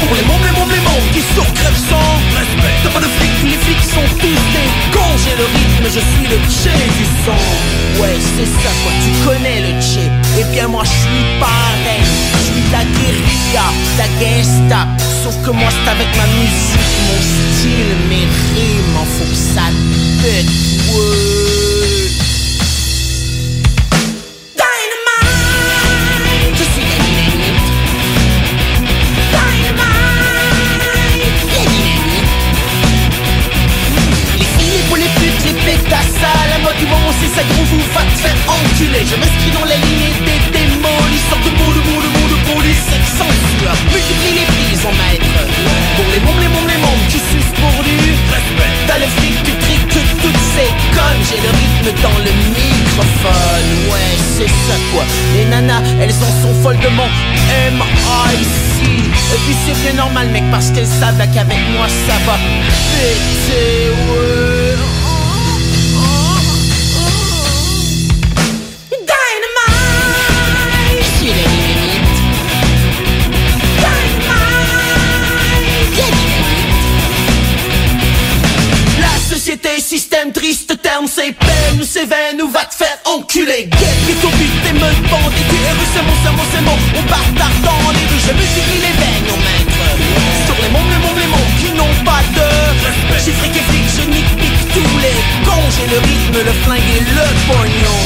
Pour 0.00 0.16
les 0.16 0.24
mômes, 0.24 0.44
les 0.44 0.54
mômes, 0.56 0.72
les 0.72 0.84
mômes 0.84 1.08
qui 1.12 1.22
surcrèvent 1.34 1.82
sans 1.90 2.10
respect. 2.32 2.76
T'as 2.82 2.90
pas 2.90 3.00
de 3.00 3.10
flics, 3.18 3.40
les 3.44 3.60
flics 3.64 3.86
sont 3.92 4.08
tous 4.20 4.42
des 4.54 4.68
cons. 4.92 5.16
J'ai 5.20 5.36
le 5.36 5.46
rythme, 5.46 5.86
je 5.86 6.02
suis 6.02 6.26
le 6.32 6.38
tché 6.48 6.74
du 6.96 7.06
son 7.24 7.40
Ouais, 8.00 8.16
c'est 8.36 8.50
ça 8.62 8.72
quoi, 8.82 8.92
tu 9.02 9.10
connais 9.26 9.60
le 9.60 9.72
tché. 9.80 10.04
Eh 10.38 10.44
bien 10.52 10.68
moi 10.68 10.84
je 10.84 10.96
suis 11.04 11.24
pareil. 11.40 12.04
Je 12.38 12.44
suis 12.52 12.62
ta 12.72 12.82
guérilla, 12.84 13.66
ta 13.98 14.06
gesta. 14.20 14.80
Sauf 15.22 15.34
que 15.44 15.50
moi 15.50 15.68
c'est 15.70 15.90
avec 15.90 16.08
ma 16.16 16.26
musique, 16.38 16.94
mon 17.08 17.20
style, 17.20 17.94
mes 18.08 18.26
rimes 18.54 18.96
En 18.96 19.04
faut 19.04 19.28
que 19.28 19.36
ça 19.36 19.66
pète, 20.22 20.46
ouais 20.94 21.57
du 36.78 36.86
moment 36.86 37.10
c'est 37.20 37.32
ça 37.34 37.42
gros 37.42 37.64
vous 37.66 37.82
va 37.92 38.02
te 38.06 38.18
faire 38.22 38.38
enculer. 38.46 39.02
Je 39.02 39.16
m'inscris 39.18 39.52
dans 39.52 39.66
la 39.66 39.74
lignée 39.74 40.14
des 40.22 40.40
démolisseurs 40.54 41.42
de 41.42 41.50
mots, 41.58 41.74
de 41.74 41.82
mots, 41.90 42.02
de 42.02 42.10
mots, 42.14 42.30
de 42.30 42.38
police 42.54 42.86
censure 43.18 43.74
Multiplie 43.90 44.34
les 44.38 44.46
prises 44.46 44.84
en 44.86 44.94
maître 44.94 45.38
Pour 45.98 46.08
les 46.14 46.20
mômes, 46.22 46.40
les 46.40 46.50
mômes, 46.54 46.70
les 46.70 46.78
mômes 46.78 47.04
qui 47.10 47.18
sucent 47.18 47.54
pour 47.58 47.82
du 47.82 47.96
respect. 48.30 48.72
T'as 48.86 48.98
le 49.02 49.08
fric, 49.18 49.34
tu 49.42 49.52
triques 49.58 49.88
que 49.90 50.02
toutes 50.22 50.44
ces 50.54 50.70
connes. 50.94 51.22
J'ai 51.26 51.40
le 51.42 51.50
rythme 51.50 51.90
dans 52.02 52.18
le 52.22 52.32
microphone. 52.54 53.70
Ouais 53.90 54.14
c'est 54.38 54.52
ça 54.66 54.76
quoi. 54.94 55.04
Les 55.34 55.46
nanas 55.50 55.82
elles 56.00 56.14
en 56.14 56.32
sont 56.42 56.54
folles 56.62 56.78
de 56.78 56.90
mon 56.94 57.10
M.I.C 57.74 58.78
Et 58.86 59.40
puis 59.44 59.56
c'est 59.66 59.78
bien 59.82 59.94
normal 59.98 60.28
mec 60.30 60.44
parce 60.50 60.70
qu'elles 60.70 60.86
savent 60.86 61.18
qu'avec 61.34 61.60
moi 61.74 61.86
ça 62.06 62.16
va 62.26 62.38
péter. 62.94 63.90
Ouais 64.14 64.97
triste 80.32 80.80
terme, 80.82 81.06
c'est 81.06 81.32
peine, 81.32 81.80
c'est 81.84 82.04
vaine, 82.04 82.40
ou 82.42 82.48
va 82.50 82.64
te 82.64 82.74
faire 82.74 82.98
enculer. 83.04 83.68
Guette, 83.70 84.00
que 84.06 84.12
ton 84.22 84.30
but, 84.36 84.52
tes 84.64 84.72
meufs, 84.72 85.02
bandits, 85.10 85.46
tes 85.48 85.60
c'est 85.94 86.02
mon, 86.02 86.16
c'est 86.24 86.32
mon, 86.32 86.44
c'est 86.52 86.62
mon. 86.62 86.78
On 86.98 87.02
part 87.08 87.28
dans 87.62 87.90
les 87.90 88.06
rues, 88.08 88.22
je 88.26 88.32
multiplie 88.32 88.80
les 88.82 88.94
veines, 88.98 89.28
on 89.32 89.38
maître. 89.38 89.68
Sur 90.46 90.56
les 90.62 90.70
mômes, 90.70 90.90
les 90.90 91.00
mômes, 91.04 91.18
les 91.18 91.30
mômes 91.30 91.54
qui 91.60 91.70
n'ont 91.76 91.96
pas 92.04 92.22
de 92.34 92.46
respect. 92.84 93.22
J'ai 93.24 93.32
fric 93.32 93.56
et 93.56 93.64
je 93.96 94.04
nique, 94.10 94.32
pique 94.36 94.62
tous 94.74 94.98
les 95.00 95.16
cons. 95.44 95.68
J'ai 95.76 95.88
le 95.92 95.98
rythme, 95.98 96.38
le 96.44 96.54
flingue 96.64 96.90
et 96.96 97.04
le 97.04 97.26
pognon. 97.46 98.00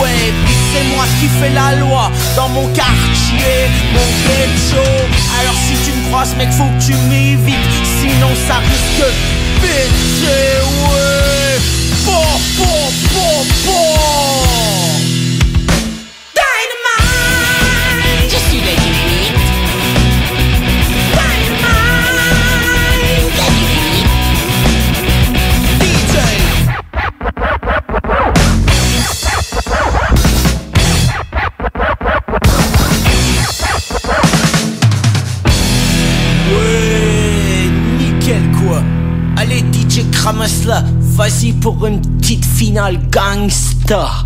Ouais, 0.00 0.32
pis 0.46 0.58
c'est 0.72 0.86
moi 0.94 1.04
qui 1.20 1.28
fais 1.40 1.50
la 1.50 1.76
loi 1.76 2.10
dans 2.36 2.48
mon 2.48 2.66
quartier, 2.72 3.56
mon 3.94 4.08
ghetto. 4.26 4.84
Alors 5.40 5.56
si 5.66 5.74
tu 5.84 5.96
me 5.96 6.08
croises, 6.08 6.34
mec, 6.36 6.50
faut 6.52 6.64
que 6.64 6.82
tu 6.84 6.94
m'évites, 7.08 7.74
sinon 8.00 8.30
ça 8.46 8.56
risque 8.56 9.06
péter. 9.60 10.41
Santa. 43.92 44.21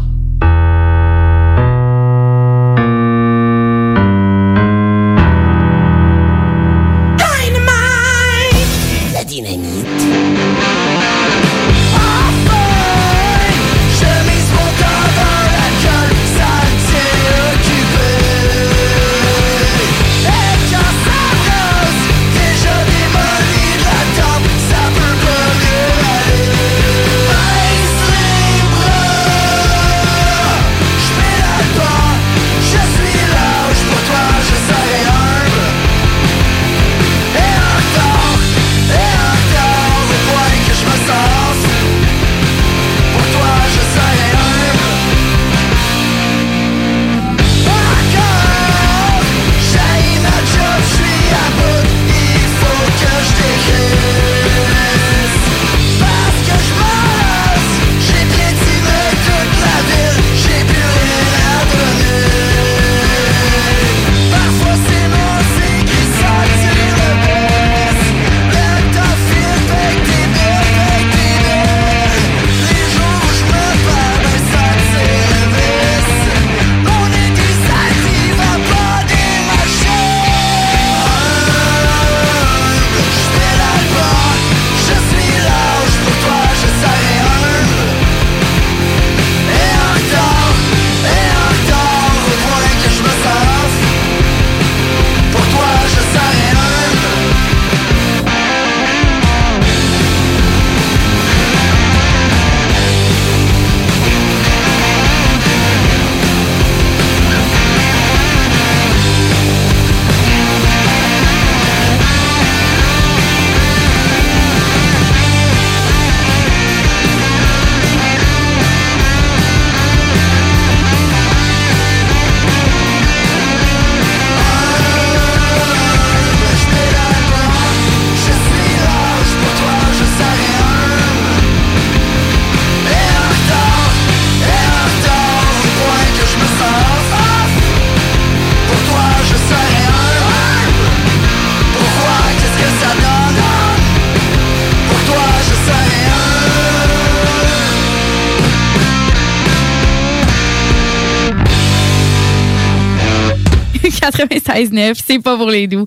96.9, 154.56 155.00
c'est 155.06 155.18
pas 155.18 155.36
pour 155.36 155.50
les 155.50 155.66
doux. 155.66 155.86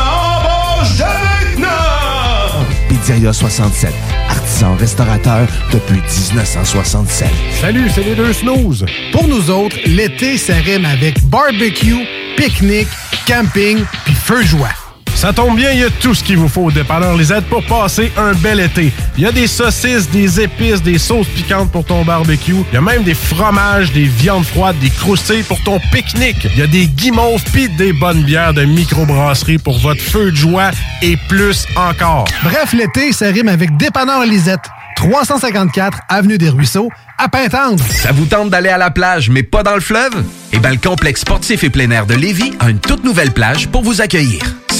Pizzeria 3.21 3.33
67, 3.33 3.93
artisan 4.29 4.75
restaurateur 4.77 5.47
depuis 5.71 6.01
1967. 6.31 7.29
Salut, 7.61 7.87
c'est 7.93 8.03
les 8.03 8.15
deux 8.15 8.33
snooze. 8.33 8.83
Pour 9.11 9.27
nous 9.27 9.51
autres, 9.51 9.77
l'été, 9.85 10.39
ça 10.39 10.55
rime 10.55 10.85
avec 10.85 11.23
barbecue, 11.25 12.07
pique-nique, 12.35 12.87
camping 13.27 13.83
puis 14.05 14.15
feu 14.15 14.41
de 14.41 14.47
joie. 14.47 14.80
Ça 15.21 15.31
tombe 15.33 15.55
bien, 15.55 15.69
il 15.69 15.81
y 15.81 15.83
a 15.83 15.89
tout 15.91 16.15
ce 16.15 16.23
qu'il 16.23 16.39
vous 16.39 16.47
faut 16.47 16.63
au 16.63 16.71
dépanneur 16.71 17.15
Lisette 17.15 17.45
pour 17.45 17.63
passer 17.65 18.11
un 18.17 18.33
bel 18.33 18.59
été. 18.59 18.91
Il 19.19 19.23
y 19.23 19.27
a 19.27 19.31
des 19.31 19.45
saucisses, 19.45 20.09
des 20.09 20.41
épices, 20.41 20.81
des 20.81 20.97
sauces 20.97 21.27
piquantes 21.27 21.71
pour 21.71 21.85
ton 21.85 22.03
barbecue. 22.03 22.55
Il 22.71 22.73
y 22.73 22.77
a 22.77 22.81
même 22.81 23.03
des 23.03 23.13
fromages, 23.13 23.91
des 23.91 24.05
viandes 24.05 24.45
froides, 24.45 24.79
des 24.79 24.89
croustilles 24.89 25.43
pour 25.43 25.61
ton 25.61 25.79
pique-nique. 25.91 26.47
Il 26.55 26.57
y 26.57 26.63
a 26.63 26.67
des 26.67 26.87
guimauves 26.87 27.43
pis 27.53 27.69
des 27.69 27.93
bonnes 27.93 28.23
bières 28.23 28.55
de 28.55 28.65
microbrasserie 28.65 29.59
pour 29.59 29.77
votre 29.77 30.01
feu 30.01 30.31
de 30.31 30.35
joie 30.35 30.71
et 31.03 31.15
plus 31.29 31.67
encore. 31.75 32.25
Bref, 32.43 32.73
l'été, 32.73 33.11
ça 33.11 33.27
rime 33.27 33.49
avec 33.49 33.77
dépanneur 33.77 34.25
Lisette. 34.25 34.71
354 34.95 35.99
Avenue 36.09 36.39
des 36.39 36.49
Ruisseaux, 36.49 36.89
à 37.19 37.29
Pintendre. 37.29 37.83
Ça 37.95 38.11
vous 38.11 38.25
tente 38.25 38.49
d'aller 38.49 38.69
à 38.69 38.79
la 38.79 38.89
plage, 38.89 39.29
mais 39.29 39.43
pas 39.43 39.61
dans 39.61 39.75
le 39.75 39.81
fleuve? 39.81 40.23
Eh 40.51 40.57
bien, 40.57 40.71
le 40.71 40.77
complexe 40.77 41.21
sportif 41.21 41.63
et 41.63 41.69
plein 41.69 41.91
air 41.91 42.07
de 42.07 42.15
Lévis 42.15 42.53
a 42.59 42.71
une 42.71 42.79
toute 42.79 43.03
nouvelle 43.03 43.31
plage 43.31 43.67
pour 43.67 43.83
vous 43.83 44.01
accueillir. 44.01 44.41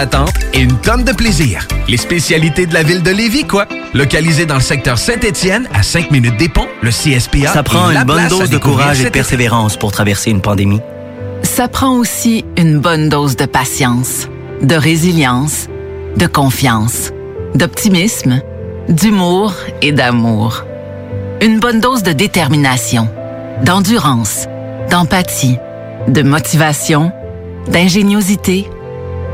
d'attente 0.00 0.32
et 0.54 0.60
une 0.60 0.78
tonne 0.78 1.04
de 1.04 1.12
plaisir. 1.12 1.68
Les 1.86 1.98
spécialités 1.98 2.64
de 2.64 2.72
la 2.72 2.82
ville 2.82 3.02
de 3.02 3.10
Lévis, 3.10 3.44
quoi. 3.44 3.66
Localisé 3.92 4.46
dans 4.46 4.54
le 4.54 4.62
secteur 4.62 4.96
Saint-Étienne, 4.96 5.68
à 5.74 5.82
5 5.82 6.10
minutes 6.10 6.38
des 6.38 6.48
ponts, 6.48 6.68
le 6.80 6.88
CSPA 6.88 7.52
Ça 7.52 7.62
prend 7.62 7.90
une 7.90 8.04
bonne 8.04 8.28
dose 8.28 8.48
de 8.48 8.56
courage 8.56 9.02
et 9.02 9.04
de 9.04 9.08
persévérance 9.10 9.76
pour 9.76 9.92
traverser 9.92 10.30
une 10.30 10.40
pandémie. 10.40 10.80
Ça 11.42 11.68
prend 11.68 11.92
aussi 11.98 12.46
une 12.56 12.78
bonne 12.78 13.10
dose 13.10 13.36
de 13.36 13.44
patience, 13.44 14.28
de 14.62 14.74
résilience, 14.74 15.68
de 16.16 16.26
confiance, 16.26 17.12
d'optimisme, 17.54 18.40
d'humour 18.88 19.52
et 19.82 19.92
d'amour. 19.92 20.64
Une 21.42 21.60
bonne 21.60 21.80
dose 21.80 22.02
de 22.02 22.12
détermination, 22.12 23.06
d'endurance, 23.64 24.46
d'empathie, 24.90 25.58
de 26.08 26.22
motivation, 26.22 27.12
d'ingéniosité 27.68 28.66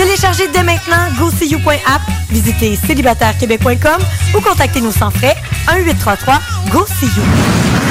Téléchargez 0.00 0.48
dès 0.48 0.62
maintenant 0.62 1.12
GoSeeYou.app, 1.18 2.00
visitez 2.30 2.74
célibatairequebec.com 2.74 4.02
ou 4.34 4.40
contactez-nous 4.40 4.92
sans 4.92 5.10
frais 5.10 5.36
1-833-GO-SEE-YOU. 5.68 7.89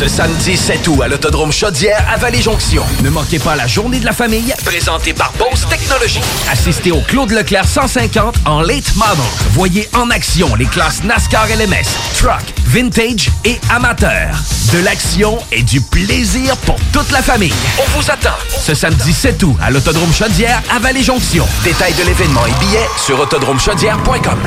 Ce 0.00 0.08
samedi 0.08 0.56
7 0.56 0.88
août 0.88 1.02
à 1.02 1.08
l'Autodrome 1.08 1.52
Chaudière 1.52 2.02
à 2.10 2.16
Vallée-Jonction. 2.16 2.82
Ne 3.02 3.10
manquez 3.10 3.38
pas 3.38 3.54
la 3.54 3.66
journée 3.66 4.00
de 4.00 4.06
la 4.06 4.14
famille 4.14 4.50
présentée 4.64 5.12
par 5.12 5.30
Bose 5.32 5.66
Technologies. 5.68 6.22
Assistez 6.50 6.90
au 6.90 7.02
Claude 7.02 7.30
Leclerc 7.32 7.66
150 7.66 8.36
en 8.46 8.62
late 8.62 8.96
model. 8.96 9.22
Voyez 9.50 9.90
en 9.92 10.08
action 10.08 10.54
les 10.54 10.64
classes 10.64 11.04
NASCAR 11.04 11.48
LMS, 11.48 11.84
Truck, 12.18 12.40
Vintage 12.64 13.28
et 13.44 13.60
Amateur. 13.68 14.34
De 14.72 14.78
l'action 14.78 15.38
et 15.52 15.62
du 15.62 15.82
plaisir 15.82 16.56
pour 16.64 16.76
toute 16.94 17.10
la 17.10 17.20
famille. 17.20 17.52
On 17.78 17.98
vous 17.98 18.10
attend 18.10 18.38
ce 18.48 18.74
samedi 18.74 19.12
7 19.12 19.42
août 19.42 19.56
à 19.60 19.70
l'Autodrome 19.70 20.14
Chaudière 20.14 20.62
à 20.74 20.78
Vallée-Jonction. 20.78 21.46
Détails 21.62 21.92
de 21.92 22.04
l'événement 22.04 22.46
et 22.46 22.64
billets 22.64 22.88
sur 22.96 23.20
autodromechaudière.com. 23.20 24.38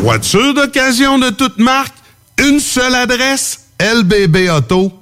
Voiture 0.00 0.54
d'occasion 0.54 1.18
de 1.18 1.28
toute 1.28 1.58
marque, 1.58 1.92
une 2.38 2.58
seule 2.58 2.94
adresse, 2.94 3.61
lbbauto.com. 3.78 5.01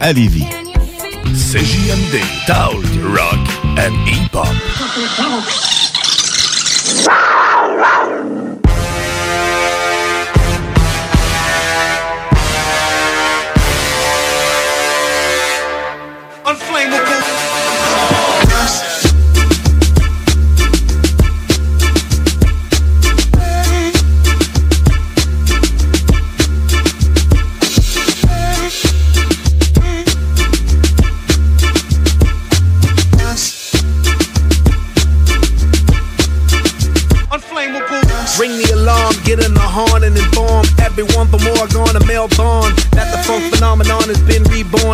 à 0.00 0.12
Lévis. 0.12 0.46
CJMD, 1.34 2.20
Talk, 2.46 2.82
Rock 3.14 3.38
and 3.76 3.92
Hip-Hop. 4.06 4.46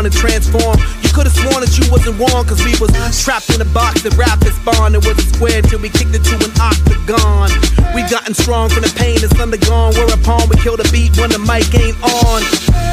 And 0.06 0.14
transformed. 0.14 0.78
You 1.02 1.10
could 1.10 1.26
have 1.26 1.34
sworn 1.34 1.66
that 1.66 1.74
you 1.74 1.84
wasn't 1.90 2.16
warm, 2.22 2.46
cause 2.46 2.62
we 2.62 2.78
was 2.78 2.94
trapped 3.18 3.50
in 3.50 3.60
a 3.60 3.68
box 3.74 4.06
that 4.06 4.14
rapid 4.14 4.54
spawned. 4.54 4.94
It 4.94 5.02
was 5.02 5.18
a 5.18 5.26
square 5.34 5.60
till 5.60 5.82
we 5.82 5.90
kicked 5.90 6.14
it 6.14 6.22
to 6.22 6.34
an 6.38 6.54
octagon. 6.62 7.50
We 7.90 8.06
gotten 8.06 8.32
strong 8.32 8.70
from 8.70 8.86
the 8.86 8.92
pain 8.94 9.18
that's 9.18 9.34
undergone, 9.34 9.98
whereupon 9.98 10.48
we 10.48 10.56
kill 10.62 10.78
the 10.78 10.86
beat 10.94 11.18
when 11.18 11.34
the 11.34 11.42
mic 11.42 11.66
ain't 11.74 11.98
on. 12.06 12.40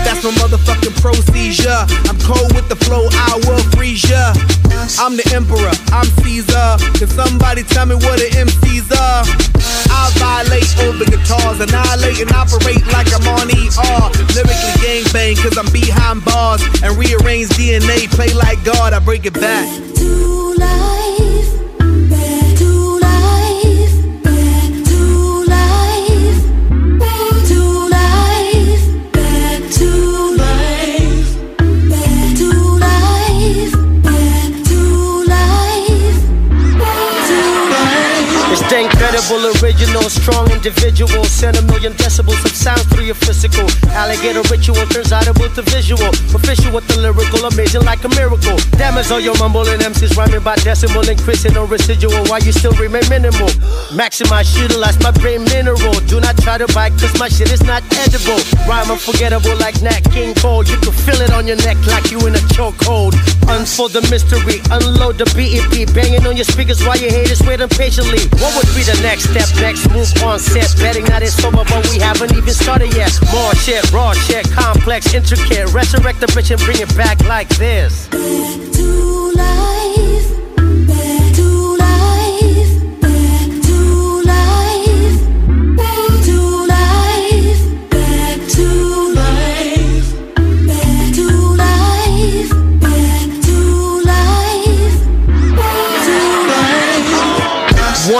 That's 0.02 0.26
my 0.26 0.34
motherfucking 0.42 0.98
procedure. 1.00 1.86
I'm 2.10 2.18
cold 2.26 2.50
with 2.58 2.68
the 2.68 2.80
flow, 2.82 3.06
I 3.14 3.38
will 3.46 3.62
freeze 3.78 4.04
ya. 4.10 4.34
I'm 5.00 5.16
the 5.16 5.24
emperor, 5.34 5.72
I'm 5.96 6.08
Caesar. 6.20 6.76
Can 7.00 7.08
somebody 7.08 7.64
tell 7.64 7.86
me 7.86 7.96
what 7.96 8.20
an 8.20 8.48
MC's 8.48 8.92
are? 8.92 9.24
I'll 9.90 10.12
violate 10.20 10.68
over 10.84 11.06
guitars, 11.06 11.60
annihilate 11.64 12.20
and 12.20 12.32
operate 12.34 12.84
like 12.92 13.08
I'm 13.16 13.24
on 13.32 13.48
ER. 13.48 14.04
Lyrically 14.36 14.76
gangbang, 14.84 15.40
cause 15.40 15.58
I'm 15.58 15.72
behind 15.72 16.26
bars. 16.26 16.62
And 16.84 16.98
rearrange 16.98 17.50
DNA, 17.56 18.12
play 18.12 18.34
like 18.34 18.64
God, 18.66 18.92
I 18.92 19.00
break 19.00 19.26
it 19.26 19.34
back. 19.34 19.68
To 19.96 20.56
life, 20.60 20.60
back 20.60 21.03
distinct 38.70 39.03
it's 39.26 39.64
original, 39.64 40.10
strong 40.10 40.52
individual. 40.52 41.24
Send 41.24 41.56
a 41.56 41.62
million 41.72 41.94
decibels 41.94 42.44
of 42.44 42.52
sound 42.52 42.84
through 42.92 43.06
your 43.06 43.16
physical. 43.16 43.64
Alligator 43.96 44.44
ritual 44.52 44.84
turns 44.92 45.14
audible 45.14 45.48
to 45.56 45.62
visual. 45.72 46.12
Official 46.36 46.76
with 46.76 46.86
the 46.90 47.00
lyrical, 47.00 47.48
amazing 47.48 47.86
like 47.86 48.04
a 48.04 48.10
miracle. 48.10 48.58
Damage 48.76 49.12
all 49.12 49.22
your 49.22 49.38
mumbling 49.40 49.80
MCs 49.80 50.18
rhyming 50.18 50.44
by 50.44 50.56
decimal, 50.58 51.08
increasing 51.08 51.54
no 51.54 51.64
residual 51.66 52.20
while 52.28 52.44
you 52.44 52.52
still 52.52 52.74
remain 52.74 53.08
minimal. 53.08 53.48
Maximize, 53.96 54.60
utilize 54.60 55.00
my 55.00 55.12
brain 55.12 55.46
mineral. 55.56 55.96
Do 56.12 56.20
not 56.20 56.36
try 56.44 56.58
to 56.58 56.68
bite, 56.76 56.92
cause 57.00 57.18
my 57.18 57.30
shit 57.30 57.50
is 57.52 57.64
not 57.64 57.82
edible. 58.04 58.44
Rhyme 58.68 58.92
unforgettable 58.92 59.56
like 59.56 59.82
Nat 59.82 60.04
King 60.12 60.36
Cole. 60.36 60.68
You 60.68 60.76
can 60.84 60.92
feel 60.92 61.20
it 61.24 61.32
on 61.32 61.48
your 61.48 61.58
neck 61.64 61.80
like 61.88 62.12
you 62.12 62.20
in 62.28 62.36
a 62.36 62.44
chokehold. 62.52 63.16
Unfold 63.48 63.92
the 63.96 64.04
mystery, 64.12 64.60
unload 64.68 65.16
the 65.18 65.28
BEP. 65.32 65.88
Banging 65.96 66.28
on 66.28 66.36
your 66.36 66.46
speakers 66.46 66.84
while 66.84 67.00
your 67.00 67.12
haters 67.12 67.40
waiting 67.48 67.70
patiently. 67.70 68.28
What 68.44 68.52
would 68.60 68.68
be 68.76 68.84
the 68.84 69.00
next 69.00 69.13
step? 69.20 69.48
Next 69.62 69.90
move 69.90 70.12
on 70.24 70.40
set. 70.40 70.74
Betting 70.80 71.06
that 71.06 71.22
it's 71.24 71.44
over, 71.44 71.64
but 71.66 71.88
we 71.90 72.00
haven't 72.00 72.34
even 72.34 72.54
started 72.54 72.94
yet. 72.96 73.12
More 73.34 73.54
shit, 73.56 73.84
raw 73.92 74.14
shit, 74.14 74.50
complex, 74.52 75.14
intricate. 75.14 75.74
Resurrect 75.74 76.20
the 76.20 76.28
bitch 76.28 76.52
and 76.52 76.62
bring 76.62 76.80
it 76.80 76.96
back 76.96 77.20
like 77.26 77.50
this. 77.58 78.08
Back 78.08 78.74
To 78.74 79.34
life, 79.36 80.23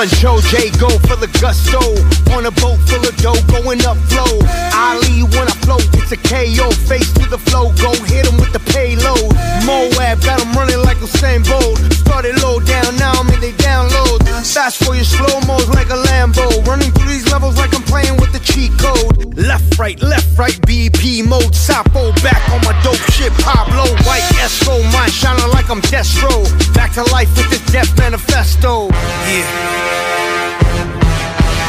Joe 0.08 0.42
J 0.52 0.70
go 0.80 0.90
for 1.08 1.16
the 1.16 1.32
gusto. 1.40 1.80
On 2.36 2.46
a 2.46 2.52
boat 2.60 2.76
full 2.90 3.04
of 3.08 3.16
dough, 3.24 3.40
going 3.48 3.80
up 3.86 3.96
flow. 4.12 4.36
Ali 4.76 5.24
when 5.24 5.48
I 5.48 5.56
float, 5.64 5.86
it's 5.96 6.12
a 6.12 6.18
KO. 6.18 6.72
Face 6.90 7.14
to 7.14 7.30
the 7.30 7.38
flow, 7.38 7.72
go 7.80 7.94
hit 8.04 8.28
him 8.28 8.36
with 8.36 8.52
the 8.52 8.60
payload. 8.74 9.32
Moab 9.64 10.20
got 10.20 10.42
him 10.42 10.52
running 10.60 10.82
like 10.84 10.98
Usain 10.98 11.48
Bolt. 11.48 11.80
Started 11.94 12.42
low 12.42 12.60
down, 12.60 12.98
now 12.98 13.14
I'm 13.16 13.30
in 13.32 13.40
they 13.40 13.54
download. 13.54 14.28
Fast 14.44 14.84
for 14.84 14.94
your 14.94 15.06
slow 15.06 15.40
mos 15.48 15.68
like 15.70 15.90
a 15.90 16.00
Lambo. 16.10 16.66
Running 16.68 16.92
through 16.92 17.08
these 17.08 17.30
levels 17.32 17.58
like 17.58 17.74
I'm 17.74 17.84
playing 17.84 18.18
with 18.18 18.34
the 18.34 18.40
cheat 18.40 18.72
code. 18.78 19.38
Left, 19.38 19.80
right, 19.80 20.00
left, 20.02 20.38
right, 20.38 20.60
BP 20.68 21.26
mode. 21.26 21.54
Sapo 21.56 22.12
back 22.22 22.44
on 22.52 22.60
my 22.68 22.76
dope 22.84 23.00
shit. 23.12 23.32
Pablo, 23.40 23.88
white 24.04 24.28
Estro, 24.42 24.84
mine 24.92 25.10
shining 25.10 25.50
like 25.52 25.70
I'm 25.70 25.82
Destro. 25.82 26.44
Back 26.74 26.94
to 26.94 27.04
life 27.12 27.30
with 27.38 27.50
this 27.50 27.66
death 27.72 27.98
manifesto. 27.98 28.90
Yeah. 29.30 29.93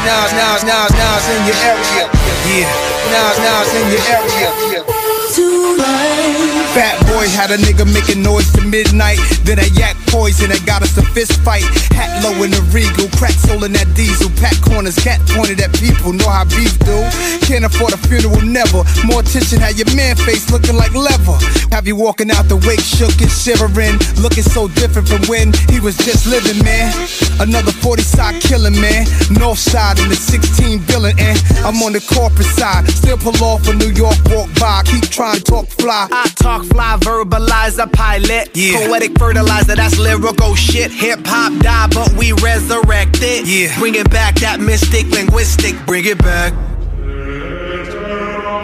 Nas, 0.05 0.31
Nas, 0.33 0.63
Nas, 0.63 0.91
Nas 0.91 1.29
in 1.29 1.45
your 1.47 1.57
area. 1.65 2.05
Yeah. 2.45 2.69
Nas, 3.11 3.37
Nas 3.39 3.73
in 3.73 3.85
your 3.91 4.03
area. 4.09 5.04
Fat 5.35 6.95
boy 7.11 7.27
had 7.27 7.51
a 7.51 7.57
nigga 7.59 7.83
making 7.83 8.23
noise 8.23 8.51
to 8.53 8.61
midnight. 8.63 9.19
Then 9.43 9.59
a 9.59 9.67
yak 9.75 9.97
poison 10.07 10.47
that 10.47 10.63
got 10.65 10.81
us 10.81 10.95
a 10.95 11.03
fist 11.11 11.35
fight. 11.43 11.67
Hat 11.91 12.23
low 12.23 12.31
in 12.43 12.51
the 12.51 12.63
regal, 12.71 13.11
crack 13.19 13.35
soul 13.35 13.63
in 13.67 13.73
that 13.73 13.91
diesel. 13.95 14.31
Pack 14.39 14.55
corners, 14.63 14.95
cat 14.95 15.19
pointed 15.35 15.59
at 15.59 15.75
people. 15.75 16.13
Know 16.13 16.29
how 16.29 16.47
beef 16.47 16.71
do. 16.79 17.03
Can't 17.43 17.67
afford 17.67 17.91
a 17.91 17.99
funeral, 18.07 18.39
never. 18.47 18.87
More 19.03 19.19
attention, 19.19 19.59
had 19.59 19.75
your 19.75 19.91
man 19.91 20.15
face 20.15 20.47
looking 20.51 20.79
like 20.79 20.95
leather. 20.95 21.35
Have 21.75 21.87
you 21.87 21.95
walking 21.95 22.31
out 22.31 22.47
the 22.47 22.55
wake, 22.63 22.79
shook 22.79 23.19
and 23.19 23.31
shivering. 23.31 23.99
Looking 24.23 24.47
so 24.47 24.71
different 24.71 25.11
from 25.11 25.23
when 25.27 25.51
he 25.67 25.83
was 25.83 25.99
just 25.99 26.27
living, 26.27 26.63
man. 26.63 26.95
Another 27.43 27.75
40 27.75 28.03
side 28.03 28.39
killing, 28.39 28.79
man. 28.79 29.03
North 29.35 29.59
side 29.59 29.99
in 29.99 30.07
the 30.07 30.15
16 30.15 30.79
billion, 30.87 31.11
and 31.19 31.35
eh? 31.35 31.67
I'm 31.67 31.75
on 31.83 31.91
the 31.91 32.03
corporate 32.07 32.47
side. 32.55 32.87
Still 32.87 33.19
pull 33.19 33.35
off 33.43 33.67
a 33.67 33.75
New 33.75 33.91
York 33.91 34.15
walk 34.31 34.47
by. 34.59 34.83
Keep 34.87 35.11
trying 35.11 35.24
to 35.33 35.41
talk 35.41 35.67
fly. 35.67 36.07
I 36.11 36.27
talk 36.35 36.65
fly, 36.65 36.97
verbalize 36.99 37.81
a 37.81 37.87
pilot. 37.87 38.49
Yeah. 38.53 38.87
Poetic 38.87 39.17
fertilizer, 39.17 39.75
that's 39.75 39.97
lyrical 39.97 40.55
shit. 40.55 40.91
Hip 40.91 41.19
hop 41.25 41.53
die, 41.61 41.87
but 41.93 42.13
we 42.13 42.33
resurrect 42.33 43.19
it. 43.21 43.47
Yeah. 43.47 43.77
Bring 43.79 43.95
it 43.95 44.09
back, 44.09 44.35
that 44.35 44.59
mystic 44.59 45.07
linguistic. 45.09 45.75
Bring 45.85 46.05
it 46.05 46.17
back. 46.19 46.53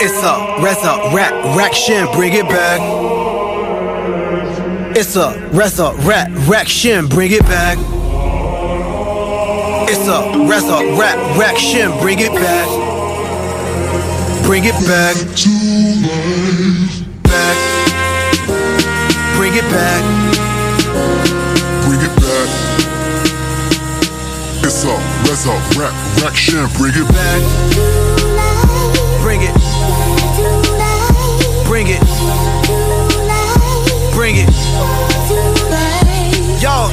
It's 0.03 0.23
a 0.23 0.61
resurrection. 0.63 2.07
Bring 2.13 2.33
it 2.33 2.49
back. 2.49 2.81
It's 4.97 5.15
a 5.15 5.49
resurrection. 5.53 7.07
Bring 7.07 7.31
it 7.31 7.43
back. 7.43 7.77
It's 9.87 10.07
a 10.07 10.47
resurrection. 10.47 11.91
Bring 12.01 12.19
it 12.19 12.33
back. 12.33 12.90
Bring 14.43 14.65
it 14.65 14.75
back. 14.87 15.15
to 15.15 15.49
life. 16.05 17.23
Back. 17.23 17.57
Bring 19.37 19.53
it 19.55 19.67
back. 19.71 20.03
Bring 21.85 22.01
it 22.01 22.15
back. 22.19 22.49
It's 24.63 24.83
a 24.83 24.93
resurrection. 25.27 26.67
Bring 26.77 26.93
it 26.95 27.07
back. 27.13 27.41
Bring 29.21 29.41
it. 29.41 29.55
Bring 31.65 31.87
it. 31.87 32.01
Bring 34.13 34.35
it. 34.37 34.49
Yo. 36.61 36.91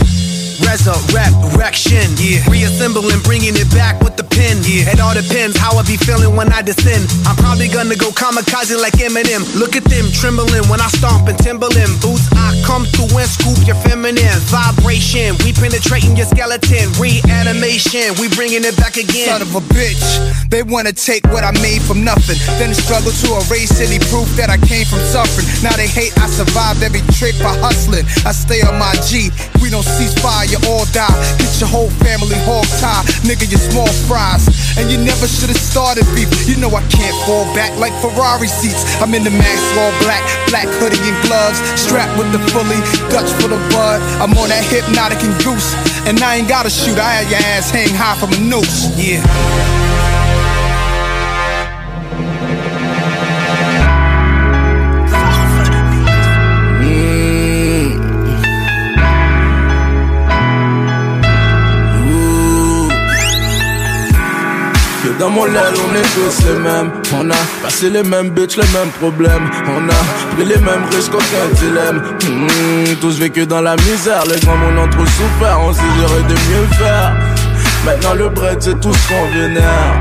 Resurrection, 0.69 2.13
yeah. 2.19 2.45
Reassembling, 2.51 3.21
bringing 3.23 3.57
it 3.57 3.71
back 3.73 4.01
with 4.03 4.17
the 4.17 4.28
pen, 4.39 4.63
yeah. 4.63 4.95
It 4.95 5.03
all 5.03 5.13
depends 5.19 5.59
how 5.59 5.75
I 5.75 5.83
be 5.83 5.99
feeling 5.99 6.39
when 6.39 6.55
I 6.55 6.63
descend. 6.63 7.11
I'm 7.27 7.35
probably 7.35 7.67
gonna 7.67 7.99
go 7.99 8.15
kamikaze 8.15 8.79
like 8.79 8.95
Eminem. 9.03 9.43
Look 9.59 9.75
at 9.75 9.83
them 9.91 10.07
trembling 10.15 10.63
when 10.71 10.79
I 10.79 10.87
stomp 10.95 11.27
and 11.27 11.37
Timberland 11.43 11.91
boots. 11.99 12.31
I 12.39 12.55
come 12.63 12.87
through 12.95 13.19
and 13.19 13.27
scoop 13.27 13.59
your 13.67 13.77
feminine 13.83 14.39
vibration. 14.47 15.35
We 15.43 15.51
penetrating 15.51 16.15
your 16.15 16.31
skeleton, 16.31 16.87
reanimation. 17.03 18.15
We 18.23 18.31
bringing 18.39 18.63
it 18.63 18.79
back 18.79 18.95
again. 18.95 19.35
Son 19.35 19.43
of 19.43 19.51
a 19.59 19.63
bitch, 19.75 20.07
they 20.49 20.63
wanna 20.63 20.95
take 20.95 21.27
what 21.35 21.43
I 21.43 21.51
made 21.59 21.83
from 21.83 22.07
nothing, 22.07 22.39
then 22.63 22.71
struggle 22.73 23.11
to 23.11 23.29
erase 23.43 23.83
any 23.83 23.99
proof 24.09 24.31
that 24.39 24.49
I 24.49 24.59
came 24.71 24.87
from 24.87 25.03
suffering. 25.11 25.51
Now 25.67 25.75
they 25.75 25.91
hate 25.91 26.15
I 26.23 26.31
survived 26.31 26.87
every 26.87 27.03
trick 27.19 27.35
for 27.43 27.51
hustling. 27.59 28.07
I 28.23 28.31
stay 28.31 28.63
on 28.63 28.79
my 28.79 28.95
G. 29.03 29.35
We 29.59 29.71
don't 29.75 29.85
cease 29.85 30.15
fire, 30.23 30.47
you 30.47 30.59
all 30.71 30.87
die. 30.95 31.11
Get 31.43 31.59
your 31.59 31.69
whole 31.69 31.91
family 32.07 32.39
hog 32.47 32.69
tie, 32.79 33.03
nigga. 33.27 33.51
You 33.51 33.59
small 33.59 33.89
and 34.77 34.91
you 34.91 34.99
never 34.99 35.27
should 35.27 35.49
have 35.49 35.61
started 35.61 36.05
beef. 36.15 36.29
You 36.47 36.57
know 36.61 36.69
I 36.69 36.85
can't 36.89 37.17
fall 37.25 37.45
back 37.57 37.73
like 37.79 37.93
Ferrari 38.05 38.49
seats. 38.49 38.85
I'm 39.01 39.15
in 39.15 39.25
the 39.25 39.31
mask, 39.31 39.65
all 39.81 39.93
black, 40.05 40.23
black 40.49 40.69
hoodie 40.77 41.01
and 41.01 41.17
gloves, 41.25 41.59
strapped 41.81 42.19
with 42.19 42.31
the 42.33 42.41
fully 42.53 42.81
Dutch 43.09 43.31
for 43.41 43.49
the 43.49 43.61
bud. 43.73 44.01
I'm 44.21 44.37
on 44.37 44.49
that 44.53 44.65
hypnotic 44.69 45.25
and 45.25 45.33
goose, 45.45 45.73
and 46.07 46.21
I 46.21 46.37
ain't 46.37 46.49
gotta 46.49 46.71
shoot. 46.71 46.99
I 46.99 47.25
had 47.25 47.31
your 47.31 47.41
ass 47.57 47.71
hang 47.71 47.95
high 47.95 48.17
from 48.21 48.33
a 48.33 48.41
noose. 48.41 48.93
Yeah. 48.99 49.88
Mon 65.39 65.45
on 65.45 65.95
est 65.95 66.03
tous 66.15 66.47
les 66.47 66.59
mêmes. 66.59 66.91
On 67.15 67.31
a 67.31 67.35
passé 67.63 67.91
les 67.91 68.03
mêmes 68.03 68.31
bitches, 68.31 68.57
les 68.57 68.69
mêmes 68.77 68.91
problèmes. 69.01 69.49
On 69.69 69.89
a 69.89 70.35
pris 70.35 70.45
les 70.45 70.59
mêmes 70.59 70.85
risques, 70.93 71.15
aucun 71.15 71.47
dilemme. 71.55 72.03
Hmm, 72.25 72.95
tous 73.01 73.19
vécu 73.19 73.47
dans 73.47 73.61
la 73.61 73.77
misère, 73.77 74.25
les 74.27 74.41
grands 74.41 74.57
monde 74.57 74.79
ont 74.79 74.89
trop 74.89 75.07
souffert. 75.07 75.61
On 75.61 75.73
s'est 75.73 75.93
géré 75.99 76.23
de 76.23 76.35
mieux 76.35 76.67
faire. 76.73 77.13
Maintenant 77.85 78.15
le 78.15 78.29
bread, 78.29 78.61
c'est 78.61 78.81
tout 78.81 78.93
ce 78.93 79.09
qu'on 79.09 79.27
vénère. 79.33 79.95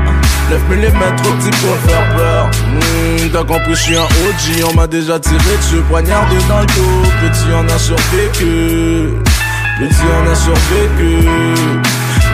9 0.50 0.60
mm 0.70 1.16
trop 1.16 1.32
petit 1.34 1.50
pour 1.60 1.76
faire 1.86 2.16
peur. 2.16 2.50
Hmm, 2.72 3.28
T'as 3.32 3.44
compris, 3.44 3.74
je 3.74 3.82
suis 3.82 3.96
un 3.96 4.02
OG, 4.02 4.64
on 4.70 4.74
m'a 4.74 4.86
déjà 4.86 5.20
tiré 5.20 5.56
dessus, 5.60 5.82
poignardé 5.88 6.36
dans 6.48 6.60
le 6.60 6.66
dos. 6.66 7.08
Petit, 7.22 7.46
on 7.54 7.66
a 7.72 7.78
survécu. 7.78 9.14
Petit, 9.78 10.06
on 10.18 10.30
a 10.30 10.34
survécu. 10.34 11.28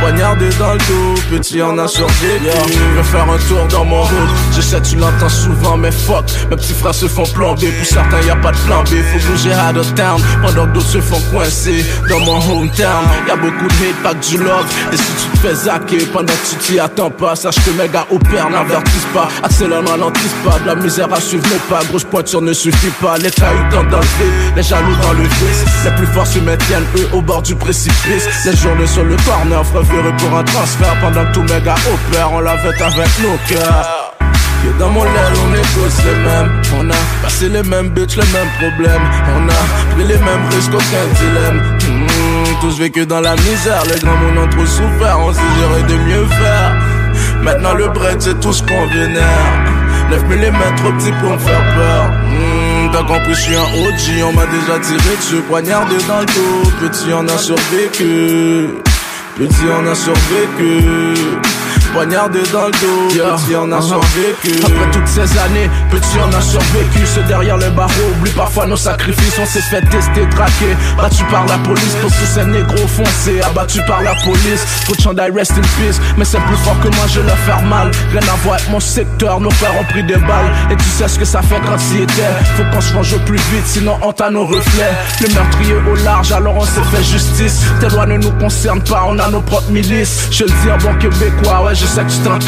Poignardé 0.04 0.50
dans 0.58 0.74
le 0.74 0.78
dos, 0.80 1.14
petit 1.30 1.62
on 1.62 1.78
a 1.78 1.88
survécu. 1.88 2.44
Je 2.44 2.96
veux 2.96 3.02
faire 3.04 3.22
un 3.22 3.38
tour 3.48 3.66
dans 3.70 3.86
mon 3.86 4.02
hood. 4.02 4.28
Je 4.54 4.60
sais 4.60 4.78
tu 4.82 4.96
l'entends 4.96 5.30
souvent 5.30 5.78
mais 5.78 5.90
fuck. 5.90 6.26
Mes 6.50 6.56
petits 6.56 6.74
frères 6.74 6.94
se 6.94 7.08
font 7.08 7.24
plomber. 7.24 7.68
Pour 7.68 7.86
certains 7.86 8.20
y 8.20 8.28
a 8.28 8.36
pas 8.36 8.52
de 8.52 8.58
plan 8.58 8.82
B. 8.82 8.88
Faut 8.88 9.30
bouger 9.30 9.54
out 9.54 9.78
of 9.78 9.94
town 9.94 10.20
Pendant 10.42 10.66
que 10.66 10.74
d'autres 10.74 10.88
se 10.88 11.00
font 11.00 11.22
coincer 11.32 11.82
Dans 12.10 12.20
mon 12.20 12.36
hometown. 12.36 13.02
Y'a 13.26 13.36
beaucoup 13.36 13.66
de 13.66 13.72
hate, 13.72 14.02
pas 14.02 14.12
que 14.12 14.26
du 14.26 14.36
love. 14.36 14.66
Et 14.92 14.96
si 14.98 15.02
tu 15.04 15.38
te 15.38 15.38
fais 15.38 15.54
zacker 15.54 16.04
Pendant 16.12 16.34
que 16.34 16.50
tu 16.50 16.56
t'y 16.56 16.78
attends 16.78 17.10
pas 17.10 17.34
Sache 17.34 17.56
que 17.64 17.70
mes 17.70 17.88
gars 17.88 18.06
opèrent, 18.10 18.50
n'avertissent 18.50 19.08
pas. 19.14 19.28
Accélère, 19.42 19.88
ralentissent 19.88 20.36
pas. 20.44 20.58
De 20.58 20.66
la 20.66 20.74
misère 20.74 21.10
à 21.14 21.20
suivre 21.22 21.48
pas. 21.70 21.80
Grosse 21.88 22.04
pointure 22.04 22.42
ne 22.42 22.52
suffit 22.52 22.92
pas. 23.00 23.16
Les 23.16 23.30
cailloux 23.30 23.70
tentent 23.70 23.88
d'enlever 23.88 24.30
Les 24.54 24.62
jaloux 24.62 24.96
dans 25.00 25.14
le 25.14 25.22
vice. 25.22 25.64
Les 25.82 25.90
plus 25.92 26.06
forts 26.08 26.26
se 26.26 26.40
maintiennent 26.40 26.84
eux 26.98 27.08
au 27.14 27.22
bord 27.22 27.40
du 27.40 27.54
précipice. 27.54 28.28
Les 28.44 28.54
journées 28.54 28.86
sur 28.86 29.04
le 29.04 29.16
corner 29.24 29.64
Frère 29.64 29.93
pour 30.18 30.38
un 30.38 30.44
transfert 30.44 30.94
Pendant 31.00 31.24
que 31.24 31.32
tous 31.32 31.42
mes 31.42 31.60
gars 31.60 31.76
opèrent 31.92 32.32
On 32.32 32.40
la 32.40 32.56
fête 32.58 32.80
avec 32.80 33.08
nos 33.22 33.36
cœurs 33.48 34.04
que 34.64 34.78
dans 34.78 34.88
mon 34.88 35.04
aile, 35.04 35.34
on 35.44 35.50
tous 35.74 36.02
les 36.04 36.16
mêmes. 36.24 36.62
On 36.78 36.90
a 36.90 36.94
passé 37.22 37.48
les 37.48 37.62
mêmes 37.62 37.90
bitches, 37.90 38.16
les 38.16 38.32
mêmes 38.32 38.48
problèmes. 38.58 39.02
On 39.36 39.48
a 39.48 39.94
pris 39.94 40.04
les 40.08 40.16
mêmes 40.16 40.46
risques, 40.50 40.72
aucun 40.72 41.06
dilemme. 41.18 41.60
Hmm, 41.80 42.60
tous 42.60 42.78
vécu 42.78 43.04
dans 43.04 43.20
la 43.20 43.34
misère, 43.36 43.82
les 43.92 44.00
grands 44.00 44.16
monde 44.16 44.38
ont 44.38 44.48
trop 44.48 44.66
souffert. 44.66 45.18
On 45.20 45.32
s'est 45.32 45.40
géré 45.58 45.82
de 45.82 45.96
mieux 46.04 46.26
faire. 46.26 46.76
Maintenant, 47.42 47.74
le 47.74 47.88
bread, 47.88 48.20
c'est 48.22 48.40
tout 48.40 48.52
ce 48.52 48.62
qu'on 48.62 48.86
vénère. 48.86 49.52
9 50.10 50.22
mm 50.24 50.76
trop 50.76 50.92
petit 50.92 51.12
pour 51.20 51.32
me 51.32 51.38
faire 51.38 51.62
peur. 51.74 52.10
Hmm, 52.30 52.90
T'as 52.92 53.02
compris, 53.02 53.34
je 53.34 53.40
suis 53.40 53.56
un 53.56 53.62
OG, 53.62 54.24
on 54.28 54.32
m'a 54.32 54.46
déjà 54.46 54.78
tiré 54.80 55.16
dessus, 55.16 55.42
poignardé 55.48 55.96
dans 56.08 56.20
le 56.20 56.26
dos. 56.26 56.70
Petit, 56.80 57.12
on 57.12 57.26
a 57.28 57.36
survécu. 57.36 58.70
Petit, 59.36 59.68
on 59.68 59.86
a 59.88 59.94
survécu. 59.96 61.63
Poignardé 61.94 62.40
dans 62.52 62.66
le 62.66 62.72
dos, 62.72 63.08
petit 63.08 63.54
on 63.54 63.70
a 63.70 63.80
survécu 63.80 64.60
Après 64.64 64.90
toutes 64.90 65.06
ces 65.06 65.38
années, 65.38 65.70
petit 65.92 66.18
on 66.18 66.36
a 66.36 66.40
survécu 66.40 67.06
Ceux 67.06 67.22
derrière 67.22 67.56
les 67.56 67.70
barreaux 67.70 67.92
oublient 68.18 68.32
parfois 68.32 68.66
nos 68.66 68.76
sacrifices. 68.76 69.38
On 69.40 69.46
s'est 69.46 69.60
fait 69.60 69.80
tester, 69.82 70.28
traquer, 70.30 70.76
battu 70.98 71.22
par 71.30 71.46
la 71.46 71.56
police 71.58 71.94
Pour 72.00 72.10
tous 72.10 72.26
ces 72.34 72.44
négros 72.46 72.88
foncés, 72.88 73.40
abattus 73.42 73.80
par 73.86 74.02
la 74.02 74.12
police 74.24 74.64
Faut 74.86 74.96
de 74.96 75.00
chandail 75.00 75.30
rest 75.30 75.52
in 75.52 75.60
peace, 75.60 76.00
mais 76.18 76.24
c'est 76.24 76.40
plus 76.40 76.56
fort 76.56 76.76
que 76.80 76.88
moi 76.88 77.06
je 77.06 77.20
leur 77.20 77.38
faire 77.38 77.62
mal. 77.62 77.92
Rien 78.10 78.22
à 78.22 78.36
voir 78.42 78.56
avec 78.56 78.68
mon 78.70 78.80
secteur, 78.80 79.40
nos 79.40 79.50
frères 79.50 79.80
ont 79.80 79.84
pris 79.84 80.02
des 80.02 80.16
balles. 80.16 80.52
Et 80.72 80.76
tu 80.76 80.84
sais 80.84 81.06
ce 81.06 81.16
que 81.16 81.24
ça 81.24 81.42
fait 81.42 81.60
quand 81.64 81.78
s'y 81.78 81.98
était. 81.98 82.34
Faut 82.56 82.64
qu'on 82.72 82.80
se 82.80 82.92
range 82.92 83.12
au 83.14 83.18
plus 83.20 83.38
vite, 83.38 83.66
sinon 83.66 83.96
on 84.02 84.12
t'a 84.12 84.30
nos 84.30 84.44
reflets. 84.46 84.94
Le 85.20 85.32
meurtrier 85.32 85.74
au 85.74 85.94
large, 86.04 86.32
alors 86.32 86.56
on 86.56 86.64
s'est 86.64 86.82
fait 86.92 87.04
justice. 87.04 87.60
Tes 87.78 87.88
lois 87.88 88.06
ne 88.06 88.16
nous 88.16 88.32
concernent 88.32 88.82
pas, 88.82 89.04
on 89.08 89.16
a 89.20 89.30
nos 89.30 89.42
propres 89.42 89.70
milices. 89.70 90.26
Je 90.32 90.42
le 90.42 90.50
dis 90.50 90.70
en 90.72 90.78
bon 90.78 90.98
québécois, 90.98 91.62
ouais 91.64 91.83
je 91.84 91.88
sais 91.88 92.02
que 92.02 92.10
tu 92.10 92.18
t'en 92.18 92.38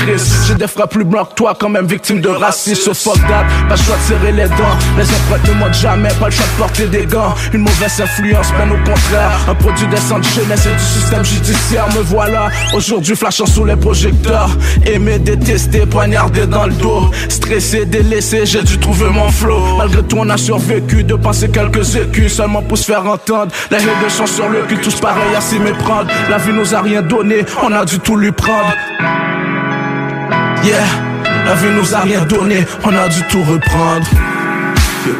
J'ai 0.47 0.55
des 0.55 0.67
frères 0.67 0.89
plus 0.89 1.05
blancs 1.05 1.31
que 1.31 1.35
toi, 1.35 1.55
quand 1.59 1.69
même 1.69 1.87
victime 1.87 2.21
de 2.21 2.29
racisme. 2.29 2.83
So 2.83 2.95
fuck 2.95 3.21
that, 3.29 3.45
pas 3.69 3.77
le 3.77 3.83
choix 3.83 3.97
de 3.97 4.03
serrer 4.03 4.33
les 4.33 4.49
dents. 4.49 4.77
Les 4.97 5.05
empreintes 5.05 5.49
ne 5.49 5.55
montent 5.55 5.75
jamais, 5.75 6.09
pas 6.21 6.27
le 6.27 6.31
choix 6.33 6.47
de 6.47 6.59
porter 6.59 6.87
des 6.87 7.07
gants. 7.07 7.35
Une 7.53 7.63
mauvaise 7.63 8.01
influence, 8.01 8.53
bien 8.53 8.71
au 8.71 8.79
contraire. 8.79 9.33
Un 9.49 9.55
produit 9.55 9.87
des 9.89 9.97
centres 9.97 10.29
jeunesse 10.29 10.67
et 10.67 10.73
du 10.73 11.01
système 11.01 11.25
judiciaire. 11.25 11.87
Me 11.95 12.03
voilà, 12.03 12.49
aujourd'hui 12.75 13.15
flashant 13.15 13.47
sous 13.47 13.65
les 13.65 13.77
projecteurs. 13.77 14.51
Aimé, 14.87 15.19
détesté, 15.19 15.87
poignardé 15.87 16.47
dans 16.47 16.67
le 16.67 16.73
dos. 16.73 17.11
Stressé, 17.29 17.85
délaissé, 17.85 18.47
j'ai 18.47 18.63
dû 18.63 18.79
trouver 18.79 19.11
mon 19.11 19.31
flow. 19.31 19.61
Malgré 19.79 20.03
tout 20.03 20.17
on 20.19 20.29
a 20.31 20.37
survécu, 20.37 21.05
de 21.05 21.15
passer 21.15 21.49
quelques 21.49 21.97
écus. 21.97 22.35
Seulement 22.35 22.63
pour 22.63 22.79
se 22.79 22.85
faire 22.85 23.07
entendre 23.07 23.53
Les 23.71 23.79
règles 23.79 24.11
sont 24.11 24.27
sur 24.27 24.49
le 24.49 24.63
cul, 24.63 24.77
tous 24.79 24.99
pareils 25.01 25.35
à 25.37 25.41
s'y 25.41 25.59
méprendre. 25.59 26.09
La 26.31 26.39
vie 26.39 26.53
nous 26.53 26.75
a 26.75 26.81
rien 26.81 27.03
donné, 27.03 27.45
on 27.63 27.73
a 27.73 27.85
dû 27.85 27.99
tout 27.99 28.17
lui 28.17 28.33
prendre 28.33 28.73
Yeah, 30.67 30.85
la 31.47 31.55
vie 31.55 31.69
nous 31.77 31.95
a 31.95 32.01
rien 32.01 32.25
donné, 32.25 32.67
on 32.83 32.89
a 32.89 33.09
dû 33.09 33.23
tout 33.31 33.43
reprendre. 33.45 34.07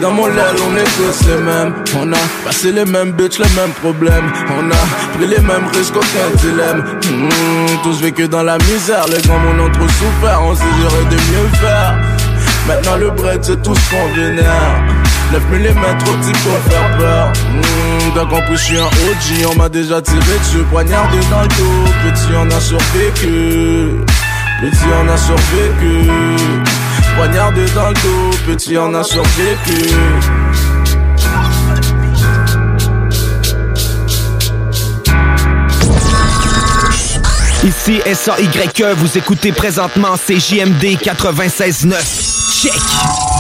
Dans 0.03 0.11
mon 0.11 0.27
aile, 0.27 0.57
on 0.69 0.77
est 0.77 0.83
tous 0.97 1.27
les 1.29 1.37
mêmes. 1.37 1.73
On 1.97 2.13
a 2.13 2.17
passé 2.45 2.73
les 2.73 2.85
mêmes 2.85 3.13
bitches, 3.13 3.39
les 3.39 3.49
mêmes 3.55 3.71
problèmes. 3.81 4.33
On 4.59 4.69
a 4.69 5.17
pris 5.17 5.29
les 5.29 5.39
mêmes 5.39 5.69
risques, 5.73 5.95
aucun 5.95 6.37
dilemme. 6.41 6.83
Hmm, 7.09 7.83
tous 7.85 8.01
vécu 8.01 8.27
dans 8.27 8.43
la 8.43 8.59
misère, 8.59 9.05
les 9.07 9.23
grands 9.23 9.37
ont 9.37 9.71
trop 9.71 9.87
souffert. 9.89 10.41
On 10.43 10.57
s'est 10.57 10.65
géré 10.81 11.05
de 11.05 11.15
mieux 11.15 11.49
faire. 11.61 11.95
Maintenant 12.67 12.97
le 12.97 13.11
bread, 13.11 13.45
c'est 13.45 13.63
tout 13.63 13.77
ce 13.77 13.91
qu'on 13.91 14.09
vénère. 14.17 14.83
9 15.33 15.43
mm 15.53 15.99
trop 15.99 16.15
petit 16.15 16.33
pour 16.43 16.73
faire 16.73 16.99
peur. 16.99 17.33
Hmm, 17.53 18.11
T'as 18.17 18.25
compris, 18.27 18.57
je 18.57 18.63
suis 18.65 18.79
un 18.79 18.87
OG, 18.87 19.53
on 19.53 19.57
m'a 19.57 19.69
déjà 19.69 20.03
tiré 20.03 20.19
dessus, 20.41 20.65
poignardé 20.71 21.19
dans 21.31 21.43
le 21.43 21.49
dos. 21.49 21.91
Petit, 22.11 22.33
on 22.37 22.51
a 22.51 22.61
survécu. 22.61 24.01
Petit 24.61 24.87
on 24.91 25.09
a 25.09 25.17
survécu 25.19 26.11
Poignardé 27.15 27.67
dans 27.75 27.89
le 27.89 27.95
dos 27.95 28.37
Petit 28.47 28.79
on 28.79 28.95
a 28.95 29.05
survécu 29.05 29.95
Ici 37.65 38.01
SAYE, 38.15 38.95
vous 38.97 39.19
écoutez 39.19 39.53
présentement 39.53 40.15
CJMD 40.17 40.97
96.9. 41.03 42.63
Check! 42.63 42.73
Check. 42.73 43.36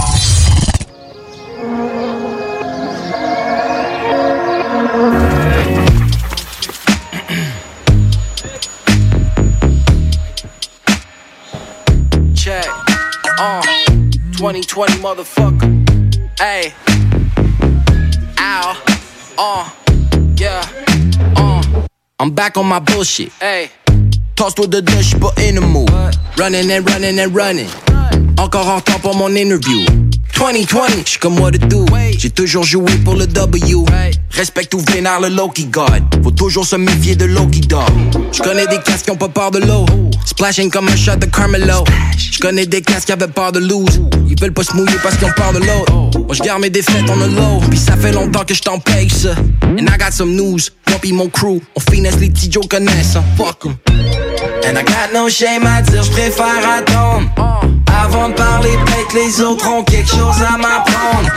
2020 14.46 14.92
motherfucker. 15.02 16.38
Hey. 16.38 16.72
Ow. 18.38 18.80
Uh. 19.36 19.68
Yeah. 20.36 20.64
Uh. 21.34 21.86
I'm 22.20 22.30
back 22.30 22.56
on 22.56 22.66
my 22.66 22.78
bullshit. 22.78 23.32
Hey. 23.40 23.70
Tossed 24.36 24.60
with 24.60 24.70
the 24.70 24.82
deux, 24.82 25.18
but 25.18 25.36
in 25.42 25.56
the 25.56 25.62
mood. 25.62 25.90
Running 26.38 26.70
and 26.70 26.88
running 26.88 27.18
and 27.18 27.34
running. 27.34 27.68
Encore 28.38 28.68
en 28.68 28.80
temps 28.80 29.00
pour 29.00 29.16
mon 29.16 29.34
interview. 29.34 30.05
2020, 30.38 31.04
j'suis 31.06 31.18
comme 31.18 31.40
what 31.40 31.52
to 31.52 31.58
do. 31.66 31.86
J'ai 32.18 32.30
toujours 32.30 32.64
joué 32.64 32.92
pour 33.04 33.14
le 33.14 33.26
W. 33.26 33.74
Respecte 34.30 34.74
ou 34.74 34.80
vénère 34.92 35.20
le 35.20 35.28
Loki 35.28 35.64
God. 35.66 36.02
Faut 36.22 36.30
toujours 36.30 36.66
se 36.66 36.76
méfier 36.76 37.16
de 37.16 37.24
Loki 37.24 37.60
Dog. 37.60 37.82
J'connais 38.32 38.66
des 38.66 38.78
casques 38.78 39.06
qui 39.06 39.10
ont 39.10 39.16
pas 39.16 39.28
peur 39.30 39.50
de 39.50 39.60
l'eau. 39.60 39.86
Splashing 40.26 40.70
comme 40.70 40.88
un 40.88 40.96
shot 40.96 41.16
de 41.16 41.26
Carmelo. 41.26 41.84
J'connais 42.18 42.66
des 42.66 42.82
casques 42.82 43.06
qui 43.06 43.12
avaient 43.12 43.28
peur 43.28 43.52
de 43.52 43.60
lose. 43.60 44.02
Ils 44.28 44.38
veulent 44.38 44.52
pas 44.52 44.62
se 44.64 44.74
mouiller 44.76 44.96
parce 45.02 45.16
qu'ils 45.16 45.26
ont 45.26 45.32
peur 45.36 45.52
de 45.54 45.58
l'autre. 45.60 46.18
Moi 46.18 46.34
j'garde 46.34 46.60
mes 46.60 46.70
défaites 46.70 47.08
en 47.08 47.20
a 47.20 47.26
low. 47.26 47.60
Pis 47.70 47.78
ça 47.78 47.96
fait 47.96 48.12
longtemps 48.12 48.44
que 48.44 48.54
j't'en 48.54 48.78
paye 48.78 49.08
ça. 49.08 49.34
And 49.62 49.78
I 49.86 49.96
got 49.98 50.12
some 50.12 50.34
news. 50.34 50.58
Moi 50.88 50.98
pis 51.00 51.12
mon 51.14 51.28
crew, 51.28 51.60
on 51.74 51.80
finesse 51.90 52.16
les 52.20 52.28
petits 52.28 52.50
Joe 52.52 52.66
connaissent. 52.68 53.16
hein. 53.16 53.24
Fuck 53.38 53.64
'em. 53.66 53.76
And 54.68 54.78
I 54.78 54.84
got 54.84 55.14
no 55.14 55.28
shame 55.30 55.64
à 55.66 55.80
dire, 55.80 56.02
j'préfère 56.02 56.68
attendre. 56.78 57.30
Avant 58.04 58.28
de 58.28 58.34
parler, 58.34 58.76
peut-être 58.84 59.14
les 59.14 59.40
autres 59.40 59.68
ont 59.68 59.82
quelque 59.82 60.08
chose 60.08 60.42
à 60.42 60.56
m'apprendre. 60.56 61.30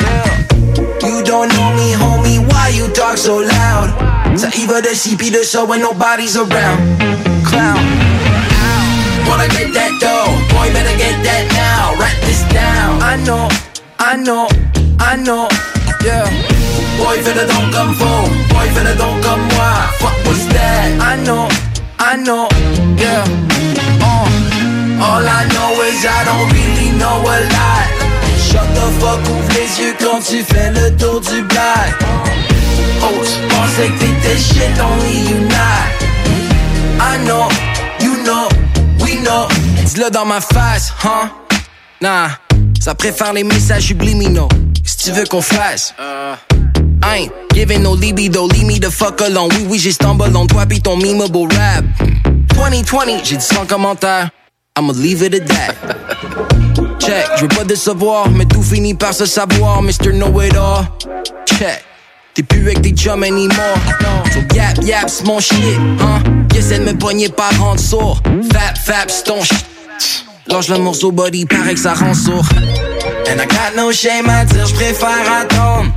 You 1.02 1.22
don't 1.24 1.50
know 1.50 1.72
me, 1.76 1.96
homie, 1.96 2.40
why 2.40 2.70
you 2.76 2.88
talk 2.90 3.18
so 3.18 3.42
loud? 3.42 3.90
Ça 4.36 4.48
y 4.58 4.66
va 4.66 4.82
de 4.82 4.94
ci 4.94 5.16
pis 5.16 5.32
de 5.32 5.44
ça 5.44 5.64
when 5.64 5.82
nobody's 5.82 6.38
around. 6.38 6.80
Clown. 7.46 7.80
Wanna 9.28 9.48
get 9.50 9.74
that 9.74 9.92
dough, 10.00 10.32
boy, 10.50 10.72
better 10.74 10.98
get 10.98 11.24
that 11.24 11.46
now. 11.54 11.96
Write 12.00 12.20
this 12.26 12.44
down. 12.54 13.02
I 13.02 13.16
know, 13.24 13.48
I 14.00 14.16
know, 14.16 14.48
I 15.00 15.16
know, 15.18 15.48
yeah. 16.04 16.26
Boy, 16.98 17.22
fais 17.24 17.34
le 17.34 17.46
don 17.46 17.72
comme 17.72 17.94
faux, 17.96 18.30
boy, 18.50 18.68
fais 18.74 18.84
le 18.84 18.96
don 18.96 19.14
comme 19.22 19.42
moi. 19.56 19.74
Fuck 20.00 20.14
what's 20.26 20.46
that? 20.48 20.92
I 21.00 21.16
know, 21.24 21.48
I 22.00 22.18
know, 22.18 22.48
yeah. 22.98 23.24
All 25.02 25.24
I 25.24 25.48
know 25.54 25.82
is 25.84 26.06
I 26.06 26.24
don't 26.26 26.52
really 26.52 26.92
know 26.98 27.22
a 27.24 27.38
lot. 27.56 27.88
Shut 28.38 28.68
the 28.76 28.86
fuck, 29.00 29.20
ouvre 29.30 29.50
les 29.54 29.82
yeux 29.82 29.96
quand 30.00 30.20
tu 30.20 30.44
fais 30.44 30.72
le 30.72 30.96
tour 30.98 31.22
du 31.22 31.42
black. 31.44 31.96
Oh, 33.02 33.24
tu 33.24 33.56
pensais 33.56 33.88
que 33.90 34.00
t'étais 34.00 34.38
shit, 34.38 34.80
only 34.82 35.30
you 35.30 35.40
not. 35.48 36.10
I 37.00 37.18
know, 37.26 37.48
you 38.02 38.22
know, 38.24 38.50
we 39.00 39.16
know. 39.24 39.48
Dis-le 39.86 40.10
dans 40.10 40.26
ma 40.26 40.42
face, 40.42 40.94
hein? 41.04 41.32
Nah, 42.02 42.30
ça 42.80 42.94
préfère 42.94 43.32
les 43.32 43.44
messages 43.44 43.84
subliminaux. 43.84 44.50
Si 44.86 44.98
tu 44.98 45.12
veux 45.12 45.26
qu'on 45.26 45.42
fasse. 45.42 45.94
I 47.02 47.24
ain't 47.24 47.32
giving 47.54 47.82
no 47.84 47.96
libido, 47.96 48.48
leave 48.50 48.66
me 48.66 48.80
the 48.80 48.90
fuck 48.90 49.22
alone. 49.22 49.50
Oui, 49.56 49.66
oui, 49.70 49.80
j'ai 49.80 49.94
stumble 49.94 50.36
on 50.36 50.46
toi 50.46 50.66
pis 50.66 50.82
ton 50.82 50.98
memeable 50.98 51.48
rap. 51.56 51.86
2020, 52.56 53.24
j'ai 53.24 53.38
dit 53.38 53.46
sans 53.46 53.66
commentaire. 53.66 54.30
I'ma 54.80 54.94
leave 54.94 55.24
it 55.24 55.34
at 55.34 55.46
that. 55.48 55.76
Check, 57.00 57.28
je 57.36 57.42
veux 57.42 57.48
pas 57.50 57.66
décevoir, 57.66 58.30
mais 58.30 58.46
tout 58.46 58.64
finit 58.64 58.94
par 58.94 59.14
se 59.14 59.26
savoir, 59.26 59.82
Mr. 59.82 60.14
Know 60.14 60.42
It 60.42 60.56
All. 60.56 60.88
Check, 61.46 61.84
t'es 62.34 62.44
plus 62.44 62.62
avec 62.62 62.82
tes 62.82 62.92
chums 62.92 63.24
anymore. 63.24 63.76
So 64.32 64.40
yap 64.56 64.82
yap, 64.82 65.10
c'est 65.10 65.28
mon 65.28 65.42
shit, 65.42 65.60
hein. 66.00 66.24
Essaie 66.58 66.80
de 66.80 66.86
me 66.86 66.98
pogner 66.98 67.28
par 67.28 67.52
rendre 67.60 67.82
sourd. 67.82 68.22
Fap 68.54 68.78
fap, 68.78 69.12
c'est 69.12 69.24
ton 69.24 69.44
shit. 69.44 69.66
Lâche 70.48 70.70
le 70.70 70.78
morceau 70.78 71.12
body, 71.12 71.46
paraît 71.46 71.74
que 71.74 71.80
ça 71.82 71.94
rend 71.94 72.14
sourd. 72.14 72.48
And 73.28 73.42
I 73.42 73.48
got 73.48 73.76
no 73.76 73.92
shame 73.92 74.30
à 74.30 74.46
dire, 74.46 74.66
je 74.66 74.76
préfère 74.76 75.10
attendre. 75.42 75.92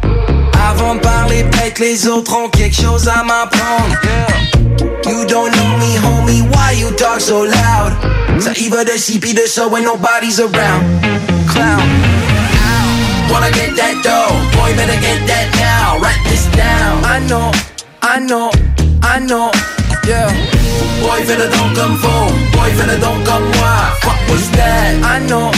Avant 0.68 0.96
de 0.96 1.00
parler, 1.00 1.44
peut-être 1.44 1.78
les 1.78 2.08
autres 2.08 2.36
ont 2.36 2.48
quelque 2.48 2.74
chose 2.74 3.06
à 3.06 3.22
m'apprendre. 3.22 3.96
You 5.06 5.26
don't 5.26 5.50
know 5.52 5.70
me, 5.78 5.96
homie, 5.96 6.42
why 6.52 6.72
you 6.72 6.90
talk 6.96 7.20
so 7.20 7.44
loud? 7.44 7.92
Ça 8.40 8.52
y 8.56 8.68
va 8.68 8.84
de 8.84 8.96
ci 8.96 9.18
pis 9.18 9.34
de 9.34 9.44
when 9.70 9.84
nobody's 9.84 10.40
around. 10.40 10.82
Clown. 11.48 11.82
Wanna 13.30 13.50
get 13.52 13.74
that 13.76 13.96
dough, 14.02 14.32
boy, 14.56 14.74
better 14.76 15.00
get 15.00 15.26
that 15.26 15.48
now. 15.56 15.98
Write 15.98 16.22
this 16.28 16.46
down. 16.56 17.04
I 17.04 17.18
know, 17.28 17.50
I 18.02 18.18
know, 18.18 18.50
I 19.02 19.18
know, 19.20 19.50
yeah. 20.06 20.28
Boy, 21.00 21.24
fais 21.24 21.36
le 21.36 21.48
don 21.48 21.74
comme 21.74 21.96
faux, 21.98 22.32
boy, 22.52 22.70
fais 22.76 22.86
le 22.86 22.98
don 22.98 23.16
comme 23.24 23.48
moi. 23.56 23.76
Fuck 24.02 24.20
was 24.28 24.50
that? 24.52 24.94
I 25.02 25.18
know, 25.26 25.50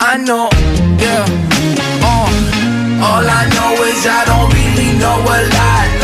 I 0.00 0.16
know, 0.18 0.48
yeah. 0.98 1.24
Oh. 2.02 2.60
All 3.02 3.24
I 3.24 3.48
know 3.48 3.82
is 3.84 4.06
I 4.06 4.24
don't 4.26 4.52
really 4.52 4.98
know 4.98 5.16
a 5.24 5.38
lot. 5.56 5.99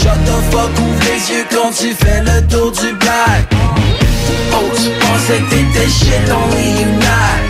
Shut 0.00 0.16
the 0.24 0.32
fuck, 0.50 0.70
les 1.04 1.30
yeux 1.30 1.44
quand 1.50 1.70
tu 1.72 1.92
fais 1.92 2.22
le 2.22 2.46
tour 2.48 2.72
du 2.72 2.94
black. 2.94 3.52
Oh, 4.50 4.70
tu 4.74 4.88
pensais 4.98 5.40
que 5.40 5.50
t'étais 5.50 5.90
shit, 5.90 6.30
only 6.30 6.80
you. 6.80 7.49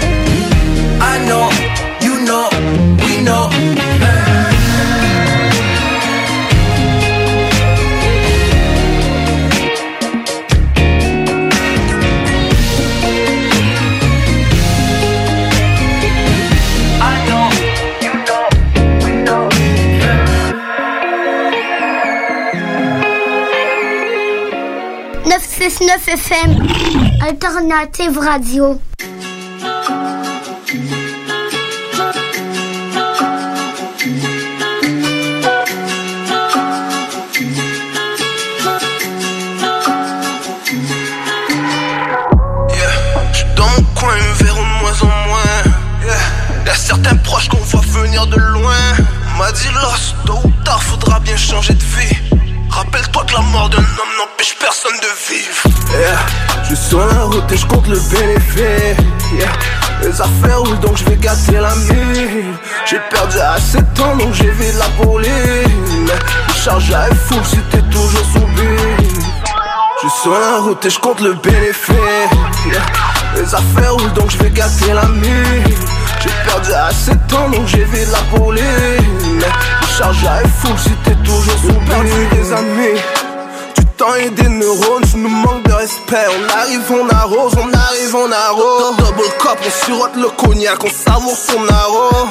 Moins. 45.28 45.62
Yeah. 46.04 46.66
Y'a 46.66 46.74
certains 46.74 47.16
proches 47.16 47.48
qu'on 47.48 47.58
voit 47.58 47.80
venir 47.80 48.26
de 48.26 48.36
loin. 48.36 48.74
M'a 49.38 49.52
dit 49.52 49.68
lost, 49.74 50.09
suis 57.40 57.48
la 57.48 57.48
route 57.48 57.52
et 57.52 57.56
je 57.56 57.66
compte 57.66 57.88
le 57.88 57.98
bénéfice. 57.98 59.04
Yeah. 59.32 59.48
Les 60.02 60.20
affaires 60.20 60.60
roulent 60.60 60.80
donc 60.80 60.96
je 60.96 61.04
vais 61.04 61.16
gâter 61.16 61.52
la 61.52 61.74
mine. 61.74 62.56
J'ai 62.86 62.98
perdu 63.10 63.38
assez 63.38 63.78
de 63.78 63.86
temps 63.94 64.16
donc 64.16 64.32
j'ai 64.34 64.50
vide 64.50 64.74
la 64.78 65.04
police. 65.04 65.28
Le 65.28 66.54
chargeur 66.54 67.04
est 67.10 67.14
full 67.14 67.44
si 67.44 67.58
t'es 67.70 67.82
toujours 67.90 68.24
sous. 68.32 68.40
Je 70.02 70.08
suis 70.08 70.22
sur 70.22 70.32
la 70.32 70.58
route 70.60 70.84
et 70.84 70.90
je 70.90 70.98
compte 70.98 71.20
le 71.20 71.34
bénéfice 71.34 71.94
yeah. 72.66 72.80
Les 73.36 73.54
affaires 73.54 73.94
roulent 73.94 74.12
donc 74.14 74.30
je 74.30 74.38
vais 74.38 74.50
gâter 74.50 74.94
la 74.94 75.06
mine 75.06 75.62
J'ai 76.22 76.30
perdu 76.50 76.72
assez 76.72 77.12
de 77.12 77.20
temps 77.28 77.50
donc 77.50 77.66
j'ai 77.66 77.84
vide 77.84 78.08
la 78.10 78.38
police 78.38 78.62
Le 78.62 79.86
chargeur 79.98 80.38
est 80.42 80.48
full 80.48 80.78
si 80.78 80.90
t'es 81.04 81.14
toujours 81.16 81.58
sous 81.58 81.80
perdu 81.86 82.26
des 82.32 82.52
amis 82.52 83.19
temps 84.00 84.14
et 84.14 84.30
des 84.30 84.48
neurones, 84.48 85.04
tu 85.10 85.18
nous 85.18 85.28
manques 85.28 85.62
de 85.68 85.72
respect 85.72 86.26
On 86.38 86.58
arrive, 86.58 86.90
on 86.90 87.08
arrose, 87.10 87.52
on 87.56 87.70
arrive, 87.70 88.14
on 88.14 88.32
arrose 88.32 88.96
Double 88.96 89.28
cup, 89.38 89.58
on 89.66 89.84
sirote 89.84 90.16
le 90.16 90.28
cognac, 90.30 90.82
on 90.82 90.88
savoure 90.88 91.36
son 91.36 91.68
arôme 91.68 92.30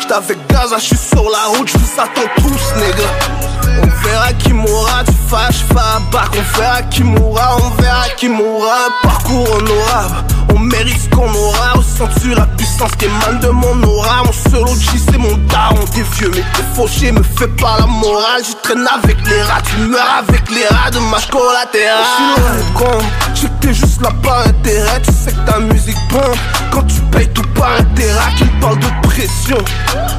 J'étais 0.00 0.14
avec 0.14 0.38
Gaza, 0.48 0.78
je 0.78 0.84
suis 0.84 0.96
sur 0.96 1.28
la 1.28 1.44
route, 1.48 1.68
je 1.68 1.76
vous 1.76 2.00
attends 2.00 2.30
tous, 2.36 2.80
nigga. 2.80 3.82
On 3.82 4.06
verra 4.06 4.32
qui 4.32 4.52
mourra, 4.52 5.04
tu 5.04 5.12
fâches, 5.28 5.64
pas 5.68 6.00
bac. 6.10 6.30
On 6.36 6.58
verra 6.58 6.82
qui 6.82 7.02
mourra, 7.04 7.56
on 7.58 7.82
verra 7.82 8.08
qui 8.16 8.28
mourra. 8.28 8.88
Parcours 9.02 9.48
honorable, 9.52 10.31
on 10.54 10.58
mérite 10.58 10.98
ce 11.02 11.08
qu'on 11.14 11.32
aura. 11.32 11.72
Ressens-tu 11.74 12.34
la 12.34 12.46
puissance 12.46 12.90
qui 12.98 13.06
émane 13.06 13.40
de 13.40 13.48
mon 13.48 13.82
aura? 13.82 14.22
Mon 14.24 14.32
seul 14.32 14.62
OG, 14.62 14.98
c'est 15.10 15.18
mon 15.18 15.36
daron. 15.48 15.84
T'es 15.92 16.02
vieux, 16.16 16.30
mais 16.34 16.44
t'es 16.54 16.64
fauché, 16.74 17.12
me 17.12 17.22
fais 17.22 17.48
pas 17.48 17.78
la 17.78 17.86
morale. 17.86 18.42
Je 18.46 18.54
traîne 18.62 18.86
avec 18.86 19.16
les 19.26 19.42
rats, 19.42 19.62
tu 19.62 19.76
meurs 19.88 20.18
avec 20.18 20.50
les 20.50 20.66
rats 20.66 20.90
de 20.90 20.98
collatéral. 21.30 22.04
Je 22.04 22.16
suis 22.16 22.84
loin 22.84 22.98
je 23.34 23.46
t'es 23.60 23.74
juste 23.74 24.00
là 24.02 24.10
par 24.22 24.46
intérêt. 24.46 25.00
Tu 25.02 25.12
sais 25.12 25.32
que 25.32 25.50
ta 25.50 25.58
musique 25.58 25.98
pompe 26.08 26.38
quand 26.70 26.82
tu 26.82 27.00
payes 27.10 27.28
tout 27.28 27.46
par 27.54 27.72
intérêt. 27.78 28.34
Qu'il 28.36 28.50
parle 28.60 28.78
de 28.78 28.86
pression, 29.02 29.58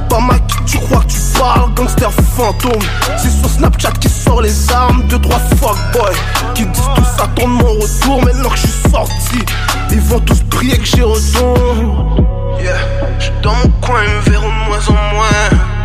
pas 0.10 0.20
ma 0.20 0.40
qui 0.40 0.58
tu 0.66 0.78
crois 0.80 1.02
que 1.02 1.12
tu 1.12 1.20
parles, 1.38 1.74
gangster 1.74 2.12
fantôme. 2.36 2.82
C'est 3.18 3.30
sur 3.30 3.50
Snapchat 3.50 3.92
qui 4.00 4.10
sort 4.10 4.42
les 4.42 4.72
armes, 4.72 5.04
deux 5.08 5.20
trois 5.20 5.40
fuckboys 5.58 6.16
qui 6.56 6.66
disent 6.66 6.90
tous 6.96 7.24
attendre 7.24 7.48
mon 7.48 7.74
retour. 7.74 8.24
Maintenant 8.24 8.50
que 8.50 8.58
je 8.58 8.68
suis 8.68 8.92
sorti, 8.92 9.46
ils 9.94 10.02
vont 10.02 10.20
tous 10.20 10.42
prier 10.50 10.78
que 10.78 10.86
j'y 10.86 11.02
retourne. 11.02 12.26
Yeah, 12.62 12.76
je 13.20 13.26
suis 13.26 13.34
dans 13.42 13.54
mon 13.54 13.70
coin, 13.82 14.02
ils 14.04 14.14
me 14.14 14.22
verront 14.22 14.50
de 14.50 14.70
moins 14.70 14.88
en 14.88 15.14
moins. 15.14 15.28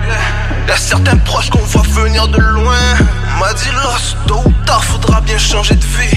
Yeah. 0.06 0.68
Y'a 0.68 0.76
certains 0.76 1.16
proches 1.18 1.50
qu'on 1.50 1.58
voit 1.58 1.82
venir 1.82 2.26
de 2.28 2.38
loin. 2.38 2.76
On 3.34 3.40
m'a 3.40 3.52
dit 3.52 3.70
lost, 3.84 4.16
tôt 4.26 4.42
ou 4.44 4.52
tard, 4.64 4.82
faudra 4.84 5.20
bien 5.20 5.38
changer 5.38 5.74
de 5.74 5.84
vie. 5.84 6.16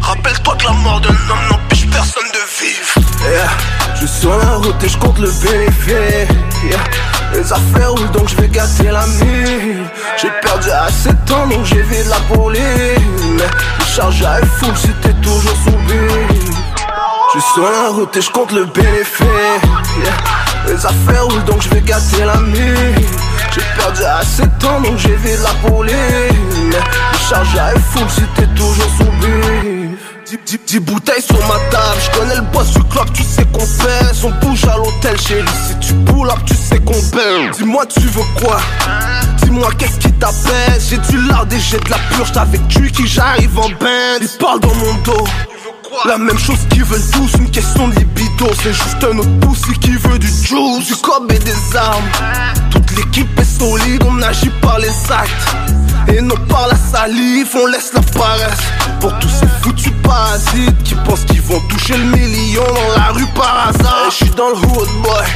Rappelle-toi 0.00 0.56
que 0.56 0.64
la 0.64 0.72
mort 0.72 1.00
d'un 1.00 1.10
homme 1.10 1.48
n'empêche 1.50 1.86
personne 1.90 2.28
de 2.32 2.64
vivre. 2.64 3.08
Yeah. 3.30 3.48
Je 3.94 4.06
suis 4.06 4.20
sur 4.20 4.36
la 4.36 4.54
route 4.56 4.82
et 4.82 4.88
je 4.88 4.98
compte 4.98 5.18
le 5.18 5.30
bénéfice. 5.30 6.36
Yeah. 6.64 6.78
Les 7.32 7.52
affaires 7.52 7.92
roulent 7.92 8.10
donc 8.12 8.28
je 8.28 8.36
vais 8.36 8.48
gâter 8.48 8.90
la 8.90 9.06
mine. 9.06 9.84
J'ai 10.20 10.30
perdu 10.42 10.70
assez 10.70 11.10
de 11.10 11.18
temps 11.26 11.46
donc 11.46 11.64
j'ai 11.64 11.82
vide 11.82 12.06
la 12.08 12.34
police. 12.34 12.60
Le 12.60 13.84
chargeur 13.84 14.36
est 14.36 14.46
full 14.46 14.76
si 14.76 14.88
t'es 15.02 15.12
toujours 15.14 15.56
sous. 15.64 16.47
Je 17.34 17.40
suis 17.40 17.52
sur 17.54 17.62
la 17.70 17.88
route 17.90 18.16
et 18.16 18.20
je 18.22 18.30
compte 18.30 18.52
le 18.52 18.64
bénéfice. 18.64 19.26
Les 20.66 20.86
affaires 20.86 21.24
roulent 21.26 21.44
donc 21.44 21.62
je 21.62 21.68
vais 21.70 21.80
gâter 21.80 22.24
la 22.24 22.36
mine. 22.36 22.94
J'ai 23.54 23.60
perdu 23.76 24.02
assez 24.04 24.42
de 24.42 24.50
temps 24.60 24.80
donc 24.80 24.96
j'ai 24.98 25.14
vide 25.16 25.38
la 25.42 25.68
police. 25.68 25.92
Le 25.92 27.28
chargeur 27.28 27.68
est 27.68 27.78
full 27.78 28.08
si 28.10 28.22
t'es 28.34 28.46
toujours 28.54 28.90
sous 28.96 29.04
dix- 29.04 30.58
Dix 30.66 30.80
bouteilles 30.80 31.22
sur 31.22 31.38
ma 31.46 31.54
table, 31.70 31.98
je 32.04 32.18
connais 32.18 32.34
le 32.36 32.42
boss 32.42 32.70
du 32.72 32.82
club, 32.84 33.06
tu 33.14 33.22
sais 33.22 33.44
qu'on 33.46 33.58
pèse. 33.60 34.24
On 34.24 34.30
bouge 34.46 34.64
à 34.64 34.76
l'hôtel, 34.76 35.18
chérie. 35.20 35.46
Si 35.66 35.78
tu 35.78 35.94
pull 36.04 36.28
up, 36.28 36.38
tu 36.46 36.54
sais 36.54 36.78
qu'on 36.78 36.92
pèse. 36.92 37.56
Dis-moi, 37.58 37.84
tu 37.86 38.00
veux 38.00 38.24
quoi? 38.42 38.58
Dis-moi, 39.42 39.68
qu'est-ce 39.78 39.98
qui 39.98 40.12
t'appelle 40.12 40.78
J'ai 40.88 40.98
du 40.98 41.22
lard 41.26 41.46
et 41.50 41.58
j'ai 41.58 41.78
de 41.78 41.90
la 41.90 41.96
purge. 42.10 42.32
Avec 42.36 42.66
tu 42.68 42.90
qui 42.90 43.06
j'arrive 43.06 43.58
en 43.58 43.68
band. 43.70 44.18
Ils 44.20 44.28
parlent 44.38 44.60
dans 44.60 44.74
mon 44.74 44.94
dos. 45.04 45.24
La 46.06 46.18
même 46.18 46.38
chose 46.38 46.58
qu'ils 46.70 46.84
veulent 46.84 47.10
tous, 47.12 47.38
une 47.38 47.50
question 47.50 47.88
de 47.88 47.94
libido. 47.94 48.46
C'est 48.62 48.72
juste 48.72 49.04
un 49.04 49.18
autre 49.18 49.40
pussy 49.40 49.72
qui 49.80 49.92
veut 49.92 50.18
du 50.18 50.26
juice, 50.26 50.86
du 50.86 50.94
cob 50.96 51.30
et 51.30 51.38
des 51.38 51.76
armes. 51.76 52.04
Toute 52.70 52.90
l'équipe 52.96 53.38
est 53.38 53.44
solide, 53.44 54.02
on 54.08 54.20
agit 54.22 54.50
par 54.60 54.78
les 54.78 54.88
actes. 54.88 55.56
Et 56.08 56.20
non 56.20 56.36
par 56.48 56.68
la 56.68 56.76
salive, 56.76 57.48
on 57.54 57.66
laisse 57.66 57.92
la 57.94 58.00
paresse. 58.00 58.60
Pour 59.00 59.18
tous 59.18 59.28
ces 59.28 59.46
foutus 59.62 59.92
parasites 60.02 60.82
qui 60.84 60.94
pensent 60.94 61.24
qu'ils 61.24 61.42
vont 61.42 61.60
toucher 61.68 61.96
le 61.96 62.04
million 62.04 62.64
dans 62.64 63.00
la 63.00 63.08
rue 63.12 63.26
par 63.34 63.68
hasard. 63.68 64.10
Je 64.10 64.16
suis 64.16 64.30
dans 64.30 64.50
le 64.50 64.56
hood, 64.56 64.88
boy. 65.02 65.26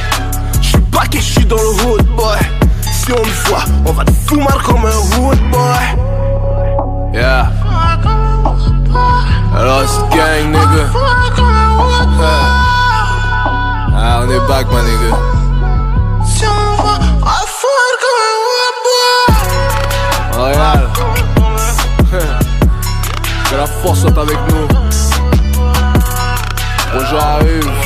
Je 0.61 0.67
suis 0.69 0.77
back 0.91 1.15
et 1.15 1.19
je 1.19 1.33
suis 1.33 1.45
dans 1.45 1.57
le 1.57 1.83
hood, 1.83 2.05
boy. 2.15 2.39
Si 2.91 3.11
on 3.11 3.25
me 3.25 3.47
voit, 3.47 3.65
on 3.85 3.91
va 3.91 4.05
te 4.05 4.11
foutre 4.11 4.63
comme 4.63 4.85
un 4.85 5.17
hood, 5.17 5.39
boy. 5.51 5.83
Yeah. 7.13 7.62
Alors, 9.55 9.83
c'est 9.87 10.17
gang, 10.17 10.47
nigga. 10.47 10.85
Yeah. 13.93 14.21
on 14.23 14.29
est 14.29 14.47
back, 14.47 14.67
my 14.71 14.81
nigga. 14.83 15.11
Regarde. 20.37 20.89
Que 23.49 23.55
la 23.57 23.65
force 23.67 23.99
soit 24.01 24.17
avec 24.17 24.37
nous. 24.49 24.67
Projet 26.91 27.17
arrive. 27.17 27.82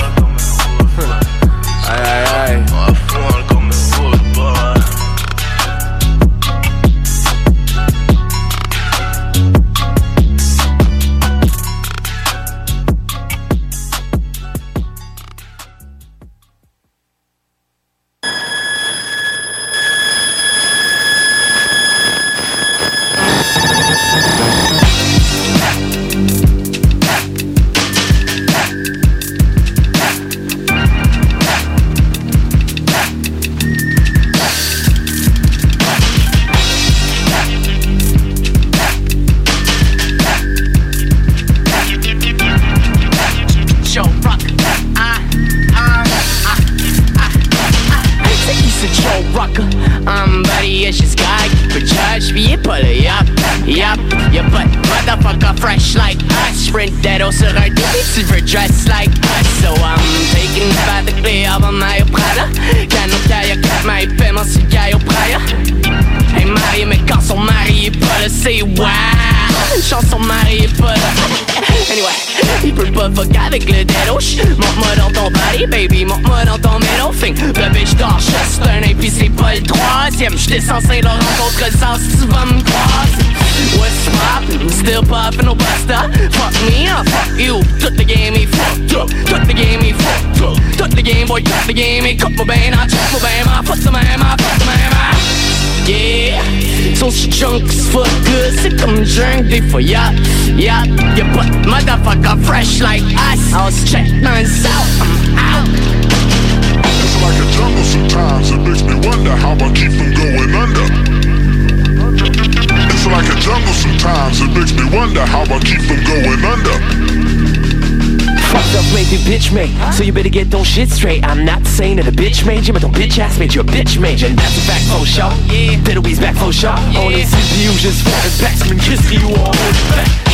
Straight. 120.97 121.23
I'm 121.23 121.45
not 121.45 121.65
saying 121.67 121.97
that 121.97 122.07
a 122.07 122.11
bitch 122.11 122.45
made 122.45 122.65
you, 122.65 122.73
but 122.73 122.81
ton 122.81 122.91
bitch 122.91 123.19
ass 123.19 123.37
made 123.37 123.53
you 123.53 123.61
a 123.61 123.63
bitch 123.63 123.99
made 123.99 124.19
you. 124.19 124.27
And 124.27 124.37
that's 124.37 124.57
a 124.57 124.61
fact 124.61 124.85
for 124.89 125.05
sure. 125.05 125.31
Yeah, 125.53 125.77
Little 125.85 126.01
We's 126.01 126.19
back 126.19 126.35
for 126.35 126.51
sure. 126.51 126.71
On 126.71 127.11
est 127.13 127.29
CPU, 127.29 127.71
juste 127.77 128.01
for 128.01 128.17
the 128.25 128.31
backsman, 128.43 128.79
kiss 128.81 129.11
you 129.11 129.29
all 129.35 130.26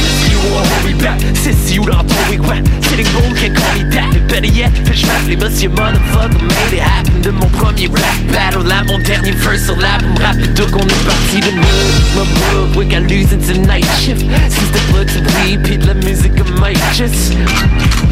Kiss 1.43 1.73
you 1.73 1.81
wigwam. 1.81 2.63
Sitting 2.85 3.05
call 3.05 3.73
me 3.75 3.83
that. 3.91 4.09
Better 4.29 4.47
yet, 4.47 4.71
fish 4.87 5.03
rap, 5.03 5.27
les 5.27 5.35
monsieur 5.35 5.69
motherfucker 5.69 6.41
made 6.41 6.73
it 6.73 6.79
happen. 6.79 7.21
De 7.21 7.31
mon 7.31 7.47
premier 7.49 7.87
rap 7.87 8.17
battle, 8.31 8.65
là, 8.65 8.83
mon 8.85 8.97
dernier 8.99 9.31
verse 9.31 9.65
sur 9.65 9.75
la 9.75 9.97
me 9.99 10.17
rapide, 10.21 10.53
donc 10.53 10.69
on 10.73 10.87
est 10.87 11.05
parti 11.05 11.41
de 11.41 11.51
neuf. 11.51 12.15
My 12.15 12.23
bug, 12.23 12.77
we 12.77 12.85
got 12.85 13.01
losing 13.09 13.41
tonight 13.41 13.85
shift. 13.99 14.21
Since 14.21 14.71
the 14.71 14.79
blood 14.91 15.07
to 15.09 15.19
weed, 15.43 15.61
puis 15.63 15.77
de 15.77 15.85
la 15.85 15.95
musique 15.95 16.39
à 16.39 16.65
mic 16.65 16.77
just. 16.93 17.33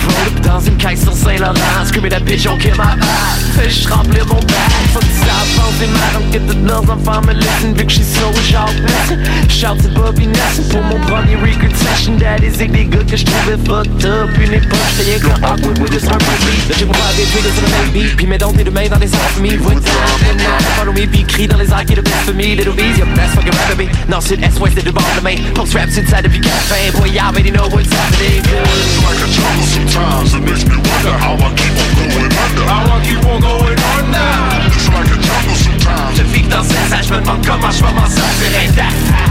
Roll 0.02 0.28
up 0.28 0.42
dans 0.42 0.60
une 0.60 0.78
caisse 0.78 1.04
sur 1.04 1.14
Saint-Laurent 1.14 1.86
Screaming 1.86 2.10
that 2.10 2.22
bitch, 2.22 2.48
on 2.48 2.58
kill 2.58 2.76
my 2.76 2.96
vibe 2.96 3.56
Fais 3.56 3.70
juste 3.70 3.88
remplir 3.90 4.26
mon 4.26 4.40
bag 4.40 4.72
que 4.94 5.06
ça 5.06 5.34
avance 5.42 5.78
des 5.80 5.88
marrons 5.88 6.32
Que 6.32 6.40
toutes 6.40 6.68
leurs 6.68 6.90
enfants 6.90 7.22
me 7.22 7.34
listen 7.34 7.74
Vu 7.76 7.86
que 7.86 7.92
j'suis 7.92 8.04
genre 8.50 8.70
Nessun 8.82 9.20
Shout 9.48 9.82
to 9.84 9.90
Bobby 9.94 10.28
Nessun 10.28 10.64
Pour 10.72 10.82
mon 10.84 11.00
premier 11.02 11.36
record 11.36 11.76
session 11.76 12.14
Daddy's 12.22 12.54
avec 12.54 12.72
des 12.72 12.86
gars 12.86 13.04
que 13.04 13.18
j'trouvais 13.18 13.58
fucked 13.66 14.06
up 14.06 14.30
Une 14.40 14.54
époque, 14.54 14.78
j'étais 14.96 15.10
rien 15.10 15.20
qu'un 15.20 15.42
awkward 15.42 15.80
with 15.80 15.90
this 15.90 16.06
hard 16.06 16.22
beat 16.22 16.70
Là 16.70 16.76
j'ai 16.78 16.86
mon 16.86 16.94
private 16.94 17.26
figure 17.34 17.52
sur 17.52 17.64
le 17.64 17.70
même 17.70 17.90
beat 17.94 18.16
Puis 18.16 18.28
mets 18.28 18.38
donc 18.38 18.56
tes 18.58 18.64
deux 18.64 18.70
mains 18.70 18.88
dans 18.88 19.00
les 19.00 19.12
airs 19.12 19.30
for 19.34 19.42
me 19.42 19.58
What's 19.58 19.88
up, 19.88 20.42
follow 20.78 20.94
me 20.94 21.08
Puis 21.08 21.24
crie 21.24 21.48
dans 21.48 21.58
les 21.58 21.72
airs 21.72 21.84
qui 21.84 21.94
est 21.94 21.96
le 21.96 22.04
best 22.04 22.22
for 22.26 22.36
me 22.36 22.56
Little 22.56 22.74
B's, 22.74 23.00
yep, 23.00 23.08
that's 23.16 23.34
fucking 23.34 23.52
rap 23.58 23.76
me 23.76 23.86
Non, 24.08 24.22
c'est 24.22 24.40
S-West, 24.40 24.74
c'est 24.78 24.86
de 24.86 24.92
bord 24.92 25.04
de 25.18 25.24
main 25.24 25.36
Post 25.56 25.74
raps 25.74 25.98
inside 25.98 26.22
depuis 26.24 26.42
café 26.42 26.92
Boy, 26.94 27.10
y'all 27.10 27.34
already 27.34 27.50
know 27.50 27.66
what's 27.74 27.90
happening 27.90 28.38
It's 28.46 29.02
like 29.02 29.18
a 29.18 29.28
jungle 29.34 29.66
sometimes. 29.66 30.34
It 30.36 30.44
makes 30.46 30.66
me 30.66 30.78
wonder 30.78 31.18
how 31.18 31.34
I 31.42 31.50
keep 31.58 31.74
on 31.74 31.90
going 31.98 32.34
under. 32.38 32.66
How 32.70 32.86
I 32.86 33.02
keep 33.02 33.26
on 33.26 33.42
going 33.42 33.82
under. 33.98 34.30
It's 34.70 34.88
like 34.94 35.10
a 35.10 35.18
jungle 35.18 35.58
sometimes. 35.58 36.18
Je 36.18 36.24
vis 36.30 36.46
dans 36.48 36.64
ces 36.64 36.94
âges, 36.94 37.08
je 37.08 37.14
me 37.16 37.20
demande 37.22 37.44
comment 37.46 37.72
je 37.72 37.82
vais 37.82 37.94
m'en 37.94 38.06
sortir 38.06 39.31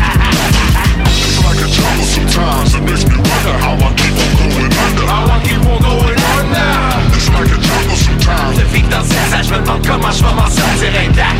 It's 1.70 1.78
like 1.78 1.86
jungle 1.86 2.02
sometimes. 2.02 2.74
It 2.74 2.82
makes 2.82 3.04
me 3.06 3.14
wonder 3.14 3.54
how 3.62 3.78
I 3.78 3.94
keep 3.94 4.10
on 4.10 4.30
going 4.42 4.74
under. 4.74 5.06
How 5.06 5.30
I 5.30 5.38
keep 5.46 5.62
on 5.70 5.78
going 5.78 6.18
under. 6.34 6.70
It's 7.14 7.30
like 7.30 7.46
a 7.46 7.58
jungle 7.62 7.94
sometimes. 7.94 8.58
Je 8.58 8.64
vis 8.74 8.82
dans 8.90 9.04
ces 9.06 9.34
âges, 9.34 9.46
je 9.46 9.54
me 9.54 9.60
demande 9.62 9.86
comment 9.86 10.10
je 10.10 10.18
vais 10.18 10.34
m'en 10.34 10.50
sortir 10.50 10.90
intact 10.98 11.38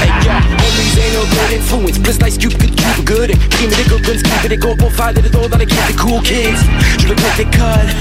Hey 0.00 0.08
yo, 0.24 0.32
homies 0.56 0.96
ain't 0.96 1.12
no 1.12 1.22
good 1.28 1.52
influence 1.52 1.98
Plus 1.98 2.16
Ice 2.26 2.38
Cube 2.38 2.56
que 2.56 2.64
Cube 2.64 3.04
good 3.04 3.30
And 3.30 3.40
crime 3.50 3.70
des 3.76 3.84
guns, 3.84 4.22
keep 4.22 4.48
des 4.48 4.56
gros 4.56 4.74
pour 4.74 4.90
faire 4.90 5.12
des 5.12 5.20
dos 5.20 5.46
dans 5.46 5.58
des 5.58 5.66
cool 5.66 6.22
kids 6.22 6.56
Je 6.98 7.02
voulais 7.02 7.14
mettre 7.20 7.50
codes 7.50 7.92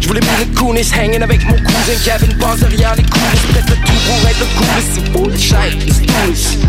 Je 0.00 0.06
voulais 0.06 0.20
mettre 0.20 0.46
le 0.46 0.54
coolness 0.54 0.92
Hanging 0.92 1.22
avec 1.22 1.44
mon 1.44 1.56
cousin 1.56 1.98
Kevin 2.04 2.38
Passe 2.38 2.60
derrière 2.60 2.94
les 2.94 3.02
coulisses 3.02 3.46
Peut-être 3.50 3.70
le 3.70 3.76
tout 3.84 3.98
pour 4.06 4.28
être 4.28 4.38
le 4.38 4.46
coolest 4.56 5.40
C'est 5.40 5.56
hey, 5.56 5.74
let's 5.74 6.56
do 6.62 6.68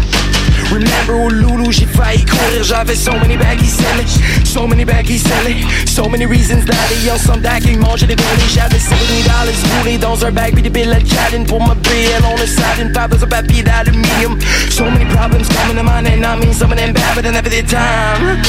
Remember 0.71 1.25
au 1.25 1.29
loulou, 1.29 1.71
j'ai 1.71 1.85
failli 1.85 2.23
courir 2.25 2.63
J'avais 2.63 2.95
so 2.95 3.11
many 3.13 3.37
baggies 3.37 3.69
selling 3.69 4.45
So 4.45 4.67
many 4.67 4.85
baggies 4.85 5.19
selling. 5.19 5.65
So 5.85 6.07
many 6.07 6.25
reasons 6.25 6.63
d'aller 6.65 7.11
ensemble 7.11 7.41
d'accueil 7.41 7.77
Manger 7.77 8.07
des 8.07 8.15
volets, 8.15 8.49
j'avais 8.53 8.79
70 8.79 9.23
dollars 9.23 9.45
roulés 9.79 9.97
dans 9.97 10.25
un 10.25 10.31
bag 10.31 10.53
Puis 10.53 10.63
des 10.63 10.69
billes 10.69 10.91
à 10.91 10.99
Chadden 10.99 11.45
pour 11.45 11.59
ma 11.59 11.73
BL 11.75 12.23
On 12.23 12.35
a 12.41 12.47
satin, 12.47 12.91
pas 12.93 13.07
besoin 13.07 13.27
de 13.27 13.31
papier 13.31 13.63
d'aluminium 13.63 14.37
So 14.69 14.85
many 14.85 15.05
problems 15.05 15.47
coming 15.49 15.77
to 15.77 15.83
mind 15.83 16.07
And 16.07 16.25
I 16.25 16.39
mean 16.39 16.53
some 16.53 16.71
of 16.71 16.77
them 16.77 16.93
bad 16.93 17.15
but 17.15 17.25
I 17.25 17.31
never 17.31 17.49
did 17.49 17.67
time. 17.67 18.41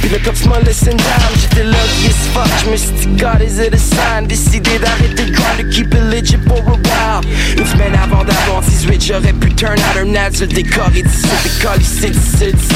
Puis 0.00 0.10
le 0.10 0.18
cops 0.18 0.46
m'a 0.46 0.60
laissé 0.60 0.90
down 0.90 1.32
J'étais 1.40 1.64
lucky 1.64 2.08
as 2.08 2.28
fuck 2.32 2.48
Je 2.64 2.70
me 2.70 2.76
suis 2.76 2.92
dit 2.92 3.22
God 3.22 3.42
is 3.42 3.58
it 3.58 3.74
a 3.74 3.78
sign? 3.78 4.26
Décidé 4.26 4.78
d'arrêter 4.78 5.24
le 5.24 5.32
grind 5.32 5.58
To 5.58 5.64
keep 5.70 5.94
it 5.94 6.02
legit 6.10 6.38
for 6.46 6.58
a 6.58 6.76
while. 6.76 7.20
Une 7.56 7.66
semaine 7.66 7.94
avant 8.02 8.24
d'avoir 8.24 8.62
18 8.62 9.04
J'aurais 9.04 9.32
pu 9.32 9.50
turn 9.54 9.78
out 9.78 9.96
un 10.02 10.14
ad 10.14 10.34
Le 10.40 10.46
décor 10.46 10.90
et 10.96 11.02
17 11.42 11.60
décolle 11.60 11.82
ici, 11.82 12.06
ici, 12.08 12.44
ici 12.44 12.74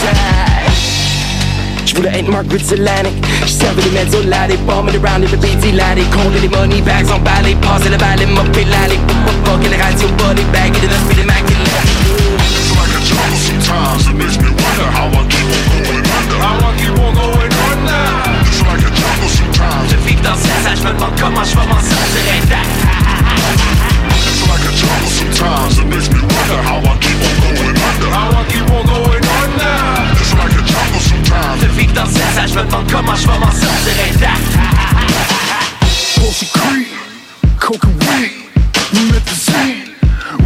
Je 1.86 1.94
être 2.02 2.28
Margaret 2.28 2.56
Atlantic 2.56 3.12
Je 3.42 3.48
servais 3.48 3.82
les 3.82 3.90
mezzo 3.90 4.22
là, 4.28 4.46
les 4.48 4.56
bombing 4.58 4.96
around 4.96 5.24
in 5.24 5.28
the 5.28 5.36
BT 5.36 5.72
là, 5.72 5.94
les 5.94 6.04
comptes 6.04 6.40
les 6.40 6.48
money 6.48 6.80
bags 6.82 7.10
en 7.10 7.18
balai, 7.18 7.54
passer 7.56 7.90
le 7.90 7.96
balai, 7.96 8.26
mopper 8.26 8.64
les 8.64 8.96
pop 8.96 9.16
pop 9.26 9.36
pop, 9.44 9.60
les 9.70 9.76
radios 9.76 10.08
body 10.18 10.42
bag, 10.52 10.72
et 10.76 10.80
de 10.80 10.86
la 10.86 10.98
speed 10.98 11.18
immaculate. 11.18 12.14
It's 12.40 12.70
like 12.72 12.94
a 12.94 13.00
jungle 13.04 13.36
sometimes. 13.36 14.08
It 14.08 14.16
makes 14.16 14.38
me 14.38 14.48
wonder 14.48 14.88
how 14.96 15.08
I 15.08 15.22
keep 15.28 15.44
on 15.44 15.64
going 15.76 16.04
under. 16.18 16.38
How 16.40 16.56
I 16.56 16.72
keep 16.80 16.96
on 16.98 17.12
going 17.14 17.52
under. 17.68 18.04
It's 18.48 18.60
like 18.64 18.80
a 18.80 18.90
jungle 18.90 19.28
sometimes. 19.28 19.90
Je 19.90 19.96
vis 20.08 20.16
dans 20.22 20.40
âges, 20.66 20.78
je 20.80 20.84
me 20.88 20.92
demande 20.94 21.14
comment 21.20 21.44
je 21.44 21.54
vais 21.54 21.66
m'en 21.68 21.80
sortir. 21.80 22.24
It's 24.16 24.42
like 24.48 24.64
a 24.64 24.72
jungle 24.72 25.13
sometimes. 25.44 25.78
It 25.78 25.86
makes 25.86 26.08
me 26.08 26.20
wonder 26.20 26.58
how 26.62 26.78
I 26.78 26.96
keep 27.00 27.18
on 27.20 27.36
going 27.44 27.76
under. 27.88 28.08
How 28.10 28.28
I 28.30 28.44
keep 28.48 28.68
on 28.70 28.84
going 28.86 29.24
under. 29.42 29.76
It's 30.20 30.32
like 30.34 30.52
a 30.52 30.62
jungle 30.64 31.00
sometimes. 31.00 31.60
Je 31.62 31.68
vis 31.76 31.92
dans 31.92 32.06
ces 32.06 32.38
âges, 32.38 32.52
je 32.52 32.58
me 32.58 32.64
demande 32.64 32.90
comment 32.90 33.16
je 33.16 33.26
vais 33.26 33.38
m'en 33.38 33.52
sortir 33.52 33.94
intact. 34.08 34.42
Pussy 36.16 36.46
creep, 36.46 36.88
coke 37.58 37.84
and 37.84 37.96
weed. 38.04 38.32
We 38.92 39.00
met 39.12 39.24
the 39.24 39.34
scene, 39.34 39.94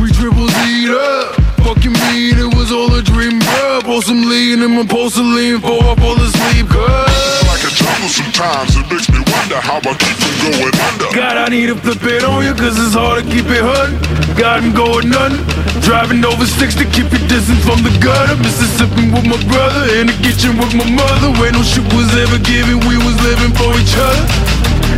we 0.00 0.10
triple 0.12 0.46
D'd 0.46 0.90
up. 0.90 1.36
Fucking 1.64 1.92
mean, 1.92 2.38
it 2.38 2.54
was 2.56 2.72
all 2.72 2.92
a 2.94 3.02
dream, 3.02 3.38
bruh. 3.40 3.82
Pour 3.84 4.02
some 4.02 4.28
lean 4.28 4.62
in 4.62 4.70
my 4.74 4.84
porcelain 4.86 5.60
for 5.60 5.84
up 5.84 6.00
all 6.00 6.16
the 6.16 6.28
sleep, 6.28 6.68
cuz. 6.68 7.47
Jungle 7.78 8.10
sometimes, 8.10 8.74
it 8.74 8.86
makes 8.90 9.06
me 9.06 9.22
wonder 9.22 9.62
how 9.62 9.78
I 9.78 9.94
keep 9.94 10.18
from 10.18 10.34
going 10.50 10.74
under. 10.82 11.08
God, 11.14 11.38
I 11.38 11.46
need 11.46 11.70
to 11.70 11.78
flip 11.78 12.02
it 12.10 12.26
on 12.26 12.42
you, 12.42 12.50
cause 12.58 12.74
it's 12.74 12.98
hard 12.98 13.22
to 13.22 13.24
keep 13.30 13.46
it 13.46 13.62
hunting. 13.62 14.02
Got 14.34 14.66
him 14.66 14.74
going 14.74 15.06
none. 15.06 15.38
Driving 15.86 16.18
over 16.26 16.42
sticks 16.42 16.74
to 16.82 16.84
keep 16.90 17.06
your 17.14 17.22
distance 17.30 17.62
from 17.62 17.86
the 17.86 17.94
gutter. 18.02 18.34
Mississippi 18.42 19.06
with 19.14 19.30
my 19.30 19.38
brother, 19.46 19.94
in 19.94 20.10
the 20.10 20.16
kitchen 20.26 20.58
with 20.58 20.74
my 20.74 20.90
mother. 20.90 21.30
Where 21.38 21.54
no 21.54 21.62
shit 21.62 21.86
was 21.94 22.10
ever 22.18 22.42
given, 22.42 22.82
we 22.82 22.98
was 22.98 23.14
living 23.22 23.54
for 23.54 23.70
each 23.78 23.94
other. 23.94 24.26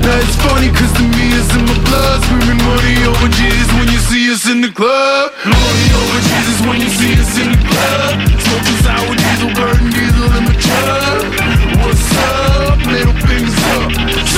Now 0.00 0.16
it's 0.16 0.36
funny 0.40 0.72
cause 0.72 0.92
to 0.96 1.04
me 1.04 1.36
it's 1.36 1.52
in 1.52 1.66
my 1.66 1.76
blood 1.84 2.24
Screaming 2.24 2.62
money 2.64 3.04
over 3.04 3.28
Jesus 3.36 3.68
when 3.76 3.88
you 3.92 3.98
see 3.98 4.32
us 4.32 4.48
in 4.48 4.62
the 4.62 4.72
club 4.72 5.32
Money 5.44 5.88
over 5.92 6.20
Jesus 6.24 6.58
when 6.64 6.80
you 6.80 6.88
see 6.88 7.12
us 7.20 7.36
in 7.36 7.52
the 7.52 7.60
club 7.68 8.16
Smoking 8.40 8.80
sour 8.80 9.12
diesel, 9.12 9.50
burning 9.52 9.92
diesel 9.92 10.30
in 10.40 10.44
the 10.48 10.56
truck 10.56 11.20
What's 11.84 12.16
up? 12.16 12.59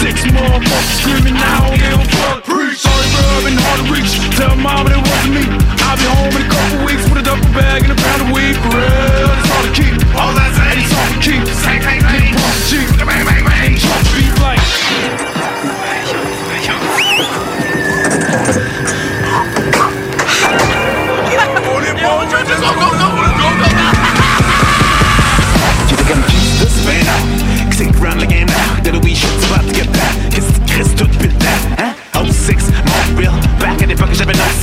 Six 0.03 0.27
motherfuckers 0.35 0.99
screaming 0.99 1.39
I 1.39 1.63
don't 1.63 1.79
give 1.79 1.95
a 1.95 2.09
fuck 2.19 2.43
Preach. 2.43 2.79
Sorry 2.83 3.07
bro, 3.15 3.23
I've 3.23 3.45
been 3.47 3.55
hard 3.55 3.87
to 3.87 3.93
reach. 3.95 4.11
Tell 4.35 4.57
mama 4.57 4.91
it 4.91 4.99
wasn't 4.99 5.35
me. 5.39 5.45
I'll 5.87 5.95
be 5.95 6.11
home 6.11 6.35
in 6.35 6.43
a 6.43 6.51
couple 6.51 6.85
weeks 6.85 7.07
with 7.07 7.23
a 7.23 7.23
duffel 7.23 7.47
bag 7.55 7.87
and 7.87 7.93
a 7.93 7.99
pound 8.03 8.23
of 8.27 8.35
weed. 8.35 8.59
For 8.59 8.75
real, 8.75 9.31
it's 9.31 9.47
hard 9.47 9.65
to 9.65 9.73
keep. 9.79 9.95
All 10.19 10.35
that's 10.35 10.59
and 10.59 10.83
it's 10.83 10.91
hard 10.91 11.11
to 11.15 11.19
keep. 11.23 11.47
Same, 11.47 11.83
same, 11.87 12.03
same 12.03 12.43
cheap 12.67 13.32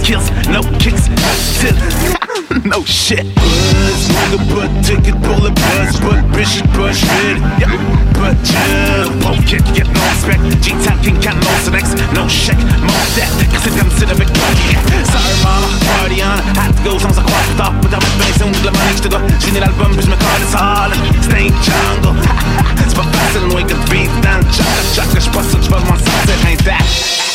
kills, 0.10 0.34
no 0.49 0.65
kicks, 0.81 1.06
no 2.65 2.81
shit. 2.81 3.30
Buzz, 3.38 4.02
nigga, 4.10 4.41
butt 4.49 4.72
ticket, 4.81 5.14
a 5.14 5.52
buzz, 5.53 6.02
but 6.02 6.26
bitches 6.34 6.65
brush 6.73 7.06
it. 7.30 7.38
yeah, 7.61 7.69
but 8.18 8.34
chill. 8.41 9.14
Won't 9.22 9.45
get, 9.45 9.61
get 9.77 9.86
no 9.86 10.02
respect, 10.10 10.41
G-Town 10.65 10.98
king 11.06 11.22
can 11.22 11.38
count 11.38 11.45
most 11.45 11.69
of 11.69 11.77
X, 11.77 11.94
no 12.18 12.26
check, 12.26 12.57
most 12.81 13.14
that, 13.22 13.30
cause 13.53 13.69
it 13.69 13.77
comes 13.77 13.94
to 14.02 14.10
the 14.10 14.18
big 14.18 14.34
party. 14.34 14.73
Sorry, 15.14 15.38
mama, 15.45 15.69
party 15.94 16.26
on, 16.26 16.41
had 16.57 16.73
to 16.73 16.81
go, 16.81 16.98
sounds 16.98 17.22
like 17.22 17.30
quite 17.30 17.49
stop, 17.53 17.77
but 17.77 17.94
I'm 17.94 18.02
very 18.18 18.34
and 18.49 18.57
glad 18.65 18.73
my 18.73 18.84
next 18.90 19.06
to 19.06 19.10
go. 19.14 19.22
She 19.45 19.53
need 19.53 19.61
album, 19.61 19.94
bitch, 19.94 20.10
my 20.10 20.18
card 20.18 20.41
is 20.41 20.53
hard, 20.57 20.98
stay 21.22 21.53
jungle. 21.61 22.18
It's 22.81 22.98
for 22.98 23.06
fast 23.06 23.38
and 23.38 23.53
wake 23.53 23.69
up, 23.69 23.81
beat 23.94 24.10
down, 24.26 24.41
chaka, 24.49 24.81
chaka, 24.98 25.22
spuss, 25.22 25.53
but 25.69 25.86
my 25.86 26.02
sunset 26.02 26.41
ain't 26.49 26.65
that. 26.65 27.28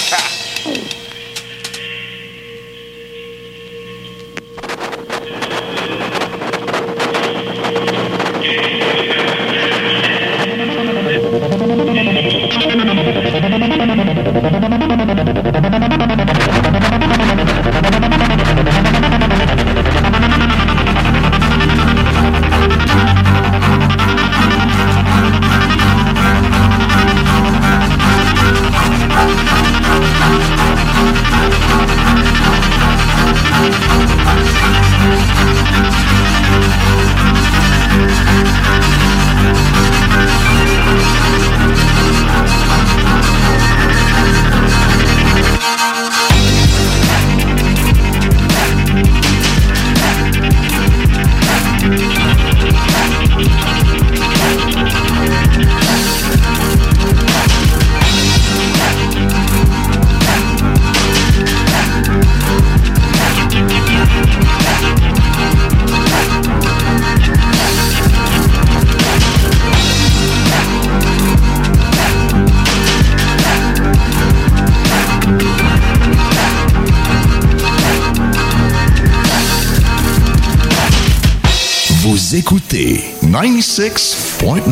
Écoutez 82.45 83.03
96.9, 83.23 84.69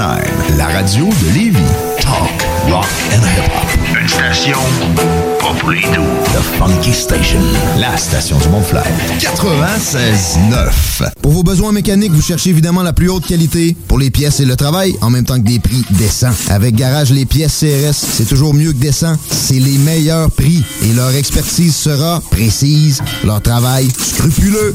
la 0.59 0.67
radio 0.67 1.07
de 1.07 1.35
Lévis. 1.35 1.59
Talk, 2.03 2.47
rock 2.69 2.85
and 3.11 3.23
hip-hop. 3.23 3.99
Une 3.99 4.09
station 4.09 4.59
pas 5.41 5.55
pour 5.59 5.71
les 5.71 5.81
doux. 5.81 6.13
The 6.35 6.43
Funky 6.59 6.93
Station, 6.93 7.41
la 7.79 7.97
station 7.97 8.39
du 8.39 8.49
Mont-Flair. 8.49 8.85
96.9. 9.19 11.13
Pour 11.23 11.33
vos 11.33 11.43
besoins 11.43 11.73
mécaniques, 11.73 12.13
vous 12.13 12.21
cherchez 12.21 12.51
évidemment 12.51 12.83
la 12.83 12.93
plus 12.93 13.09
haute 13.09 13.27
qualité 13.27 13.75
pour 13.89 13.99
les 13.99 14.11
pièces 14.11 14.41
et 14.41 14.45
le 14.45 14.57
travail, 14.57 14.95
en 15.01 15.09
même 15.09 15.25
temps 15.25 15.37
que 15.37 15.47
des 15.47 15.59
prix 15.59 15.83
décents. 15.93 16.33
Avec 16.51 16.75
Garage 16.75 17.11
Les 17.11 17.25
Pièces 17.25 17.61
CRS, 17.61 17.95
c'est 17.95 18.29
toujours 18.29 18.53
mieux 18.53 18.73
que 18.73 18.79
décent. 18.79 19.17
C'est 19.31 19.59
les 19.59 19.79
meilleurs 19.79 20.31
prix 20.31 20.63
et 20.83 20.93
leur 20.93 21.15
expertise 21.15 21.75
sera 21.75 22.21
précise, 22.31 23.01
leur 23.25 23.41
travail 23.41 23.89
scrupuleux. 23.99 24.75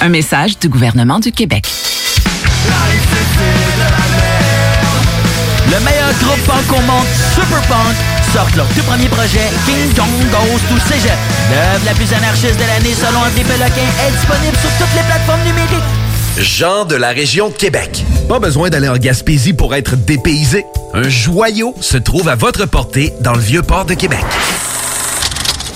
Un 0.00 0.10
message 0.10 0.58
du 0.58 0.68
gouvernement 0.68 1.18
du 1.18 1.32
Québec. 1.32 1.66
Le 5.66 5.84
meilleur 5.84 6.12
groupe 6.20 6.40
punk 6.46 6.78
au 6.78 6.82
monde, 6.82 7.06
Super 7.34 7.62
Punk, 7.62 7.96
sortent 8.32 8.56
leur 8.56 8.66
tout 8.68 8.82
premier 8.82 9.08
projet, 9.08 9.48
King 9.64 9.94
Kong 9.96 10.06
Goes 10.30 10.60
to 10.68 10.78
Cégep. 10.86 11.16
L'œuvre 11.50 11.84
la 11.86 11.94
plus 11.94 12.12
anarchiste 12.12 12.56
de 12.56 12.66
l'année 12.66 12.94
selon 12.94 13.20
André 13.20 13.42
Péloquin 13.42 13.88
est 14.06 14.10
disponible 14.12 14.56
sur 14.58 14.70
toutes 14.78 14.94
les 14.94 15.02
plateformes 15.02 15.42
numériques. 15.44 15.84
Jean 16.38 16.84
de 16.84 16.94
la 16.94 17.08
région 17.08 17.48
de 17.48 17.54
Québec. 17.54 18.04
Pas 18.28 18.38
besoin 18.38 18.68
d'aller 18.68 18.88
en 18.88 18.98
Gaspésie 18.98 19.54
pour 19.54 19.74
être 19.74 19.96
dépaysé. 19.96 20.66
Un 20.92 21.08
joyau 21.08 21.74
se 21.80 21.96
trouve 21.96 22.28
à 22.28 22.34
votre 22.34 22.66
portée 22.66 23.14
dans 23.20 23.32
le 23.32 23.40
vieux 23.40 23.62
port 23.62 23.86
de 23.86 23.94
Québec. 23.94 24.24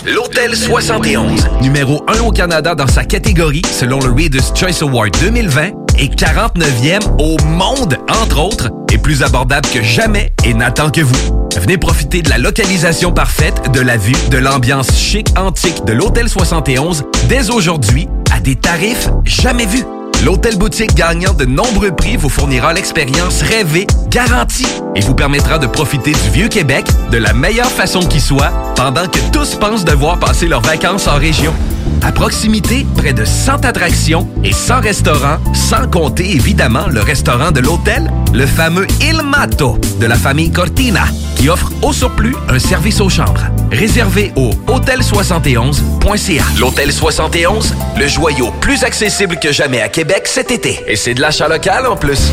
L'Hôtel 0.06 0.56
71, 0.56 1.46
numéro 1.60 2.02
1 2.08 2.20
au 2.20 2.30
Canada 2.30 2.74
dans 2.74 2.86
sa 2.86 3.04
catégorie 3.04 3.60
selon 3.70 4.00
le 4.00 4.10
Reader's 4.10 4.50
Choice 4.54 4.82
Award 4.82 5.14
2020, 5.20 5.72
est 5.98 6.14
49e 6.14 7.00
au 7.18 7.36
monde, 7.44 7.98
entre 8.08 8.40
autres, 8.40 8.70
est 8.90 8.96
plus 8.96 9.22
abordable 9.22 9.68
que 9.68 9.82
jamais 9.82 10.32
et 10.44 10.54
n'attend 10.54 10.90
que 10.90 11.02
vous. 11.02 11.48
Venez 11.56 11.76
profiter 11.76 12.22
de 12.22 12.30
la 12.30 12.38
localisation 12.38 13.12
parfaite, 13.12 13.70
de 13.72 13.80
la 13.80 13.98
vue, 13.98 14.14
de 14.30 14.38
l'ambiance 14.38 14.96
chic 14.96 15.26
antique 15.36 15.84
de 15.84 15.92
l'Hôtel 15.92 16.30
71 16.30 17.04
dès 17.28 17.50
aujourd'hui 17.50 18.08
à 18.34 18.40
des 18.40 18.56
tarifs 18.56 19.10
jamais 19.24 19.66
vus. 19.66 19.84
L'hôtel 20.24 20.58
boutique 20.58 20.94
gagnant 20.94 21.32
de 21.32 21.46
nombreux 21.46 21.92
prix 21.92 22.18
vous 22.18 22.28
fournira 22.28 22.74
l'expérience 22.74 23.40
rêvée, 23.40 23.86
garantie, 24.10 24.66
et 24.94 25.00
vous 25.00 25.14
permettra 25.14 25.58
de 25.58 25.66
profiter 25.66 26.12
du 26.12 26.30
vieux 26.30 26.48
Québec 26.48 26.84
de 27.10 27.16
la 27.16 27.32
meilleure 27.32 27.70
façon 27.70 28.00
qui 28.00 28.20
soit, 28.20 28.52
pendant 28.76 29.08
que 29.08 29.18
tous 29.32 29.54
pensent 29.54 29.86
devoir 29.86 30.18
passer 30.18 30.46
leurs 30.46 30.60
vacances 30.60 31.08
en 31.08 31.16
région. 31.16 31.54
À 32.02 32.12
proximité, 32.12 32.86
près 32.96 33.14
de 33.14 33.24
100 33.24 33.64
attractions 33.64 34.28
et 34.44 34.52
100 34.52 34.80
restaurants, 34.80 35.38
sans 35.54 35.88
compter 35.88 36.30
évidemment 36.34 36.86
le 36.88 37.00
restaurant 37.00 37.50
de 37.50 37.60
l'hôtel, 37.60 38.10
le 38.34 38.46
fameux 38.46 38.86
Il 39.00 39.22
Mato 39.22 39.78
de 40.00 40.06
la 40.06 40.16
famille 40.16 40.50
Cortina, 40.50 41.04
qui 41.36 41.48
offre 41.48 41.72
au 41.80 41.94
surplus 41.94 42.36
un 42.48 42.58
service 42.58 43.00
aux 43.00 43.08
chambres. 43.08 43.46
Réservé 43.72 44.32
au 44.36 44.50
hôtel71.ca. 44.66 46.44
L'Hôtel 46.58 46.92
71, 46.92 47.74
le 47.96 48.08
joyau 48.08 48.50
plus 48.60 48.82
accessible 48.82 49.38
que 49.40 49.52
jamais 49.52 49.80
à 49.80 49.88
Québec 49.88 50.09
cet 50.24 50.50
été. 50.50 50.80
Et 50.86 50.96
c'est 50.96 51.14
de 51.14 51.20
l'achat 51.20 51.48
local 51.48 51.86
en 51.86 51.96
plus. 51.96 52.32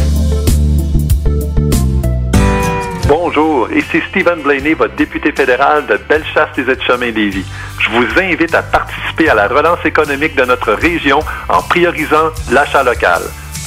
Bonjour, 3.08 3.72
ici 3.72 4.02
Stephen 4.10 4.42
Blaney, 4.42 4.74
votre 4.74 4.96
député 4.96 5.32
fédéral 5.32 5.86
de 5.86 5.98
Bellechasse 6.10 6.50
des 6.56 6.70
Aides-Chemins 6.70 7.12
Lévis. 7.12 7.46
Je 7.80 7.90
vous 7.90 8.06
invite 8.20 8.54
à 8.54 8.64
participer 8.64 9.30
à 9.30 9.36
la 9.36 9.48
relance 9.48 9.86
économique 9.86 10.36
de 10.36 10.44
notre 10.44 10.74
région 10.74 11.20
en 11.50 11.62
priorisant 11.62 12.32
l'achat 12.52 12.84
local. 12.84 13.22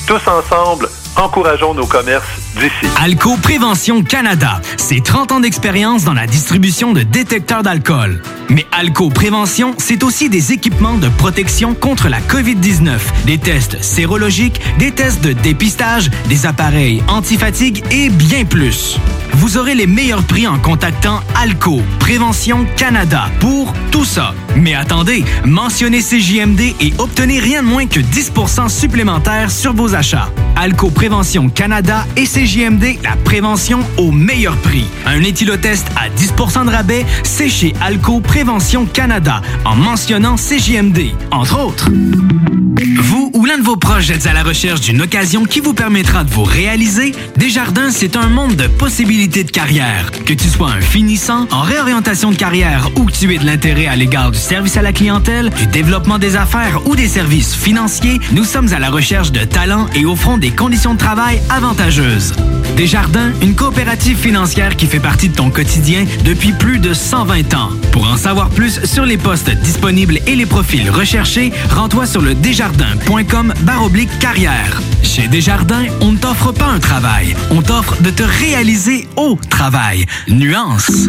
Tous 0.07 0.21
ensemble, 0.29 0.89
encourageons 1.17 1.75
nos 1.75 1.87
commerces 1.87 2.50
d'ici. 2.55 2.93
Alco 3.01 3.37
Prévention 3.37 4.03
Canada, 4.03 4.61
c'est 4.77 5.03
30 5.03 5.33
ans 5.33 5.41
d'expérience 5.41 6.05
dans 6.05 6.15
la 6.15 6.27
distribution 6.27 6.93
de 6.93 7.03
détecteurs 7.03 7.63
d'alcool. 7.63 8.23
Mais 8.49 8.67
Alco 8.73 9.09
Prévention, 9.09 9.75
c'est 9.79 10.03
aussi 10.03 10.29
des 10.29 10.53
équipements 10.53 10.99
de 10.99 11.09
protection 11.09 11.75
contre 11.75 12.09
la 12.09 12.21
COVID-19, 12.21 12.99
des 13.27 13.39
tests 13.39 13.83
sérologiques, 13.83 14.61
des 14.79 14.93
tests 14.93 15.23
de 15.23 15.33
dépistage, 15.33 16.11
des 16.29 16.47
appareils 16.47 17.03
antifatigue 17.09 17.83
et 17.91 18.11
bien 18.11 18.45
plus. 18.45 18.99
Vous 19.35 19.57
aurez 19.57 19.75
les 19.75 19.87
meilleurs 19.87 20.25
prix 20.25 20.47
en 20.47 20.59
contactant 20.59 21.21
Alco 21.41 21.81
Prévention 22.01 22.67
Canada 22.77 23.31
pour 23.39 23.73
tout 23.91 24.05
ça. 24.05 24.35
Mais 24.57 24.75
attendez, 24.75 25.25
mentionnez 25.45 26.01
CJMD 26.01 26.61
et 26.81 26.93
obtenez 26.99 27.39
rien 27.39 27.63
de 27.63 27.69
moins 27.69 27.87
que 27.87 28.01
10% 28.01 28.69
supplémentaire 28.69 29.51
sur 29.51 29.73
vos 29.73 29.95
achats. 29.95 30.29
Alco 30.57 30.91
Prévention 30.91 31.49
Canada 31.49 32.07
et 32.17 32.27
CJMD, 32.41 33.03
la 33.05 33.17
prévention 33.17 33.81
au 33.99 34.11
meilleur 34.11 34.57
prix. 34.57 34.87
Un 35.05 35.21
éthylotest 35.21 35.87
à 35.95 36.09
10% 36.09 36.65
de 36.65 36.71
rabais, 36.71 37.05
c'est 37.23 37.51
chez 37.51 37.75
Alco 37.83 38.21
Prévention 38.21 38.87
Canada, 38.87 39.43
en 39.67 39.77
mentionnant 39.77 40.37
CJMD, 40.37 41.11
entre 41.33 41.63
autres. 41.63 41.91
Vous 43.03 43.31
ou 43.35 43.45
l'un 43.45 43.59
de 43.59 43.63
vos 43.63 43.77
proches 43.77 44.09
êtes 44.09 44.27
à 44.27 44.33
la 44.33 44.43
recherche 44.43 44.81
d'une 44.81 45.03
occasion 45.03 45.45
qui 45.45 45.61
vous 45.61 45.75
permettra 45.75 46.25
de 46.25 46.31
vous 46.31 46.45
réaliser? 46.45 47.15
Desjardins, 47.37 47.91
c'est 47.91 48.17
un 48.17 48.29
monde 48.29 48.57
de 48.57 48.69
possibilités 48.69 49.45
de 49.45 49.51
carrière. 49.51 50.11
Que 50.25 50.33
tu 50.33 50.49
sois 50.49 50.71
un 50.71 50.81
finissant, 50.81 51.47
en 51.51 51.61
réorientation 51.61 52.31
de 52.31 52.37
carrière 52.37 52.89
ou 52.97 53.05
que 53.05 53.13
tu 53.13 53.35
aies 53.35 53.39
de 53.39 53.45
l'intérêt 53.45 53.87
à 53.87 53.97
l'égard 53.97 54.31
du 54.31 54.39
service 54.39 54.79
à 54.79 54.83
la 54.83 54.93
clientèle, 54.93 55.51
du 55.51 55.67
développement 55.67 56.19
des 56.19 56.37
affaires 56.37 56.81
ou 56.87 56.97
des 56.97 57.09
services 57.09 57.55
financiers, 57.55 58.19
nous 58.33 58.45
sommes 58.45 58.73
à 58.73 58.79
la 58.79 58.89
recherche 58.89 59.31
de 59.31 59.45
talents 59.45 59.87
et 59.95 60.07
offrons 60.07 60.39
des 60.39 60.51
conditions 60.51 60.95
de 60.95 60.99
travail 60.99 61.41
avantageuses. 61.51 62.30
Desjardins, 62.77 63.33
une 63.43 63.55
coopérative 63.55 64.17
financière 64.17 64.77
qui 64.77 64.87
fait 64.87 65.01
partie 65.01 65.29
de 65.29 65.35
ton 65.35 65.51
quotidien 65.51 66.05
depuis 66.25 66.53
plus 66.53 66.79
de 66.79 66.95
120 66.95 67.55
ans. 67.55 67.71
Pour 67.93 68.11
en 68.11 68.17
savoir 68.17 68.49
plus 68.51 68.85
sur 68.85 69.05
les 69.05 69.19
postes 69.19 69.51
disponibles 69.51 70.19
et 70.27 70.35
les 70.35 70.47
profils 70.47 70.91
recherchés, 70.91 71.53
rends-toi 71.71 72.07
sur 72.07 72.23
le 72.23 72.35
desjardins.com 72.35 73.53
baroblique 73.63 74.19
carrière. 74.19 74.81
Chez 75.03 75.29
Desjardins, 75.29 75.87
on 76.01 76.13
ne 76.13 76.19
t'offre 76.19 76.53
pas 76.53 76.67
un 76.67 76.79
travail, 76.79 77.37
on 77.51 77.63
t'offre 77.63 78.01
de 78.03 78.11
te 78.11 78.23
réaliser 78.23 79.07
au 79.17 79.39
travail. 79.51 80.07
Nuance. 80.29 81.09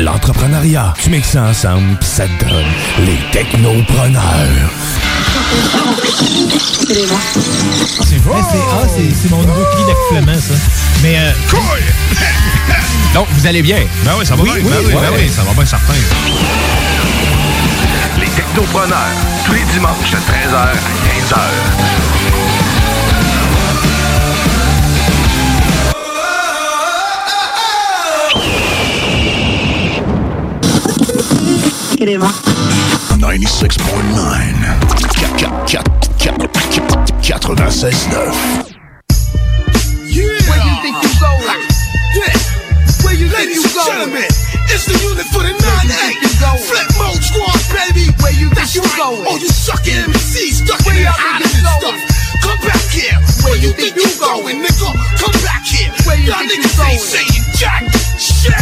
l'entrepreneuriat. 0.03 0.93
Tu 1.01 1.09
mixes 1.09 1.29
ça 1.31 1.43
ensemble 1.43 1.95
pis 1.99 2.07
ça 2.07 2.25
te 2.27 2.45
donne 2.45 2.65
les 3.05 3.19
technopreneurs. 3.31 4.69
C'est 8.03 8.17
vrai, 8.17 8.41
c'est 8.51 8.57
ah, 8.71 8.87
c'est- 8.95 9.15
c'est 9.21 9.29
mon 9.29 9.41
nouveau 9.41 9.63
cri 9.73 9.83
d'accouplement, 9.87 10.39
ça. 10.39 10.53
Mais. 11.03 11.17
Euh, 11.17 11.31
Donc, 13.13 13.27
vous 13.31 13.45
allez 13.47 13.61
bien? 13.61 13.77
Ben 14.05 14.11
oui, 14.17 14.25
ça 14.25 14.35
va 14.35 14.43
Oui, 14.43 14.49
bien. 14.53 14.63
oui, 14.63 14.69
ben 14.71 14.77
oui, 14.87 14.93
ouais. 14.93 15.01
ben 15.01 15.17
oui, 15.17 15.29
ça 15.29 15.41
va 15.43 15.53
bien 15.53 15.65
certain. 15.65 15.93
Les 18.19 18.27
Technopreneurs, 18.27 18.97
tous 19.45 19.53
les 19.53 19.63
dimanches 19.73 20.11
de 20.11 20.17
13h 20.17 20.55
à 20.55 20.73
15h. 20.73 22.00
Ninety-six 32.01 33.77
point 33.77 34.09
nine. 34.17 34.57
Quatre-vingt-seize 37.21 38.07
neuf. 38.09 38.33
Yeah. 40.09 40.33
Where 40.49 40.65
you 40.65 40.73
think 40.81 40.97
you 40.97 41.13
going? 41.21 41.61
You 43.21 43.29
think 43.29 43.53
you 43.53 43.61
going? 43.69 43.85
Gentlemen, 43.85 44.25
it's 44.73 44.89
the 44.89 44.97
unit 44.97 45.29
for 45.29 45.45
the 45.45 45.53
9-8. 45.53 45.61
Flip 46.65 46.89
mode 46.97 47.21
squad, 47.21 47.61
baby. 47.69 48.09
Where 48.17 48.33
you 48.33 48.49
think 48.49 48.73
you 48.73 48.81
going? 48.97 49.21
Oh, 49.29 49.37
you 49.37 49.49
sucking 49.49 49.93
MCs. 49.93 50.65
Come 50.65 50.81
back 52.65 52.81
here. 52.89 53.13
Where 53.45 53.61
you 53.61 53.77
think 53.77 53.93
you 53.95 54.09
going, 54.17 54.57
nigga? 54.57 54.89
Come 55.21 55.37
back 55.45 55.61
here. 55.69 55.93
Where 56.09 56.17
you 56.17 56.33
saying 56.97 57.45
jack 57.53 57.85
shit. 58.17 58.57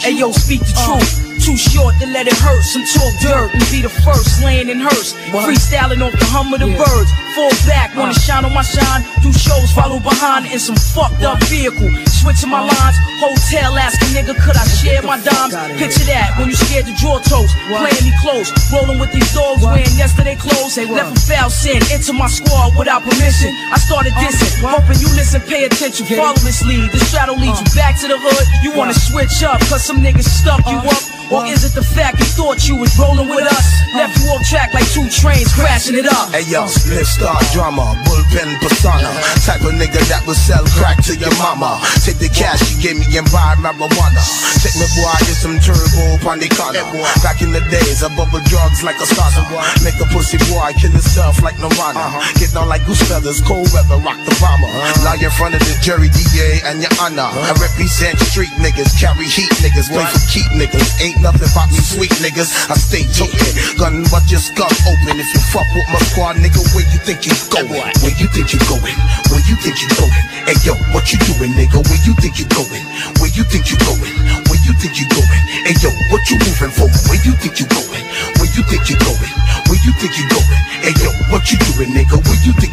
Hey 0.00 0.16
yo, 0.16 0.32
speak 0.32 0.60
the 0.60 0.72
truth. 0.72 1.27
Too 1.48 1.56
short 1.56 1.94
to 1.96 2.06
let 2.12 2.28
it 2.28 2.36
hurt. 2.36 2.60
Some 2.60 2.84
talk 2.84 3.08
dirt 3.24 3.48
and 3.56 3.64
be 3.72 3.80
the 3.80 3.88
first 3.88 4.44
laying 4.44 4.68
in 4.68 4.80
hearse. 4.80 5.16
Freestyling 5.32 6.04
off 6.04 6.12
the 6.12 6.28
hum 6.28 6.52
of 6.52 6.60
the 6.60 6.68
birds. 6.76 7.10
Fall 7.32 7.48
back, 7.64 7.96
wanna 7.96 8.12
uh. 8.12 8.20
shine 8.20 8.44
on 8.44 8.52
my 8.52 8.60
shine. 8.60 9.00
Do 9.24 9.32
shows, 9.32 9.72
follow 9.72 9.98
behind 9.98 10.44
in 10.52 10.58
some 10.58 10.76
fucked 10.76 11.24
up 11.24 11.42
vehicle. 11.48 11.88
Switching 12.18 12.50
my 12.50 12.60
lines, 12.60 12.98
hotel 13.22 13.78
asking 13.78 14.10
nigga, 14.10 14.34
could 14.34 14.56
I 14.58 14.66
share 14.66 15.02
my 15.02 15.22
dimes? 15.22 15.54
Picture 15.78 16.04
that 16.10 16.34
when 16.36 16.50
you 16.50 16.56
scared 16.58 16.84
to 16.90 16.94
draw 16.98 17.22
toes, 17.22 17.48
playing 17.70 18.02
me 18.02 18.12
close, 18.20 18.50
rolling 18.74 18.98
with 18.98 19.12
these 19.14 19.30
dogs 19.32 19.62
wearing 19.62 19.94
yesterday 19.94 20.34
clothes. 20.34 20.76
Left 20.76 21.14
a 21.14 21.20
foul 21.22 21.48
sin 21.48 21.78
into 21.94 22.12
my 22.12 22.26
squad 22.26 22.74
without 22.76 23.06
permission. 23.06 23.54
I 23.70 23.78
started 23.78 24.12
dissing, 24.18 24.50
hoping 24.60 24.98
you 24.98 25.08
listen, 25.14 25.40
pay 25.46 25.64
attention, 25.64 26.06
follow 26.10 26.36
this 26.42 26.60
lead. 26.66 26.90
The 26.90 26.98
shadow 27.06 27.34
leads 27.34 27.62
you 27.62 27.68
back 27.78 27.94
to 28.02 28.08
the 28.08 28.18
hood. 28.18 28.44
You 28.66 28.74
wanna 28.74 28.94
switch 28.94 29.42
up, 29.46 29.60
cause 29.70 29.86
some 29.86 30.02
niggas 30.02 30.26
stuck 30.26 30.66
you 30.66 30.78
up. 30.78 31.02
Or 31.30 31.44
is 31.44 31.62
it 31.62 31.76
the 31.76 31.84
fact 31.84 32.18
you 32.20 32.24
thought 32.24 32.66
you 32.66 32.74
was 32.76 32.96
rolling 32.98 33.28
with 33.28 33.44
us? 33.44 33.66
Left 33.92 34.16
you 34.16 34.32
off 34.32 34.40
track 34.48 34.72
like 34.72 34.88
two 34.96 35.04
trains 35.12 35.52
crashing 35.52 35.94
it 35.94 36.08
up. 36.08 36.32
Hey 36.32 36.48
yo, 36.48 36.66
split 36.66 37.04
star 37.04 37.36
drama, 37.52 37.94
bullpen 38.08 38.56
persona. 38.64 39.12
Type 39.44 39.60
of 39.60 39.76
nigga 39.76 40.00
that 40.08 40.24
will 40.26 40.32
sell 40.32 40.64
crack 40.80 40.96
to 41.04 41.14
your 41.16 41.32
mama. 41.36 41.80
Take 42.08 42.24
the 42.24 42.32
cash 42.32 42.64
she 42.64 42.80
gave 42.80 42.96
me 42.96 43.04
and 43.20 43.28
buy 43.28 43.52
marijuana. 43.60 44.16
Take 44.64 44.72
me 44.80 44.88
boy, 44.96 45.12
get 45.28 45.36
some 45.36 45.60
turbo 45.60 46.16
on 46.24 46.40
the 46.40 46.48
corner. 46.48 46.80
Back 47.20 47.44
in 47.44 47.52
the 47.52 47.60
days, 47.68 48.00
I 48.00 48.08
bubble 48.16 48.40
drugs 48.48 48.80
like 48.80 48.96
a 48.96 49.04
starter. 49.04 49.44
Make 49.84 50.00
a 50.00 50.08
pussy 50.08 50.40
boy 50.48 50.72
kill 50.80 50.88
himself 50.88 51.44
like 51.44 51.60
Nirvana. 51.60 52.08
Get 52.40 52.56
down 52.56 52.64
like 52.72 52.80
goose 52.88 53.04
feathers, 53.04 53.44
cold 53.44 53.68
weather, 53.76 54.00
rock 54.00 54.16
the 54.24 54.32
bomber. 54.40 54.72
Lie 55.04 55.20
in 55.20 55.28
front 55.36 55.52
of 55.52 55.60
the 55.60 55.76
jury, 55.84 56.08
DA, 56.08 56.64
and 56.64 56.80
your 56.80 56.88
honor. 56.96 57.28
I 57.28 57.52
represent 57.60 58.16
street 58.24 58.56
niggas, 58.56 58.96
carry 58.96 59.28
heat 59.28 59.52
niggas, 59.60 59.92
play 59.92 60.08
for 60.08 60.22
keep 60.32 60.48
niggas. 60.56 60.88
Ain't 61.04 61.20
nothing 61.20 61.44
about 61.44 61.68
me 61.68 61.84
sweet 61.84 62.16
niggas. 62.24 62.72
I 62.72 62.80
stay 62.80 63.04
toting, 63.12 63.52
gun 63.76 64.08
but 64.08 64.24
your 64.32 64.40
skull 64.40 64.72
open. 64.88 65.20
If 65.20 65.28
you 65.28 65.44
fuck 65.52 65.68
with 65.76 65.84
my 65.92 66.00
squad, 66.08 66.40
nigga, 66.40 66.64
where 66.72 66.88
you 66.88 67.04
think 67.04 67.28
you 67.28 67.36
going? 67.52 67.92
Where 68.00 68.16
you 68.16 68.32
think 68.32 68.56
you 68.56 68.64
going? 68.64 68.96
Where 69.28 69.44
you 69.44 69.60
think 69.60 69.76
you 69.84 69.92
going? 69.92 70.24
Hey 70.48 70.56
yo, 70.64 70.72
what 70.96 71.04
you 71.12 71.20
doing, 71.28 71.52
nigga? 71.52 71.84
Where 71.84 71.97
you 72.04 72.14
think 72.20 72.38
you 72.38 72.46
going? 72.52 72.84
Where 73.22 73.32
you 73.32 73.44
think 73.48 73.70
you 73.70 73.78
going? 73.80 74.16
Where 74.50 74.60
you 74.66 74.72
think 74.76 74.98
you 75.00 75.06
going? 75.08 75.42
Hey 75.64 75.76
yo, 75.80 75.88
what 76.12 76.22
you 76.28 76.36
moving 76.42 76.72
for? 76.74 76.88
Where 77.08 77.20
you 77.24 77.32
think 77.40 77.56
you're 77.62 77.70
going? 77.72 78.04
Where 78.42 78.50
you 78.52 78.62
think 78.68 78.84
you 78.90 78.96
going? 79.00 79.34
Where 79.70 79.80
you 79.80 79.92
think 79.96 80.12
you 80.18 80.26
going? 80.28 80.60
Hey 80.84 80.94
yo, 81.00 81.10
what 81.32 81.48
you 81.48 81.56
doing, 81.72 81.94
nigga? 81.96 82.20
Where 82.20 82.40
you 82.44 82.52
think 82.60 82.67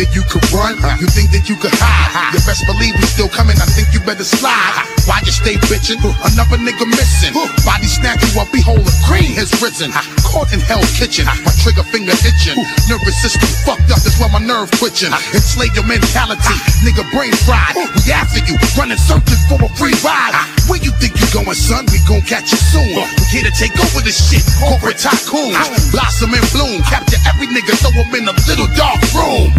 that 0.00 0.16
you 0.16 0.24
could 0.24 0.40
run? 0.48 0.80
You 0.96 1.04
think 1.12 1.28
that 1.36 1.44
you 1.44 1.60
could 1.60 1.76
hide? 1.76 2.32
You 2.32 2.40
best 2.48 2.64
believe 2.64 2.96
we 2.96 3.04
still 3.04 3.28
coming. 3.28 3.52
I 3.60 3.68
think 3.68 3.92
you 3.92 4.00
better 4.00 4.24
slide. 4.24 4.88
Why 5.04 5.20
you 5.28 5.32
stay 5.32 5.60
bitching? 5.68 6.00
Another 6.00 6.56
nigga 6.56 6.88
missing. 6.88 7.36
Body 7.68 7.84
snatch 7.84 8.24
you 8.24 8.40
up, 8.40 8.48
behold, 8.48 8.80
a 8.80 8.94
cream 9.04 9.36
has 9.36 9.52
risen. 9.60 9.92
Caught 10.24 10.56
in 10.56 10.60
hell's 10.64 10.88
kitchen, 10.96 11.28
my 11.44 11.52
trigger 11.60 11.84
finger 11.92 12.16
itching. 12.24 12.56
Nervous 12.88 13.20
system 13.20 13.50
fucked 13.68 13.92
up, 13.92 14.00
that's 14.00 14.16
why 14.16 14.32
my 14.32 14.40
nerve 14.40 14.72
twitching. 14.80 15.12
Enslave 15.36 15.76
your 15.76 15.84
mentality, 15.84 16.56
nigga 16.80 17.04
brain 17.12 17.36
fried. 17.44 17.76
We 17.76 18.08
after 18.08 18.40
you, 18.48 18.56
running 18.80 18.96
searching 18.96 19.40
for 19.52 19.60
a 19.60 19.68
free 19.76 19.96
ride. 20.00 20.32
Where 20.64 20.80
you 20.80 20.96
think 20.96 21.12
you 21.20 21.28
going, 21.34 21.52
son? 21.52 21.84
We 21.92 22.00
gon' 22.08 22.24
catch 22.24 22.56
you 22.56 22.60
soon. 22.72 22.96
We 22.96 23.24
here 23.28 23.44
to 23.44 23.52
take 23.52 23.76
over 23.76 24.00
this 24.00 24.16
shit. 24.16 24.46
Corporate 24.56 24.96
tycoon, 24.96 25.52
blossom 25.92 26.32
and 26.32 26.46
bloom. 26.56 26.80
Capture 26.88 27.20
every 27.28 27.52
nigga, 27.52 27.76
throw 27.84 27.92
him 27.92 28.08
in 28.16 28.24
a 28.30 28.34
little 28.48 28.70
dark 28.78 29.02
room. 29.12 29.52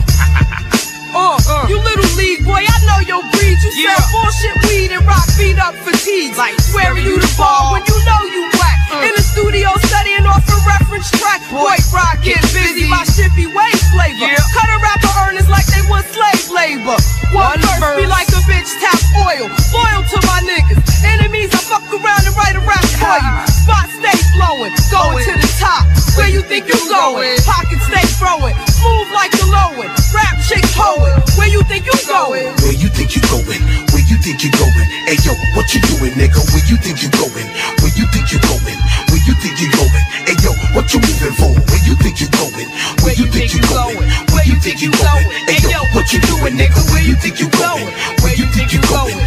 Uh, 1.13 1.67
you 1.67 1.75
little 1.75 2.11
league 2.15 2.43
boy, 2.45 2.63
I 2.63 2.77
know 2.87 2.99
your 3.03 3.21
breed. 3.35 3.59
You 3.63 3.89
sell 3.91 4.07
bullshit 4.11 4.55
weed 4.67 4.91
and 4.91 5.05
rock 5.05 5.27
beat 5.37 5.59
up 5.59 5.75
fatigues. 5.83 6.37
Like 6.37 6.55
where 6.73 6.91
are 6.93 6.99
you 6.99 7.19
the 7.19 7.33
ball 7.37 7.73
when 7.73 7.83
you 7.83 7.97
know 8.07 8.21
you 8.31 8.47
whack. 8.55 8.79
In 9.03 9.11
the 9.15 9.20
studio 9.31 9.71
studying 9.87 10.27
off 10.27 10.43
a 10.43 10.57
reference 10.67 11.07
track. 11.15 11.39
Boy, 11.47 11.79
rock 11.95 12.19
get 12.23 12.41
busy, 12.51 12.87
my 12.87 13.03
shit 13.07 13.31
be 13.35 13.47
way 13.47 13.71
flavor. 13.95 14.27
Cut 14.51 14.67
a 14.67 14.77
rapper 14.83 15.11
earnings 15.23 15.47
like 15.47 15.65
they 15.71 15.83
was 15.87 16.03
slave 16.11 16.51
labor. 16.51 16.99
One, 17.31 17.59
verse 17.79 18.03
be 18.03 18.07
like 18.11 18.27
a 18.35 18.41
bitch 18.43 18.67
tap 18.83 18.99
oil. 19.23 19.47
Loyal 19.71 20.03
to 20.03 20.19
my 20.27 20.43
niggas. 20.43 20.83
Enemies, 21.07 21.51
I 21.55 21.63
fuck 21.63 21.87
around 21.87 22.27
and 22.27 22.35
write 22.35 22.59
a 22.59 22.63
rap 22.67 22.83
for 22.99 23.17
you. 23.23 23.33
Spot 23.63 23.87
stay 23.87 24.19
flowing, 24.35 24.75
going 24.91 25.23
to 25.23 25.33
the 25.39 25.49
top. 25.55 25.87
Where 26.19 26.27
you 26.27 26.43
think 26.43 26.67
you 26.67 26.75
going? 26.91 27.39
Pockets 27.47 27.87
stay 27.87 28.03
throwing, 28.19 28.55
smooth 28.67 29.09
like 29.15 29.31
the 29.31 29.47
lowin'. 29.47 29.87
Rap 30.11 30.35
chicks 30.43 30.75
hoeing. 30.75 31.15
Where 31.39 31.47
you 31.47 31.63
think 31.71 31.87
you 31.87 31.95
going? 32.03 32.51
Where 32.59 32.75
you 32.75 32.91
think 32.91 33.15
you 33.15 33.23
going? 33.31 33.63
Where 33.95 34.03
you 34.03 34.19
think 34.19 34.43
you 34.43 34.51
going? 34.51 34.87
Hey 35.07 35.15
yo, 35.23 35.31
what 35.55 35.71
you 35.71 35.79
doing, 35.87 36.11
nigga? 36.19 36.43
Where 36.51 36.65
you 36.67 36.75
think 36.83 36.99
you 36.99 37.09
going? 37.15 37.47
Where 37.79 37.93
you 37.95 38.05
think 38.11 38.35
you 38.35 38.39
going? 38.43 38.79
Where 39.41 39.49
think 39.49 39.61
you 39.65 39.71
going? 39.73 40.05
Hey 40.29 40.37
yo, 40.45 40.53
what 40.77 40.93
you 40.93 41.01
moving 41.01 41.33
for? 41.33 41.49
Where 41.49 41.81
you 41.81 41.95
think 41.97 42.21
you're 42.21 42.29
going? 42.29 42.69
Where 43.01 43.17
you 43.17 43.25
think 43.25 43.49
you're 43.57 43.73
going? 43.73 43.97
Where 44.37 44.45
you 44.45 44.53
think 44.61 44.83
you're 44.83 44.93
going? 44.93 45.25
Hey 45.49 45.57
yo, 45.65 45.81
what 45.97 46.13
you 46.13 46.21
doing, 46.21 46.61
nigga? 46.61 46.77
Where 46.93 47.01
you 47.01 47.15
think 47.15 47.39
you're 47.41 47.49
going? 47.49 47.89
Where 48.21 48.35
you 48.37 48.45
think 48.53 48.71
you're 48.71 48.85
going? 48.85 49.17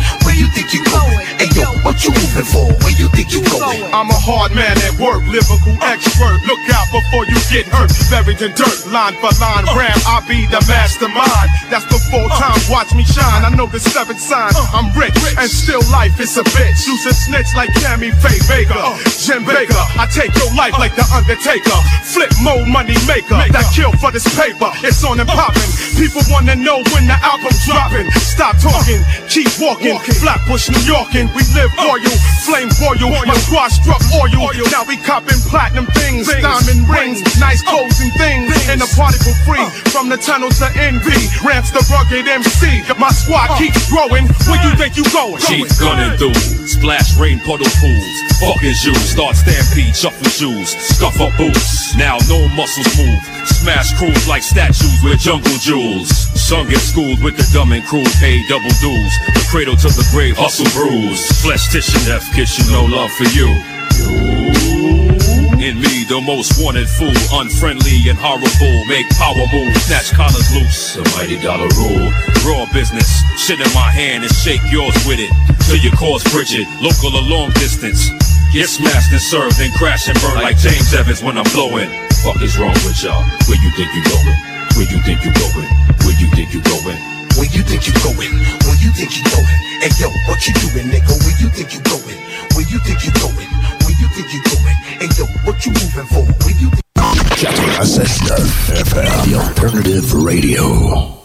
What 1.84 2.00
you 2.00 2.10
moving 2.16 2.48
for? 2.48 2.66
Where 2.80 2.96
you 2.96 3.06
think 3.12 3.30
you 3.30 3.44
going? 3.44 3.84
I'm 3.92 4.08
a 4.08 4.16
hard 4.16 4.56
man 4.56 4.74
at 4.80 4.96
work, 4.96 5.20
lyrical 5.28 5.76
expert. 5.84 6.40
Look 6.48 6.64
out 6.72 6.88
before 6.88 7.28
you 7.28 7.36
get 7.52 7.68
hurt. 7.68 7.92
Buried 8.08 8.40
in 8.40 8.56
dirt, 8.56 8.88
line 8.88 9.14
for 9.20 9.30
line, 9.38 9.68
ram. 9.76 9.94
I 10.08 10.24
be 10.24 10.48
the 10.48 10.64
mastermind. 10.64 11.48
That's 11.68 11.84
the 11.92 12.00
full 12.08 12.24
uh. 12.24 12.40
time. 12.40 12.58
Watch 12.72 12.96
me 12.96 13.04
shine. 13.04 13.44
I 13.44 13.52
know 13.52 13.68
the 13.68 13.78
seventh 13.78 14.18
sign. 14.18 14.56
Uh. 14.56 14.80
I'm 14.80 14.88
rich 14.96 15.14
and 15.36 15.46
still 15.52 15.84
life 15.92 16.16
is 16.18 16.34
a 16.40 16.44
bitch. 16.56 16.88
Use 16.88 17.04
a 17.04 17.12
snitch 17.12 17.52
like 17.52 17.68
Cammy 17.84 18.10
Faye 18.24 18.40
uh. 18.40 18.48
Vega, 18.48 18.80
Jim 19.20 19.44
Baker. 19.44 19.84
I 20.00 20.08
take 20.08 20.32
your 20.40 20.50
life 20.56 20.74
like 20.80 20.96
the 20.96 21.04
Undertaker. 21.12 21.78
Flip 22.08 22.32
mode 22.40 22.66
money 22.72 22.96
maker. 23.04 23.36
That 23.52 23.68
kill 23.76 23.92
for 24.00 24.08
this 24.10 24.24
paper. 24.32 24.72
It's 24.80 25.04
on 25.04 25.20
and 25.20 25.28
popping. 25.28 25.68
People 26.00 26.24
wanna 26.32 26.56
know 26.56 26.80
when 26.96 27.04
the 27.04 27.18
album's 27.20 27.60
dropping. 27.68 28.08
Stop 28.24 28.56
talking, 28.56 29.04
keep 29.28 29.52
walking. 29.60 30.00
Flatbush, 30.18 30.72
New 30.72 30.82
Yorkin. 30.88 31.28
We 31.36 31.44
live 31.52 31.73
royal, 31.78 32.16
flame 32.44 32.70
royal. 32.80 33.10
My 33.26 33.36
squad 33.38 33.68
struck 33.70 34.02
oil. 34.14 34.50
Now 34.70 34.84
we 34.84 34.96
copping 34.96 35.40
platinum 35.48 35.86
things, 35.94 36.28
diamond 36.28 36.88
rings, 36.88 37.22
nice 37.38 37.62
oh. 37.66 37.70
clothes 37.70 38.00
and 38.00 38.12
things. 38.14 38.50
And 38.68 38.80
the 38.80 38.90
party 38.94 39.18
for 39.22 39.34
free. 39.46 39.62
Uh. 39.62 39.70
From 39.94 40.08
the 40.08 40.16
tunnels 40.16 40.58
to 40.58 40.68
envy. 40.76 41.16
Ramps 41.44 41.70
the 41.70 41.82
rugged 41.90 42.26
MC. 42.26 42.82
My 42.98 43.10
squad 43.10 43.50
uh. 43.50 43.58
keeps 43.58 43.88
growing. 43.90 44.26
Where 44.46 44.60
you 44.62 44.72
think 44.76 44.96
you 44.96 45.04
going? 45.10 45.40
Keep 45.42 45.68
gunning 45.78 46.16
through, 46.18 46.34
splash 46.66 47.16
rain 47.16 47.38
puddle 47.40 47.70
pools. 47.80 48.33
Fucking 48.44 48.74
shoes, 48.76 49.08
start 49.08 49.36
stampede, 49.36 49.96
shuffle 49.96 50.28
shoes, 50.28 50.76
scuff 50.76 51.18
up 51.18 51.32
boots. 51.38 51.96
Now 51.96 52.18
no 52.28 52.46
muscles 52.52 52.92
move, 52.98 53.22
smash 53.48 53.96
crews 53.96 54.28
like 54.28 54.42
statues 54.42 55.00
with 55.02 55.18
jungle 55.18 55.56
jewels. 55.64 56.12
Son 56.36 56.68
get 56.68 56.80
schooled 56.80 57.24
with 57.24 57.38
the 57.38 57.48
dumb 57.56 57.72
and 57.72 57.82
cruel, 57.86 58.04
pay 58.20 58.36
double 58.46 58.68
dues. 58.84 59.14
The 59.32 59.46
cradle 59.48 59.76
to 59.76 59.88
the 59.88 60.06
grave, 60.12 60.36
hustle 60.36 60.68
bruise. 60.76 61.24
Flesh 61.40 61.72
tissue, 61.72 61.96
death 62.04 62.28
you, 62.36 62.44
no 62.68 62.84
love 62.84 63.10
for 63.12 63.24
you. 63.32 63.48
In 65.64 65.80
me, 65.80 66.04
the 66.04 66.20
most 66.20 66.60
wanted 66.60 66.84
fool, 66.84 67.16
unfriendly 67.40 68.12
and 68.12 68.18
horrible. 68.20 68.76
Make 68.92 69.08
power 69.16 69.48
moves, 69.56 69.80
snatch 69.88 70.12
collars 70.12 70.52
loose. 70.52 71.00
The 71.00 71.04
mighty 71.16 71.40
dollar 71.40 71.72
rule. 71.80 72.12
Raw 72.44 72.68
business, 72.74 73.08
shit 73.40 73.56
in 73.56 73.72
my 73.72 73.88
hand 73.88 74.24
and 74.24 74.34
shake 74.44 74.60
yours 74.68 74.92
with 75.08 75.16
it. 75.16 75.32
Till 75.64 75.80
your 75.80 75.96
cause 75.96 76.20
Bridget, 76.28 76.68
local 76.84 77.16
or 77.16 77.24
long 77.24 77.48
distance. 77.56 78.12
Get 78.54 78.70
smashed 78.70 79.10
and 79.10 79.20
served, 79.20 79.58
then 79.58 79.72
crash 79.74 80.06
and 80.06 80.14
burn 80.22 80.38
like 80.38 80.56
James 80.56 80.94
Evans 80.94 81.18
when 81.26 81.34
I'm 81.36 81.50
blowing. 81.50 81.90
Fuck 82.22 82.38
is 82.38 82.54
wrong 82.54 82.70
with 82.86 83.02
y'all? 83.02 83.18
Where 83.50 83.58
you 83.58 83.70
think 83.74 83.90
you 83.90 84.02
going? 84.06 84.38
Where 84.78 84.86
you 84.86 85.02
think 85.02 85.26
you 85.26 85.34
going? 85.34 85.66
Where 86.06 86.14
you 86.22 86.30
think 86.30 86.54
you 86.54 86.62
going? 86.62 86.94
Where 87.34 87.50
you 87.50 87.66
think 87.66 87.82
you 87.90 87.94
going? 88.06 88.30
Where 88.62 88.78
you 88.78 88.94
think 88.94 89.10
you 89.10 89.26
going? 89.26 89.58
Hey 89.82 89.90
yo, 89.98 90.06
what 90.30 90.38
you 90.46 90.54
doing, 90.54 90.86
nigga? 90.86 91.18
Where 91.26 91.34
you 91.42 91.50
think 91.50 91.74
you 91.74 91.82
going? 91.82 92.14
Where 92.54 92.62
you 92.70 92.78
think 92.86 93.02
you 93.02 93.10
going? 93.18 93.50
Where 93.82 93.96
you 93.98 94.06
think 94.14 94.30
you 94.30 94.40
going? 94.46 94.78
Hey 95.02 95.10
yo, 95.18 95.26
what 95.42 95.58
you 95.66 95.74
moving 95.74 96.06
for? 96.14 96.22
Where 96.22 96.54
you 96.54 96.70
think 96.70 96.86
96.9 96.94 98.38
FM, 98.86 99.18
the 99.26 99.34
alternative 99.34 100.14
radio. 100.14 101.23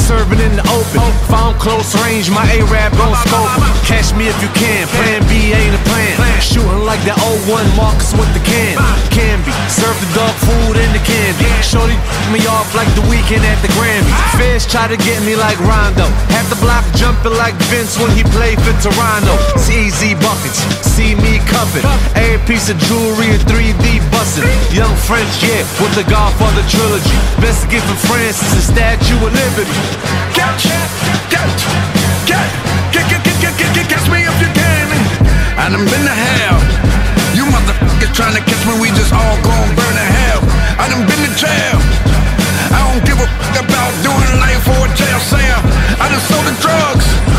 Serving 0.00 0.40
in 0.40 0.56
the 0.56 0.64
open. 0.72 0.98
I'm 1.28 1.54
close 1.60 1.92
range, 2.02 2.30
my 2.30 2.44
A-Rap 2.56 2.92
gon' 2.96 3.14
scope. 3.26 3.52
Catch 3.84 4.16
me 4.16 4.28
if 4.28 4.38
you 4.40 4.50
can. 4.56 4.88
Plan 4.96 5.20
B 5.28 5.52
ain't 5.52 5.74
a 5.76 5.82
plan. 5.84 6.16
Shooting 6.40 6.84
like 6.88 7.02
that 7.04 7.20
01 7.46 7.62
Marcus 7.76 8.16
with 8.16 8.30
the 8.32 8.42
can. 8.42 8.80
Can 9.12 9.38
be. 9.44 9.52
Serve 9.68 9.96
the 10.00 10.10
dog 10.16 10.34
food 10.40 10.80
in 10.80 10.90
the 10.96 11.02
candy. 11.04 11.46
Shorty 11.60 11.98
me 12.30 12.40
off 12.46 12.70
like 12.78 12.88
the 12.94 13.02
weekend 13.10 13.42
at 13.42 13.58
the 13.60 13.70
Grammys. 13.74 14.14
Feds 14.38 14.64
try 14.64 14.86
to 14.86 14.96
get 14.96 15.18
me 15.26 15.34
like 15.34 15.58
Rondo. 15.66 16.06
Half 16.30 16.46
the 16.48 16.58
block 16.62 16.86
jumping 16.94 17.34
like 17.34 17.54
Vince 17.68 17.98
when 17.98 18.10
he 18.14 18.22
played 18.30 18.58
for 18.62 18.74
Toronto. 18.78 19.34
CZ 19.58 20.14
buckets, 20.22 20.62
see 20.86 21.18
me 21.18 21.42
covered. 21.50 21.82
A 22.14 22.38
piece 22.46 22.70
of 22.70 22.78
jewelry 22.86 23.34
in 23.34 23.40
3D 23.50 23.98
busting. 24.14 24.46
Young 24.70 24.94
French, 25.02 25.30
yeah, 25.42 25.66
with 25.82 25.92
the 25.98 26.06
Godfather 26.06 26.62
trilogy. 26.70 27.18
Best 27.42 27.66
gift 27.68 27.86
from 27.90 27.98
France 28.06 28.38
is 28.38 28.52
the 28.54 28.64
Statue 28.78 29.18
of 29.18 29.34
Liberty. 29.34 29.89
Catch, 30.36 30.70
catch, 31.32 31.62
catch, 32.28 32.52
catch, 32.90 34.06
me 34.08 34.24
if 34.24 34.36
you 34.42 34.50
can. 34.54 34.86
I 35.60 35.68
done 35.68 35.84
been 35.84 36.04
to 36.06 36.16
hell. 36.16 36.58
You 37.36 37.44
motherfuckers 37.50 38.12
trying 38.14 38.34
to 38.34 38.42
catch 38.42 38.64
me, 38.66 38.80
we 38.80 38.88
just 38.96 39.12
all 39.12 39.36
gon' 39.42 39.70
burn 39.76 39.94
to 39.94 40.06
hell. 40.18 40.40
I 40.78 40.88
done 40.88 41.04
been 41.06 41.22
to 41.26 41.32
jail. 41.36 41.78
I 42.72 42.78
don't 42.86 43.04
give 43.04 43.18
a 43.18 43.26
fuck 43.26 43.56
about 43.66 43.92
doing 44.02 44.30
life 44.40 44.64
a. 45.20 45.58
I 46.00 46.08
done 46.08 46.24
sold 46.28 46.46
the 46.46 46.54
drugs. 46.62 47.29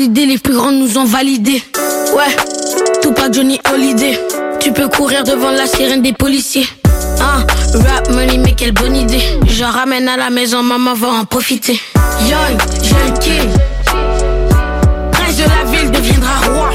Les 0.00 0.38
plus 0.38 0.54
grands 0.54 0.70
nous 0.70 0.96
ont 0.96 1.04
validé. 1.04 1.60
Ouais, 2.16 2.36
tout 3.02 3.10
pas 3.12 3.32
Johnny 3.32 3.58
Holiday. 3.68 4.16
Tu 4.60 4.70
peux 4.70 4.86
courir 4.86 5.24
devant 5.24 5.50
la 5.50 5.66
sirène 5.66 6.02
des 6.02 6.12
policiers. 6.12 6.68
Ah, 7.20 7.38
rap 7.74 8.08
money, 8.10 8.38
mais 8.38 8.52
quelle 8.52 8.70
bonne 8.70 8.94
idée. 8.94 9.20
Je 9.48 9.64
ramène 9.64 10.06
à 10.08 10.16
la 10.16 10.30
maison, 10.30 10.62
maman 10.62 10.94
va 10.94 11.08
en 11.08 11.24
profiter. 11.24 11.80
Young, 12.28 12.60
jeune 12.80 13.18
king. 13.18 13.50
Prince 15.10 15.36
de 15.36 15.42
la 15.42 15.64
ville 15.72 15.90
deviendra 15.90 16.36
roi. 16.54 16.67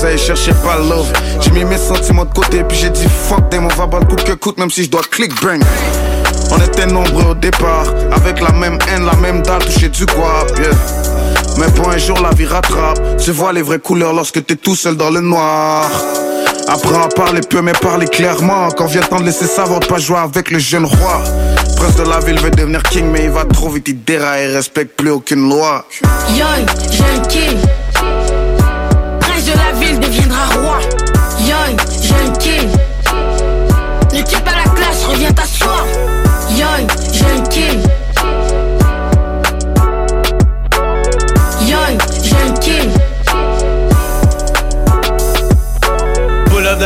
L'oseille, 0.00 0.18
je 0.18 0.24
cherchais 0.24 0.54
pas 0.62 0.76
love. 0.76 1.12
J'ai 1.40 1.50
mis 1.50 1.64
mes 1.64 1.78
sentiments 1.78 2.24
de 2.24 2.32
côté, 2.32 2.62
puis 2.64 2.76
j'ai 2.76 2.90
dit 2.90 3.06
fuck 3.28 3.48
them, 3.50 3.66
on 3.70 3.76
va 3.76 3.86
battre 3.86 4.08
coûte 4.08 4.24
que 4.24 4.32
coûte, 4.32 4.58
même 4.58 4.70
si 4.70 4.84
je 4.84 4.90
dois 4.90 5.02
click 5.10 5.32
bang. 5.42 5.62
On 6.50 6.58
était 6.58 6.86
nombreux 6.86 7.30
au 7.30 7.34
départ, 7.34 7.86
avec 8.12 8.40
la 8.40 8.52
même 8.52 8.78
haine, 8.92 9.04
la 9.04 9.14
même 9.16 9.42
dalle, 9.42 9.64
toucher 9.64 9.88
du 9.88 10.06
guap, 10.06 10.58
yeah. 10.58 10.70
Mais 11.58 11.66
pour 11.68 11.90
un 11.90 11.98
jour 11.98 12.18
la 12.20 12.30
vie 12.30 12.46
rattrape, 12.46 12.98
tu 13.18 13.32
vois 13.32 13.52
les 13.52 13.62
vraies 13.62 13.78
couleurs 13.78 14.12
lorsque 14.12 14.44
t'es 14.44 14.56
tout 14.56 14.76
seul 14.76 14.96
dans 14.96 15.10
le 15.10 15.20
noir. 15.20 15.90
Apprends 16.68 17.02
à 17.02 17.08
parler 17.08 17.40
peu 17.40 17.62
mais 17.62 17.72
parler 17.72 18.06
clairement 18.06 18.68
Quand 18.76 18.86
vient 18.86 19.00
le 19.00 19.06
temps 19.08 19.18
de 19.18 19.24
laisser 19.24 19.46
savoir 19.46 19.80
de 19.80 19.86
pas 19.86 19.98
jouer 19.98 20.18
avec 20.18 20.52
le 20.52 20.58
jeune 20.60 20.84
roi 20.84 21.20
Prince 21.76 21.96
de 21.96 22.02
la 22.02 22.20
ville 22.20 22.38
veut 22.38 22.50
devenir 22.50 22.82
king 22.84 23.06
mais 23.10 23.24
il 23.24 23.30
va 23.30 23.44
trop 23.44 23.70
vite, 23.70 23.88
il 23.88 24.04
déraille 24.04 24.46
respecte 24.46 24.96
plus 24.96 25.10
aucune 25.10 25.48
loi 25.48 25.84
Young, 26.36 26.68
jeune 26.92 27.26
king. 27.26 27.69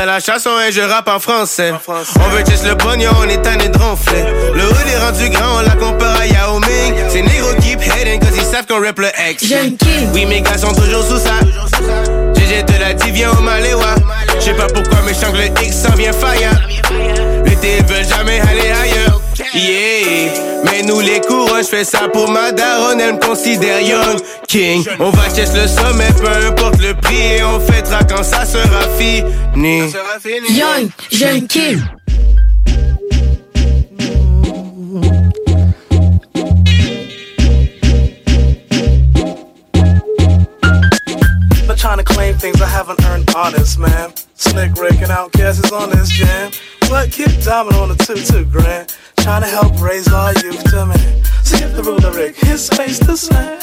La 0.04 0.20
chanson 0.20 0.50
et 0.60 0.70
je 0.70 0.82
rappe 0.82 1.08
en 1.08 1.18
français. 1.18 1.72
On 1.88 2.28
veut 2.28 2.44
juste 2.46 2.66
le 2.66 2.76
pognon, 2.76 3.10
on 3.20 3.28
est 3.28 3.40
tanné 3.40 3.68
de 3.68 3.78
ronfler. 3.78 4.22
Le 4.54 4.62
hood 4.62 4.86
est 4.86 4.98
rendu 4.98 5.30
grand, 5.30 5.58
on 5.58 5.62
la 5.62 5.74
compare 5.74 6.20
à 6.20 6.26
Yao 6.26 6.58
Ming. 6.58 6.94
C'est 7.08 7.22
négro 7.22 7.54
keep 7.60 7.80
hating 7.80 8.20
cause 8.20 8.36
he 8.36 8.44
savent 8.44 8.66
qu'on 8.66 8.84
rap 8.84 8.98
le 8.98 9.08
X. 9.30 9.46
J'ai 9.46 9.58
un 9.58 9.70
king. 9.70 10.10
Oui, 10.12 10.26
mes 10.26 10.42
gars 10.42 10.58
sont 10.58 10.74
toujours 10.74 11.02
sous 11.04 11.18
ça. 11.18 11.40
GG 12.34 12.64
te 12.66 12.78
l'a 12.78 12.92
dit, 12.92 13.10
viens 13.12 13.32
au 13.32 13.40
Maléwa. 13.40 13.94
Je 14.38 14.44
sais 14.44 14.54
pas 14.54 14.66
pourquoi, 14.66 14.98
mais 15.06 15.14
je 15.14 15.36
le 15.36 15.66
X 15.66 15.76
s'en 15.76 15.94
vient 15.94 16.12
fire. 16.12 16.52
L'été, 17.46 17.78
ils 17.78 17.86
veulent 17.86 18.06
jamais 18.06 18.40
aller 18.40 18.70
ailleurs. 18.70 19.20
Yeah, 19.54 20.53
mais 20.64 20.82
nous 20.82 21.00
les 21.00 21.20
courants, 21.20 21.58
je 21.58 21.68
fais 21.68 21.84
ça 21.84 22.08
pour 22.12 22.28
ma 22.28 22.52
daronne, 22.52 23.00
elle 23.00 23.14
me 23.14 23.18
considère 23.18 23.80
young 23.80 24.18
king. 24.48 24.84
On 24.98 25.10
va 25.10 25.24
chercher 25.34 25.62
le 25.62 25.68
sommet, 25.68 26.08
peu 26.20 26.46
importe 26.46 26.80
le 26.80 26.94
prix, 26.94 27.36
et 27.38 27.44
on 27.44 27.60
fêtera 27.60 28.02
quand 28.04 28.22
ça 28.22 28.44
sera 28.44 28.82
fini. 28.98 29.92
Young, 30.50 30.88
un 31.22 31.40
king. 31.40 31.80
Things 42.44 42.60
I 42.60 42.68
haven't 42.68 43.02
earned 43.06 43.34
honest, 43.34 43.78
man. 43.78 44.12
Slick 44.34 44.72
Rick 44.76 45.00
and 45.00 45.10
Outkast 45.10 45.64
is 45.64 45.72
on 45.72 45.88
this 45.88 46.10
jam. 46.10 46.52
What 46.90 47.10
Kid 47.10 47.40
Diamond 47.42 47.76
on 47.76 47.88
the 47.88 47.96
two 47.96 48.16
two 48.16 48.44
grand. 48.44 48.94
Trying 49.16 49.40
to 49.40 49.48
help 49.48 49.80
raise 49.80 50.12
our 50.12 50.34
youth 50.44 50.62
to 50.64 50.84
man. 50.84 51.24
Skip 51.42 51.72
the 51.72 51.82
ruler 51.82 52.12
Rick, 52.12 52.36
his 52.36 52.68
face 52.68 52.98
to 52.98 53.16
slam. 53.16 53.58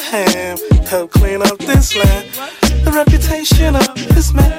Help 0.87 1.11
clean 1.11 1.43
up 1.43 1.59
this 1.59 1.95
land. 1.95 2.25
The 2.83 2.91
reputation 2.91 3.75
of 3.75 3.93
this 4.15 4.33
man. 4.33 4.51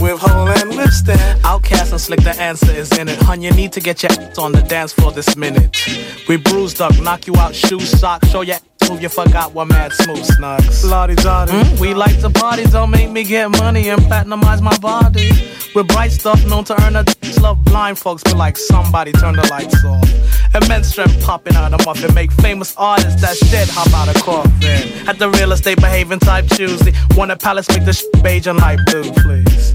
With 0.00 0.18
hole 0.18 0.48
and 0.48 0.74
withstand. 0.74 1.44
Outcast 1.44 1.92
and 1.92 2.00
slick, 2.00 2.22
the 2.22 2.34
answer 2.40 2.72
is 2.72 2.90
in 2.96 3.10
it. 3.10 3.20
Hun, 3.20 3.42
you 3.42 3.50
need 3.50 3.72
to 3.72 3.80
get 3.80 4.02
your 4.02 4.12
ass 4.12 4.38
on 4.38 4.52
the 4.52 4.62
dance 4.62 4.94
floor 4.94 5.12
this 5.12 5.36
minute. 5.36 5.76
We 6.26 6.38
bruised 6.38 6.80
up, 6.80 6.98
knock 7.02 7.26
you 7.26 7.36
out, 7.36 7.54
shoes, 7.54 7.90
socks, 8.00 8.30
show 8.30 8.40
your 8.40 8.56
move, 8.88 9.02
you 9.02 9.08
forgot 9.08 9.52
what 9.54 9.66
mad 9.68 9.92
smooth 9.92 10.24
snugs. 10.24 10.88
Lottie 10.88 11.14
Dottie. 11.16 11.52
Mm, 11.52 11.80
we 11.80 11.94
like 11.94 12.18
to 12.20 12.30
party, 12.30 12.64
don't 12.64 12.90
make 12.90 13.10
me 13.10 13.24
get 13.24 13.50
money 13.50 13.88
and 13.88 14.00
platinumize 14.02 14.60
my 14.60 14.76
body. 14.78 15.30
With 15.74 15.88
bright 15.88 16.10
stuff 16.12 16.44
known 16.46 16.64
to 16.64 16.82
earn 16.82 16.96
a 16.96 17.04
love 17.40 17.62
blind 17.64 17.98
folks, 17.98 18.22
but 18.24 18.36
like 18.36 18.56
somebody 18.56 19.12
turn 19.12 19.36
the 19.36 19.46
lights 19.48 19.84
off. 19.84 20.08
Immense 20.54 20.88
strength 20.88 21.22
popping 21.24 21.54
out 21.54 21.72
of 21.72 21.84
muffin, 21.86 22.12
make 22.14 22.32
famous 22.32 22.74
artists 22.76 23.20
that's 23.20 23.40
dead 23.50 23.68
hop 23.70 23.92
out 23.94 24.14
of 24.14 24.20
coffin. 24.22 25.08
At 25.08 25.18
the 25.18 25.30
real 25.30 25.52
estate 25.52 25.80
behaving 25.80 26.18
type 26.20 26.46
Tuesday, 26.48 26.92
want 27.16 27.30
a 27.30 27.36
palace 27.36 27.68
make 27.68 27.84
the 27.84 27.92
sh- 27.92 28.02
beige 28.22 28.46
and 28.48 28.58
light 28.58 28.78
blue, 28.86 29.12
please. 29.12 29.74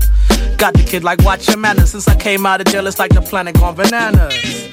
Got 0.58 0.74
the 0.74 0.84
kid 0.86 1.04
like 1.04 1.24
watch 1.24 1.48
your 1.48 1.58
manners 1.58 1.92
since 1.92 2.08
I 2.08 2.16
came 2.16 2.46
out 2.46 2.60
of 2.62 2.68
jail, 2.68 2.88
it's 2.88 3.00
like 3.00 3.14
the 3.14 3.22
planet 3.22 3.56
gone 3.56 3.76
bananas. 3.76 4.70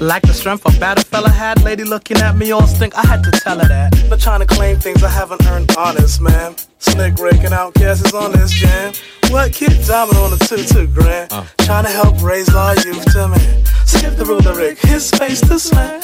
Like 0.00 0.22
the 0.22 0.32
strength 0.32 0.64
a 0.66 0.80
bad 0.80 1.04
fella 1.06 1.28
had, 1.30 1.62
lady 1.62 1.84
looking 1.84 2.18
at 2.18 2.36
me 2.36 2.50
all 2.50 2.66
stink, 2.66 2.94
I 2.94 3.06
had 3.06 3.22
to 3.24 3.30
tell 3.30 3.58
her 3.58 3.68
that. 3.68 4.08
Not 4.08 4.20
trying 4.20 4.40
to 4.40 4.46
claim 4.46 4.78
things 4.78 5.02
I 5.02 5.08
haven't 5.08 5.44
earned 5.46 5.74
honest, 5.76 6.20
man. 6.20 6.56
Slick 6.82 7.18
Rick 7.18 7.44
and 7.44 7.54
Outkast 7.54 8.04
is 8.04 8.12
on 8.12 8.32
this 8.32 8.50
jam. 8.50 8.92
What 9.30 9.52
Kid 9.52 9.72
Diamond 9.86 10.18
on 10.18 10.32
a 10.32 10.38
two 10.38 10.62
two 10.64 10.86
grand. 10.88 11.32
Uh. 11.32 11.44
Trying 11.58 11.84
to 11.84 11.90
help 11.90 12.20
raise 12.20 12.52
our 12.54 12.74
youth 12.74 13.04
to 13.12 13.28
man. 13.28 13.64
Skip 13.86 14.16
the 14.16 14.24
ruler 14.24 14.54
Rick, 14.54 14.78
his 14.80 15.10
face 15.10 15.40
to 15.42 15.58
slam. 15.58 16.02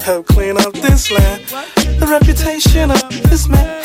Help 0.00 0.26
clean 0.26 0.56
up 0.56 0.72
this 0.72 1.10
land. 1.10 1.42
The 2.00 2.06
reputation 2.08 2.90
of 2.90 3.02
this 3.28 3.48
man. 3.48 3.82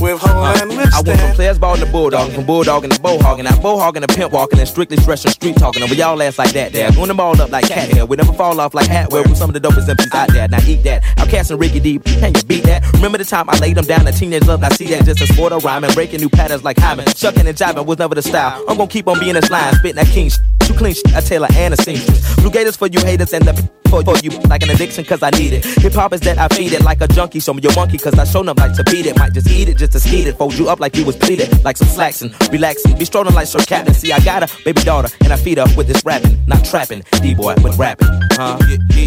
With 0.00 0.20
whole 0.20 0.44
uh, 0.44 0.58
and 0.60 0.70
I 0.72 1.00
went 1.00 1.18
from 1.18 1.34
players 1.34 1.58
ball 1.58 1.76
to 1.76 1.86
bulldog, 1.86 2.30
from 2.32 2.44
bulldog 2.44 2.82
to 2.82 2.88
bowhogging, 3.00 3.44
now 3.44 3.94
and 3.96 4.08
to 4.08 4.14
pimp 4.14 4.32
walking, 4.32 4.60
and 4.60 4.68
strictly 4.68 4.98
stressing 4.98 5.32
street 5.32 5.56
talking. 5.56 5.82
Over 5.82 5.94
y'all 5.94 6.22
ass 6.22 6.38
like 6.38 6.52
that 6.52 6.72
there, 6.72 6.90
doing 6.90 7.08
them 7.08 7.18
all 7.18 7.40
up 7.40 7.50
like 7.50 7.66
cat 7.66 7.90
hair. 7.90 8.04
We 8.06 8.16
never 8.16 8.32
fall 8.34 8.60
off 8.60 8.74
like 8.74 8.86
hat 8.86 9.10
wear. 9.10 9.24
We 9.24 9.34
some 9.34 9.48
of 9.50 9.54
the 9.54 9.68
dopest 9.68 9.88
MCs 9.88 10.14
out 10.14 10.28
there. 10.28 10.46
Now 10.46 10.60
eat 10.66 10.84
that. 10.84 11.02
Outcast 11.16 11.50
and 11.50 11.58
Ricky 11.58 11.80
D, 11.80 11.98
can 11.98 12.34
you 12.34 12.42
beat 12.44 12.64
that? 12.64 12.84
Remember 12.92 13.18
the 13.18 13.24
time 13.24 13.48
I 13.48 13.58
laid 13.58 13.76
them 13.76 13.86
down, 13.86 14.06
a 14.06 14.12
teenage 14.12 14.46
love. 14.46 14.62
I 14.62 14.68
see 14.68 14.86
that 14.88 15.05
just 15.06 15.20
a 15.22 15.32
sport 15.32 15.52
of 15.52 15.64
rhyming, 15.64 15.92
breaking 15.94 16.20
new 16.20 16.28
patterns 16.28 16.64
like 16.64 16.78
Hyman. 16.78 17.06
Shucking 17.06 17.46
and 17.46 17.56
jiving 17.56 17.86
was 17.86 17.98
never 17.98 18.14
the 18.14 18.22
style. 18.22 18.62
I'm 18.68 18.76
gonna 18.76 18.88
keep 18.88 19.06
on 19.08 19.18
being 19.20 19.34
this 19.34 19.50
line, 19.50 19.72
spitting 19.74 19.96
that 19.96 20.08
king. 20.08 20.28
Sh- 20.28 20.38
too 20.60 20.74
clean, 20.74 20.94
sh- 20.94 21.14
I 21.14 21.20
Taylor 21.20 21.46
and 21.54 21.72
a 21.74 21.76
seamstress. 21.76 22.34
Blue 22.36 22.50
Gators 22.50 22.76
for 22.76 22.88
you 22.88 22.98
haters 23.00 23.32
and 23.32 23.44
the 23.46 23.52
p- 23.54 23.68
for, 23.88 24.02
for 24.02 24.16
you 24.18 24.30
like 24.48 24.64
an 24.64 24.70
addiction 24.70 25.04
cause 25.04 25.22
I 25.22 25.30
need 25.30 25.52
it. 25.52 25.64
Hip 25.64 25.92
hop 25.92 26.12
is 26.12 26.20
that 26.22 26.38
I 26.38 26.48
feed 26.48 26.72
it 26.72 26.82
like 26.82 27.00
a 27.00 27.06
junkie. 27.06 27.38
Show 27.38 27.54
me 27.54 27.62
your 27.62 27.72
monkey 27.76 27.98
cause 27.98 28.18
I 28.18 28.24
show 28.24 28.42
them 28.42 28.56
like 28.56 28.74
to 28.74 28.82
beat 28.84 29.06
it. 29.06 29.16
Might 29.16 29.32
just 29.32 29.48
eat 29.48 29.68
it 29.68 29.76
just 29.76 29.92
to 29.92 30.00
skeet 30.00 30.26
it. 30.26 30.36
Fold 30.36 30.54
you 30.58 30.68
up 30.68 30.80
like 30.80 30.96
you 30.96 31.04
was 31.04 31.14
pleated. 31.16 31.62
Like 31.64 31.76
some 31.76 31.86
slacks 31.86 32.20
and 32.22 32.34
relaxing. 32.52 32.98
Be 32.98 33.04
strolling 33.04 33.34
like 33.34 33.46
Sir 33.46 33.60
Captain. 33.60 33.94
See, 33.94 34.12
I 34.12 34.18
got 34.20 34.42
a 34.42 34.64
baby 34.64 34.82
daughter 34.82 35.08
and 35.22 35.32
I 35.32 35.36
feed 35.36 35.58
her 35.58 35.66
with 35.76 35.86
this 35.86 36.04
rapping. 36.04 36.36
Not 36.48 36.64
trapping. 36.64 37.04
D-boy 37.22 37.54
with 37.62 37.78
rapping. 37.78 38.08
Huh? 38.32 38.58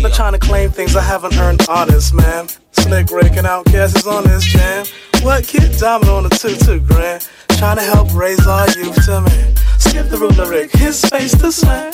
Not 0.02 0.14
trying 0.14 0.32
to 0.34 0.40
claim 0.40 0.72
things 0.72 0.96
I 0.96 1.02
haven't 1.02 1.36
earned 1.38 1.66
honest, 1.68 2.14
man. 2.14 2.48
Slick 2.82 3.12
Rick 3.12 3.38
and 3.38 3.48
Outkast 3.48 3.98
is 3.98 4.08
on 4.08 4.24
this 4.24 4.44
jam. 4.44 4.86
What 5.22 5.46
Kid 5.46 5.78
Diamond 5.80 6.10
on 6.10 6.24
the 6.24 6.30
two 6.30 6.56
two 6.56 6.80
grand. 6.80 7.28
Trying 7.58 7.78
to 7.78 7.84
help 7.84 8.14
raise 8.14 8.46
our 8.48 8.68
youth 8.72 9.06
to 9.06 9.22
man. 9.22 9.56
Skip 9.80 10.10
the 10.10 10.18
ruler 10.18 10.50
Rick, 10.50 10.72
his 10.72 11.04
face 11.06 11.32
to 11.40 11.52
slam. 11.52 11.94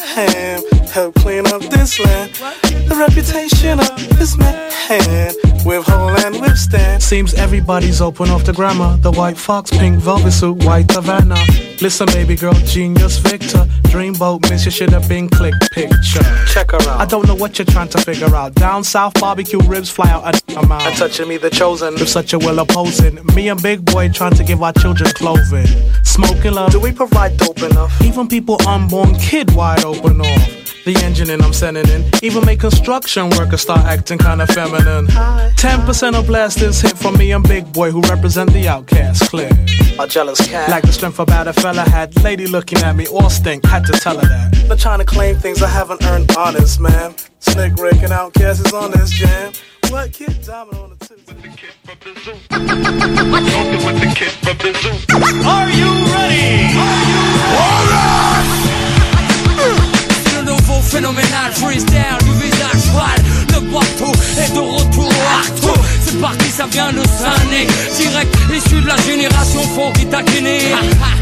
Help 0.89 1.15
clean 1.15 1.45
up 1.47 1.61
this 1.63 1.99
land. 1.99 2.33
The 2.89 2.95
reputation 2.95 3.79
of 3.79 4.17
this 4.17 4.37
man. 4.37 4.53
With 5.65 5.83
whole 5.87 6.11
and 6.11 6.39
withstand. 6.39 7.01
Seems 7.01 7.33
everybody's 7.33 7.99
open 7.99 8.29
off 8.29 8.45
the 8.45 8.53
grammar. 8.53 8.97
The 8.97 9.11
white 9.11 9.37
fox, 9.37 9.71
pink 9.71 9.97
velvet 9.97 10.31
suit, 10.31 10.63
white 10.63 10.91
Havana. 10.91 11.37
Listen, 11.81 12.05
baby 12.07 12.35
girl, 12.35 12.53
genius 12.53 13.17
Victor. 13.17 13.65
Dreamboat, 13.89 14.47
miss 14.49 14.65
you 14.65 14.71
should 14.71 14.91
have 14.91 15.09
been 15.09 15.27
click 15.27 15.55
picture. 15.71 16.23
Check 16.47 16.71
her 16.71 16.81
out. 16.87 17.01
I 17.01 17.05
don't 17.05 17.27
know 17.27 17.33
what 17.33 17.57
you're 17.57 17.65
trying 17.65 17.89
to 17.89 17.97
figure 17.97 18.33
out. 18.35 18.53
Down 18.53 18.83
south, 18.83 19.19
barbecue 19.19 19.59
ribs 19.61 19.89
fly 19.89 20.09
out 20.11 20.35
a 20.35 20.59
amount. 20.59 20.85
And 20.85 20.95
touching 20.95 21.27
me, 21.27 21.37
the 21.37 21.49
chosen. 21.49 21.95
With 21.95 22.09
such 22.09 22.33
a 22.33 22.37
will 22.37 22.59
opposing. 22.59 23.25
Me 23.33 23.49
and 23.49 23.61
Big 23.61 23.83
Boy 23.83 24.09
trying 24.09 24.35
to 24.35 24.43
give 24.43 24.61
our 24.61 24.73
children 24.73 25.09
clothing. 25.11 25.65
Smoking 26.03 26.53
love. 26.53 26.71
Do 26.71 26.79
we 26.79 26.91
provide 26.91 27.37
dope 27.37 27.61
enough? 27.75 28.01
Even 28.01 28.27
people 28.27 28.57
unborn 28.67 29.15
kid 29.15 29.53
wide 29.53 29.83
open 29.83 30.21
off. 30.21 30.49
The 30.85 30.95
engine 31.03 31.31
and 31.31 31.41
I'm 31.41 31.53
sending 31.53 31.87
in. 31.89 32.03
Even 32.21 32.45
make 32.45 32.59
construction 32.59 33.29
workers 33.31 33.61
start 33.61 33.85
acting 33.85 34.19
kinda 34.19 34.45
feminine. 34.47 35.07
10% 35.57 36.15
of 36.15 36.27
blasters 36.27 36.79
hit 36.79 36.95
from 36.97 37.17
me 37.17 37.31
and 37.31 37.43
Big 37.47 37.71
Boy 37.73 37.89
who 37.89 38.01
represent 38.01 38.53
the 38.53 38.67
outcast 38.67 39.29
clear. 39.31 39.49
A 39.99 40.07
jealous 40.07 40.39
cat. 40.47 40.69
Like 40.69 40.83
the 40.83 40.93
strength 40.93 41.19
about 41.19 41.47
a 41.47 41.53
fella 41.53 41.81
had. 41.81 42.15
Lady 42.23 42.45
looking 42.45 42.79
at 42.79 42.95
me 42.95 43.07
all 43.07 43.29
stink. 43.29 43.65
Had 43.65 43.83
to 43.87 43.93
tell 43.93 44.17
her 44.19 44.27
that. 44.27 44.67
Not 44.67 44.79
trying 44.79 44.99
to 44.99 45.05
claim 45.05 45.35
things 45.37 45.63
I 45.63 45.69
haven't 45.69 46.03
earned 46.05 46.31
honest, 46.37 46.79
man. 46.79 47.15
Slick 47.39 47.73
Rick 47.79 48.03
and 48.03 48.13
Outkast 48.13 48.65
is 48.65 48.73
on 48.73 48.91
this 48.91 49.09
jam. 49.09 49.53
What 49.95 50.11
kid 50.11 50.35
diamond 50.45 50.75
on 50.75 50.89
the 50.89 50.97
tip? 51.05 51.15
With 51.25 51.39
the 51.41 52.11
Are 55.47 55.69
you 55.71 55.87
ready? 56.11 56.75
Are 56.75 57.03
you 57.11 57.21
ready? 57.93 58.15
Nouveau 60.43 60.81
phénoménal 60.81 61.53
freestyle 61.53 62.17
du 62.25 62.33
visage 62.43 62.83
froid. 62.91 63.15
Le 63.53 63.61
poitou 63.71 64.11
est 64.37 64.51
de 64.53 64.59
retour 64.59 65.13
à 65.31 65.41
tout. 65.61 65.79
C'est 66.05 66.21
parti, 66.21 66.49
ça 66.49 66.67
vient 66.71 66.91
de 66.91 67.01
Sané 67.07 67.65
Direct 67.97 68.37
issu 68.53 68.81
de 68.81 68.87
la 68.87 68.95
génération 68.97 69.61
fort 69.75 69.91
qui 69.93 70.05
t'a 70.05 70.21
gainé 70.21 70.59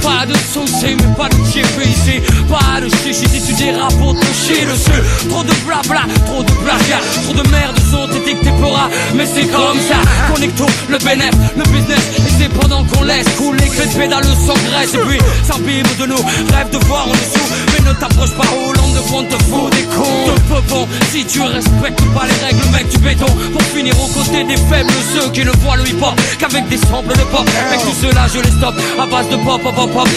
Pas 0.01 0.25
de 0.25 0.33
saucé 0.33 0.95
mais 0.97 1.15
pas 1.15 1.29
de 1.29 1.35
GPC 1.45 2.21
Pas 2.49 2.81
de 2.81 2.89
chichi 2.89 3.27
si 3.29 3.41
tu 3.41 3.53
dérapes 3.53 3.97
pour 3.97 4.13
te 4.19 4.25
chier 4.25 4.65
dessus 4.65 5.29
Trop 5.29 5.43
de 5.43 5.53
blabla, 5.65 6.01
trop 6.25 6.43
de 6.43 6.51
plagiat. 6.51 6.99
Trop 7.23 7.33
de 7.33 7.49
merde 7.49 7.77
sont 7.91 8.09
étiquetés 8.11 8.51
pora 8.59 8.89
Mais 9.15 9.25
c'est 9.25 9.47
comme 9.47 9.79
ça 9.87 9.97
Connecto, 10.33 10.65
le 10.89 10.97
bénéf, 10.97 11.31
le 11.55 11.63
business. 11.63 12.03
Et 12.17 12.31
c'est 12.37 12.49
pendant 12.49 12.83
qu'on 12.83 13.03
laisse 13.03 13.27
couler 13.37 13.67
que 13.67 13.81
les 13.83 13.95
pédales 13.95 14.25
s'engraissent. 14.25 14.93
Et 14.93 14.97
puis 15.07 15.19
s'imbibe 15.43 15.87
de 15.97 16.05
nous 16.07 16.23
Rêve 16.53 16.69
de 16.71 16.85
voir 16.85 17.07
en 17.07 17.11
dessous 17.11 17.72
ne 17.83 17.93
t'approche 17.93 18.31
pas 18.31 18.45
Hollande 18.53 18.95
devant 18.95 19.23
te 19.23 19.43
fout 19.43 19.71
des 19.71 19.83
cons 19.83 20.25
Te 20.25 20.39
peu 20.41 20.61
bon 20.69 20.87
si 21.11 21.25
tu 21.25 21.41
respectes 21.41 22.03
pas 22.13 22.25
les 22.25 22.45
règles 22.45 22.69
mec 22.71 22.87
du 22.89 22.97
béton. 22.97 23.25
Pour 23.51 23.61
finir 23.61 23.93
aux 23.99 24.07
côtés 24.07 24.43
des 24.43 24.57
faibles 24.57 24.91
Ceux 25.13 25.29
qui 25.31 25.45
ne 25.45 25.51
voient 25.61 25.77
le 25.77 25.87
hip 25.87 26.01
hop 26.01 26.19
qu'avec 26.39 26.67
des 26.69 26.77
samples 26.77 27.13
de 27.13 27.23
pop. 27.23 27.45
Mec 27.71 27.79
tout 27.81 27.95
cela 28.01 28.27
je 28.33 28.39
les 28.39 28.51
stoppe 28.51 28.75
à 28.99 29.05
base 29.05 29.29
de 29.29 29.35
pop 29.37 29.61
pop 29.61 29.75
pop 29.75 29.91
pop. 29.91 30.07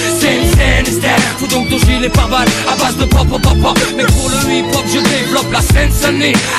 Fous 1.38 1.46
donc 1.48 1.68
ton 1.68 1.78
gilet 1.78 2.08
par 2.08 2.28
balle 2.28 2.48
à 2.70 2.76
base 2.76 2.96
de 2.96 3.04
pop 3.04 3.26
pop 3.28 3.42
pop 3.42 3.58
pop. 3.60 3.78
Mais 3.96 4.04
pour 4.04 4.30
le 4.30 4.52
hip 4.52 4.66
hop 4.72 4.84
je 4.92 4.98
développe 4.98 5.52
la 5.52 5.60
scène 5.60 5.90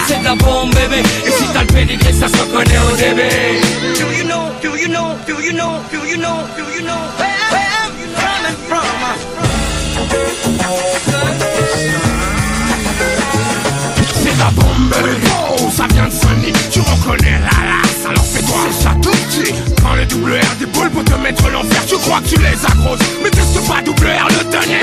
C'est 0.07 0.19
de 0.19 0.23
la 0.23 0.35
bombe 0.35 0.73
bébé. 0.73 1.03
Et 1.25 1.31
si 1.31 1.43
t'as 1.53 1.61
le 1.61 1.67
pédigré 1.67 2.13
ça 2.13 2.27
se 2.27 2.37
reconnaît 2.37 2.79
au 2.91 2.95
début. 2.95 3.77
Do 3.99 4.11
you 4.11 4.23
know, 4.25 4.51
do 4.61 4.75
you 4.75 4.87
know, 4.87 5.15
do 5.27 5.41
you 5.41 5.53
know, 5.53 5.79
do 5.91 6.05
you 6.05 6.17
know, 6.17 6.43
do 6.57 6.63
you 6.75 6.83
know 6.85 7.01
where 7.17 7.67
I'm 7.83 7.91
coming 8.15 8.57
from 8.67 9.46
C'est 14.21 14.37
la 14.37 14.51
bombe. 14.51 14.93
Oh, 15.59 15.69
ça 15.75 15.87
vient 15.93 16.05
de 16.05 16.11
Sony. 16.11 16.53
Tu 16.71 16.79
reconnais 16.79 17.39
la 17.39 17.65
lasse, 17.67 18.05
alors 18.09 18.25
fais-toi. 18.25 18.57
C'est 18.71 18.83
ça 18.83 18.91
tout 19.01 19.11
petit. 19.11 19.53
Quand 19.81 19.95
le 19.95 20.05
double 20.05 20.33
R 20.33 20.55
déboule 20.59 20.89
pour 20.89 21.03
te 21.03 21.13
mettre 21.21 21.49
l'enfer, 21.49 21.85
tu 21.87 21.95
crois 21.97 22.19
que 22.21 22.29
tu 22.29 22.35
les 22.39 22.65
as 22.65 22.75
grosses 22.75 22.99
Mais 23.23 23.29
teste 23.29 23.67
pas 23.67 23.81
double 23.81 24.07
R 24.07 24.27
le 24.29 24.51
dernier 24.51 24.81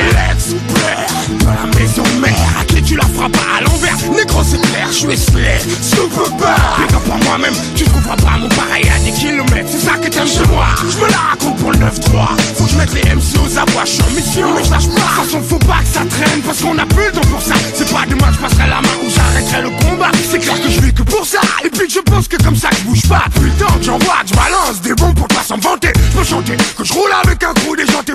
ou 0.50 0.72
Blair, 0.72 1.06
dans 1.40 1.54
la 1.54 1.78
maison 1.78 2.02
mère 2.20 2.64
tu 2.84 2.96
la 2.96 3.04
frappes 3.14 3.36
à 3.56 3.60
l'envers. 3.62 3.96
Négro 4.14 4.42
c'est 4.44 4.60
clair, 4.60 4.88
je 4.88 4.98
suis 4.98 5.16
slay, 5.16 5.58
super 5.82 6.30
bar 6.38 6.80
Mais 6.80 6.86
pas. 6.86 7.24
Moi-même, 7.24 7.54
tu 7.74 7.84
trouveras 7.84 8.16
pas 8.16 8.38
mon 8.38 8.48
pareil 8.48 8.84
à 8.88 8.98
des 9.04 9.12
kilomètres. 9.12 9.68
C'est 9.70 9.86
ça 9.86 9.94
que 9.96 10.08
t'aimes 10.08 10.26
chez 10.26 10.46
moi, 10.52 10.66
je 10.80 10.96
me 10.98 11.10
la 11.10 11.16
raconte 11.16 11.56
pour 11.56 11.72
le 11.72 11.78
9-3 11.78 11.82
Faut 12.56 12.64
que 12.64 12.70
je 12.70 12.76
mette 12.76 12.94
les 12.94 13.14
MC 13.14 13.38
aux 13.38 13.58
abois, 13.58 13.84
je 13.84 13.90
suis 13.92 14.02
en 14.02 14.10
mission. 14.10 14.54
Mais 14.54 14.64
je 14.64 14.70
lâche 14.70 14.88
pas, 14.88 15.22
façon 15.22 15.42
faut 15.42 15.58
pas 15.58 15.80
que 15.80 15.92
ça 15.92 16.04
traîne 16.04 16.42
Parce 16.42 16.60
qu'on 16.60 16.78
a 16.78 16.86
plus 16.86 17.06
le 17.06 17.12
temps 17.12 17.28
pour 17.30 17.42
ça. 17.42 17.54
C'est 17.74 17.90
pas 17.90 18.04
demain 18.08 18.30
je 18.32 18.38
passerai 18.38 18.68
la 18.68 18.80
main 18.80 18.96
ou 19.04 19.10
j'arrêterai 19.10 19.62
le 19.62 19.70
combat. 19.70 20.10
C'est 20.30 20.38
clair 20.38 20.60
que 20.60 20.70
je 20.70 20.80
vis 20.80 20.92
que 20.92 21.02
pour 21.02 21.24
ça. 21.24 21.40
Et 21.64 21.70
puis 21.70 21.86
que 21.86 21.92
je 21.92 22.00
pense 22.00 22.28
que 22.28 22.36
comme 22.42 22.56
ça 22.56 22.68
que 22.70 22.76
je 22.76 22.82
bouge 22.82 23.08
pas. 23.08 23.24
Putain 23.34 23.72
que 23.78 23.84
j'envoie, 23.84 24.22
que 24.22 24.28
je 24.28 24.34
balance 24.34 24.80
des 24.82 24.94
bons 24.94 25.14
pour 25.14 25.28
sans 25.44 25.58
me 25.58 25.62
vanter 25.62 25.92
Je 25.94 26.18
peux 26.18 26.24
chanter, 26.24 26.56
que 26.76 26.84
je 26.84 26.92
roule 26.92 27.10
avec 27.22 27.42
un 27.44 27.52
coup 27.52 27.76
des 27.76 27.86
gens 27.86 28.02
t'es 28.02 28.14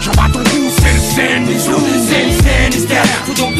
J'en 0.00 0.12
bats 0.12 0.28
ton 0.32 0.42
cou, 0.42 0.70
c'est 0.78 0.92
le 0.92 1.00
scène, 1.00 1.46
c'est 2.08 2.70
le 2.70 2.76
hystère 2.76 3.04
Fous 3.26 3.34
donc 3.34 3.54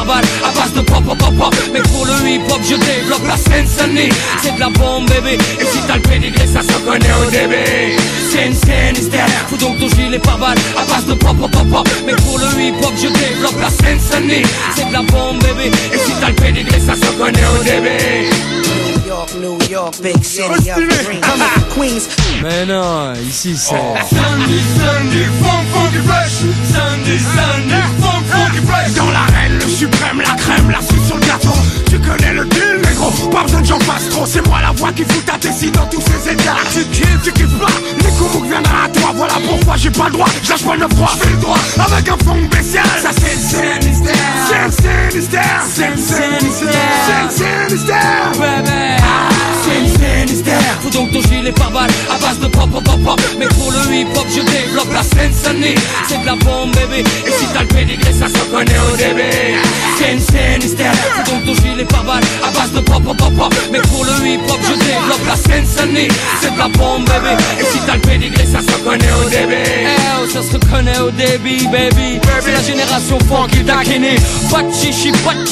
balle 0.00 0.24
à 0.44 0.50
base 0.58 0.72
de 0.72 0.80
pop 0.80 1.04
pop 1.04 1.18
pop 1.18 1.34
pop. 1.36 1.54
Mais 1.72 1.82
pour 1.82 2.06
le 2.06 2.12
hip 2.28 2.42
hop 2.50 2.60
je 2.62 2.76
développe 2.76 3.26
la 3.26 3.36
sonnie 3.36 4.08
C'est 4.42 4.54
de 4.54 4.60
la 4.60 4.70
bombe 4.70 5.08
bébé. 5.08 5.38
Et 5.60 5.64
si 5.64 5.78
t'as 5.86 5.96
le 5.96 6.02
pédigré 6.02 6.46
ça 6.46 6.62
se 6.62 6.78
connaît 6.80 7.14
au 7.20 7.30
début 7.30 7.96
Scène 8.30 8.54
scène 8.54 8.96
hystère 8.96 9.26
Fous 9.48 9.56
donc 9.56 9.78
ton 9.78 9.88
gilet 9.88 10.18
par 10.18 10.38
balle 10.38 10.58
à 10.76 10.84
base 10.84 11.06
de 11.06 11.14
pop 11.14 11.36
pop 11.36 11.50
pop. 11.50 11.68
Pop 11.70 11.88
Mais 12.06 12.14
pour 12.16 12.38
le 12.38 12.46
hip 12.60 12.74
hop 12.82 12.92
je 12.96 13.08
développe 13.08 13.60
la 13.60 13.70
sonnie 13.70 14.42
C'est 14.74 14.88
de 14.88 14.92
la 14.92 15.02
bombe 15.02 15.38
bébé. 15.42 15.70
Et 15.92 15.98
si 15.98 16.12
t'as 16.20 16.28
le 16.28 16.34
pédigré 16.34 16.80
ça 16.80 16.94
se 16.94 17.12
connaît 17.12 17.46
au 17.58 17.62
début 17.62 18.71
York, 19.12 19.34
New 19.34 19.58
York, 19.68 19.94
big 20.00 20.24
city 20.24 20.70
of 20.70 20.78
dreams. 20.78 21.20
Coming 21.20 21.48
from 21.52 21.64
Queens. 21.74 22.08
Mais 22.42 22.64
non, 22.64 23.12
ici 23.16 23.54
c'est. 23.58 23.76
Sunday, 24.08 24.62
Sunday, 24.80 25.26
funk, 25.42 25.66
funky 25.74 25.98
fresh 26.08 26.32
Sunday, 26.72 27.18
Sunday, 27.18 27.82
funk, 28.00 28.24
funky 28.32 28.60
fresh 28.66 28.94
Dans 28.94 29.10
l'arène, 29.10 29.58
le 29.58 29.68
suprême, 29.68 30.22
la 30.22 30.34
crème, 30.36 30.70
la 30.70 30.80
cerise 30.80 31.06
sur 31.06 31.16
le 31.16 31.26
gâteau 31.26 31.52
Tu 31.90 31.98
connais 31.98 32.32
le 32.32 32.44
deal, 32.46 32.80
négro 33.02 33.28
Pas 33.28 33.42
besoin 33.42 33.60
que 33.60 33.66
j'en 33.66 33.80
fasse 33.80 34.08
trop 34.08 34.26
C'est 34.26 34.46
moi 34.46 34.60
la 34.60 34.72
voix 34.72 34.92
qui 34.92 35.04
fout 35.04 35.24
ta 35.24 35.38
tessie 35.38 35.70
dans 35.70 35.86
tous 35.86 36.00
ces 36.00 36.32
états. 36.32 36.56
Tu 36.72 36.84
kiffes, 36.86 37.22
tu 37.22 37.32
kiffes 37.32 37.58
pas. 37.58 37.66
Nico 37.98 38.28
Mouk 38.32 38.46
viendra 38.46 38.84
à 38.84 38.88
toi. 38.88 39.12
Voilà 39.14 39.34
pourquoi 39.48 39.76
j'ai 39.76 39.90
pas 39.90 40.06
le 40.06 40.12
droit. 40.12 40.28
J'lâche 40.42 40.64
pas 40.64 40.76
le 40.76 40.88
froid, 40.94 41.12
fais 41.18 41.30
le 41.30 41.36
droit. 41.36 41.58
Avec 41.78 42.08
un 42.08 42.18
fond 42.24 42.36
spécial. 42.50 42.84
Ça 43.02 43.10
c'est 43.12 43.34
le 43.34 43.82
Sinister 43.82 44.12
C'est 44.48 45.10
Sinister 45.10 45.38
C'est 45.68 45.96
Sinister 45.96 46.66
C'est 47.06 47.68
Sinister 47.68 48.38
Baby 48.38 49.41
Scène 49.72 50.28
Sinister. 50.28 50.52
Fous 50.82 50.90
donc 50.90 51.10
ton 51.12 51.22
gilet 51.22 51.52
par 51.52 51.70
balle 51.70 51.90
à 52.10 52.18
base 52.18 52.38
de 52.40 52.46
pop 52.46 52.70
pop 52.70 52.84
pop 52.84 53.02
pop. 53.04 53.20
Mais 53.38 53.46
pour 53.46 53.70
le 53.72 53.94
hip 53.94 54.06
hop 54.16 54.26
je 54.28 54.42
développe 54.42 54.92
la 54.92 55.02
scène 55.02 55.32
sonnie 55.32 55.74
C'est 56.08 56.20
de 56.20 56.26
la 56.26 56.34
bombe 56.36 56.74
bébé. 56.74 57.00
Et 57.26 57.30
si 57.30 57.46
t'as 57.52 57.62
le 57.62 57.68
pédigré 57.68 58.12
ça 58.12 58.28
se 58.28 58.44
connaît 58.50 58.80
au 58.92 58.96
début. 58.96 59.56
Scène 59.98 60.20
Sinister. 60.20 60.90
Fous 61.14 61.30
donc 61.30 61.44
ton 61.46 61.54
gilet 61.62 61.84
par 61.84 62.04
balle 62.04 62.22
à 62.44 62.50
base 62.50 62.72
de 62.72 62.80
pop 62.80 63.02
pop 63.02 63.16
pop 63.16 63.34
pop. 63.34 63.54
Mais 63.70 63.80
pour 63.80 64.04
le 64.04 64.12
hip 64.26 64.40
hop 64.48 64.60
je 64.62 64.74
développe 64.74 65.26
la 65.26 65.36
scène 65.36 65.66
sonnie 65.66 66.08
C'est 66.40 66.52
de 66.52 66.58
la 66.58 66.68
bombe 66.68 67.04
bébé. 67.06 67.34
Et 67.58 67.64
si 67.64 67.78
t'as 67.86 67.94
le 67.94 68.00
pédigré 68.00 68.44
ça 68.44 68.60
se 68.60 68.76
connaît 68.84 69.12
au 69.24 69.28
début. 69.30 69.54
Eh 69.64 69.86
oh 70.20 70.28
ça 70.28 70.42
se 70.42 70.52
reconnaît 70.52 70.98
au 70.98 71.10
début 71.10 71.64
baby. 71.68 72.20
C'est 72.40 72.52
la 72.52 72.62
génération 72.62 73.18
funky 73.20 73.64
taquinée. 73.64 74.16
Pas 74.50 74.62
de 74.62 74.72
chichi, 74.72 75.12
pas 75.24 75.34
de 75.34 75.42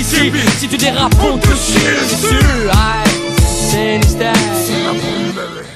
ici 0.00 0.32
Si. 0.58 0.68
tu 0.68 0.76
dérapes 0.78 1.14
on 1.22 1.36
te 1.36 1.48
chie 1.48 1.76
many 3.76 4.02
stacks. 4.06 5.75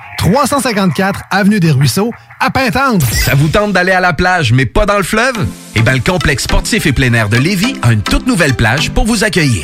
354 0.21 1.23
Avenue 1.31 1.59
des 1.59 1.71
Ruisseaux, 1.71 2.11
à 2.39 2.51
Pintendre. 2.51 3.03
Ça 3.11 3.33
vous 3.33 3.47
tente 3.47 3.73
d'aller 3.73 3.91
à 3.91 3.99
la 3.99 4.13
plage, 4.13 4.53
mais 4.53 4.67
pas 4.67 4.85
dans 4.85 4.97
le 4.97 5.03
fleuve? 5.03 5.33
Eh 5.75 5.81
bien, 5.81 5.93
le 5.93 5.99
complexe 5.99 6.43
sportif 6.43 6.85
et 6.85 6.91
plein 6.91 7.11
air 7.13 7.27
de 7.27 7.37
Lévis 7.37 7.75
a 7.81 7.91
une 7.91 8.03
toute 8.03 8.27
nouvelle 8.27 8.53
plage 8.53 8.91
pour 8.91 9.05
vous 9.05 9.23
accueillir. 9.23 9.63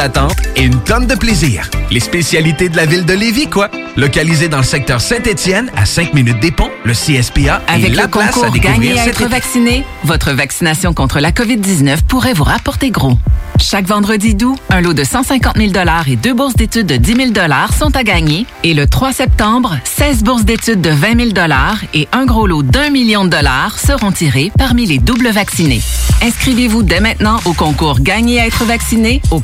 d'attente 0.00 0.36
et 0.56 0.62
une 0.62 0.80
tonne 0.80 1.06
de 1.06 1.14
plaisir. 1.14 1.68
Les 1.90 2.00
spécialités 2.00 2.70
de 2.70 2.76
la 2.76 2.86
ville 2.86 3.04
de 3.04 3.12
Lévis, 3.12 3.48
quoi. 3.48 3.70
Localisé 3.98 4.48
dans 4.48 4.56
le 4.56 4.62
secteur 4.62 4.98
Saint-Étienne, 4.98 5.70
à 5.76 5.84
5 5.84 6.14
minutes 6.14 6.40
des 6.40 6.50
ponts, 6.50 6.70
le 6.84 6.94
CSPA 6.94 7.60
est 7.68 7.70
Avec 7.70 7.94
la 7.94 8.04
le 8.04 8.08
place 8.08 8.28
à 8.28 8.32
concours 8.32 8.50
découvrir 8.50 8.94
Gagner 8.94 8.98
à 8.98 9.06
être 9.06 9.28
vacciné, 9.28 9.84
votre 10.04 10.32
vaccination 10.32 10.94
contre 10.94 11.20
la 11.20 11.32
COVID-19 11.32 11.98
pourrait 12.08 12.32
vous 12.32 12.44
rapporter 12.44 12.90
gros. 12.90 13.18
Chaque 13.58 13.86
vendredi 13.86 14.34
d'août, 14.34 14.58
un 14.70 14.80
lot 14.80 14.94
de 14.94 15.04
150 15.04 15.58
000 15.58 15.72
et 16.06 16.16
deux 16.16 16.32
bourses 16.32 16.54
d'études 16.54 16.86
de 16.86 16.96
10 16.96 17.32
000 17.34 17.48
sont 17.78 17.94
à 17.94 18.02
gagner. 18.02 18.46
Et 18.64 18.72
le 18.72 18.86
3 18.86 19.12
septembre, 19.12 19.76
16 19.84 20.24
bourses 20.24 20.44
d'études 20.44 20.80
de 20.80 20.90
20 20.90 21.32
000 21.34 21.50
et 21.92 22.08
un 22.12 22.24
gros 22.24 22.46
lot 22.46 22.62
d'un 22.62 22.88
million 22.88 23.24
de 23.24 23.28
dollars 23.28 23.78
seront 23.78 24.12
tirés 24.12 24.50
parmi 24.56 24.86
les 24.86 24.98
doubles 24.98 25.28
vaccinés. 25.28 25.82
Inscrivez-vous 26.22 26.82
dès 26.82 27.00
maintenant 27.00 27.38
au 27.44 27.52
concours 27.52 28.00
Gagner 28.00 28.40
à 28.40 28.46
être 28.46 28.64
vacciné 28.64 29.20
au 29.30 29.40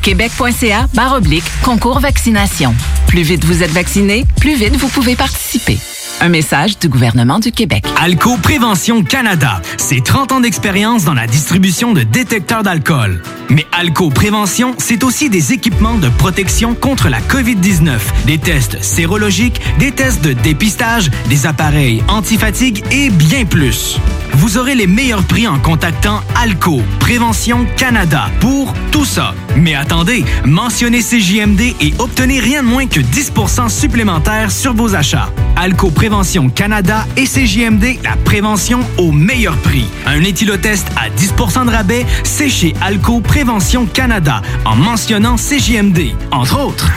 québec.ca 0.46 0.86
barre 0.94 1.14
oblique 1.14 1.44
concours 1.64 2.00
vaccination. 2.00 2.74
Plus 3.06 3.22
vite 3.22 3.44
vous 3.44 3.62
êtes 3.62 3.70
vacciné, 3.70 4.24
plus 4.40 4.54
vite 4.54 4.76
vous 4.76 4.88
pouvez 4.88 5.16
participer. 5.16 5.78
Un 6.22 6.30
message 6.30 6.78
du 6.78 6.88
gouvernement 6.88 7.38
du 7.38 7.52
Québec. 7.52 7.84
Alco 8.00 8.38
Prévention 8.38 9.02
Canada, 9.02 9.60
c'est 9.76 10.02
30 10.02 10.32
ans 10.32 10.40
d'expérience 10.40 11.04
dans 11.04 11.12
la 11.12 11.26
distribution 11.26 11.92
de 11.92 12.04
détecteurs 12.04 12.62
d'alcool. 12.62 13.22
Mais 13.50 13.66
Alco 13.70 14.08
Prévention, 14.08 14.74
c'est 14.78 15.04
aussi 15.04 15.28
des 15.28 15.52
équipements 15.52 15.98
de 15.98 16.08
protection 16.08 16.74
contre 16.74 17.10
la 17.10 17.20
COVID-19, 17.20 17.98
des 18.24 18.38
tests 18.38 18.82
sérologiques, 18.82 19.60
des 19.78 19.92
tests 19.92 20.24
de 20.24 20.32
dépistage, 20.32 21.10
des 21.28 21.44
appareils 21.46 22.02
antifatigue 22.08 22.82
et 22.90 23.10
bien 23.10 23.44
plus. 23.44 23.98
Vous 24.32 24.56
aurez 24.56 24.74
les 24.74 24.86
meilleurs 24.86 25.22
prix 25.22 25.46
en 25.46 25.58
contactant 25.58 26.22
Alco 26.34 26.80
Prévention 26.98 27.66
Canada 27.76 28.30
pour 28.40 28.72
tout 28.90 29.04
ça. 29.04 29.34
Mais 29.56 29.74
attendez, 29.74 30.24
mentionnez 30.44 31.02
CJMD 31.02 31.60
et 31.80 31.94
obtenez 31.98 32.40
rien 32.40 32.62
de 32.62 32.68
moins 32.68 32.86
que 32.86 33.00
10% 33.00 33.68
supplémentaire 33.68 34.50
sur 34.50 34.74
vos 34.74 34.94
achats. 34.94 35.30
Alco 35.56 35.90
Prévention 35.90 36.05
Canada 36.54 37.04
et 37.16 37.24
CJMD, 37.24 38.00
la 38.04 38.14
prévention 38.24 38.80
au 38.96 39.10
meilleur 39.10 39.56
prix. 39.56 39.86
Un 40.06 40.22
éthylotest 40.22 40.86
à 40.96 41.10
10% 41.10 41.66
de 41.66 41.70
rabais, 41.70 42.06
c'est 42.22 42.48
chez 42.48 42.74
Alco 42.80 43.20
Prévention 43.20 43.86
Canada 43.86 44.40
en 44.64 44.76
mentionnant 44.76 45.34
CJMD, 45.36 46.14
entre 46.30 46.60
autres. 46.60 46.88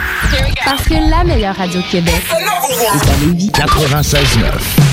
Parce 0.63 0.83
que 0.83 0.93
la 1.09 1.23
meilleure 1.23 1.55
radio 1.55 1.81
de 1.81 1.87
Québec 1.87 2.21
est 2.23 3.09
à 3.09 3.25
Lévis. 3.25 3.49
96.9. 3.49 4.88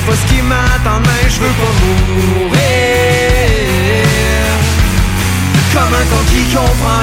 sais 0.00 0.06
pas 0.06 0.16
ce 0.16 0.26
qui 0.32 0.42
m'attend, 0.42 1.00
mais 1.00 1.28
je 1.28 1.40
veux 1.40 1.54
pas 1.60 1.72
mourir. 1.82 2.60
Comme 5.72 5.94
un 5.94 6.04
con 6.10 6.22
qui 6.30 6.42
comprend 6.54 6.99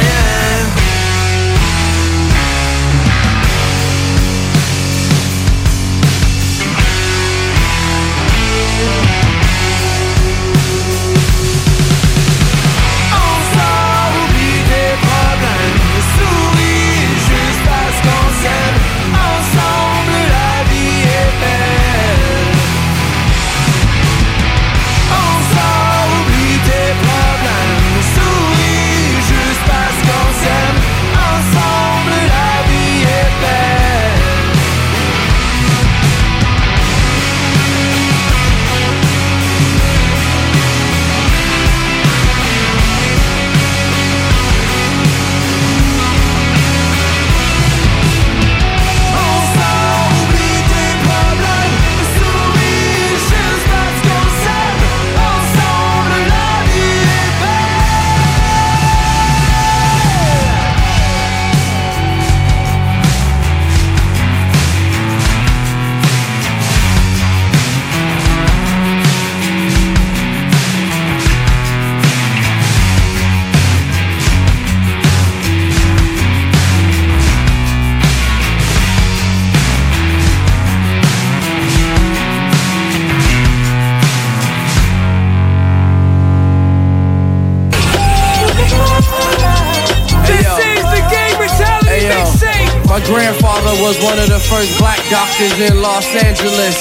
doctors 95.38 95.70
in 95.70 95.82
Los 95.82 96.06
Angeles. 96.16 96.76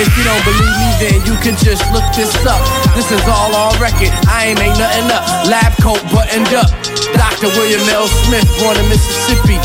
If 0.00 0.08
you 0.16 0.24
don't 0.24 0.44
believe 0.44 0.76
me, 0.80 0.90
then 1.00 1.26
you 1.26 1.36
can 1.42 1.56
just 1.56 1.84
look 1.92 2.04
this 2.16 2.34
up. 2.46 2.60
This 2.94 3.10
is 3.12 3.20
all 3.28 3.54
on 3.54 3.78
record. 3.80 4.08
I 4.28 4.48
ain't 4.48 4.58
make 4.58 4.72
nothing 4.78 5.10
up. 5.12 5.24
Lab 5.46 5.72
coat 5.82 6.00
buttoned 6.12 6.48
up. 6.54 6.70
Dr. 7.12 7.48
William 7.60 7.80
L. 7.90 8.08
Smith, 8.08 8.48
born 8.58 8.76
in 8.78 8.88
Mississippi. 8.88 9.60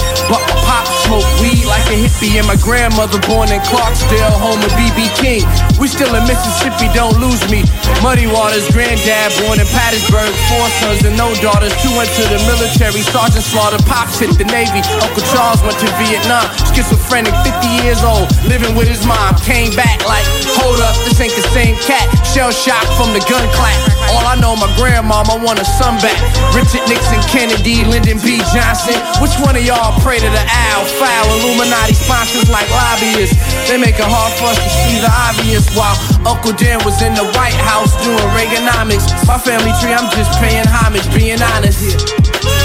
50 2.16 2.40
and 2.40 2.48
my 2.48 2.56
grandmother 2.64 3.20
born 3.28 3.52
in 3.52 3.60
Clarksville, 3.68 4.36
home 4.40 4.60
of 4.64 4.72
BB 4.80 5.12
King. 5.20 5.44
We 5.76 5.88
still 5.88 6.16
in 6.16 6.24
Mississippi, 6.24 6.88
don't 6.96 7.20
lose 7.20 7.44
me. 7.52 7.68
Muddy 8.00 8.28
Waters, 8.28 8.72
granddad 8.72 9.36
born 9.44 9.60
in 9.60 9.68
Pattisburg, 9.68 10.32
four 10.48 10.68
sons 10.80 11.04
and 11.04 11.18
no 11.20 11.36
daughters. 11.44 11.76
Two 11.84 11.92
went 12.00 12.08
to 12.16 12.24
the 12.32 12.40
military, 12.48 13.04
Sergeant 13.04 13.44
Slaughter, 13.44 13.82
pops 13.84 14.20
hit 14.20 14.32
the 14.40 14.48
Navy. 14.48 14.80
Uncle 15.04 15.24
Charles 15.36 15.60
went 15.64 15.76
to 15.84 15.90
Vietnam, 16.00 16.48
schizophrenic, 16.72 17.36
50 17.44 17.84
years 17.84 18.00
old, 18.04 18.32
living 18.48 18.76
with 18.80 18.88
his 18.88 19.04
mom. 19.04 19.36
Came 19.44 19.76
back 19.76 20.00
like, 20.08 20.24
hold 20.56 20.80
up, 20.80 20.96
this 21.04 21.20
ain't 21.20 21.36
the 21.36 21.48
same 21.52 21.76
cat. 21.84 22.08
Shell 22.24 22.52
shock 22.52 22.86
from 22.96 23.12
the 23.12 23.24
gun 23.28 23.44
clap. 23.52 23.95
All 24.14 24.26
I 24.26 24.36
know, 24.38 24.56
my 24.56 24.70
grandmama 24.78 25.42
want 25.42 25.60
a 25.60 25.66
son 25.66 25.98
back. 26.02 26.18
Richard 26.54 26.86
Nixon, 26.90 27.22
Kennedy, 27.30 27.86
Lyndon 27.86 28.20
B. 28.22 28.42
Johnson. 28.54 28.98
Which 29.22 29.34
one 29.42 29.56
of 29.56 29.64
y'all 29.64 29.98
pray 30.02 30.20
to 30.20 30.30
the 30.30 30.44
owl? 30.46 30.86
Foul 30.98 31.28
Illuminati 31.40 31.94
sponsors 31.94 32.50
like 32.50 32.70
lobbyists. 32.70 33.38
They 33.70 33.78
make 33.78 33.98
it 33.98 34.08
hard 34.08 34.34
for 34.38 34.54
us 34.54 34.60
to 34.60 34.70
see 34.70 34.98
the 35.02 35.12
obvious. 35.12 35.66
While 35.76 35.98
Uncle 36.28 36.54
Dan 36.54 36.84
was 36.86 37.02
in 37.02 37.14
the 37.14 37.26
White 37.38 37.58
House 37.58 37.94
doing 38.04 38.22
Reaganomics. 38.36 39.10
My 39.28 39.38
family 39.38 39.74
tree, 39.82 39.94
I'm 39.94 40.10
just 40.14 40.32
paying 40.40 40.66
homage, 40.68 41.08
being 41.14 41.42
honest. 41.42 41.82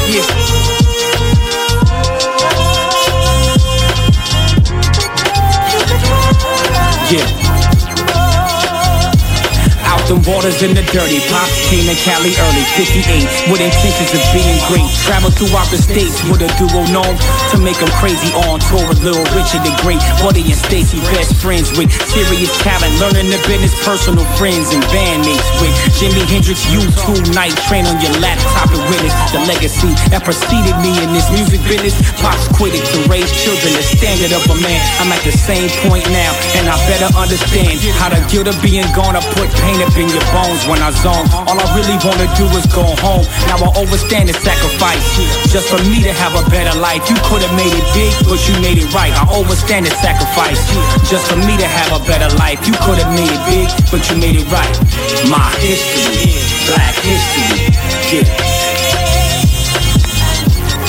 Yeah. 0.08 0.26
Yeah. 7.10 7.26
Out 7.26 7.49
them 10.10 10.20
waters 10.26 10.58
in 10.66 10.74
the 10.74 10.82
dirty. 10.90 11.22
Pops 11.30 11.70
came 11.70 11.86
to 11.86 11.94
Cali 12.02 12.34
early, 12.34 12.64
58, 12.74 13.54
with 13.54 13.62
intentions 13.62 14.10
of 14.10 14.22
being 14.34 14.58
great. 14.66 14.82
Traveled 15.06 15.38
throughout 15.38 15.70
the 15.70 15.78
states 15.78 16.18
with 16.26 16.42
a 16.42 16.50
duo 16.58 16.82
known 16.90 17.14
to 17.54 17.56
make 17.62 17.78
them 17.78 17.90
crazy 18.02 18.34
on 18.50 18.58
tour 18.66 18.82
with 18.90 18.98
Little 19.06 19.22
Richard 19.38 19.62
the 19.62 19.70
Great. 19.86 20.02
Buddy 20.18 20.42
and 20.42 20.58
Stacy, 20.58 20.98
best 21.14 21.38
friends 21.38 21.70
with 21.78 21.94
serious 22.10 22.50
talent. 22.58 22.90
Learning 22.98 23.30
the 23.30 23.38
business, 23.46 23.70
personal 23.86 24.26
friends 24.34 24.74
and 24.74 24.82
bandmates 24.90 25.46
with 25.62 25.70
Jimi 25.94 26.26
Hendrix. 26.26 26.66
U2 26.74 27.30
night, 27.30 27.54
train 27.70 27.86
on 27.86 27.94
your 28.02 28.12
laptop 28.18 28.74
and 28.74 28.82
witness 28.90 29.14
the 29.30 29.38
legacy 29.46 29.94
that 30.10 30.26
preceded 30.26 30.74
me 30.82 30.90
in 30.98 31.14
this 31.14 31.30
music 31.30 31.62
business. 31.70 31.94
Pops 32.18 32.50
quit 32.58 32.74
it 32.74 32.82
to 32.82 32.98
raise 33.06 33.30
children, 33.46 33.70
the 33.78 33.84
standard 33.86 34.34
of 34.34 34.42
a 34.50 34.58
man. 34.58 34.82
I'm 34.98 35.14
at 35.14 35.22
the 35.22 35.34
same 35.34 35.70
point 35.86 36.04
now, 36.10 36.34
and 36.58 36.66
I 36.66 36.74
better 36.90 37.10
understand 37.14 37.78
how 37.94 38.10
the 38.10 38.18
guilt 38.26 38.50
of 38.50 38.58
being 38.58 38.86
gone. 38.90 39.14
I 39.14 39.22
put 39.38 39.46
pain 39.62 39.78
up 39.86 39.94
in 40.00 40.08
your 40.08 40.24
bones 40.32 40.64
when 40.64 40.80
I 40.80 40.90
zone. 41.04 41.28
All 41.44 41.60
I 41.60 41.66
really 41.76 42.00
wanna 42.00 42.24
do 42.32 42.48
is 42.56 42.64
go 42.72 42.82
home. 43.04 43.24
Now 43.52 43.60
I 43.60 43.68
overstand 43.76 44.32
the 44.32 44.36
sacrifice 44.40 45.04
just 45.52 45.68
for 45.68 45.78
me 45.92 46.00
to 46.02 46.12
have 46.16 46.32
a 46.32 46.44
better 46.48 46.72
life. 46.80 47.04
You 47.12 47.16
could 47.28 47.44
have 47.44 47.52
made 47.52 47.68
it 47.70 47.86
big, 47.92 48.12
but 48.24 48.40
you 48.48 48.56
made 48.64 48.80
it 48.80 48.88
right. 48.96 49.12
I 49.12 49.28
overstand 49.36 49.84
the 49.84 49.92
sacrifice 50.00 50.60
just 51.12 51.28
for 51.28 51.36
me 51.36 51.54
to 51.60 51.68
have 51.68 51.92
a 51.92 52.00
better 52.08 52.32
life. 52.40 52.64
You 52.66 52.72
could 52.80 52.96
have 52.96 53.12
made 53.12 53.28
it 53.28 53.42
big, 53.44 53.68
but 53.92 54.00
you 54.08 54.16
made 54.16 54.40
it 54.40 54.48
right. 54.48 54.74
My 55.28 55.52
history, 55.60 56.32
black 56.64 56.96
history, 57.04 57.68
yeah. 58.08 58.24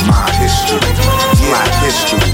My 0.07 0.31
history, 0.39 0.79
black 1.51 1.71
history. 1.83 2.30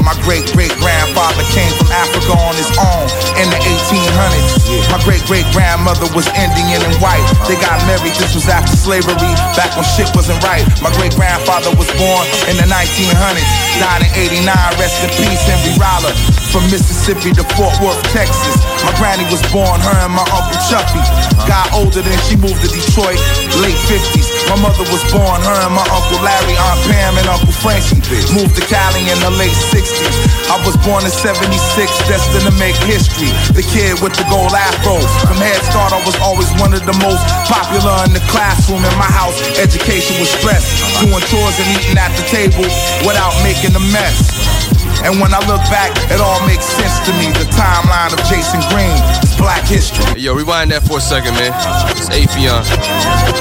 My 0.00 0.14
great 0.22 0.50
great 0.52 0.72
grandfather 0.78 1.42
came 1.52 1.70
from 1.76 1.88
Africa 1.92 2.32
on 2.32 2.54
his 2.54 2.70
own 2.78 3.04
in 3.36 3.50
the 3.50 3.60
1800s. 3.60 4.61
My 4.90 5.00
great 5.04 5.24
great 5.26 5.46
grandmother 5.52 6.08
was 6.12 6.28
Indian 6.36 6.80
and 6.84 6.96
white. 7.00 7.24
They 7.48 7.56
got 7.56 7.80
married, 7.88 8.14
this 8.16 8.34
was 8.36 8.48
after 8.48 8.76
slavery, 8.76 9.16
back 9.56 9.72
when 9.76 9.84
shit 9.84 10.08
wasn't 10.14 10.40
right. 10.44 10.64
My 10.80 10.92
great 10.96 11.16
grandfather 11.16 11.72
was 11.76 11.88
born 11.96 12.24
in 12.48 12.56
the 12.56 12.68
1900s, 12.68 13.48
died 13.80 14.04
in 14.04 14.12
89. 14.44 14.52
Rest 14.80 15.04
in 15.04 15.10
peace, 15.16 15.42
Henry 15.44 15.74
Roller. 15.80 16.12
From 16.52 16.68
Mississippi 16.68 17.32
to 17.32 17.44
Fort 17.56 17.72
Worth, 17.80 18.00
Texas. 18.12 18.60
My 18.84 18.92
granny 19.00 19.24
was 19.32 19.40
born, 19.48 19.80
her 19.80 19.98
and 20.04 20.12
my 20.12 20.24
uncle 20.36 20.60
Chuffy. 20.68 21.00
Got 21.48 21.72
older 21.72 22.04
than 22.04 22.18
she 22.28 22.36
moved 22.36 22.60
to 22.60 22.68
Detroit, 22.68 23.16
late 23.64 23.78
50s. 23.88 24.28
My 24.52 24.60
mother 24.60 24.84
was 24.92 25.00
born, 25.08 25.40
her 25.40 25.58
and 25.64 25.72
my 25.72 25.86
uncle 25.88 26.20
Larry, 26.20 26.52
Aunt 26.52 26.80
Pam, 26.92 27.16
and 27.16 27.24
Uncle 27.24 27.56
Frankie. 27.56 28.04
Moved 28.36 28.60
to 28.60 28.64
Cali 28.68 29.00
in 29.08 29.16
the 29.24 29.32
late 29.40 29.56
60s. 29.72 30.12
I 30.52 30.60
was 30.68 30.76
born 30.84 31.08
in 31.08 31.14
76, 31.14 31.48
destined 32.04 32.44
to 32.44 32.54
make 32.60 32.76
history. 32.84 33.32
The 33.56 33.64
kid 33.64 33.96
with 34.04 34.12
the 34.20 34.28
gold 34.28 34.52
afro. 34.62 35.02
From 35.26 35.38
Head 35.42 35.58
Start, 35.66 35.90
I 35.90 36.00
was 36.06 36.14
always 36.22 36.48
one 36.62 36.70
of 36.72 36.86
the 36.86 36.94
most 37.02 37.22
popular 37.50 38.06
in 38.06 38.14
the 38.14 38.22
classroom. 38.30 38.86
In 38.86 38.94
my 38.94 39.10
house, 39.10 39.34
education 39.58 40.14
was 40.22 40.30
stressed. 40.30 40.70
Doing 41.02 41.22
chores 41.26 41.56
and 41.58 41.68
eating 41.74 41.98
at 41.98 42.14
the 42.14 42.24
table 42.30 42.66
without 43.02 43.34
making 43.42 43.74
a 43.74 43.82
mess. 43.90 44.30
And 45.02 45.18
when 45.18 45.34
I 45.34 45.42
look 45.50 45.62
back, 45.66 45.90
it 46.14 46.22
all 46.22 46.38
makes 46.46 46.64
sense 46.64 47.02
to 47.10 47.12
me. 47.18 47.34
The 47.34 47.50
timeline 47.50 48.14
of 48.14 48.22
Jason 48.30 48.62
Green 48.70 48.94
is 49.26 49.34
black 49.34 49.66
history. 49.66 50.20
Yo, 50.20 50.34
rewind 50.34 50.70
that 50.70 50.86
for 50.86 50.98
a 50.98 51.00
second, 51.00 51.34
man. 51.34 51.50
It's 51.90 52.06
Afion. 52.14 52.62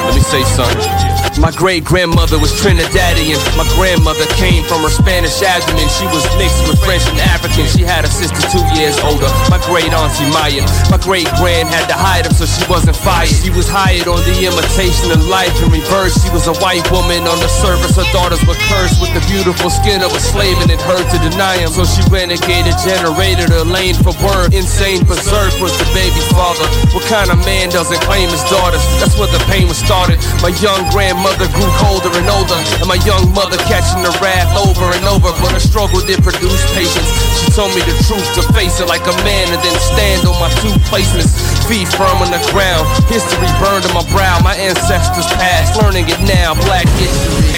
Let 0.02 0.16
me 0.16 0.22
say 0.22 0.42
something. 0.44 1.21
My 1.42 1.50
great 1.50 1.82
grandmother 1.82 2.38
was 2.38 2.54
Trinidadian. 2.62 3.42
My 3.58 3.66
grandmother 3.74 4.30
came 4.38 4.62
from 4.70 4.86
her 4.86 4.94
Spanish 4.94 5.42
abdomen. 5.42 5.90
She 5.98 6.06
was 6.14 6.22
mixed 6.38 6.62
with 6.70 6.78
French 6.86 7.02
and 7.10 7.18
African. 7.18 7.66
She 7.66 7.82
had 7.82 8.06
a 8.06 8.12
sister 8.14 8.46
two 8.54 8.62
years 8.78 8.94
older, 9.02 9.26
my 9.50 9.58
great 9.66 9.90
auntie 9.90 10.30
Maya. 10.30 10.62
My 10.94 11.02
great 11.02 11.26
grand 11.42 11.66
had 11.74 11.90
to 11.90 11.98
hide 11.98 12.30
him 12.30 12.34
so 12.38 12.46
she 12.46 12.62
wasn't 12.70 12.94
fired. 12.94 13.34
She 13.34 13.50
was 13.50 13.66
hired 13.66 14.06
on 14.06 14.22
the 14.22 14.38
imitation 14.38 15.10
of 15.10 15.26
life 15.26 15.50
in 15.66 15.74
reverse. 15.74 16.14
She 16.22 16.30
was 16.30 16.46
a 16.46 16.54
white 16.62 16.86
woman 16.94 17.26
on 17.26 17.42
the 17.42 17.50
surface. 17.50 17.98
Her 17.98 18.06
daughters 18.14 18.46
were 18.46 18.58
cursed 18.70 19.02
with 19.02 19.10
the 19.18 19.26
beautiful 19.26 19.74
skin 19.74 20.06
of 20.06 20.14
a 20.14 20.22
slave 20.22 20.62
and 20.62 20.70
it 20.70 20.78
hurt 20.86 21.10
to 21.10 21.18
deny 21.26 21.58
him. 21.58 21.74
So 21.74 21.90
she 21.90 22.06
renegaded, 22.14 22.78
generated 22.86 23.50
her 23.50 23.66
lane 23.66 23.98
for 23.98 24.14
word. 24.22 24.54
Insane 24.54 25.10
berserk 25.10 25.58
was 25.58 25.74
the 25.82 25.90
baby's 25.98 26.30
father. 26.38 26.70
What 26.94 27.02
kind 27.10 27.34
of 27.34 27.42
man 27.50 27.74
doesn't 27.74 27.98
claim 28.06 28.30
his 28.30 28.46
daughters? 28.46 28.86
That's 29.02 29.18
where 29.18 29.32
the 29.34 29.42
pain 29.50 29.66
was 29.66 29.82
started. 29.82 30.22
My 30.46 30.54
young 30.62 30.86
grandmother 30.94 31.31
grew 31.38 31.72
colder 31.80 32.12
and 32.18 32.28
older, 32.28 32.58
and 32.82 32.88
my 32.90 33.00
young 33.06 33.30
mother 33.32 33.56
catching 33.70 34.04
the 34.04 34.12
wrath 34.20 34.50
over 34.58 34.90
and 34.92 35.06
over. 35.06 35.30
But 35.40 35.54
her 35.56 35.64
struggle 35.64 36.02
did 36.04 36.20
produce 36.26 36.60
patience. 36.74 37.08
She 37.40 37.48
told 37.54 37.72
me 37.78 37.86
the 37.86 37.96
truth 38.10 38.26
to 38.36 38.44
face 38.52 38.82
it 38.82 38.90
like 38.90 39.06
a 39.06 39.16
man 39.22 39.46
and 39.54 39.62
then 39.62 39.78
stand 39.80 40.26
on 40.26 40.36
my 40.42 40.50
two 40.60 40.74
placements. 40.90 41.32
Feet 41.70 41.88
firm 41.94 42.20
on 42.20 42.34
the 42.34 42.42
ground, 42.52 42.84
history 43.08 43.48
burned 43.62 43.86
on 43.86 43.94
my 43.94 44.06
brow. 44.12 44.42
My 44.44 44.58
ancestors 44.58 45.30
passed, 45.38 45.78
learning 45.80 46.10
it 46.10 46.20
now. 46.26 46.58
Black 46.68 46.90
history, 46.98 47.54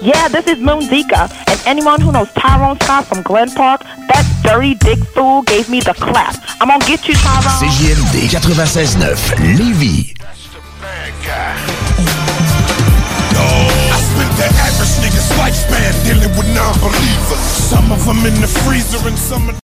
Yeah, 0.00 0.28
this 0.28 0.46
is 0.46 0.58
Moon 0.58 0.80
Zika, 0.80 1.30
and 1.48 1.60
anyone 1.66 2.00
who 2.00 2.12
knows 2.12 2.30
Tyrone 2.32 2.78
Scott 2.80 3.06
from 3.06 3.22
Glen 3.22 3.50
Park, 3.50 3.82
that 3.82 4.24
dirty 4.42 4.74
dick 4.74 4.98
fool 5.14 5.42
gave 5.42 5.68
me 5.68 5.80
the 5.80 5.94
clap. 5.94 6.36
I'm 6.60 6.68
gonna 6.68 6.84
get 6.86 7.08
you, 7.08 7.14
Tyrone. 7.14 7.60
CJMD 7.60 8.28
96.9 8.28 9.56
Lévis. 9.56 10.14
I 13.92 14.00
spent 14.00 14.32
the 14.36 14.48
average 14.60 14.94
nigga's 15.00 15.28
lifespan 15.40 15.92
dealing 16.04 16.36
with 16.36 16.48
non-believers. 16.54 17.40
Some 17.40 17.92
of 17.92 18.04
them 18.04 18.24
in 18.26 18.40
the 18.40 18.48
freezer 18.48 19.06
and 19.08 19.18
some 19.18 19.48
of 19.48 19.63